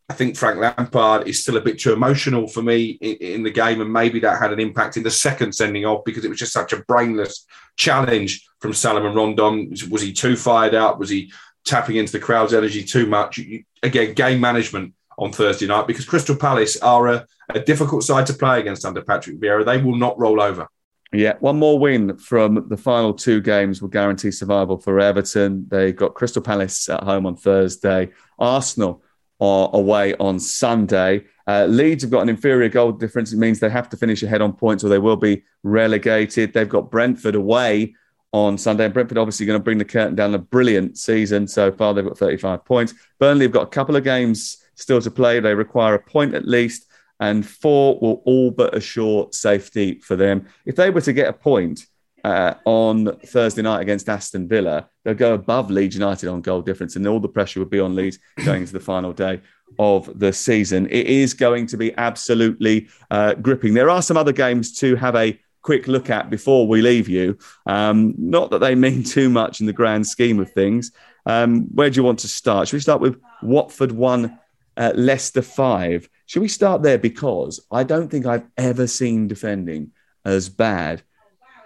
I 0.09 0.15
think 0.15 0.37
Frank 0.37 0.59
Lampard 0.59 1.29
is 1.29 1.43
still 1.43 1.59
a 1.59 1.61
bit 1.61 1.79
too 1.79 1.93
emotional 1.93 2.47
for 2.49 2.63
me 2.63 2.99
in, 3.03 3.17
in, 3.17 3.43
the 3.43 3.51
game, 3.51 3.81
and 3.81 3.93
maybe 3.93 4.21
that 4.21 4.41
had 4.41 4.53
an 4.53 4.61
impact 4.61 4.97
in 4.97 5.03
the 5.03 5.11
second 5.11 5.53
sending 5.53 5.85
off 5.85 6.05
because 6.05 6.25
it 6.25 6.31
was 6.31 6.39
just 6.39 6.53
such 6.53 6.73
a 6.73 6.83
brainless 6.85 7.45
challenge 7.77 8.49
from 8.61 8.73
Salomon 8.73 9.15
Rondon. 9.15 9.71
Was 9.91 10.01
he 10.01 10.13
too 10.13 10.35
fired 10.35 10.75
up? 10.75 10.99
Was 10.99 11.11
he 11.11 11.31
tapping 11.65 11.97
into 11.97 12.13
the 12.13 12.19
crowd's 12.19 12.55
energy 12.55 12.85
too 12.85 13.07
much? 13.07 13.41
Again, 13.83 14.15
game 14.15 14.41
management 14.41 14.95
on 15.19 15.33
Thursday 15.33 15.67
night 15.67 15.87
because 15.87 16.05
Crystal 16.05 16.37
Palace 16.37 16.77
are 16.81 17.09
a, 17.09 17.27
a 17.55 17.61
difficult 17.61 18.05
side 18.05 18.27
to 18.27 18.35
play 18.35 18.61
against 18.61 18.85
under 18.85 19.03
Patrick 19.03 19.41
Vieira. 19.41 19.65
They 19.65 19.83
will 19.83 19.97
not 19.97 20.19
roll 20.19 20.41
over. 20.41 20.69
Yeah, 21.13 21.35
one 21.41 21.59
more 21.59 21.79
win 21.79 22.19
from 22.19 22.69
the 22.69 22.77
final 22.77 23.15
two 23.15 23.41
games 23.41 23.81
will 23.81 23.89
guarantee 23.89 24.31
survival 24.31 24.79
for 24.79 25.01
Everton. 25.01 25.67
They 25.69 25.93
got 25.93 26.15
Crystal 26.15 26.43
Palace 26.43 26.89
at 26.89 27.03
home 27.03 27.25
on 27.25 27.35
Thursday. 27.35 28.11
Arsenal 28.39 29.03
are 29.41 29.71
away 29.73 30.15
on 30.17 30.39
Sunday. 30.39 31.25
Uh, 31.47 31.65
Leeds 31.65 32.03
have 32.03 32.11
got 32.11 32.21
an 32.21 32.29
inferior 32.29 32.69
goal 32.69 32.93
difference. 32.93 33.33
It 33.33 33.39
means 33.39 33.59
they 33.59 33.71
have 33.71 33.89
to 33.89 33.97
finish 33.97 34.23
ahead 34.23 34.43
on 34.43 34.53
points 34.53 34.85
or 34.85 34.89
they 34.89 34.99
will 34.99 35.17
be 35.17 35.45
relegated. 35.63 36.53
They've 36.53 36.69
got 36.69 36.91
Brentford 36.91 37.35
away 37.35 37.95
on 38.33 38.59
Sunday. 38.59 38.85
And 38.85 38.95
Brentford 38.95 39.19
obviously 39.19 39.47
going 39.47 39.59
to 39.59 39.65
bring 39.65 39.79
the 39.79 39.85
curtain 39.85 40.15
down. 40.15 40.35
A 40.35 40.39
brilliant 40.39 40.99
season 40.99 41.47
so 41.49 41.73
far. 41.73 41.95
They've 41.95 42.05
got 42.05 42.19
35 42.19 42.65
points. 42.65 42.95
Burnley 43.19 43.45
have 43.47 43.53
got 43.53 43.63
a 43.63 43.71
couple 43.71 43.97
of 43.97 44.05
games 44.05 44.59
still 44.75 45.01
to 45.01 45.11
play. 45.11 45.41
They 45.41 45.55
require 45.55 45.95
a 45.95 46.03
point 46.03 46.35
at 46.35 46.47
least. 46.47 46.85
and 47.21 47.47
four 47.47 47.99
will 48.01 48.23
all 48.25 48.51
but 48.51 48.77
assure 48.77 49.29
safety 49.33 49.99
for 49.99 50.17
them. 50.17 50.47
If 50.65 50.77
they 50.77 50.91
were 50.91 51.01
to 51.01 51.13
get 51.13 51.29
a 51.29 51.33
point 51.33 51.85
uh, 52.25 52.55
on 52.65 53.17
Thursday 53.27 53.63
night 53.63 53.81
against 53.81 54.09
Aston 54.09 54.49
Villa, 54.49 54.89
they'll 55.05 55.15
go 55.15 55.35
above 55.35 55.71
Leeds 55.71 55.97
United 55.97 56.29
on 56.29 56.41
goal 56.41 56.63
difference, 56.63 56.97
and 56.97 57.07
all 57.07 57.21
the 57.21 57.29
pressure 57.29 57.61
would 57.61 57.71
be 57.71 57.81
on 57.81 57.95
Leeds 57.95 58.19
going 58.45 58.63
into 58.63 58.73
the 58.73 58.81
final 58.81 59.13
day 59.13 59.41
of 59.79 60.19
the 60.19 60.33
season. 60.33 60.87
It 60.87 61.07
is 61.07 61.35
going 61.35 61.67
to 61.69 61.77
be 61.77 61.97
absolutely 61.97 62.89
uh, 63.11 63.35
gripping. 63.35 63.75
There 63.75 63.91
are 63.91 64.03
some 64.03 64.17
other 64.17 64.33
games 64.33 64.79
to 64.79 64.97
have 64.97 65.17
a 65.17 65.39
quick 65.63 65.89
look 65.89 66.11
at 66.11 66.31
before 66.31 66.67
we 66.67 66.83
leave 66.83 67.09
you. 67.09 67.39
Um, 67.67 68.15
not 68.17 68.51
that 68.51 68.59
they 68.59 68.75
mean 68.75 69.03
too 69.17 69.29
much 69.29 69.61
in 69.61 69.67
the 69.67 69.73
grand 69.73 70.07
scheme 70.07 70.41
of 70.41 70.51
things. 70.53 70.93
Um, 71.27 71.67
where 71.75 71.91
do 71.91 71.97
you 71.97 72.05
want 72.05 72.21
to 72.21 72.29
start? 72.29 72.69
Should 72.69 72.77
we 72.77 72.81
start 72.81 73.01
with 73.01 73.21
Watford 73.43 73.93
1, 73.93 74.39
uh, 74.77 74.93
Leicester 74.95 75.43
5? 75.43 76.09
Should 76.27 76.43
we 76.43 76.49
start 76.49 76.83
there? 76.83 76.99
Because 76.99 77.61
I 77.71 77.85
don't 77.85 78.09
think 78.09 78.27
I've 78.27 78.47
ever 78.57 78.87
seen 78.87 79.29
defending 79.29 79.93
as 80.25 80.49
bad 80.49 81.03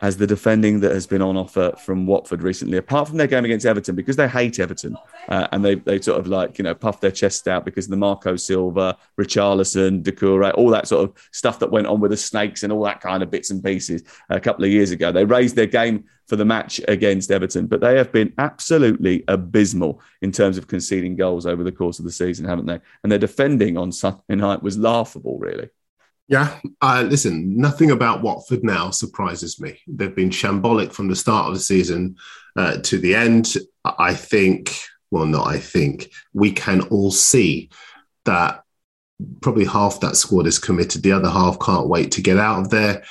as 0.03 0.17
the 0.17 0.27
defending 0.27 0.81
that 0.81 0.91
has 0.91 1.07
been 1.07 1.23
on 1.23 1.37
offer 1.37 1.73
from 1.79 2.07
Watford 2.07 2.43
recently, 2.43 2.77
apart 2.77 3.07
from 3.07 3.19
their 3.19 3.29
game 3.29 3.45
against 3.45 3.65
Everton, 3.65 3.95
because 3.95 4.17
they 4.17 4.27
hate 4.27 4.59
Everton 4.59 4.97
uh, 5.29 5.47
and 5.53 5.65
they, 5.65 5.77
they 5.77 6.01
sort 6.01 6.19
of 6.19 6.27
like, 6.27 6.59
you 6.59 6.65
know, 6.65 6.75
puff 6.75 7.01
their 7.01 7.13
chest 7.13 7.47
out 7.47 7.65
because 7.65 7.87
of 7.87 7.93
the 7.93 7.97
Marco 7.97 8.35
Silva, 8.35 8.99
Richarlison, 9.19 10.03
Doucouré, 10.03 10.53
all 10.55 10.71
that 10.71 10.89
sort 10.89 11.09
of 11.09 11.29
stuff 11.31 11.61
that 11.61 11.71
went 11.71 11.87
on 11.87 12.01
with 12.01 12.11
the 12.11 12.17
Snakes 12.17 12.65
and 12.65 12.73
all 12.73 12.83
that 12.83 13.01
kind 13.01 13.23
of 13.23 13.31
bits 13.31 13.53
and 13.53 13.63
pieces 13.63 14.03
a 14.29 14.41
couple 14.41 14.65
of 14.65 14.73
years 14.73 14.91
ago. 14.91 15.13
They 15.13 15.25
raised 15.25 15.55
their 15.55 15.67
game 15.67 16.05
for 16.27 16.35
the 16.35 16.45
match 16.45 16.81
against 16.89 17.31
Everton, 17.31 17.69
but 17.69 17.81
they 17.81 17.97
have 17.97 18.11
been 18.11 18.33
absolutely 18.39 19.23
abysmal 19.29 20.01
in 20.21 20.33
terms 20.33 20.59
of 20.59 20.67
conceding 20.67 21.15
goals 21.15 21.47
over 21.47 21.63
the 21.63 21.71
course 21.71 22.01
of 22.01 22.05
the 22.05 22.11
season, 22.11 22.45
haven't 22.45 22.67
they? 22.67 22.81
And 23.05 23.13
their 23.13 23.21
defending 23.21 23.79
on 23.79 23.93
Sunday 23.93 24.21
night 24.31 24.65
was 24.65 24.77
laughable, 24.77 25.39
really. 25.39 25.69
Yeah, 26.29 26.59
uh, 26.81 27.05
listen, 27.07 27.57
nothing 27.59 27.91
about 27.91 28.23
Watford 28.23 28.65
now 28.65 28.91
surprises 28.91 29.61
me. 29.61 29.81
They've 29.87 30.15
been 30.15 30.31
shambolic 30.31 30.93
from 30.93 31.09
the 31.09 31.17
start 31.17 31.49
of 31.49 31.55
the 31.55 31.61
season 31.61 32.17
uh, 32.57 32.79
to 32.79 32.99
the 32.99 33.15
end. 33.15 33.55
I 33.85 34.15
think, 34.15 34.75
well, 35.11 35.27
not 35.27 35.47
I 35.47 35.59
think, 35.59 36.11
we 36.33 36.53
can 36.53 36.83
all 36.83 37.11
see 37.11 37.71
that 38.25 38.63
probably 39.41 39.65
half 39.65 40.01
that 40.01 40.17
squad 40.17 40.47
is 40.47 40.59
committed. 40.59 41.03
The 41.03 41.13
other 41.13 41.29
half 41.29 41.59
can't 41.61 41.89
wait 41.89 42.13
to 42.13 42.23
get 42.23 42.39
out 42.39 42.61
of 42.61 42.71
there. 42.71 43.03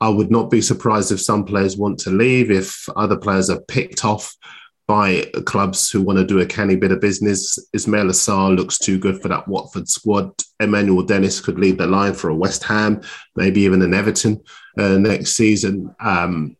I 0.00 0.08
would 0.08 0.30
not 0.30 0.50
be 0.50 0.60
surprised 0.60 1.10
if 1.10 1.20
some 1.20 1.44
players 1.44 1.76
want 1.76 1.98
to 2.00 2.10
leave, 2.10 2.50
if 2.50 2.88
other 2.94 3.16
players 3.16 3.50
are 3.50 3.60
picked 3.62 4.04
off 4.04 4.36
by 4.88 5.22
clubs 5.44 5.90
who 5.90 6.00
want 6.00 6.18
to 6.18 6.24
do 6.24 6.40
a 6.40 6.46
canny 6.46 6.74
bit 6.74 6.90
of 6.90 7.00
business. 7.00 7.58
Ismaila 7.76 8.12
Sarr 8.12 8.56
looks 8.56 8.78
too 8.78 8.98
good 8.98 9.20
for 9.20 9.28
that 9.28 9.46
Watford 9.46 9.86
squad. 9.86 10.32
Emmanuel 10.60 11.02
Dennis 11.02 11.40
could 11.40 11.58
leave 11.58 11.76
the 11.76 11.86
line 11.86 12.14
for 12.14 12.30
a 12.30 12.34
West 12.34 12.64
Ham, 12.64 13.02
maybe 13.36 13.60
even 13.60 13.82
an 13.82 13.92
Everton 13.92 14.42
uh, 14.78 14.96
next 14.96 15.32
season. 15.32 15.94
Um, 16.00 16.56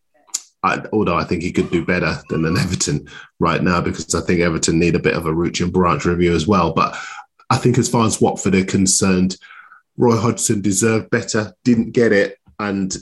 I, 0.61 0.83
although 0.93 1.17
I 1.17 1.23
think 1.23 1.41
he 1.41 1.51
could 1.51 1.71
do 1.71 1.83
better 1.83 2.17
than 2.29 2.45
an 2.45 2.57
Everton 2.57 3.09
right 3.39 3.63
now 3.63 3.81
because 3.81 4.13
I 4.13 4.21
think 4.21 4.41
Everton 4.41 4.77
need 4.77 4.95
a 4.95 4.99
bit 4.99 5.15
of 5.15 5.25
a 5.25 5.33
root 5.33 5.59
and 5.59 5.73
branch 5.73 6.05
review 6.05 6.35
as 6.35 6.47
well. 6.47 6.71
But 6.73 6.95
I 7.49 7.57
think 7.57 7.79
as 7.79 7.89
far 7.89 8.05
as 8.05 8.21
Watford 8.21 8.53
are 8.53 8.63
concerned, 8.65 9.37
Roy 9.97 10.17
Hodgson 10.17 10.61
deserved 10.61 11.09
better, 11.09 11.53
didn't 11.63 11.91
get 11.91 12.11
it. 12.11 12.37
And 12.59 12.95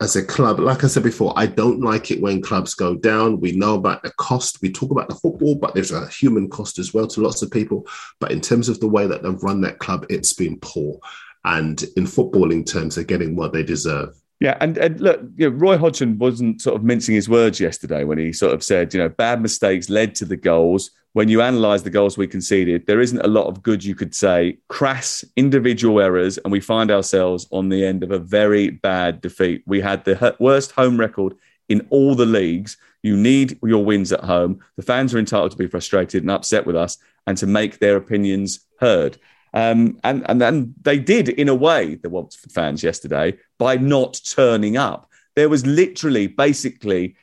as 0.00 0.16
a 0.16 0.24
club, 0.24 0.58
like 0.58 0.82
I 0.82 0.86
said 0.86 1.02
before, 1.02 1.34
I 1.36 1.44
don't 1.44 1.82
like 1.82 2.10
it 2.10 2.22
when 2.22 2.40
clubs 2.40 2.74
go 2.74 2.94
down. 2.94 3.38
We 3.38 3.52
know 3.52 3.74
about 3.74 4.02
the 4.02 4.12
cost. 4.12 4.62
We 4.62 4.72
talk 4.72 4.90
about 4.90 5.10
the 5.10 5.14
football, 5.14 5.56
but 5.56 5.74
there's 5.74 5.92
a 5.92 6.08
human 6.08 6.48
cost 6.48 6.78
as 6.78 6.94
well 6.94 7.06
to 7.08 7.20
lots 7.20 7.42
of 7.42 7.50
people. 7.50 7.86
But 8.18 8.32
in 8.32 8.40
terms 8.40 8.70
of 8.70 8.80
the 8.80 8.88
way 8.88 9.06
that 9.06 9.22
they've 9.22 9.42
run 9.42 9.60
that 9.60 9.78
club, 9.78 10.06
it's 10.08 10.32
been 10.32 10.58
poor. 10.60 10.98
And 11.44 11.82
in 11.96 12.04
footballing 12.04 12.64
terms, 12.64 12.94
they're 12.94 13.04
getting 13.04 13.36
what 13.36 13.52
they 13.52 13.62
deserve. 13.62 14.16
Yeah, 14.40 14.56
and, 14.60 14.78
and 14.78 14.98
look, 15.00 15.20
you 15.36 15.50
know, 15.50 15.56
Roy 15.56 15.76
Hodgson 15.76 16.18
wasn't 16.18 16.62
sort 16.62 16.76
of 16.76 16.82
mincing 16.82 17.14
his 17.14 17.28
words 17.28 17.60
yesterday 17.60 18.04
when 18.04 18.18
he 18.18 18.32
sort 18.32 18.54
of 18.54 18.64
said, 18.64 18.94
you 18.94 19.00
know, 19.00 19.10
bad 19.10 19.42
mistakes 19.42 19.90
led 19.90 20.14
to 20.16 20.24
the 20.24 20.36
goals 20.36 20.90
when 21.14 21.28
you 21.28 21.40
analyse 21.40 21.82
the 21.82 21.90
goals 21.90 22.18
we 22.18 22.26
conceded, 22.26 22.86
there 22.86 23.00
isn't 23.00 23.20
a 23.20 23.28
lot 23.28 23.46
of 23.46 23.62
good 23.62 23.84
you 23.84 23.94
could 23.94 24.14
say. 24.14 24.58
Crass 24.68 25.24
individual 25.36 26.00
errors, 26.00 26.38
and 26.38 26.50
we 26.50 26.58
find 26.58 26.90
ourselves 26.90 27.46
on 27.52 27.68
the 27.68 27.84
end 27.84 28.02
of 28.02 28.10
a 28.10 28.18
very 28.18 28.70
bad 28.70 29.20
defeat. 29.20 29.62
We 29.64 29.80
had 29.80 30.04
the 30.04 30.36
worst 30.40 30.72
home 30.72 30.98
record 30.98 31.34
in 31.68 31.86
all 31.90 32.16
the 32.16 32.26
leagues. 32.26 32.76
You 33.04 33.16
need 33.16 33.60
your 33.62 33.84
wins 33.84 34.12
at 34.12 34.24
home. 34.24 34.58
The 34.76 34.82
fans 34.82 35.14
are 35.14 35.20
entitled 35.20 35.52
to 35.52 35.56
be 35.56 35.68
frustrated 35.68 36.24
and 36.24 36.32
upset 36.32 36.66
with 36.66 36.74
us 36.74 36.98
and 37.28 37.38
to 37.38 37.46
make 37.46 37.78
their 37.78 37.96
opinions 37.96 38.66
heard. 38.80 39.16
Um, 39.54 40.00
and, 40.02 40.28
and 40.28 40.40
then 40.40 40.74
they 40.82 40.98
did, 40.98 41.28
in 41.28 41.48
a 41.48 41.54
way, 41.54 41.94
the 41.94 42.10
Watford 42.10 42.50
fans 42.50 42.82
yesterday, 42.82 43.38
by 43.56 43.76
not 43.76 44.20
turning 44.28 44.76
up. 44.76 45.08
There 45.36 45.48
was 45.48 45.64
literally, 45.64 46.26
basically, 46.26 47.14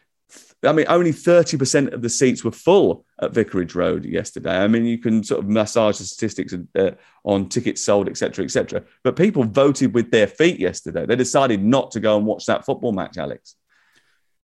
I 0.63 0.73
mean, 0.73 0.85
only 0.89 1.11
30% 1.11 1.91
of 1.91 2.01
the 2.01 2.09
seats 2.09 2.43
were 2.43 2.51
full 2.51 3.05
at 3.19 3.33
Vicarage 3.33 3.73
Road 3.73 4.05
yesterday. 4.05 4.57
I 4.57 4.67
mean, 4.67 4.85
you 4.85 4.99
can 4.99 5.23
sort 5.23 5.39
of 5.39 5.49
massage 5.49 5.97
the 5.97 6.03
statistics 6.03 6.53
uh, 6.75 6.91
on 7.23 7.49
tickets 7.49 7.83
sold, 7.83 8.07
etc., 8.07 8.45
etc. 8.45 8.83
But 9.03 9.15
people 9.15 9.43
voted 9.43 9.93
with 9.95 10.11
their 10.11 10.27
feet 10.27 10.59
yesterday. 10.59 11.05
They 11.05 11.15
decided 11.15 11.63
not 11.63 11.91
to 11.91 11.99
go 11.99 12.15
and 12.15 12.27
watch 12.27 12.45
that 12.45 12.65
football 12.65 12.91
match, 12.91 13.17
Alex. 13.17 13.55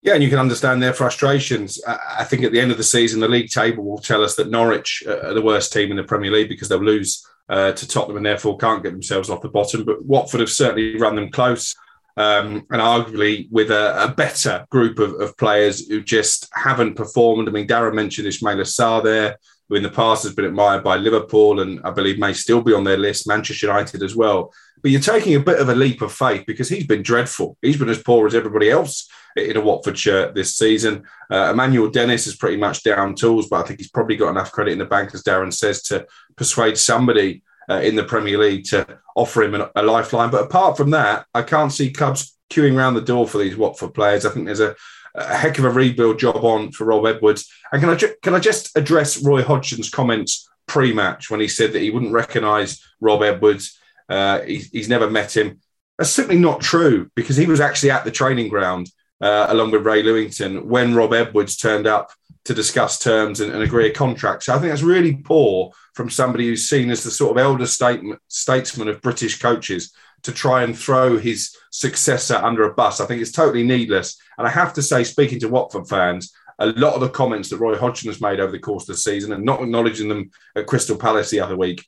Yeah, 0.03 0.14
and 0.14 0.22
you 0.22 0.28
can 0.28 0.40
understand 0.40 0.82
their 0.82 0.92
frustrations. 0.92 1.80
I 1.86 2.24
think 2.24 2.42
at 2.42 2.50
the 2.50 2.61
end 2.61 2.72
of 2.72 2.76
the 2.76 2.82
season, 2.82 3.20
the 3.20 3.28
league 3.28 3.50
table 3.50 3.84
will 3.84 3.98
tell 3.98 4.24
us 4.24 4.34
that 4.34 4.50
Norwich 4.50 5.05
are 5.07 5.32
the 5.32 5.42
worst 5.42 5.72
team 5.72 5.92
in 5.92 5.96
the 5.96 6.03
Premier 6.03 6.32
League 6.32 6.48
because 6.48 6.68
they'll 6.68 6.82
lose 6.82 7.24
uh, 7.48 7.70
to 7.70 7.86
Tottenham 7.86 8.16
and 8.16 8.26
therefore 8.26 8.59
can't 8.59 8.82
get 8.82 8.90
themselves 8.90 9.30
off 9.30 9.42
the 9.42 9.48
bottom. 9.48 9.84
But 9.84 10.05
Watford 10.05 10.40
have 10.40 10.50
certainly 10.50 10.98
run 10.98 11.14
them 11.14 11.30
close 11.30 11.76
um, 12.16 12.66
and 12.70 12.80
arguably 12.80 13.48
with 13.50 13.70
a, 13.70 14.04
a 14.04 14.08
better 14.08 14.66
group 14.70 14.98
of, 14.98 15.14
of, 15.20 15.36
players 15.36 15.86
who 15.88 16.02
just 16.02 16.48
haven't 16.52 16.94
performed. 16.94 17.48
I 17.48 17.52
mean, 17.52 17.66
Darren 17.66 17.94
mentioned 17.94 18.28
Ismaila 18.28 18.66
Sarr 18.66 19.02
there, 19.02 19.38
who 19.68 19.76
in 19.76 19.82
the 19.82 19.90
past 19.90 20.24
has 20.24 20.34
been 20.34 20.44
admired 20.44 20.84
by 20.84 20.96
Liverpool 20.96 21.60
and 21.60 21.80
I 21.84 21.90
believe 21.90 22.18
may 22.18 22.34
still 22.34 22.60
be 22.60 22.74
on 22.74 22.84
their 22.84 22.98
list, 22.98 23.26
Manchester 23.26 23.66
United 23.66 24.02
as 24.02 24.14
well. 24.14 24.52
But 24.82 24.90
you're 24.90 25.00
taking 25.00 25.36
a 25.36 25.40
bit 25.40 25.60
of 25.60 25.68
a 25.68 25.74
leap 25.74 26.02
of 26.02 26.12
faith 26.12 26.44
because 26.46 26.68
he's 26.68 26.86
been 26.86 27.02
dreadful. 27.02 27.56
He's 27.62 27.78
been 27.78 27.88
as 27.88 28.02
poor 28.02 28.26
as 28.26 28.34
everybody 28.34 28.68
else 28.68 29.08
in 29.36 29.56
a 29.56 29.60
Watford 29.60 29.96
shirt 29.96 30.34
this 30.34 30.56
season. 30.56 31.04
Uh, 31.30 31.50
Emmanuel 31.52 31.88
Dennis 31.88 32.26
is 32.26 32.36
pretty 32.36 32.56
much 32.56 32.82
down 32.82 33.14
tools, 33.14 33.48
but 33.48 33.64
I 33.64 33.66
think 33.66 33.80
he's 33.80 33.90
probably 33.90 34.16
got 34.16 34.30
enough 34.30 34.52
credit 34.52 34.72
in 34.72 34.78
the 34.78 34.84
bank, 34.84 35.14
as 35.14 35.22
Darren 35.22 35.52
says, 35.52 35.82
to 35.84 36.06
persuade 36.36 36.76
somebody 36.76 37.42
uh, 37.72 37.80
in 37.80 37.96
the 37.96 38.04
Premier 38.04 38.38
League 38.38 38.64
to 38.64 38.86
offer 39.16 39.42
him 39.42 39.54
a, 39.54 39.70
a, 39.76 39.82
lifeline. 39.82 40.30
But 40.30 40.44
apart 40.44 40.76
from 40.76 40.90
that, 40.90 41.26
I 41.34 41.42
can't 41.42 41.72
see 41.72 41.90
clubs 41.90 42.36
queuing 42.50 42.76
around 42.76 42.94
the 42.94 43.00
door 43.00 43.26
for 43.26 43.38
these 43.38 43.56
Watford 43.56 43.94
players. 43.94 44.26
I 44.26 44.30
think 44.30 44.46
there's 44.46 44.60
a, 44.60 44.76
a 45.14 45.36
heck 45.36 45.58
of 45.58 45.64
a 45.64 45.70
rebuild 45.70 46.18
job 46.18 46.44
on 46.44 46.72
for 46.72 46.84
Rob 46.84 47.06
Edwards. 47.06 47.50
And 47.72 47.80
can 47.80 47.90
I 47.90 47.96
ju- 47.96 48.14
can 48.22 48.34
I 48.34 48.38
just 48.38 48.76
address 48.76 49.22
Roy 49.22 49.42
Hodgson's 49.42 49.90
comments 49.90 50.48
pre-match 50.66 51.30
when 51.30 51.40
he 51.40 51.48
said 51.48 51.72
that 51.72 51.82
he 51.82 51.90
wouldn't 51.90 52.12
recognise 52.12 52.82
Rob 53.00 53.22
Edwards? 53.22 53.78
Uh, 54.08 54.40
he, 54.42 54.58
he's 54.58 54.88
never 54.88 55.10
met 55.10 55.36
him. 55.36 55.60
That's 55.98 56.10
simply 56.10 56.38
not 56.38 56.60
true 56.60 57.10
because 57.14 57.36
he 57.36 57.46
was 57.46 57.60
actually 57.60 57.90
at 57.90 58.04
the 58.04 58.10
training 58.10 58.48
ground 58.48 58.90
uh, 59.20 59.46
along 59.48 59.70
with 59.70 59.86
Ray 59.86 60.02
Lewington 60.02 60.64
when 60.64 60.94
Rob 60.94 61.12
Edwards 61.12 61.56
turned 61.56 61.86
up 61.86 62.12
to 62.44 62.54
discuss 62.54 62.98
terms 62.98 63.40
and, 63.40 63.52
and, 63.52 63.62
agree 63.62 63.86
a 63.86 63.92
contract. 63.92 64.42
So 64.42 64.52
I 64.52 64.58
think 64.58 64.70
that's 64.70 64.82
really 64.82 65.14
poor 65.14 65.70
from 65.95 66.11
somebody 66.11 66.47
who's 66.47 66.68
seen 66.68 66.90
as 66.90 67.03
the 67.05 67.11
sort 67.11 67.36
of 67.36 67.43
elder 67.43 67.66
statesman 67.66 68.88
of 68.88 69.03
British 69.03 69.38
coaches 69.38 69.93
to 70.22 70.32
try 70.32 70.62
and 70.62 70.78
throw 70.78 71.18
his 71.18 71.55
successor 71.70 72.36
under 72.36 72.64
a 72.64 72.74
bus. 72.74 73.01
I 73.01 73.07
think 73.07 73.20
it's 73.20 73.32
totally 73.32 73.64
needless. 73.64 74.18
And 74.38 74.47
I 74.47 74.51
have 74.51 74.72
to 74.74 74.82
say, 74.82 75.05
speaking 75.05 75.40
to 75.40 75.49
Watford 75.49 75.88
fans, 75.88 76.32
a 76.59 76.66
lot 76.66 76.95
of 76.95 77.01
the 77.01 77.09
comments 77.09 77.49
that 77.51 77.59
Roy 77.59 77.76
Hodgson 77.76 78.09
has 78.09 78.20
made 78.20 78.38
over 78.38 78.53
the 78.53 78.59
course 78.59 78.84
of 78.84 78.95
the 78.95 79.01
season 79.01 79.32
and 79.32 79.45
not 79.45 79.62
acknowledging 79.62 80.09
them 80.09 80.30
at 80.55 80.66
Crystal 80.66 80.97
Palace 80.97 81.30
the 81.30 81.40
other 81.40 81.57
week, 81.57 81.84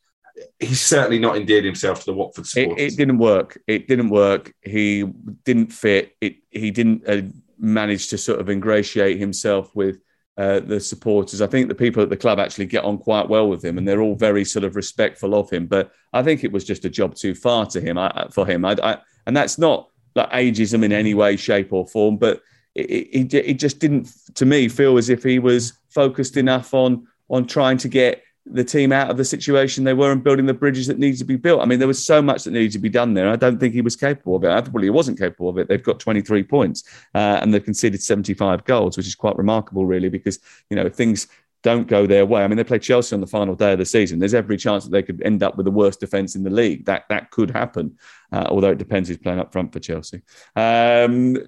he's 0.58 0.80
certainly 0.80 1.18
not 1.18 1.36
endeared 1.36 1.64
himself 1.64 2.00
to 2.00 2.06
the 2.06 2.14
Watford 2.14 2.46
supporters. 2.46 2.82
It, 2.82 2.92
it 2.92 2.96
didn't 2.96 3.18
work. 3.18 3.60
It 3.66 3.86
didn't 3.86 4.10
work. 4.10 4.52
He 4.62 5.04
didn't 5.44 5.72
fit. 5.72 6.16
It. 6.20 6.38
He 6.50 6.70
didn't 6.72 7.08
uh, 7.08 7.22
manage 7.58 8.08
to 8.08 8.18
sort 8.18 8.40
of 8.40 8.50
ingratiate 8.50 9.18
himself 9.18 9.74
with 9.76 10.00
uh, 10.36 10.60
the 10.60 10.80
supporters. 10.80 11.40
I 11.40 11.46
think 11.46 11.68
the 11.68 11.74
people 11.74 12.02
at 12.02 12.10
the 12.10 12.16
club 12.16 12.38
actually 12.38 12.66
get 12.66 12.84
on 12.84 12.98
quite 12.98 13.28
well 13.28 13.48
with 13.48 13.64
him, 13.64 13.78
and 13.78 13.86
they're 13.86 14.00
all 14.00 14.16
very 14.16 14.44
sort 14.44 14.64
of 14.64 14.76
respectful 14.76 15.34
of 15.34 15.50
him. 15.50 15.66
But 15.66 15.92
I 16.12 16.22
think 16.22 16.42
it 16.42 16.52
was 16.52 16.64
just 16.64 16.84
a 16.84 16.90
job 16.90 17.14
too 17.14 17.34
far 17.34 17.66
to 17.66 17.80
him 17.80 17.98
I, 17.98 18.26
for 18.30 18.46
him. 18.46 18.64
I, 18.64 18.76
I, 18.82 18.98
and 19.26 19.36
that's 19.36 19.58
not 19.58 19.88
like 20.14 20.30
ageism 20.30 20.84
in 20.84 20.92
any 20.92 21.14
way, 21.14 21.36
shape, 21.36 21.72
or 21.72 21.86
form. 21.86 22.16
But 22.16 22.42
it, 22.74 23.32
it, 23.32 23.34
it 23.34 23.58
just 23.60 23.78
didn't, 23.78 24.10
to 24.34 24.44
me, 24.44 24.68
feel 24.68 24.98
as 24.98 25.08
if 25.08 25.22
he 25.22 25.38
was 25.38 25.72
focused 25.88 26.36
enough 26.36 26.74
on 26.74 27.06
on 27.30 27.46
trying 27.46 27.78
to 27.78 27.88
get 27.88 28.22
the 28.46 28.64
team 28.64 28.92
out 28.92 29.10
of 29.10 29.16
the 29.16 29.24
situation 29.24 29.84
they 29.84 29.94
were 29.94 30.12
and 30.12 30.22
building 30.22 30.44
the 30.44 30.54
bridges 30.54 30.86
that 30.86 30.98
needed 30.98 31.18
to 31.18 31.24
be 31.24 31.36
built. 31.36 31.62
I 31.62 31.64
mean, 31.64 31.78
there 31.78 31.88
was 31.88 32.04
so 32.04 32.20
much 32.20 32.44
that 32.44 32.50
needed 32.50 32.72
to 32.72 32.78
be 32.78 32.90
done 32.90 33.14
there. 33.14 33.28
I 33.28 33.36
don't 33.36 33.58
think 33.58 33.72
he 33.72 33.80
was 33.80 33.96
capable 33.96 34.36
of 34.36 34.44
it. 34.44 34.50
I 34.50 34.80
he 34.80 34.90
wasn't 34.90 35.18
capable 35.18 35.48
of 35.48 35.56
it. 35.56 35.68
They've 35.68 35.82
got 35.82 35.98
23 35.98 36.42
points 36.42 36.84
uh, 37.14 37.38
and 37.40 37.54
they've 37.54 37.64
conceded 37.64 38.02
75 38.02 38.64
goals, 38.64 38.96
which 38.96 39.06
is 39.06 39.14
quite 39.14 39.36
remarkable, 39.36 39.86
really, 39.86 40.10
because, 40.10 40.40
you 40.68 40.76
know, 40.76 40.88
things 40.90 41.26
don't 41.62 41.88
go 41.88 42.06
their 42.06 42.26
way. 42.26 42.44
I 42.44 42.46
mean, 42.46 42.58
they 42.58 42.64
play 42.64 42.78
Chelsea 42.78 43.14
on 43.14 43.22
the 43.22 43.26
final 43.26 43.54
day 43.54 43.72
of 43.72 43.78
the 43.78 43.86
season. 43.86 44.18
There's 44.18 44.34
every 44.34 44.58
chance 44.58 44.84
that 44.84 44.90
they 44.90 45.02
could 45.02 45.22
end 45.22 45.42
up 45.42 45.56
with 45.56 45.64
the 45.64 45.72
worst 45.72 45.98
defence 45.98 46.36
in 46.36 46.44
the 46.44 46.50
league. 46.50 46.84
That 46.84 47.04
that 47.08 47.30
could 47.30 47.50
happen, 47.50 47.98
uh, 48.30 48.46
although 48.50 48.70
it 48.70 48.78
depends 48.78 49.08
who's 49.08 49.16
playing 49.16 49.40
up 49.40 49.50
front 49.50 49.72
for 49.72 49.80
Chelsea. 49.80 50.20
Um, 50.54 51.38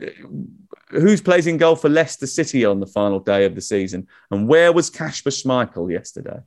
who's 0.89 1.21
plays 1.21 1.47
in 1.47 1.59
goal 1.59 1.77
for 1.77 1.91
Leicester 1.91 2.27
City 2.27 2.65
on 2.65 2.81
the 2.81 2.87
final 2.87 3.21
day 3.21 3.45
of 3.45 3.55
the 3.55 3.61
season, 3.61 4.09
and 4.31 4.49
where 4.49 4.73
was 4.73 4.89
Kasper 4.89 5.31
Schmeichel 5.31 5.93
yesterday? 5.93 6.41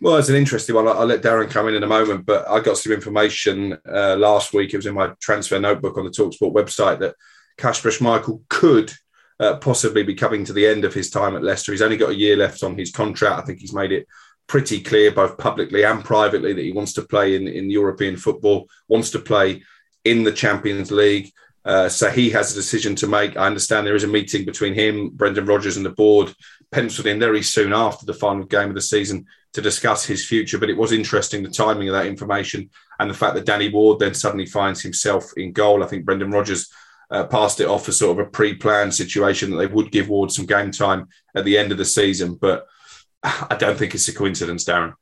Well, 0.00 0.18
it's 0.18 0.28
an 0.28 0.36
interesting 0.36 0.74
one. 0.74 0.86
I'll 0.86 1.06
let 1.06 1.22
Darren 1.22 1.50
come 1.50 1.68
in 1.68 1.74
in 1.74 1.82
a 1.82 1.86
moment, 1.86 2.26
but 2.26 2.46
I 2.46 2.60
got 2.60 2.76
some 2.76 2.92
information 2.92 3.78
uh, 3.90 4.16
last 4.16 4.52
week. 4.52 4.74
It 4.74 4.76
was 4.76 4.86
in 4.86 4.94
my 4.94 5.12
transfer 5.22 5.58
notebook 5.58 5.96
on 5.96 6.04
the 6.04 6.10
Talksport 6.10 6.52
website 6.52 6.98
that 6.98 7.14
Kasper 7.56 7.88
Schmeichel 7.88 8.42
could 8.50 8.92
uh, 9.40 9.56
possibly 9.56 10.02
be 10.02 10.14
coming 10.14 10.44
to 10.44 10.52
the 10.52 10.66
end 10.66 10.84
of 10.84 10.92
his 10.92 11.08
time 11.08 11.34
at 11.34 11.42
Leicester. 11.42 11.72
He's 11.72 11.80
only 11.80 11.96
got 11.96 12.10
a 12.10 12.14
year 12.14 12.36
left 12.36 12.62
on 12.62 12.76
his 12.76 12.90
contract. 12.90 13.40
I 13.40 13.46
think 13.46 13.60
he's 13.60 13.72
made 13.72 13.90
it 13.90 14.06
pretty 14.46 14.82
clear, 14.82 15.12
both 15.12 15.38
publicly 15.38 15.82
and 15.84 16.04
privately, 16.04 16.52
that 16.52 16.62
he 16.62 16.72
wants 16.72 16.92
to 16.94 17.02
play 17.02 17.34
in, 17.34 17.48
in 17.48 17.70
European 17.70 18.18
football, 18.18 18.68
wants 18.88 19.10
to 19.12 19.18
play 19.18 19.62
in 20.04 20.24
the 20.24 20.32
Champions 20.32 20.90
League. 20.90 21.32
Uh, 21.64 21.88
so 21.88 22.10
he 22.10 22.30
has 22.30 22.52
a 22.52 22.54
decision 22.54 22.94
to 22.96 23.06
make. 23.06 23.36
I 23.36 23.46
understand 23.46 23.86
there 23.86 23.96
is 23.96 24.04
a 24.04 24.08
meeting 24.08 24.44
between 24.44 24.74
him, 24.74 25.08
Brendan 25.08 25.46
Rodgers, 25.46 25.78
and 25.78 25.86
the 25.86 25.90
board 25.90 26.32
penciled 26.72 27.06
in 27.06 27.18
very 27.18 27.42
soon 27.42 27.72
after 27.72 28.06
the 28.06 28.14
final 28.14 28.44
game 28.44 28.68
of 28.68 28.74
the 28.74 28.80
season 28.80 29.26
to 29.52 29.62
discuss 29.62 30.04
his 30.04 30.26
future. 30.26 30.58
But 30.58 30.70
it 30.70 30.76
was 30.76 30.92
interesting 30.92 31.42
the 31.42 31.50
timing 31.50 31.88
of 31.88 31.94
that 31.94 32.06
information 32.06 32.70
and 32.98 33.08
the 33.08 33.14
fact 33.14 33.34
that 33.34 33.46
Danny 33.46 33.68
Ward 33.68 33.98
then 33.98 34.14
suddenly 34.14 34.46
finds 34.46 34.82
himself 34.82 35.24
in 35.36 35.52
goal. 35.52 35.82
I 35.82 35.86
think 35.86 36.04
Brendan 36.04 36.30
Rodgers 36.30 36.70
uh, 37.10 37.24
passed 37.24 37.60
it 37.60 37.68
off 37.68 37.88
as 37.88 37.98
sort 37.98 38.18
of 38.18 38.26
a 38.26 38.30
pre-planned 38.30 38.94
situation 38.94 39.50
that 39.50 39.56
they 39.56 39.66
would 39.66 39.92
give 39.92 40.08
Ward 40.08 40.32
some 40.32 40.46
game 40.46 40.70
time 40.70 41.08
at 41.34 41.44
the 41.44 41.56
end 41.56 41.72
of 41.72 41.78
the 41.78 41.84
season. 41.84 42.34
But 42.34 42.66
I 43.22 43.56
don't 43.58 43.78
think 43.78 43.94
it's 43.94 44.08
a 44.08 44.14
coincidence, 44.14 44.64
Darren. 44.64 44.94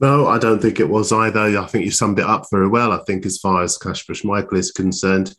No, 0.00 0.28
I 0.28 0.38
don't 0.38 0.62
think 0.62 0.78
it 0.78 0.88
was 0.88 1.10
either. 1.10 1.40
I 1.40 1.66
think 1.66 1.84
you 1.84 1.90
summed 1.90 2.20
it 2.20 2.26
up 2.26 2.46
very 2.50 2.68
well. 2.68 2.92
I 2.92 3.02
think 3.04 3.26
as 3.26 3.38
far 3.38 3.64
as 3.64 3.78
Kasper 3.78 4.12
Schmeichel 4.12 4.56
is 4.56 4.70
concerned, 4.70 5.34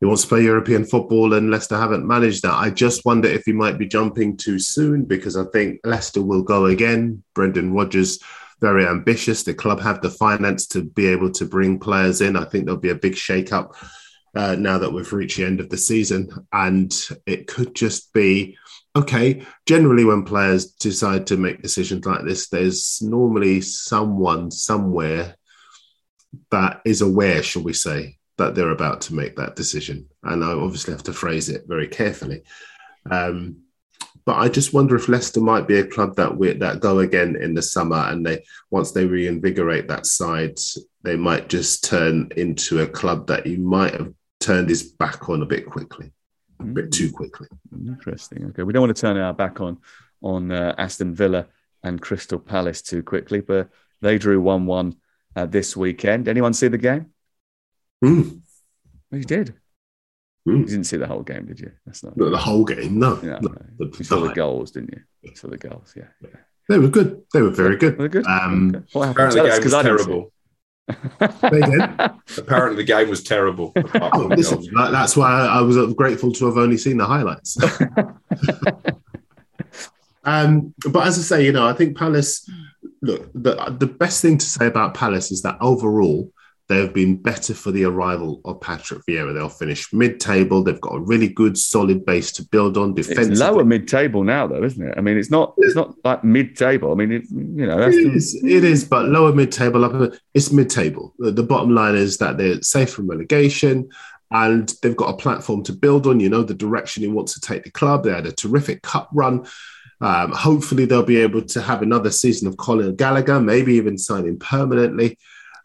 he 0.00 0.06
wants 0.06 0.22
to 0.22 0.28
play 0.28 0.42
European 0.42 0.84
football, 0.84 1.32
and 1.32 1.50
Leicester 1.50 1.76
haven't 1.76 2.06
managed 2.06 2.42
that. 2.42 2.52
I 2.52 2.70
just 2.70 3.04
wonder 3.04 3.28
if 3.28 3.44
he 3.46 3.52
might 3.52 3.78
be 3.78 3.88
jumping 3.88 4.36
too 4.36 4.58
soon 4.58 5.04
because 5.04 5.36
I 5.36 5.44
think 5.52 5.80
Leicester 5.84 6.22
will 6.22 6.42
go 6.42 6.66
again. 6.66 7.22
Brendan 7.34 7.72
Rodgers, 7.72 8.18
very 8.60 8.86
ambitious. 8.86 9.42
The 9.42 9.54
club 9.54 9.80
have 9.80 10.02
the 10.02 10.10
finance 10.10 10.66
to 10.68 10.82
be 10.82 11.06
able 11.06 11.30
to 11.32 11.46
bring 11.46 11.78
players 11.78 12.20
in. 12.20 12.36
I 12.36 12.44
think 12.44 12.64
there'll 12.64 12.80
be 12.80 12.90
a 12.90 12.94
big 12.94 13.16
shake-up 13.16 13.74
uh, 14.34 14.54
now 14.56 14.76
that 14.78 14.92
we've 14.92 15.12
reached 15.12 15.38
the 15.38 15.44
end 15.44 15.60
of 15.60 15.70
the 15.70 15.78
season. 15.78 16.28
And 16.52 16.94
it 17.24 17.46
could 17.46 17.74
just 17.74 18.12
be 18.12 18.56
okay. 18.94 19.46
Generally, 19.66 20.04
when 20.04 20.24
players 20.24 20.72
decide 20.72 21.26
to 21.28 21.36
make 21.36 21.62
decisions 21.62 22.04
like 22.04 22.24
this, 22.24 22.48
there's 22.48 23.00
normally 23.02 23.62
someone 23.62 24.50
somewhere 24.50 25.36
that 26.50 26.82
is 26.84 27.00
aware, 27.00 27.42
shall 27.42 27.62
we 27.62 27.72
say, 27.72 28.15
that 28.38 28.54
they're 28.54 28.70
about 28.70 29.00
to 29.02 29.14
make 29.14 29.36
that 29.36 29.56
decision. 29.56 30.06
And 30.22 30.44
I 30.44 30.52
obviously 30.52 30.92
have 30.92 31.02
to 31.04 31.12
phrase 31.12 31.48
it 31.48 31.64
very 31.66 31.88
carefully. 31.88 32.42
Um, 33.10 33.62
but 34.24 34.36
I 34.36 34.48
just 34.48 34.74
wonder 34.74 34.96
if 34.96 35.08
Leicester 35.08 35.40
might 35.40 35.68
be 35.68 35.78
a 35.78 35.86
club 35.86 36.16
that 36.16 36.36
we, 36.36 36.52
that 36.52 36.80
go 36.80 36.98
again 36.98 37.36
in 37.36 37.54
the 37.54 37.62
summer, 37.62 38.08
and 38.08 38.26
they 38.26 38.44
once 38.70 38.90
they 38.90 39.06
reinvigorate 39.06 39.86
that 39.86 40.04
side, 40.04 40.58
they 41.02 41.14
might 41.14 41.48
just 41.48 41.84
turn 41.84 42.30
into 42.36 42.80
a 42.80 42.86
club 42.86 43.28
that 43.28 43.46
you 43.46 43.58
might 43.58 43.94
have 43.94 44.12
turned 44.40 44.68
his 44.68 44.82
back 44.82 45.28
on 45.28 45.42
a 45.42 45.46
bit 45.46 45.64
quickly, 45.64 46.10
a 46.58 46.64
bit 46.64 46.90
too 46.90 47.12
quickly. 47.12 47.46
Interesting. 47.72 48.46
Okay, 48.46 48.64
we 48.64 48.72
don't 48.72 48.82
want 48.82 48.96
to 48.96 49.00
turn 49.00 49.16
our 49.16 49.32
back 49.32 49.60
on 49.60 49.78
on 50.22 50.50
uh, 50.50 50.74
Aston 50.76 51.14
Villa 51.14 51.46
and 51.84 52.00
Crystal 52.00 52.40
Palace 52.40 52.82
too 52.82 53.04
quickly, 53.04 53.40
but 53.40 53.68
they 54.02 54.18
drew 54.18 54.40
one-one 54.40 54.96
uh, 55.36 55.46
this 55.46 55.76
weekend. 55.76 56.26
Anyone 56.26 56.52
see 56.52 56.66
the 56.66 56.78
game? 56.78 57.12
Mm. 58.04 58.40
you 59.10 59.24
did. 59.24 59.54
Mm. 60.46 60.60
You 60.60 60.64
didn't 60.64 60.84
see 60.84 60.96
the 60.96 61.06
whole 61.06 61.22
game, 61.22 61.46
did 61.46 61.58
you? 61.58 61.72
That's 61.84 62.04
not 62.04 62.16
the 62.16 62.36
whole 62.36 62.64
game. 62.64 62.98
No, 62.98 63.18
yeah, 63.22 63.38
no. 63.40 63.54
no. 63.78 63.90
you 63.98 64.04
saw 64.04 64.20
the 64.20 64.32
goals, 64.32 64.70
didn't 64.70 64.92
you? 64.92 65.00
You 65.22 65.34
saw 65.34 65.48
the 65.48 65.58
goals. 65.58 65.94
Yeah, 65.96 66.08
yeah. 66.22 66.36
They 66.68 66.78
were 66.78 66.88
good. 66.88 67.22
They 67.32 67.42
were 67.42 67.50
very 67.50 67.76
good. 67.76 67.96
They 67.96 68.02
were 68.02 68.08
good. 68.08 68.26
Um, 68.26 68.74
okay. 68.74 68.84
What 68.92 69.08
Apparently, 69.10 69.40
the 69.40 69.48
game 69.48 69.64
was 69.64 69.72
terrible. 69.72 70.32
they 71.50 71.60
did. 71.60 71.82
Apparently, 72.38 72.76
the 72.76 72.84
game 72.84 73.10
was 73.10 73.24
terrible. 73.24 73.72
Oh, 73.76 74.28
listen, 74.30 74.62
that, 74.76 74.92
that's 74.92 75.16
why 75.16 75.30
I 75.30 75.60
was 75.62 75.94
grateful 75.94 76.32
to 76.32 76.46
have 76.46 76.56
only 76.56 76.76
seen 76.76 76.96
the 76.96 77.06
highlights. 77.06 77.56
um, 80.24 80.74
but 80.90 81.06
as 81.06 81.18
I 81.18 81.22
say, 81.22 81.44
you 81.44 81.52
know, 81.52 81.66
I 81.66 81.72
think 81.72 81.96
Palace. 81.96 82.48
Look, 83.02 83.30
the 83.34 83.76
the 83.78 83.86
best 83.86 84.22
thing 84.22 84.38
to 84.38 84.46
say 84.46 84.66
about 84.66 84.94
Palace 84.94 85.30
is 85.30 85.42
that 85.42 85.58
overall 85.60 86.32
they 86.68 86.78
have 86.78 86.92
been 86.92 87.16
better 87.16 87.54
for 87.54 87.70
the 87.70 87.84
arrival 87.84 88.40
of 88.44 88.60
Patrick 88.60 89.02
Vieira. 89.08 89.32
They'll 89.32 89.48
finish 89.48 89.92
mid-table. 89.92 90.64
They've 90.64 90.80
got 90.80 90.96
a 90.96 91.00
really 91.00 91.28
good, 91.28 91.56
solid 91.56 92.04
base 92.04 92.32
to 92.32 92.44
build 92.44 92.76
on. 92.76 92.94
Defensively, 92.94 93.32
it's 93.32 93.40
lower 93.40 93.64
mid-table 93.64 94.24
now, 94.24 94.48
though, 94.48 94.64
isn't 94.64 94.88
it? 94.88 94.94
I 94.96 95.00
mean, 95.00 95.16
it's 95.16 95.30
not. 95.30 95.54
It's 95.58 95.76
not 95.76 95.94
like 96.04 96.24
mid-table. 96.24 96.90
I 96.90 96.94
mean, 96.96 97.12
it, 97.12 97.22
you 97.30 97.66
know, 97.66 97.80
it 97.80 97.94
is. 97.94 98.34
It 98.42 98.64
is, 98.64 98.84
but 98.84 99.06
lower 99.06 99.32
mid-table. 99.32 99.84
Up, 99.84 100.12
it's 100.34 100.50
mid-table. 100.50 101.14
The, 101.18 101.30
the 101.30 101.44
bottom 101.44 101.74
line 101.74 101.94
is 101.94 102.18
that 102.18 102.36
they're 102.36 102.60
safe 102.62 102.90
from 102.90 103.08
relegation. 103.08 103.88
And 104.32 104.68
they've 104.82 104.96
got 104.96 105.14
a 105.14 105.16
platform 105.16 105.62
to 105.62 105.72
build 105.72 106.08
on. 106.08 106.18
You 106.18 106.28
know 106.28 106.42
the 106.42 106.52
direction 106.52 107.04
he 107.04 107.08
wants 107.08 107.34
to 107.34 107.40
take 107.40 107.62
the 107.62 107.70
club. 107.70 108.02
They 108.02 108.10
had 108.10 108.26
a 108.26 108.32
terrific 108.32 108.82
cup 108.82 109.08
run. 109.12 109.46
Um, 110.00 110.32
hopefully, 110.32 110.84
they'll 110.84 111.04
be 111.04 111.18
able 111.18 111.42
to 111.42 111.62
have 111.62 111.80
another 111.80 112.10
season 112.10 112.48
of 112.48 112.56
Conor 112.56 112.90
Gallagher, 112.90 113.40
maybe 113.40 113.74
even 113.74 113.96
sign 113.96 114.26
him 114.26 114.36
permanently. 114.36 115.16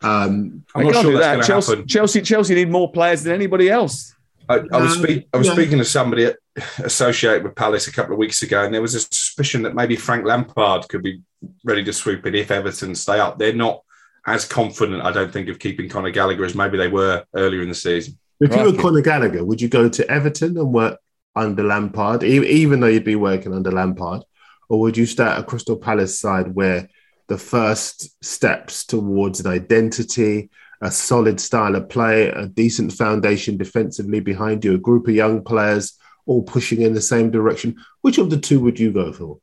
Um, 0.04 0.64
I'm 0.74 0.88
not 0.88 1.02
sure 1.02 1.18
that's 1.18 1.47
Chelsea, 1.47 1.72
happen. 1.72 1.88
Chelsea, 1.88 2.22
Chelsea 2.22 2.56
need 2.56 2.70
more 2.70 2.91
players 2.91 3.24
than 3.24 3.34
anybody 3.34 3.70
else. 3.70 4.16
I, 4.49 4.56
I 4.56 4.82
was, 4.82 4.97
Um, 4.97 5.04
speak, 5.04 5.28
I 5.34 5.38
was 5.38 5.47
yeah. 5.47 5.54
speaking 5.54 5.78
to 5.78 5.86
somebody 5.86 6.32
associated 6.80 7.43
with 7.43 7.56
Palace 7.56 7.88
a 7.88 7.91
couple 7.91 8.14
of 8.14 8.20
weeks 8.20 8.41
ago, 8.41 8.66
and 8.66 8.74
there 8.74 8.82
was 8.82 8.95
a 8.95 8.99
suspicion 8.99 9.62
that 9.64 9.76
maybe 9.76 9.95
Frank 9.95 10.26
Lampard 10.26 10.89
could 10.89 11.04
be 11.04 11.22
ready 11.64 11.84
to 11.84 11.93
swoop 11.93 12.26
in 12.26 12.36
if 12.36 12.52
Everton 12.52 12.95
stay 12.95 13.20
up. 13.20 13.38
They're 13.38 13.54
not 13.54 13.84
as 14.26 14.45
confident, 14.45 15.04
I 15.04 15.12
don't 15.12 15.32
think, 15.32 15.49
of 15.49 15.60
keeping 15.60 15.89
Conor 15.89 16.12
Gallagher 16.12 16.45
as 16.45 16.56
maybe 16.56 16.78
they 16.78 16.88
were 16.88 17.24
earlier 17.36 17.62
in 17.62 17.70
the 17.70 17.76
season. 17.76 18.18
If 18.39 18.52
you 18.52 18.58
were 18.58 18.70
Crikey. 18.70 18.78
Conor 18.82 19.02
Gallagher, 19.02 19.45
would 19.45 19.62
you 19.62 19.70
go 19.70 19.88
to 19.88 20.12
Everton 20.12 20.58
and 20.58 20.74
work 20.74 20.99
under 21.36 21.64
Lampard, 21.64 22.24
even 22.24 22.80
though 22.80 22.88
you'd 22.88 23.04
be 23.04 23.16
working 23.16 23.54
under 23.54 23.72
Lampard, 23.72 24.24
or 24.68 24.80
would 24.80 24.97
you 24.97 25.06
start 25.06 25.39
a 25.39 25.43
Crystal 25.43 25.78
Palace 25.78 26.20
side 26.20 26.54
where 26.54 26.89
the 27.32 27.38
first 27.38 28.21
steps 28.21 28.86
towards 28.86 29.39
an 29.39 29.47
identity, 29.47 30.49
a 30.82 30.91
solid 30.91 31.39
style 31.39 31.77
of 31.77 31.88
play, 31.88 32.27
a 32.27 32.45
decent 32.47 32.91
foundation 32.91 33.55
defensively 33.55 34.19
behind 34.19 34.65
you, 34.65 34.73
a 34.75 34.77
group 34.77 35.07
of 35.07 35.15
young 35.15 35.41
players 35.41 35.97
all 36.25 36.43
pushing 36.43 36.82
in 36.82 36.93
the 36.93 36.99
same 36.99 37.32
direction? 37.32 37.77
Which 38.01 38.17
of 38.17 38.29
the 38.29 38.38
two 38.38 38.59
would 38.59 38.77
you 38.82 38.91
go 38.91 39.13
for? 39.13 39.39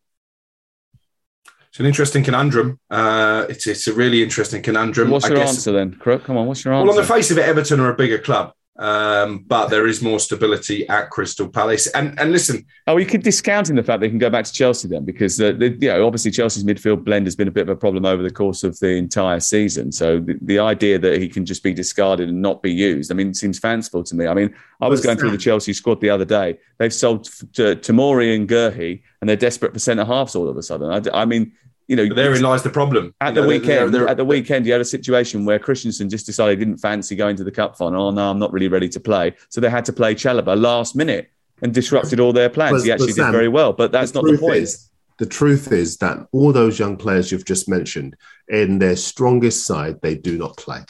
It's 1.71 1.81
an 1.81 1.87
interesting 1.87 2.23
conundrum. 2.23 2.79
Uh, 2.91 3.47
it's, 3.49 3.67
it's 3.67 3.87
a 3.89 3.95
really 3.95 4.23
interesting 4.23 4.61
conundrum. 4.63 5.09
What's 5.09 5.25
I 5.25 5.29
your 5.29 5.39
guess- 5.39 5.49
answer 5.55 5.73
then, 5.73 5.95
Crook? 5.95 6.25
Come 6.25 6.37
on, 6.37 6.47
what's 6.47 6.63
your 6.67 6.75
answer? 6.75 6.85
Well, 6.87 6.99
answer? 6.99 7.01
on 7.01 7.09
the 7.09 7.15
face 7.15 7.31
of 7.31 7.39
it, 7.39 7.47
Everton 7.47 7.81
are 7.81 7.91
a 7.91 7.97
bigger 7.97 8.19
club, 8.19 8.53
um, 8.79 9.45
but 9.47 9.69
there 9.69 9.87
is 9.87 10.01
more 10.01 10.21
stability 10.21 10.89
at 10.89 11.11
Crystal 11.11 11.49
Palace. 11.49 11.89
And 11.89 12.19
and 12.19 12.31
listen, 12.31 12.65
Oh, 12.87 12.97
you 12.97 13.07
could 13.07 13.23
discounting 13.23 13.77
the 13.77 13.83
fact 13.83 14.01
they 14.01 14.09
can 14.09 14.19
go 14.19 14.31
back 14.31 14.45
to 14.45 14.53
Chelsea 14.53 14.89
then, 14.89 15.05
because 15.05 15.41
uh, 15.41 15.53
the, 15.53 15.77
you 15.81 15.89
know 15.89 16.07
obviously 16.07 16.31
Chelsea's 16.31 16.65
midfield 16.65 17.05
blend 17.05 17.27
has 17.27 17.35
been 17.35 17.49
a 17.49 17.51
bit 17.51 17.63
of 17.63 17.69
a 17.69 17.77
problem 17.77 18.05
over 18.05 18.23
the 18.23 18.31
course 18.31 18.63
of 18.63 18.79
the 18.79 18.91
entire 18.91 19.41
season. 19.41 19.91
So 19.91 20.21
the, 20.21 20.39
the 20.43 20.59
idea 20.61 20.99
that 20.99 21.21
he 21.21 21.29
can 21.29 21.45
just 21.45 21.63
be 21.63 21.75
discarded 21.75 22.29
and 22.29 22.41
not 22.41 22.63
be 22.63 22.73
used, 22.73 23.11
I 23.11 23.15
mean, 23.15 23.35
seems 23.35 23.59
fanciful 23.59 24.05
to 24.05 24.15
me. 24.15 24.27
I 24.27 24.35
mean, 24.35 24.55
I 24.81 24.89
was 24.89 25.01
going 25.01 25.19
through 25.19 25.33
the 25.33 25.39
Chelsea 25.39 25.73
squad 25.73 26.01
the 26.01 26.11
other 26.11 26.25
day. 26.25 26.59
They've 26.79 26.95
sold 26.95 27.25
to 27.55 27.75
Tomori 27.77 28.35
and 28.35 28.49
Guehi, 28.49 29.03
and 29.21 29.29
they're 29.29 29.37
desperate 29.37 29.73
for 29.73 29.81
centre 29.81 30.05
halves 30.05 30.37
all 30.37 30.49
of 30.49 30.57
a 30.57 30.63
sudden. 30.63 31.11
I 31.13 31.25
mean, 31.25 31.53
you 31.89 31.97
know, 31.97 32.07
therein 32.15 32.43
lies 32.43 32.63
the 32.63 32.71
problem. 32.71 33.15
At 33.21 33.31
You 33.31 33.35
the 33.35 33.41
know, 33.41 33.47
they're- 33.49 33.59
weekend, 33.61 33.95
they're- 33.95 34.07
at 34.07 34.17
the 34.19 34.25
weekend, 34.25 34.67
you 34.67 34.73
had 34.73 34.81
a 34.81 34.85
situation 34.85 35.45
where 35.47 35.59
Christensen 35.59 36.09
just 36.11 36.27
decided 36.27 36.59
he 36.59 36.65
didn't 36.65 36.79
fancy 36.81 37.17
going 37.17 37.35
to 37.37 37.45
the 37.45 37.51
cup 37.51 37.77
final. 37.77 38.09
Oh 38.09 38.11
no, 38.11 38.31
I'm 38.31 38.39
not 38.39 38.53
really 38.53 38.69
ready 38.69 38.89
to 38.91 39.01
play. 39.01 39.35
So 39.49 39.61
they 39.61 39.71
had 39.71 39.85
to 39.87 39.93
play 39.93 40.15
Chalobah 40.15 40.61
last 40.61 40.95
minute 40.95 41.31
and 41.63 41.73
disrupted 41.75 42.21
all 42.21 42.33
their 42.33 42.51
plans. 42.51 42.79
But- 42.79 42.85
he 42.85 42.93
actually 42.93 43.15
but 43.15 43.25
did 43.27 43.33
very 43.33 43.49
well, 43.49 43.73
but 43.73 43.91
that's 43.91 44.15
not 44.15 44.25
the 44.25 44.37
point. 44.39 44.57
Is, 44.57 44.91
the 45.19 45.27
truth 45.27 45.73
is 45.73 45.97
that 45.97 46.19
all 46.31 46.53
those 46.53 46.79
young 46.79 46.97
players 46.97 47.33
you've 47.33 47.45
just 47.47 47.69
mentioned, 47.69 48.15
in 48.49 48.79
their 48.79 48.95
strongest 48.95 49.65
side, 49.67 49.97
they 50.03 50.15
do 50.15 50.39
not 50.39 50.57
play. 50.57 50.81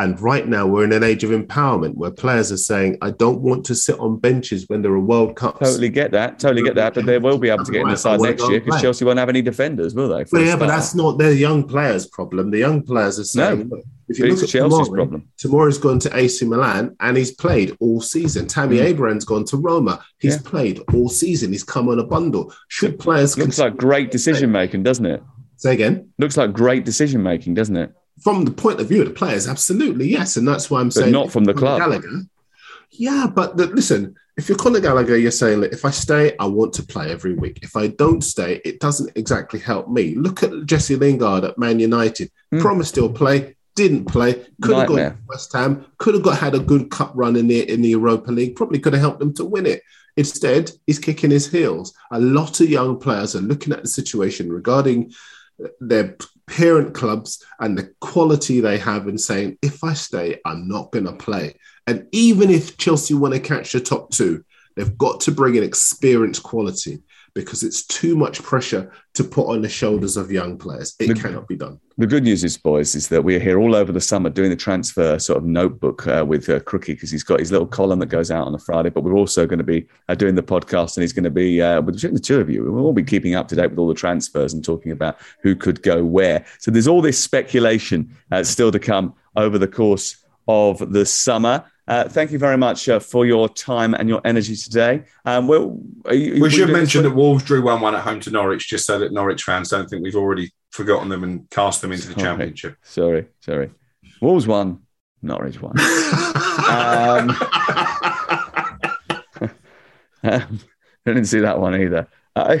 And 0.00 0.18
right 0.18 0.48
now, 0.48 0.66
we're 0.66 0.84
in 0.84 0.92
an 0.92 1.02
age 1.02 1.24
of 1.24 1.30
empowerment 1.30 1.94
where 1.94 2.10
players 2.10 2.50
are 2.50 2.56
saying, 2.56 2.96
I 3.02 3.10
don't 3.10 3.40
want 3.42 3.66
to 3.66 3.74
sit 3.74 3.98
on 3.98 4.18
benches 4.18 4.64
when 4.68 4.80
there 4.80 4.92
are 4.92 4.98
World 4.98 5.36
Cups. 5.36 5.58
Totally 5.60 5.90
get 5.90 6.10
that. 6.12 6.38
Totally 6.38 6.62
get 6.62 6.74
that. 6.76 6.94
But 6.94 7.04
they 7.04 7.18
will 7.18 7.36
be 7.36 7.50
able 7.50 7.66
to 7.66 7.70
get 7.70 7.82
in 7.82 7.88
the 7.88 7.96
side 7.96 8.18
next 8.18 8.48
year 8.48 8.60
because 8.60 8.80
Chelsea 8.80 9.04
won't 9.04 9.18
have 9.18 9.28
any 9.28 9.42
defenders, 9.42 9.94
will 9.94 10.08
they? 10.08 10.24
Well, 10.32 10.42
yeah, 10.42 10.56
but 10.56 10.68
that's 10.68 10.94
not 10.94 11.18
their 11.18 11.32
young 11.32 11.68
players' 11.68 12.06
problem. 12.06 12.50
The 12.50 12.56
young 12.58 12.82
players 12.82 13.18
are 13.18 13.24
saying, 13.24 13.68
No, 13.68 13.82
if 14.08 14.18
you 14.18 14.24
look 14.24 14.42
at 14.42 14.48
Chelsea's 14.48 14.88
problem. 14.88 15.28
Tomori's 15.36 15.76
gone 15.76 15.98
to 15.98 16.16
AC 16.16 16.46
Milan 16.46 16.96
and 17.00 17.18
he's 17.18 17.32
played 17.32 17.76
all 17.78 18.00
season. 18.00 18.46
Tammy 18.46 18.78
Mm. 18.78 18.84
Abraham's 18.84 19.26
gone 19.26 19.44
to 19.44 19.58
Roma. 19.58 20.02
He's 20.18 20.36
Yeah. 20.36 20.42
played 20.50 20.80
all 20.94 21.10
season. 21.10 21.52
He's 21.52 21.62
come 21.62 21.90
on 21.90 21.98
a 21.98 22.04
bundle. 22.04 22.54
Should 22.68 22.98
players 22.98 23.36
Looks 23.36 23.58
like 23.58 23.76
great 23.76 24.10
decision 24.10 24.50
making, 24.50 24.82
doesn't 24.82 25.04
it? 25.04 25.22
Say 25.56 25.74
again. 25.74 26.08
Looks 26.18 26.38
like 26.38 26.54
great 26.54 26.86
decision 26.86 27.22
making, 27.22 27.52
doesn't 27.52 27.76
it? 27.76 27.92
From 28.20 28.44
the 28.44 28.50
point 28.50 28.80
of 28.80 28.88
view 28.88 29.02
of 29.02 29.08
the 29.08 29.14
players, 29.14 29.48
absolutely 29.48 30.08
yes, 30.08 30.36
and 30.36 30.46
that's 30.46 30.70
why 30.70 30.80
I'm 30.80 30.88
But 30.88 30.94
saying 30.94 31.12
not 31.12 31.32
from 31.32 31.44
the 31.44 31.54
club. 31.54 31.80
Gallagher. 31.80 32.22
Yeah, 32.92 33.26
but 33.32 33.56
the, 33.56 33.66
listen, 33.66 34.16
if 34.36 34.48
you're 34.48 34.58
Conor 34.58 34.80
Gallagher, 34.80 35.16
you're 35.16 35.30
saying 35.30 35.60
that 35.60 35.72
if 35.72 35.84
I 35.84 35.90
stay, 35.90 36.36
I 36.38 36.46
want 36.46 36.72
to 36.74 36.82
play 36.82 37.10
every 37.10 37.34
week. 37.34 37.60
If 37.62 37.76
I 37.76 37.88
don't 37.88 38.22
stay, 38.22 38.60
it 38.64 38.80
doesn't 38.80 39.16
exactly 39.16 39.60
help 39.60 39.88
me. 39.88 40.14
Look 40.14 40.42
at 40.42 40.66
Jesse 40.66 40.96
Lingard 40.96 41.44
at 41.44 41.58
Man 41.58 41.78
United. 41.78 42.30
Hmm. 42.50 42.60
Promised 42.60 42.96
he'll 42.96 43.12
play, 43.12 43.56
didn't 43.76 44.06
play. 44.06 44.44
Could 44.60 44.76
have 44.76 44.88
gone. 44.88 44.96
To 44.96 45.16
West 45.28 45.52
Ham. 45.52 45.86
Could 45.98 46.14
have 46.14 46.22
got 46.22 46.38
had 46.38 46.54
a 46.54 46.60
good 46.60 46.90
cup 46.90 47.12
run 47.14 47.36
in 47.36 47.46
the 47.46 47.70
in 47.70 47.82
the 47.82 47.90
Europa 47.90 48.30
League. 48.32 48.56
Probably 48.56 48.78
could 48.78 48.92
have 48.92 49.02
helped 49.02 49.20
them 49.20 49.34
to 49.34 49.44
win 49.44 49.66
it. 49.66 49.82
Instead, 50.16 50.70
he's 50.86 50.98
kicking 50.98 51.30
his 51.30 51.50
heels. 51.50 51.94
A 52.10 52.20
lot 52.20 52.60
of 52.60 52.68
young 52.68 52.98
players 52.98 53.36
are 53.36 53.40
looking 53.40 53.72
at 53.72 53.82
the 53.82 53.88
situation 53.88 54.52
regarding 54.52 55.12
their 55.80 56.16
parent 56.50 56.94
clubs 56.94 57.44
and 57.60 57.78
the 57.78 57.94
quality 58.00 58.60
they 58.60 58.76
have 58.76 59.06
and 59.06 59.20
saying, 59.20 59.56
if 59.62 59.84
I 59.84 59.94
stay, 59.94 60.40
I'm 60.44 60.68
not 60.68 60.90
going 60.90 61.06
to 61.06 61.12
play. 61.12 61.54
And 61.86 62.06
even 62.12 62.50
if 62.50 62.76
Chelsea 62.76 63.14
want 63.14 63.34
to 63.34 63.40
catch 63.40 63.72
the 63.72 63.80
top 63.80 64.10
two, 64.10 64.44
they've 64.76 64.98
got 64.98 65.20
to 65.20 65.32
bring 65.32 65.54
in 65.54 65.62
experienced 65.62 66.42
quality 66.42 67.02
because 67.34 67.62
it's 67.62 67.86
too 67.86 68.16
much 68.16 68.42
pressure 68.42 68.92
to 69.14 69.24
put 69.24 69.46
on 69.48 69.62
the 69.62 69.68
shoulders 69.68 70.16
of 70.16 70.30
young 70.30 70.58
players. 70.58 70.94
It 70.98 71.18
cannot 71.20 71.48
be 71.48 71.56
done. 71.56 71.80
The 71.98 72.06
good 72.06 72.24
news 72.24 72.44
is, 72.44 72.56
boys, 72.56 72.94
is 72.94 73.08
that 73.08 73.22
we're 73.22 73.40
here 73.40 73.58
all 73.60 73.74
over 73.74 73.92
the 73.92 74.00
summer 74.00 74.30
doing 74.30 74.50
the 74.50 74.56
transfer 74.56 75.18
sort 75.18 75.38
of 75.38 75.44
notebook 75.44 76.06
uh, 76.06 76.24
with 76.26 76.48
uh, 76.48 76.60
Crookie 76.60 76.86
because 76.88 77.10
he's 77.10 77.22
got 77.22 77.40
his 77.40 77.52
little 77.52 77.66
column 77.66 77.98
that 77.98 78.06
goes 78.06 78.30
out 78.30 78.46
on 78.46 78.54
a 78.54 78.58
Friday. 78.58 78.88
But 78.88 79.02
we're 79.02 79.16
also 79.16 79.46
going 79.46 79.58
to 79.58 79.64
be 79.64 79.86
uh, 80.08 80.14
doing 80.14 80.34
the 80.34 80.42
podcast, 80.42 80.96
and 80.96 81.02
he's 81.02 81.12
going 81.12 81.24
to 81.24 81.30
be 81.30 81.60
uh, 81.60 81.82
with 81.82 82.00
the 82.00 82.18
two 82.18 82.40
of 82.40 82.48
you. 82.48 82.70
We'll 82.70 82.86
all 82.86 82.92
be 82.92 83.02
keeping 83.02 83.34
up 83.34 83.48
to 83.48 83.56
date 83.56 83.70
with 83.70 83.78
all 83.78 83.88
the 83.88 83.94
transfers 83.94 84.54
and 84.54 84.64
talking 84.64 84.92
about 84.92 85.18
who 85.42 85.54
could 85.54 85.82
go 85.82 86.04
where. 86.04 86.44
So 86.58 86.70
there's 86.70 86.88
all 86.88 87.02
this 87.02 87.22
speculation 87.22 88.16
uh, 88.32 88.44
still 88.44 88.72
to 88.72 88.78
come 88.78 89.14
over 89.36 89.58
the 89.58 89.68
course 89.68 90.24
of 90.48 90.92
the 90.92 91.04
summer. 91.04 91.64
Uh, 91.90 92.08
thank 92.08 92.30
you 92.30 92.38
very 92.38 92.56
much 92.56 92.88
uh, 92.88 93.00
for 93.00 93.26
your 93.26 93.48
time 93.48 93.94
and 93.94 94.08
your 94.08 94.20
energy 94.24 94.54
today. 94.54 95.02
Um, 95.24 95.48
well, 95.48 95.76
you, 96.08 96.40
We 96.40 96.48
should 96.48 96.70
mention 96.70 97.02
that 97.02 97.10
Wolves 97.10 97.42
drew 97.42 97.62
1 97.62 97.80
1 97.80 97.94
at 97.96 98.02
home 98.02 98.20
to 98.20 98.30
Norwich, 98.30 98.68
just 98.68 98.86
so 98.86 98.96
that 99.00 99.12
Norwich 99.12 99.42
fans 99.42 99.70
don't 99.70 99.90
think 99.90 100.04
we've 100.04 100.14
already 100.14 100.52
forgotten 100.70 101.08
them 101.08 101.24
and 101.24 101.50
cast 101.50 101.82
them 101.82 101.90
into 101.90 102.06
the 102.06 102.14
championship. 102.14 102.76
Sorry, 102.84 103.26
sorry. 103.40 103.72
Wolves 104.20 104.46
won, 104.46 104.82
Norwich 105.20 105.60
won. 105.60 105.72
um, 105.80 105.80
I 110.22 110.46
didn't 111.04 111.24
see 111.24 111.40
that 111.40 111.58
one 111.58 111.74
either. 111.74 112.06
Uh, 112.36 112.58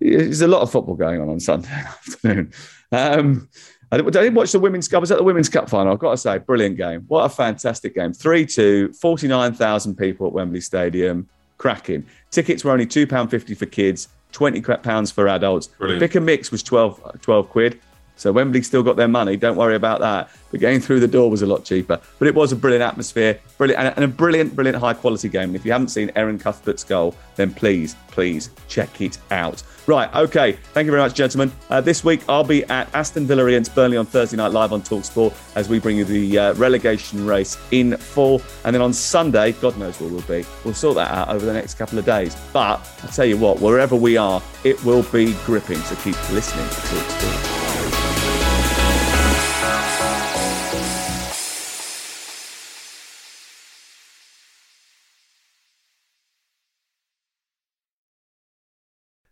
there's 0.00 0.40
a 0.40 0.48
lot 0.48 0.62
of 0.62 0.72
football 0.72 0.94
going 0.94 1.20
on 1.20 1.28
on 1.28 1.38
Sunday 1.38 1.68
afternoon. 1.72 2.54
Um, 2.92 3.50
I 3.92 3.96
didn't, 3.96 4.16
I 4.16 4.22
didn't 4.22 4.34
watch 4.34 4.52
the 4.52 4.60
Women's 4.60 4.86
Cup. 4.86 4.98
I 4.98 5.00
was 5.00 5.10
at 5.10 5.18
the 5.18 5.24
Women's 5.24 5.48
Cup 5.48 5.68
final. 5.68 5.92
I've 5.92 5.98
got 5.98 6.12
to 6.12 6.16
say, 6.16 6.38
brilliant 6.38 6.76
game. 6.76 7.04
What 7.08 7.24
a 7.24 7.28
fantastic 7.28 7.94
game. 7.94 8.12
3 8.12 8.46
2, 8.46 8.92
49,000 8.92 9.96
people 9.96 10.28
at 10.28 10.32
Wembley 10.32 10.60
Stadium. 10.60 11.28
Cracking. 11.58 12.06
Tickets 12.30 12.64
were 12.64 12.70
only 12.70 12.86
£2.50 12.86 13.56
for 13.56 13.66
kids, 13.66 14.08
£20 14.32 15.12
for 15.12 15.28
adults. 15.28 15.66
Brilliant. 15.66 16.00
Pick 16.00 16.14
and 16.14 16.24
mix 16.24 16.50
was 16.50 16.62
12, 16.62 17.20
12 17.20 17.50
quid. 17.50 17.80
So 18.20 18.32
Wembley 18.32 18.60
still 18.60 18.82
got 18.82 18.96
their 18.96 19.08
money. 19.08 19.38
Don't 19.38 19.56
worry 19.56 19.76
about 19.76 20.00
that. 20.00 20.28
But 20.50 20.60
getting 20.60 20.80
through 20.80 21.00
the 21.00 21.08
door 21.08 21.30
was 21.30 21.40
a 21.40 21.46
lot 21.46 21.64
cheaper. 21.64 21.98
But 22.18 22.28
it 22.28 22.34
was 22.34 22.52
a 22.52 22.56
brilliant 22.56 22.82
atmosphere, 22.82 23.40
brilliant, 23.56 23.96
and 23.96 24.04
a- 24.04 24.08
brilliant, 24.08 24.54
brilliant 24.54 24.78
high 24.78 24.92
quality 24.92 25.30
game. 25.30 25.50
And 25.50 25.56
if 25.56 25.64
you 25.64 25.72
haven't 25.72 25.88
seen 25.88 26.10
Erin 26.16 26.38
Cuthbert's 26.38 26.84
goal, 26.84 27.14
then 27.36 27.54
please, 27.54 27.96
please 28.08 28.50
check 28.68 29.00
it 29.00 29.16
out. 29.30 29.62
Right, 29.86 30.14
okay. 30.14 30.52
Thank 30.74 30.84
you 30.84 30.90
very 30.90 31.02
much, 31.02 31.14
gentlemen. 31.14 31.50
Uh, 31.70 31.80
this 31.80 32.04
week 32.04 32.20
I'll 32.28 32.44
be 32.44 32.64
at 32.64 32.94
Aston 32.94 33.26
Villa 33.26 33.46
against 33.46 33.74
Burnley 33.74 33.96
on 33.96 34.04
Thursday 34.04 34.36
night 34.36 34.52
live 34.52 34.72
on 34.74 34.82
Talksport 34.82 35.34
as 35.56 35.68
we 35.70 35.78
bring 35.78 35.96
you 35.96 36.04
the 36.04 36.38
uh, 36.38 36.54
relegation 36.54 37.26
race 37.26 37.56
in 37.70 37.96
full. 37.96 38.42
And 38.64 38.74
then 38.74 38.82
on 38.82 38.92
Sunday, 38.92 39.52
God 39.52 39.78
knows 39.78 39.98
where 39.98 40.10
we'll 40.10 40.20
be. 40.22 40.44
We'll 40.64 40.74
sort 40.74 40.96
that 40.96 41.10
out 41.10 41.28
over 41.30 41.46
the 41.46 41.54
next 41.54 41.74
couple 41.74 41.98
of 41.98 42.04
days. 42.04 42.36
But 42.52 42.86
I 43.02 43.06
tell 43.06 43.24
you 43.24 43.38
what, 43.38 43.60
wherever 43.60 43.96
we 43.96 44.18
are, 44.18 44.42
it 44.62 44.84
will 44.84 45.04
be 45.04 45.32
gripping. 45.46 45.78
So 45.78 45.96
keep 45.96 46.16
listening 46.30 46.68
to 46.68 46.74
Talksport. 46.74 47.59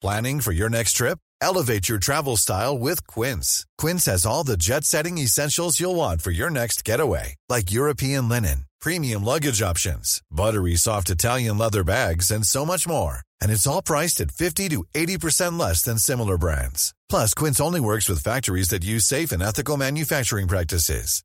Planning 0.00 0.42
for 0.42 0.52
your 0.52 0.68
next 0.68 0.92
trip? 0.92 1.18
Elevate 1.40 1.88
your 1.88 1.98
travel 1.98 2.36
style 2.36 2.78
with 2.78 3.04
Quince. 3.08 3.66
Quince 3.78 4.04
has 4.04 4.24
all 4.24 4.44
the 4.44 4.56
jet 4.56 4.84
setting 4.84 5.18
essentials 5.18 5.80
you'll 5.80 5.96
want 5.96 6.22
for 6.22 6.30
your 6.30 6.50
next 6.50 6.84
getaway, 6.84 7.34
like 7.48 7.72
European 7.72 8.28
linen, 8.28 8.66
premium 8.80 9.24
luggage 9.24 9.60
options, 9.60 10.22
buttery 10.30 10.76
soft 10.76 11.10
Italian 11.10 11.58
leather 11.58 11.82
bags, 11.82 12.30
and 12.30 12.46
so 12.46 12.64
much 12.64 12.86
more. 12.86 13.22
And 13.40 13.50
it's 13.50 13.66
all 13.66 13.82
priced 13.82 14.20
at 14.20 14.30
50 14.30 14.68
to 14.68 14.84
80% 14.94 15.58
less 15.58 15.82
than 15.82 15.98
similar 15.98 16.38
brands. 16.38 16.94
Plus, 17.08 17.34
Quince 17.34 17.60
only 17.60 17.80
works 17.80 18.08
with 18.08 18.20
factories 18.20 18.68
that 18.68 18.84
use 18.84 19.04
safe 19.04 19.32
and 19.32 19.42
ethical 19.42 19.76
manufacturing 19.76 20.46
practices. 20.46 21.24